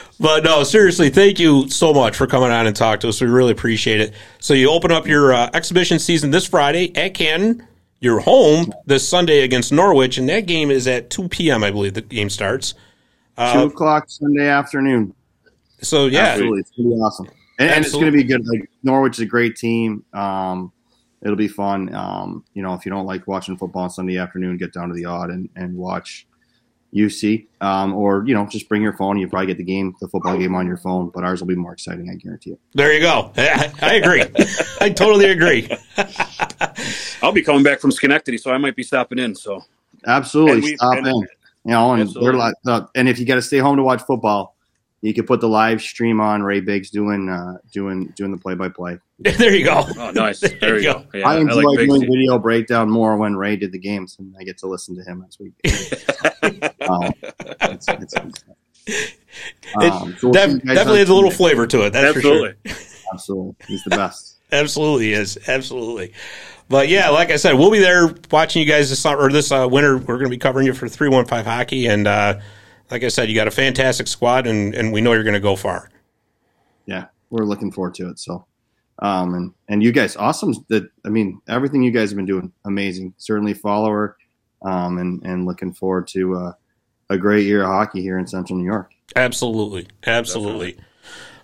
but 0.18 0.42
no, 0.44 0.62
seriously, 0.64 1.10
thank 1.10 1.38
you 1.38 1.68
so 1.68 1.92
much 1.92 2.16
for 2.16 2.26
coming 2.26 2.50
on 2.50 2.66
and 2.66 2.74
talk 2.74 3.00
to 3.00 3.08
us. 3.10 3.20
We 3.20 3.26
really 3.26 3.52
appreciate 3.52 4.00
it. 4.00 4.14
So 4.38 4.54
you 4.54 4.70
open 4.70 4.90
up 4.90 5.06
your 5.06 5.34
uh, 5.34 5.50
exhibition 5.52 5.98
season 5.98 6.30
this 6.30 6.46
Friday 6.46 6.96
at 6.96 7.12
Canton. 7.12 7.66
You're 8.06 8.20
home 8.20 8.72
this 8.84 9.06
Sunday 9.08 9.40
against 9.42 9.72
Norwich, 9.72 10.16
and 10.16 10.28
that 10.28 10.46
game 10.46 10.70
is 10.70 10.86
at 10.86 11.10
2 11.10 11.28
p.m. 11.28 11.64
I 11.64 11.72
believe 11.72 11.94
the 11.94 12.02
game 12.02 12.30
starts. 12.30 12.72
two 12.72 12.78
Uh, 13.42 13.66
o'clock 13.66 14.04
Sunday 14.06 14.46
afternoon. 14.46 15.12
so 15.82 16.06
yeah, 16.06 16.20
Absolutely, 16.26 16.60
it's 16.60 16.70
gonna 16.70 16.88
be 16.90 16.94
awesome, 16.94 17.26
and, 17.58 17.68
and 17.68 17.84
it's 17.84 17.92
gonna 17.92 18.12
be 18.12 18.22
good. 18.22 18.46
Like 18.46 18.70
Norwich 18.84 19.14
is 19.16 19.22
a 19.22 19.26
great 19.26 19.56
team. 19.56 20.04
Um, 20.12 20.70
it'll 21.20 21.34
be 21.34 21.48
fun. 21.48 21.92
Um, 21.92 22.44
you 22.54 22.62
know, 22.62 22.74
if 22.74 22.86
you 22.86 22.90
don't 22.92 23.06
like 23.06 23.26
watching 23.26 23.56
football 23.56 23.82
on 23.82 23.90
Sunday 23.90 24.18
afternoon, 24.18 24.56
get 24.56 24.72
down 24.72 24.86
to 24.88 24.94
the 24.94 25.06
Aud 25.06 25.30
and, 25.30 25.48
and 25.56 25.76
watch 25.76 26.28
UC. 26.96 27.46
Um, 27.60 27.94
or 27.94 28.24
you 28.26 28.34
know, 28.34 28.46
just 28.46 28.68
bring 28.68 28.80
your 28.82 28.94
phone. 28.94 29.18
You 29.18 29.28
probably 29.28 29.46
get 29.48 29.58
the 29.58 29.64
game, 29.64 29.94
the 30.00 30.08
football 30.08 30.36
game 30.38 30.54
on 30.54 30.66
your 30.66 30.76
phone. 30.78 31.10
But 31.14 31.24
ours 31.24 31.40
will 31.40 31.46
be 31.48 31.54
more 31.54 31.72
exciting. 31.72 32.08
I 32.10 32.14
guarantee 32.14 32.52
it. 32.52 32.60
there 32.74 32.92
you 32.92 33.00
go. 33.00 33.30
I, 33.36 33.72
I 33.82 33.94
agree. 33.94 34.24
I 34.80 34.90
totally 34.90 35.26
agree. 35.26 35.68
I'll 37.22 37.32
be 37.32 37.42
coming 37.42 37.62
back 37.62 37.80
from 37.80 37.90
Schenectady, 37.92 38.38
so 38.38 38.50
I 38.50 38.58
might 38.58 38.76
be 38.76 38.82
stopping 38.82 39.18
in. 39.18 39.34
So 39.34 39.62
Absolutely, 40.06 40.54
And 40.54 40.62
we- 40.64 40.76
stop 40.76 40.96
and- 40.98 41.06
in. 41.06 41.14
You 41.64 41.72
know, 41.72 41.92
and 41.94 42.02
Absolutely. 42.02 42.30
they're 42.30 42.38
like, 42.38 42.54
uh, 42.68 42.86
and 42.94 43.08
if 43.08 43.18
you 43.18 43.26
got 43.26 43.34
to 43.34 43.42
stay 43.42 43.58
home 43.58 43.76
to 43.76 43.82
watch 43.82 44.00
football, 44.02 44.54
you 45.02 45.14
can 45.14 45.26
put 45.26 45.40
the 45.40 45.48
live 45.48 45.80
stream 45.80 46.20
on. 46.20 46.42
Ray 46.42 46.60
Biggs 46.60 46.90
doing 46.90 47.28
uh, 47.28 47.58
doing 47.72 48.12
doing 48.16 48.30
the 48.30 48.38
play 48.38 48.54
by 48.54 48.68
play. 48.68 48.98
there 49.18 49.54
you 49.54 49.64
go. 49.64 49.84
oh, 49.98 50.10
nice. 50.10 50.40
There, 50.60 50.76
you 50.76 50.84
go. 50.84 51.06
Yeah, 51.14 51.28
I 51.28 51.38
enjoy 51.38 51.62
like 51.62 51.78
doing 51.86 52.02
Bigsy. 52.02 52.06
video 52.06 52.38
breakdown 52.38 52.90
more 52.90 53.16
when 53.16 53.36
Ray 53.36 53.56
did 53.56 53.72
the 53.72 53.78
games, 53.78 54.16
and 54.18 54.34
I 54.38 54.44
get 54.44 54.58
to 54.58 54.66
listen 54.66 54.96
to 54.96 55.02
him 55.02 55.24
as 55.26 55.38
we. 55.38 55.52
um, 56.88 57.12
it's, 57.72 57.86
it's, 57.88 58.14
um, 59.80 60.14
so 60.18 60.30
Def- 60.32 60.62
definitely 60.62 60.98
has 60.98 61.08
a 61.08 61.14
little 61.14 61.30
flavor 61.30 61.66
to 61.66 61.82
it. 61.82 61.92
That's 61.92 62.14
for 62.14 62.20
sure. 62.20 62.54
Absolutely. 62.54 62.72
Absolutely, 63.12 63.54
he's 63.68 63.84
the 63.84 63.90
best. 63.90 64.36
Absolutely 64.52 65.12
is. 65.12 65.38
Absolutely. 65.48 66.12
But 66.68 66.88
yeah, 66.88 67.10
like 67.10 67.30
I 67.30 67.36
said, 67.36 67.54
we'll 67.54 67.70
be 67.70 67.78
there 67.78 68.14
watching 68.30 68.60
you 68.62 68.68
guys 68.68 68.90
this 68.90 68.98
summer 69.00 69.22
or 69.22 69.32
this 69.32 69.52
uh, 69.52 69.68
winter. 69.70 69.98
We're 69.98 70.16
going 70.16 70.24
to 70.24 70.30
be 70.30 70.38
covering 70.38 70.66
you 70.66 70.74
for 70.74 70.88
315 70.88 71.44
hockey. 71.44 71.86
And 71.86 72.08
uh, 72.08 72.40
like 72.90 73.02
I 73.02 73.08
said, 73.08 73.28
you 73.28 73.34
got 73.34 73.48
a 73.48 73.52
fantastic 73.52 74.06
squad, 74.06 74.46
and, 74.46 74.74
and 74.74 74.92
we 74.92 75.00
know 75.00 75.12
you're 75.12 75.24
going 75.24 75.34
to 75.34 75.40
go 75.40 75.56
far. 75.56 75.90
Yeah, 76.86 77.06
we're 77.30 77.44
looking 77.44 77.72
forward 77.72 77.94
to 77.94 78.08
it. 78.10 78.18
So, 78.18 78.46
um, 79.00 79.34
and 79.34 79.52
and 79.68 79.82
you 79.82 79.92
guys, 79.92 80.16
awesome. 80.16 80.54
That 80.68 80.88
I 81.04 81.08
mean, 81.08 81.40
everything 81.48 81.82
you 81.82 81.90
guys 81.90 82.10
have 82.10 82.16
been 82.16 82.26
doing, 82.26 82.52
amazing. 82.64 83.14
Certainly, 83.18 83.54
follower, 83.54 84.16
um, 84.62 84.98
and 84.98 85.22
and 85.24 85.46
looking 85.46 85.72
forward 85.72 86.06
to 86.08 86.36
uh, 86.36 86.52
a 87.10 87.18
great 87.18 87.44
year 87.44 87.62
of 87.62 87.68
hockey 87.68 88.02
here 88.02 88.18
in 88.18 88.26
Central 88.26 88.58
New 88.58 88.64
York. 88.64 88.92
Absolutely. 89.14 89.88
Absolutely. 90.06 90.76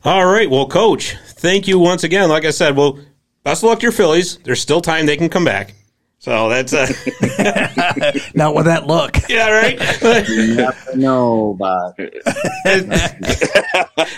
All 0.05 0.27
right. 0.27 0.51
Well, 0.51 0.67
coach, 0.67 1.17
thank 1.29 1.69
you 1.69 1.79
once 1.79 2.03
again. 2.03 2.29
Like 2.29 2.45
I 2.45 2.51
said, 2.51 2.77
well, 2.77 2.99
best 3.45 3.63
of 3.63 3.69
luck 3.69 3.79
to 3.81 3.85
your 3.85 3.93
Phillies. 3.93 4.39
There's 4.39 4.61
still 4.61 4.81
time 4.81 5.07
they 5.07 5.17
can 5.17 5.29
come 5.29 5.45
back. 5.45 5.75
So 6.23 6.49
that's, 6.49 6.73
uh, 6.73 6.87
Not 8.35 8.55
with 8.55 8.67
that 8.67 8.87
look. 8.87 9.17
yeah, 9.29 9.51
right. 9.51 10.29
You 10.29 10.55
never 10.55 10.97
know, 10.97 11.57
but 11.59 11.97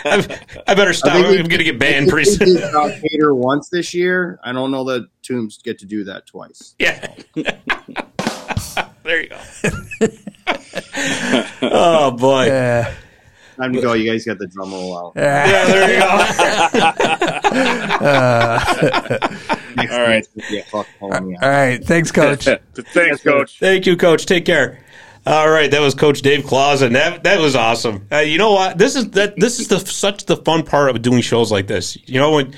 I, 0.05 0.39
I 0.67 0.75
better 0.75 0.93
stop. 0.93 1.15
I 1.15 1.17
I'm 1.17 1.47
going 1.47 1.57
to 1.57 1.63
get 1.63 1.79
banned 1.79 2.09
pretty 2.09 2.29
soon. 2.29 2.57
did 2.57 2.71
South 2.71 2.93
Hater 3.01 3.33
once 3.33 3.69
this 3.69 3.95
year. 3.95 4.39
I 4.43 4.51
don't 4.51 4.69
know 4.69 4.83
that 4.83 5.07
Tombs 5.23 5.57
get 5.63 5.79
to 5.79 5.87
do 5.87 6.03
that 6.03 6.27
twice. 6.27 6.75
Yeah. 6.77 7.11
there 9.01 9.23
you 9.23 9.29
go. 9.29 9.39
oh 11.63 12.11
boy. 12.11 12.45
Yeah. 12.45 12.93
Time 13.57 13.73
to 13.73 13.81
go. 13.81 13.93
You 13.93 14.11
guys 14.11 14.25
got 14.25 14.37
the 14.37 14.45
drum 14.45 14.71
roll 14.71 14.95
out. 14.95 15.13
Yeah. 15.15 15.47
Yeah, 15.47 15.65
there 15.65 15.91
you 15.95 16.01
go. 19.19 19.27
Next 19.27 19.54
All 19.91 20.01
right. 20.01 20.27
week, 20.35 20.45
Yeah, 20.49 20.63
fuck 20.63 20.87
pulling 20.99 21.27
me 21.27 21.35
out. 21.37 21.43
All 21.43 21.49
right. 21.49 21.83
Thanks, 21.83 22.11
Coach. 22.11 22.45
Thanks, 22.73 23.21
Coach. 23.21 23.59
Thank 23.59 23.85
you, 23.85 23.97
Coach. 23.97 24.25
Take 24.25 24.45
care. 24.45 24.79
All 25.27 25.49
right, 25.49 25.71
that 25.71 25.81
was 25.81 25.95
Coach 25.95 26.21
Dave 26.21 26.45
Clausen. 26.45 26.93
That 26.93 27.23
that 27.23 27.39
was 27.39 27.55
awesome. 27.55 28.07
Uh, 28.11 28.17
you 28.17 28.37
know 28.37 28.51
what? 28.51 28.77
This 28.77 28.95
is 28.95 29.09
that 29.11 29.35
this 29.35 29.59
is 29.59 29.67
the 29.67 29.79
such 29.79 30.25
the 30.25 30.37
fun 30.37 30.61
part 30.61 30.91
of 30.91 31.01
doing 31.01 31.21
shows 31.21 31.51
like 31.51 31.65
this. 31.65 31.97
You 32.07 32.19
know, 32.19 32.33
when 32.33 32.53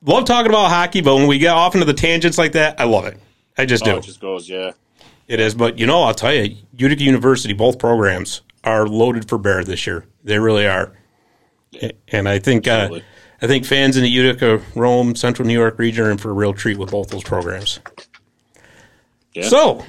love 0.00 0.24
talking 0.24 0.48
about 0.48 0.70
hockey, 0.70 1.00
but 1.00 1.16
when 1.16 1.26
we 1.26 1.38
get 1.38 1.50
off 1.50 1.74
into 1.74 1.86
the 1.86 1.92
tangents 1.94 2.38
like 2.38 2.52
that, 2.52 2.80
I 2.80 2.84
love 2.84 3.06
it. 3.06 3.18
I 3.58 3.66
just 3.66 3.82
do. 3.82 3.92
Oh, 3.92 3.96
it 3.96 4.04
just 4.04 4.20
goes, 4.20 4.48
yeah. 4.48 4.72
It 5.26 5.40
is, 5.40 5.54
but 5.54 5.76
you 5.76 5.86
know, 5.86 6.02
I'll 6.02 6.14
tell 6.14 6.32
you, 6.32 6.56
Utica 6.76 7.02
University, 7.02 7.52
both 7.52 7.80
programs 7.80 8.42
are 8.62 8.86
loaded 8.86 9.28
for 9.28 9.36
bear 9.36 9.64
this 9.64 9.84
year. 9.84 10.04
They 10.22 10.38
really 10.38 10.68
are, 10.68 10.92
and 12.08 12.28
I 12.28 12.38
think 12.38 12.68
uh, 12.68 12.70
Absolutely. 12.70 13.04
I 13.44 13.46
think 13.46 13.66
fans 13.66 13.98
in 13.98 14.02
the 14.02 14.08
Utica, 14.08 14.62
Rome, 14.74 15.14
Central 15.14 15.46
New 15.46 15.52
York 15.52 15.78
region 15.78 16.06
are 16.06 16.10
in 16.10 16.16
for 16.16 16.30
a 16.30 16.32
real 16.32 16.54
treat 16.54 16.78
with 16.78 16.90
both 16.90 17.10
those 17.10 17.22
programs. 17.22 17.78
Yeah. 19.34 19.46
So, 19.46 19.84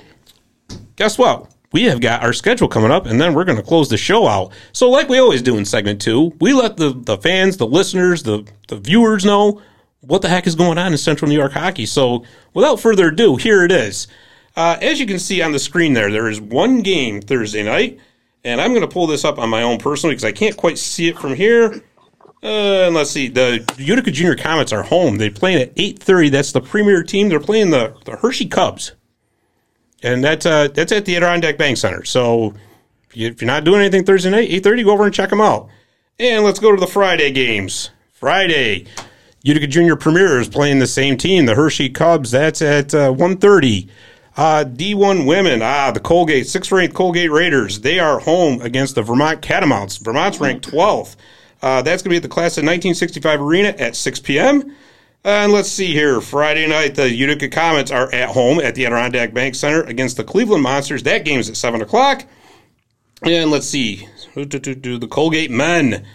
guess 0.98 1.18
what? 1.18 1.50
We 1.72 1.84
have 1.84 2.02
got 2.02 2.22
our 2.22 2.34
schedule 2.34 2.68
coming 2.68 2.92
up, 2.92 3.06
and 3.06 3.20
then 3.20 3.34
we're 3.34 3.46
going 3.46 3.58
to 3.58 3.64
close 3.64 3.88
the 3.88 3.96
show 3.96 4.28
out. 4.28 4.52
So, 4.74 4.90
like 4.90 5.08
we 5.08 5.20
always 5.20 5.42
do 5.42 5.58
in 5.58 5.64
segment 5.64 6.02
two, 6.02 6.36
we 6.42 6.52
let 6.52 6.76
the, 6.76 6.92
the 6.92 7.18
fans, 7.18 7.56
the 7.56 7.66
listeners, 7.66 8.24
the, 8.24 8.46
the 8.68 8.76
viewers 8.76 9.24
know 9.24 9.62
what 10.02 10.22
the 10.22 10.28
heck 10.28 10.48
is 10.48 10.56
going 10.56 10.78
on 10.78 10.92
in 10.92 10.98
Central 10.98 11.30
New 11.30 11.38
York 11.38 11.54
hockey. 11.54 11.86
So, 11.86 12.26
without 12.54 12.82
further 12.82 13.08
ado, 13.08 13.38
here 13.38 13.64
it 13.64 13.72
is. 13.72 14.10
Uh, 14.58 14.78
as 14.82 15.00
you 15.00 15.06
can 15.06 15.18
see 15.18 15.42
on 15.42 15.54
the 15.54 15.60
screen 15.60 15.94
there, 15.94 16.12
there 16.12 16.28
is 16.28 16.42
one 16.42 16.82
game 16.82 17.22
Thursday 17.22 17.64
night, 17.64 18.00
and 18.44 18.60
I'm 18.60 18.72
going 18.72 18.82
to 18.82 18.94
pull 18.94 19.08
this 19.08 19.24
up 19.24 19.40
on 19.40 19.50
my 19.50 19.62
own 19.62 19.78
personally 19.78 20.14
because 20.14 20.26
I 20.26 20.34
can't 20.34 20.58
quite 20.58 20.78
see 20.78 21.08
it 21.08 21.18
from 21.18 21.36
here. 21.36 21.82
Uh, 22.44 22.86
and 22.88 22.96
let's 22.96 23.10
see, 23.10 23.28
the 23.28 23.66
Utica 23.78 24.12
Junior 24.12 24.36
Comets 24.36 24.72
are 24.72 24.84
home. 24.84 25.18
They're 25.18 25.32
playing 25.32 25.62
at 25.62 25.76
8:30. 25.76 26.30
That's 26.32 26.52
the 26.52 26.62
premier 26.62 27.02
team. 27.02 27.30
They're 27.30 27.40
playing 27.40 27.72
the, 27.72 27.96
the 28.06 28.18
Hershey 28.18 28.46
Cubs, 28.46 28.92
and 30.04 30.24
that's 30.24 30.46
uh, 30.46 30.68
that's 30.68 30.92
at 30.92 31.06
the 31.06 31.16
Adirondack 31.16 31.58
Bank 31.58 31.78
Center. 31.78 32.04
So 32.06 32.54
if 33.10 33.18
you- 33.18 33.28
if 33.30 33.42
you're 33.42 33.48
not 33.48 33.64
doing 33.64 33.80
anything 33.82 34.04
Thursday 34.04 34.30
night, 34.30 34.50
8:30, 34.52 34.84
go 34.84 34.92
over 34.92 35.06
and 35.06 35.14
check 35.14 35.30
them 35.32 35.42
out. 35.42 35.70
And 36.20 36.44
let's 36.44 36.60
go 36.60 36.72
to 36.74 36.80
the 36.80 36.88
Friday 36.88 37.32
games. 37.32 37.90
Friday, 38.14 38.86
Utica 39.44 39.68
Junior 39.68 39.96
Premier 39.96 40.40
is 40.40 40.48
playing 40.48 40.80
the 40.80 40.88
same 40.88 41.18
team, 41.18 41.46
the 41.48 41.56
Hershey 41.56 41.90
Cubs. 41.90 42.30
That's 42.32 42.62
at 42.62 42.94
uh, 42.94 43.12
1:30. 43.12 43.88
Uh, 44.38 44.66
D1 44.66 45.26
women, 45.26 45.62
ah, 45.64 45.92
the 45.92 46.00
Colgate, 46.02 46.46
sixth 46.46 46.70
ranked 46.72 46.94
Colgate 46.94 47.32
Raiders. 47.32 47.80
They 47.80 48.00
are 48.00 48.20
home 48.20 48.60
against 48.62 48.96
the 48.96 49.02
Vermont 49.02 49.42
Catamounts. 49.42 49.98
Vermont's 49.98 50.42
ranked 50.42 50.70
12th. 50.70 51.16
Uh, 51.66 51.82
that's 51.82 52.04
going 52.04 52.12
to 52.12 52.14
be 52.14 52.18
at 52.18 52.22
the 52.22 52.30
class 52.30 52.60
of 52.60 52.62
1965 52.62 53.42
arena 53.42 53.70
at 53.70 53.96
6 53.96 54.20
p.m. 54.20 54.76
And 55.24 55.52
let's 55.52 55.68
see 55.68 55.92
here. 55.94 56.22
Friday 56.22 56.68
night, 56.68 56.94
the 56.94 57.12
Utica 57.12 57.50
Comets 57.50 57.90
are 57.90 58.14
at 58.14 58.30
home 58.30 58.60
at 58.60 58.76
the 58.76 58.86
Adirondack 58.86 59.34
Bank 59.34 59.56
Center 59.56 59.82
against 59.82 60.16
the 60.16 60.24
Cleveland 60.24 60.62
Monsters. 60.62 61.02
That 61.02 61.26
game 61.26 61.40
is 61.40 61.50
at 61.50 61.58
7 61.58 61.82
o'clock. 61.82 62.24
And 63.24 63.50
let's 63.50 63.66
see. 63.66 64.08
The 64.36 65.08
Colgate 65.10 65.50
men. 65.50 66.06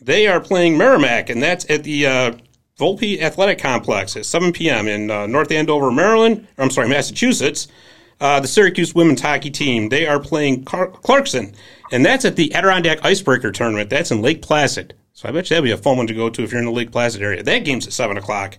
they 0.00 0.28
are 0.28 0.40
playing 0.40 0.78
Merrimack, 0.78 1.28
and 1.28 1.42
that's 1.42 1.68
at 1.68 1.82
the 1.82 2.06
uh, 2.06 2.32
Volpe 2.78 3.20
Athletic 3.20 3.58
Complex 3.58 4.16
at 4.16 4.26
7 4.26 4.52
p.m. 4.52 4.86
in 4.86 5.10
uh, 5.10 5.26
North 5.26 5.50
Andover, 5.50 5.90
Maryland. 5.90 6.46
Or, 6.56 6.62
I'm 6.62 6.70
sorry, 6.70 6.88
Massachusetts. 6.88 7.66
Uh, 8.20 8.38
the 8.38 8.46
Syracuse 8.46 8.94
women's 8.94 9.22
hockey 9.22 9.50
team 9.50 9.88
they 9.88 10.06
are 10.06 10.20
playing 10.20 10.64
Clarkson, 10.64 11.52
and 11.90 12.06
that's 12.06 12.24
at 12.24 12.36
the 12.36 12.54
Adirondack 12.54 13.04
Icebreaker 13.04 13.50
tournament. 13.50 13.90
That's 13.90 14.12
in 14.12 14.22
Lake 14.22 14.42
Placid. 14.42 14.94
So 15.12 15.28
I 15.28 15.32
bet 15.32 15.50
you 15.50 15.54
that'd 15.54 15.64
be 15.64 15.72
a 15.72 15.76
fun 15.76 15.96
one 15.96 16.06
to 16.06 16.14
go 16.14 16.30
to 16.30 16.42
if 16.42 16.50
you're 16.52 16.60
in 16.60 16.66
the 16.66 16.72
Lake 16.72 16.92
Placid 16.92 17.22
area. 17.22 17.42
That 17.42 17.58
game's 17.60 17.86
at 17.86 17.92
seven 17.92 18.16
o'clock. 18.16 18.58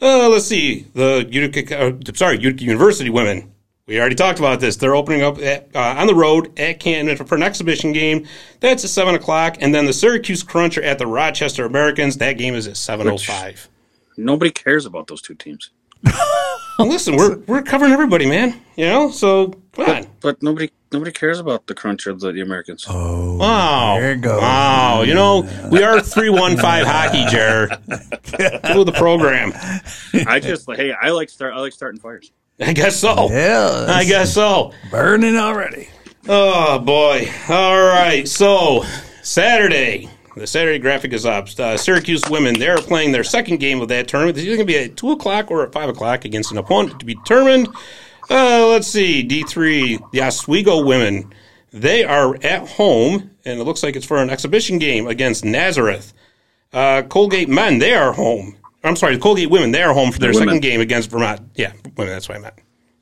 Uh, 0.00 0.28
let's 0.28 0.46
see 0.46 0.86
the 0.94 1.26
Utica. 1.30 1.88
Uh, 1.88 1.92
sorry, 2.14 2.40
Utica 2.40 2.64
University 2.64 3.10
women. 3.10 3.52
We 3.86 4.00
already 4.00 4.14
talked 4.14 4.38
about 4.38 4.60
this. 4.60 4.76
They're 4.76 4.94
opening 4.94 5.22
up 5.22 5.38
at, 5.38 5.68
uh, 5.74 5.96
on 5.98 6.06
the 6.06 6.14
road 6.14 6.58
at 6.58 6.78
Canton 6.80 7.16
for 7.26 7.34
an 7.34 7.42
exhibition 7.42 7.92
game. 7.92 8.26
That's 8.60 8.84
at 8.84 8.90
seven 8.90 9.14
o'clock, 9.14 9.56
and 9.60 9.74
then 9.74 9.86
the 9.86 9.92
Syracuse 9.92 10.42
Cruncher 10.42 10.82
at 10.82 10.98
the 10.98 11.06
Rochester 11.06 11.64
Americans. 11.64 12.16
That 12.18 12.34
game 12.34 12.54
is 12.54 12.66
at 12.66 12.76
seven 12.76 13.08
o 13.08 13.18
five. 13.18 13.68
Nobody 14.16 14.50
cares 14.50 14.86
about 14.86 15.08
those 15.08 15.20
two 15.20 15.34
teams. 15.34 15.70
Well, 16.78 16.88
listen, 16.88 17.16
we're 17.16 17.36
we're 17.46 17.62
covering 17.62 17.92
everybody, 17.92 18.26
man. 18.26 18.60
You 18.76 18.86
know, 18.86 19.10
so 19.10 19.48
come 19.72 19.88
on. 19.90 20.06
But 20.20 20.42
nobody 20.42 20.70
nobody 20.90 21.12
cares 21.12 21.38
about 21.38 21.66
the 21.66 21.74
crunch 21.74 22.06
of 22.06 22.20
the, 22.20 22.32
the 22.32 22.40
Americans. 22.40 22.86
Oh, 22.88 23.36
Wow. 23.36 23.98
there 24.00 24.12
it 24.12 24.20
goes. 24.22 24.40
Wow. 24.40 25.02
You 25.02 25.14
know, 25.14 25.48
we 25.70 25.82
are 25.84 26.00
315 26.00 26.84
hockey, 26.86 27.24
Jer. 27.30 27.68
Do 28.72 28.84
the 28.84 28.92
program. 28.96 29.52
I 30.26 30.40
just 30.40 30.66
like 30.66 30.78
hey, 30.78 30.92
I 30.92 31.10
like 31.10 31.28
start 31.30 31.54
I 31.54 31.60
like 31.60 31.72
starting 31.72 32.00
fires. 32.00 32.32
I 32.60 32.72
guess 32.72 32.96
so. 32.96 33.28
Yeah, 33.30 33.86
I 33.88 34.04
guess 34.04 34.32
so. 34.34 34.72
burning 34.90 35.36
already. 35.36 35.88
Oh, 36.28 36.78
boy. 36.78 37.28
All 37.48 37.78
right. 37.80 38.26
So, 38.28 38.84
Saturday. 39.22 40.08
The 40.34 40.46
Saturday 40.46 40.78
graphic 40.78 41.12
is 41.12 41.26
up. 41.26 41.48
Uh, 41.58 41.76
Syracuse 41.76 42.22
women, 42.30 42.58
they're 42.58 42.78
playing 42.78 43.12
their 43.12 43.24
second 43.24 43.58
game 43.58 43.80
of 43.82 43.88
that 43.88 44.08
tournament. 44.08 44.38
It's 44.38 44.46
either 44.46 44.56
going 44.56 44.66
to 44.66 44.72
be 44.72 44.78
at 44.78 44.96
2 44.96 45.10
o'clock 45.10 45.50
or 45.50 45.62
at 45.62 45.72
5 45.72 45.90
o'clock 45.90 46.24
against 46.24 46.50
an 46.52 46.58
opponent 46.58 46.98
to 47.00 47.04
be 47.06 47.14
determined. 47.14 47.68
Uh, 48.30 48.66
let's 48.68 48.86
see. 48.86 49.26
D3, 49.26 50.10
the 50.12 50.22
Oswego 50.22 50.82
women, 50.84 51.32
they 51.70 52.02
are 52.04 52.34
at 52.42 52.66
home, 52.66 53.30
and 53.44 53.60
it 53.60 53.64
looks 53.64 53.82
like 53.82 53.94
it's 53.94 54.06
for 54.06 54.18
an 54.22 54.30
exhibition 54.30 54.78
game 54.78 55.06
against 55.06 55.44
Nazareth. 55.44 56.14
Uh, 56.72 57.02
Colgate 57.02 57.50
men, 57.50 57.78
they 57.78 57.94
are 57.94 58.12
home. 58.12 58.56
I'm 58.84 58.96
sorry, 58.96 59.16
the 59.16 59.20
Colgate 59.22 59.50
women, 59.50 59.70
they 59.70 59.82
are 59.82 59.92
home 59.92 60.10
for 60.12 60.18
their 60.18 60.32
Women. 60.32 60.48
second 60.48 60.60
game 60.62 60.80
against 60.80 61.10
Vermont. 61.10 61.40
Yeah, 61.56 61.72
women, 61.96 62.14
that's 62.14 62.28
what 62.28 62.38
I 62.38 62.40
meant. 62.40 62.54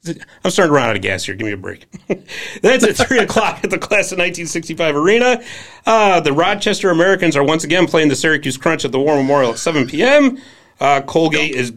I'm 0.07 0.51
starting 0.51 0.71
to 0.71 0.75
run 0.75 0.89
out 0.89 0.97
of 0.97 1.03
gas 1.03 1.25
here. 1.25 1.35
Give 1.35 1.47
me 1.47 1.53
a 1.53 1.57
break. 1.57 1.87
That's 2.63 2.85
at 2.85 2.97
3 3.07 3.19
o'clock 3.19 3.63
at 3.63 3.71
the 3.71 3.79
Class 3.79 4.13
of 4.13 4.19
1965 4.19 4.97
Arena. 4.97 5.43
Uh, 5.85 6.21
the 6.21 6.33
Rochester 6.33 6.91
Americans 6.91 7.37
are 7.37 7.45
once 7.45 7.65
again 7.65 7.87
playing 7.87 8.09
the 8.09 8.17
Syracuse 8.17 8.57
Crunch 8.57 8.85
at 8.85 8.93
the 8.93 9.01
War 9.01 9.17
Memorial 9.17 9.53
at 9.53 9.59
7 9.59 9.87
p.m. 9.87 10.39
Uh, 10.81 11.03
Colgate 11.03 11.55
is. 11.55 11.73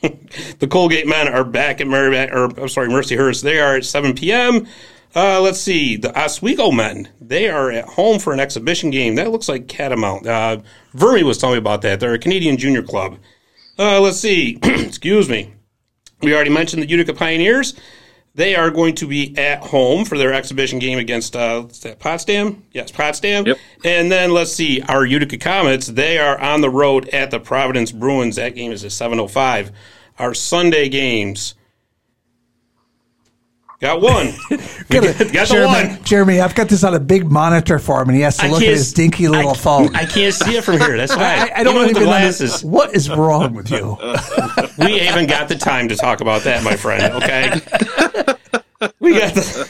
the 0.00 0.68
Colgate 0.68 1.06
men 1.06 1.28
are 1.28 1.44
back 1.44 1.80
at 1.80 1.86
Merrimack, 1.86 2.32
or 2.32 2.44
I'm 2.44 2.68
sorry, 2.68 2.88
Mercyhurst. 2.88 3.42
They 3.42 3.60
are 3.60 3.76
at 3.76 3.84
7 3.84 4.14
p.m. 4.14 4.66
Uh, 5.14 5.40
let's 5.40 5.60
see. 5.60 5.96
The 5.96 6.16
Oswego 6.18 6.70
men, 6.70 7.08
they 7.20 7.48
are 7.48 7.70
at 7.70 7.84
home 7.84 8.18
for 8.18 8.32
an 8.32 8.40
exhibition 8.40 8.90
game. 8.90 9.16
That 9.16 9.30
looks 9.32 9.48
like 9.48 9.66
Catamount. 9.66 10.26
Uh, 10.26 10.58
Vermi 10.94 11.22
was 11.22 11.38
telling 11.38 11.54
me 11.54 11.58
about 11.58 11.82
that. 11.82 12.00
They're 12.00 12.14
a 12.14 12.18
Canadian 12.18 12.56
junior 12.56 12.82
club. 12.82 13.18
Uh, 13.78 14.00
let's 14.00 14.18
see. 14.18 14.58
Excuse 14.62 15.28
me. 15.28 15.52
We 16.20 16.34
already 16.34 16.50
mentioned 16.50 16.82
the 16.82 16.88
Utica 16.88 17.14
Pioneers. 17.14 17.74
They 18.34 18.54
are 18.54 18.70
going 18.70 18.94
to 18.96 19.06
be 19.06 19.36
at 19.36 19.60
home 19.60 20.04
for 20.04 20.16
their 20.16 20.32
exhibition 20.32 20.78
game 20.78 20.98
against 20.98 21.34
uh, 21.34 21.66
Potsdam. 21.98 22.62
Yes, 22.72 22.92
Potsdam. 22.92 23.46
Yep. 23.46 23.58
And 23.84 24.12
then 24.12 24.32
let's 24.32 24.52
see 24.52 24.80
our 24.82 25.04
Utica 25.04 25.38
Comets. 25.38 25.88
They 25.88 26.18
are 26.18 26.38
on 26.38 26.60
the 26.60 26.70
road 26.70 27.08
at 27.08 27.30
the 27.30 27.40
Providence 27.40 27.90
Bruins. 27.90 28.36
That 28.36 28.54
game 28.54 28.70
is 28.70 28.84
at 28.84 28.92
seven 28.92 29.18
oh 29.18 29.26
five. 29.28 29.72
Our 30.18 30.34
Sunday 30.34 30.88
games. 30.88 31.54
Got 33.80 34.00
one. 34.00 34.32
We 34.90 35.00
got, 35.00 35.04
got 35.04 35.18
the 35.18 35.44
Jeremy, 35.46 35.66
one. 35.66 36.02
Jeremy, 36.02 36.40
I've 36.40 36.54
got 36.54 36.68
this 36.70 36.82
on 36.82 36.94
a 36.94 36.98
big 36.98 37.30
monitor 37.30 37.78
for 37.78 38.00
him, 38.00 38.08
and 38.08 38.16
he 38.16 38.22
has 38.22 38.38
to 38.38 38.46
I 38.46 38.48
look 38.48 38.62
at 38.62 38.68
his 38.68 38.88
s- 38.88 38.92
dinky 38.94 39.28
little 39.28 39.50
I, 39.50 39.54
phone. 39.54 39.94
I 39.94 40.06
can't 40.06 40.32
see 40.34 40.56
it 40.56 40.64
from 40.64 40.78
here. 40.78 40.96
That's 40.96 41.14
why 41.16 41.50
I, 41.54 41.60
I 41.60 41.62
don't 41.62 41.74
Even 41.74 41.88
with 41.88 41.90
even 41.98 42.02
the 42.08 42.14
understand. 42.14 42.48
glasses. 42.50 42.64
What 42.64 42.94
is 42.94 43.10
wrong 43.10 43.52
with 43.54 43.70
you? 43.70 43.98
We 44.78 44.98
haven't 45.00 45.26
got 45.26 45.48
the 45.48 45.56
time 45.56 45.88
to 45.88 45.96
talk 45.96 46.20
about 46.22 46.44
that, 46.44 46.62
my 46.64 46.76
friend. 46.76 47.12
Okay, 47.22 47.50
we 49.00 49.18
got 49.18 49.34
the. 49.34 49.68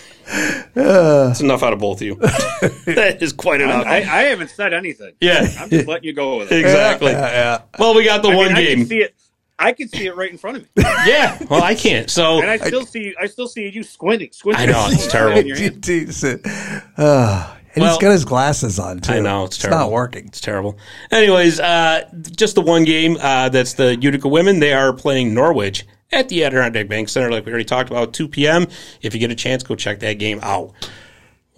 Uh. 0.76 1.26
That's 1.28 1.40
enough 1.40 1.62
out 1.62 1.72
of 1.72 1.78
both 1.80 2.00
of 2.02 2.06
you. 2.06 2.14
that 2.16 3.18
is 3.20 3.32
quite 3.32 3.60
enough. 3.62 3.86
I, 3.86 3.96
I 3.96 4.22
haven't 4.24 4.50
said 4.50 4.72
anything. 4.74 5.14
yeah, 5.20 5.46
I'm 5.58 5.70
just 5.70 5.88
letting 5.88 6.04
you 6.04 6.12
go 6.12 6.36
with 6.38 6.52
it. 6.52 6.60
exactly. 6.60 7.10
Yeah. 7.12 7.62
Well, 7.78 7.94
we 7.94 8.04
got 8.04 8.22
the 8.22 8.28
I 8.28 8.32
mean, 8.32 8.38
one 8.38 8.54
I 8.54 8.62
game. 8.62 9.10
Can 9.58 9.66
see 9.66 9.66
it. 9.66 9.68
I 9.68 9.72
can 9.72 9.88
see 9.88 10.06
it 10.06 10.16
right 10.16 10.30
in 10.30 10.38
front 10.38 10.56
of 10.58 10.62
me, 10.64 10.68
yeah. 11.06 11.38
Well, 11.50 11.62
I 11.62 11.74
can't. 11.74 12.08
So 12.10 12.40
and 12.40 12.50
I 12.50 12.56
still 12.58 12.86
see. 12.86 13.14
I 13.20 13.26
still 13.26 13.48
see 13.48 13.68
you 13.68 13.82
squinting. 13.82 14.30
Squinting. 14.32 14.68
I 14.68 14.72
know, 14.72 14.86
it's 14.90 15.06
terrible. 15.10 15.38
In 15.38 15.46
your 15.46 15.56
hand. 15.56 15.86
Uh, 16.96 17.54
and 17.74 17.82
Well- 17.82 17.90
he's 17.92 17.98
got 18.02 18.12
his 18.12 18.24
glasses 18.24 18.78
on 18.78 19.00
too. 19.00 19.12
I 19.12 19.20
know 19.20 19.44
it's 19.44 19.56
it's 19.56 19.62
terrible. 19.64 19.78
not 19.80 19.90
working. 19.92 20.26
It's 20.26 20.40
terrible. 20.40 20.78
Anyways, 21.10 21.60
uh, 21.60 22.08
just 22.36 22.54
the 22.54 22.62
one 22.62 22.84
game. 22.84 23.16
Uh, 23.20 23.48
that's 23.48 23.74
the 23.74 23.96
Utica 23.96 24.28
women. 24.28 24.60
They 24.60 24.72
are 24.72 24.92
playing 24.92 25.34
Norwich 25.34 25.86
at 26.12 26.28
the 26.28 26.42
Adirondack 26.44 26.88
Bank 26.88 27.08
Center, 27.08 27.30
like 27.30 27.44
we 27.44 27.52
already 27.52 27.66
talked 27.66 27.90
about, 27.90 28.14
2 28.14 28.28
p.m. 28.28 28.66
If 29.02 29.12
you 29.12 29.20
get 29.20 29.30
a 29.30 29.34
chance, 29.34 29.62
go 29.62 29.74
check 29.74 30.00
that 30.00 30.14
game 30.14 30.40
out. 30.42 30.72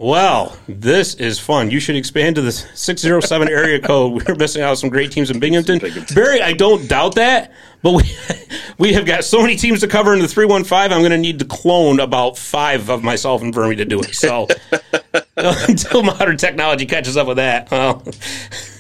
Well, 0.01 0.57
this 0.66 1.12
is 1.16 1.38
fun. 1.38 1.70
You 1.70 1.78
should 1.78 1.94
expand 1.94 2.36
to 2.36 2.40
the 2.40 2.53
607 2.53 3.48
area 3.48 3.78
code. 3.78 4.26
We're 4.26 4.34
missing 4.34 4.62
out 4.62 4.70
on 4.70 4.76
some 4.76 4.88
great 4.88 5.12
teams 5.12 5.30
in 5.30 5.38
Binghamton. 5.38 5.78
Barry, 6.14 6.40
I 6.40 6.55
don't 6.55 6.88
doubt 6.88 7.16
that, 7.16 7.53
but 7.82 7.92
we 7.92 8.11
we 8.78 8.94
have 8.94 9.05
got 9.05 9.24
so 9.24 9.42
many 9.42 9.57
teams 9.57 9.80
to 9.80 9.88
cover 9.88 10.14
in 10.14 10.20
the 10.20 10.26
315. 10.26 10.90
I'm 10.90 11.03
going 11.03 11.11
to 11.11 11.18
need 11.18 11.38
to 11.40 11.44
clone 11.44 12.01
about 12.01 12.38
five 12.38 12.88
of 12.88 13.05
myself 13.05 13.42
and 13.42 13.53
Vermi 13.53 13.76
to 13.76 13.84
do 13.84 14.01
it. 14.01 14.14
So 14.14 14.48
until 15.36 16.03
modern 16.03 16.38
technology 16.38 16.86
catches 16.86 17.18
up 17.18 17.26
with 17.26 17.36
that, 17.36 17.70
well, 17.70 18.03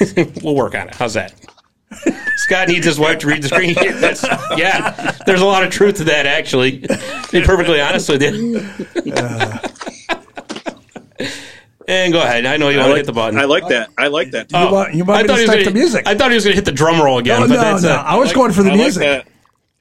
we'll 0.42 0.54
work 0.54 0.74
on 0.74 0.88
it. 0.88 0.94
How's 0.94 1.12
that? 1.12 1.34
Scott 2.36 2.68
needs 2.68 2.86
his 2.86 2.98
wife 2.98 3.18
to 3.18 3.26
read 3.26 3.42
the 3.42 3.48
screen. 3.48 3.74
That's, 3.74 4.24
yeah, 4.56 5.18
there's 5.26 5.42
a 5.42 5.46
lot 5.46 5.64
of 5.64 5.70
truth 5.70 5.96
to 5.96 6.04
that, 6.04 6.24
actually. 6.24 6.78
To 6.80 7.28
be 7.30 7.42
perfectly 7.42 7.78
honest 7.78 8.08
with 8.08 8.22
you. 8.22 9.12
Uh, 9.14 9.58
and 11.90 12.12
go 12.12 12.22
ahead. 12.22 12.46
I 12.46 12.56
know 12.56 12.68
you 12.68 12.78
I 12.78 12.82
want 12.82 12.86
to 12.86 12.90
like, 12.92 12.96
hit 12.98 13.06
the 13.06 13.12
button. 13.12 13.38
I 13.38 13.44
like 13.44 13.68
that. 13.68 13.90
I 13.98 14.06
like 14.06 14.30
that. 14.30 14.50
You 14.52 14.58
want, 14.72 14.94
you 14.94 15.04
want 15.04 15.24
I 15.24 15.26
thought 15.26 15.34
to 15.34 15.40
he 15.40 15.44
start 15.46 15.58
gonna- 15.58 15.70
the 15.70 15.78
music? 15.78 16.06
I 16.06 16.14
thought 16.14 16.30
he 16.30 16.34
was 16.36 16.44
going 16.44 16.52
to 16.52 16.56
hit 16.58 16.64
the 16.64 16.72
drum 16.72 17.00
roll 17.02 17.18
again. 17.18 17.40
no, 17.40 17.48
but 17.48 17.54
no, 17.54 17.60
that's 17.60 17.82
no. 17.82 17.90
uh, 17.90 18.02
I 18.06 18.16
was 18.16 18.32
going 18.32 18.52
for 18.52 18.62
the 18.62 18.70
I 18.70 18.72
like 18.74 18.80
music. 18.80 19.02
that. 19.02 19.26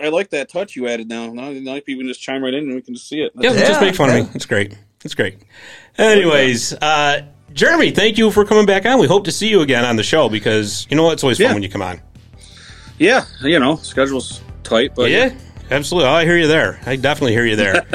I 0.01 0.09
like 0.09 0.29
that 0.29 0.49
touch 0.49 0.75
you 0.75 0.87
added 0.87 1.07
now. 1.09 1.31
Now, 1.33 1.51
now 1.51 1.73
people 1.81 1.99
can 2.01 2.07
just 2.07 2.21
chime 2.21 2.43
right 2.43 2.53
in 2.53 2.63
and 2.65 2.75
we 2.75 2.81
can 2.81 2.93
just 2.95 3.07
see 3.09 3.21
it. 3.21 3.31
Yeah, 3.35 3.51
Yeah, 3.53 3.67
just 3.67 3.81
make 3.81 3.95
fun 3.95 4.09
yeah. 4.09 4.17
of 4.19 4.25
me. 4.27 4.31
It's 4.33 4.45
great. 4.45 4.75
It's 5.03 5.13
great. 5.13 5.37
Anyways, 5.97 6.73
uh, 6.73 7.23
Jeremy, 7.53 7.91
thank 7.91 8.17
you 8.17 8.31
for 8.31 8.45
coming 8.45 8.65
back 8.65 8.85
on. 8.85 8.99
We 8.99 9.07
hope 9.07 9.25
to 9.25 9.31
see 9.31 9.49
you 9.49 9.61
again 9.61 9.83
on 9.85 9.95
the 9.97 10.03
show 10.03 10.29
because 10.29 10.87
you 10.89 10.95
know 10.95 11.03
what? 11.03 11.13
It's 11.13 11.23
always 11.23 11.37
fun 11.37 11.47
Yeah. 11.47 11.53
when 11.53 11.63
you 11.63 11.69
come 11.69 11.81
on. 11.81 11.99
Yeah, 12.97 13.25
you 13.41 13.59
know, 13.59 13.75
schedule's 13.77 14.41
tight, 14.63 14.91
but 14.95 15.09
Yeah, 15.09 15.33
absolutely. 15.71 16.09
Oh, 16.09 16.13
I 16.13 16.25
hear 16.25 16.37
you 16.37 16.47
there. 16.47 16.79
I 16.85 16.95
definitely 16.95 17.33
hear 17.33 17.45
you 17.45 17.55
there. 17.55 17.85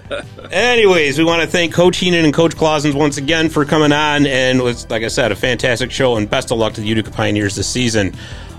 Anyways, 0.50 1.18
we 1.18 1.24
want 1.24 1.42
to 1.42 1.48
thank 1.48 1.72
Coach 1.72 1.98
Heenan 1.98 2.24
and 2.24 2.34
Coach 2.34 2.56
Clausens 2.56 2.94
once 2.94 3.16
again 3.16 3.48
for 3.48 3.64
coming 3.64 3.92
on. 3.92 4.26
And 4.26 4.58
it 4.58 4.62
was, 4.62 4.88
like 4.90 5.02
I 5.02 5.08
said, 5.08 5.32
a 5.32 5.36
fantastic 5.36 5.90
show. 5.90 6.16
And 6.16 6.28
best 6.28 6.50
of 6.50 6.58
luck 6.58 6.74
to 6.74 6.80
the 6.80 6.86
Utica 6.86 7.10
Pioneers 7.10 7.56
this 7.56 7.68
season. 7.68 8.14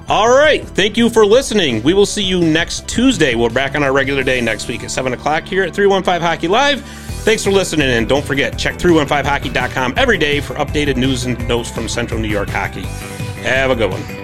All 0.07 0.29
right. 0.29 0.67
Thank 0.67 0.97
you 0.97 1.09
for 1.09 1.25
listening. 1.25 1.83
We 1.83 1.93
will 1.93 2.05
see 2.05 2.23
you 2.23 2.41
next 2.41 2.87
Tuesday. 2.87 3.35
We're 3.35 3.49
back 3.49 3.75
on 3.75 3.83
our 3.83 3.93
regular 3.93 4.23
day 4.23 4.41
next 4.41 4.67
week 4.67 4.83
at 4.83 4.91
7 4.91 5.13
o'clock 5.13 5.43
here 5.43 5.63
at 5.63 5.73
315 5.73 6.21
Hockey 6.21 6.47
Live. 6.47 6.81
Thanks 7.23 7.43
for 7.43 7.51
listening. 7.51 7.87
And 7.89 8.09
don't 8.09 8.25
forget, 8.25 8.57
check 8.57 8.75
315hockey.com 8.75 9.93
every 9.95 10.17
day 10.17 10.41
for 10.41 10.55
updated 10.55 10.97
news 10.97 11.25
and 11.25 11.47
notes 11.47 11.69
from 11.69 11.87
Central 11.87 12.19
New 12.19 12.29
York 12.29 12.49
hockey. 12.49 12.81
Have 13.43 13.71
a 13.71 13.75
good 13.75 13.91
one. 13.91 14.20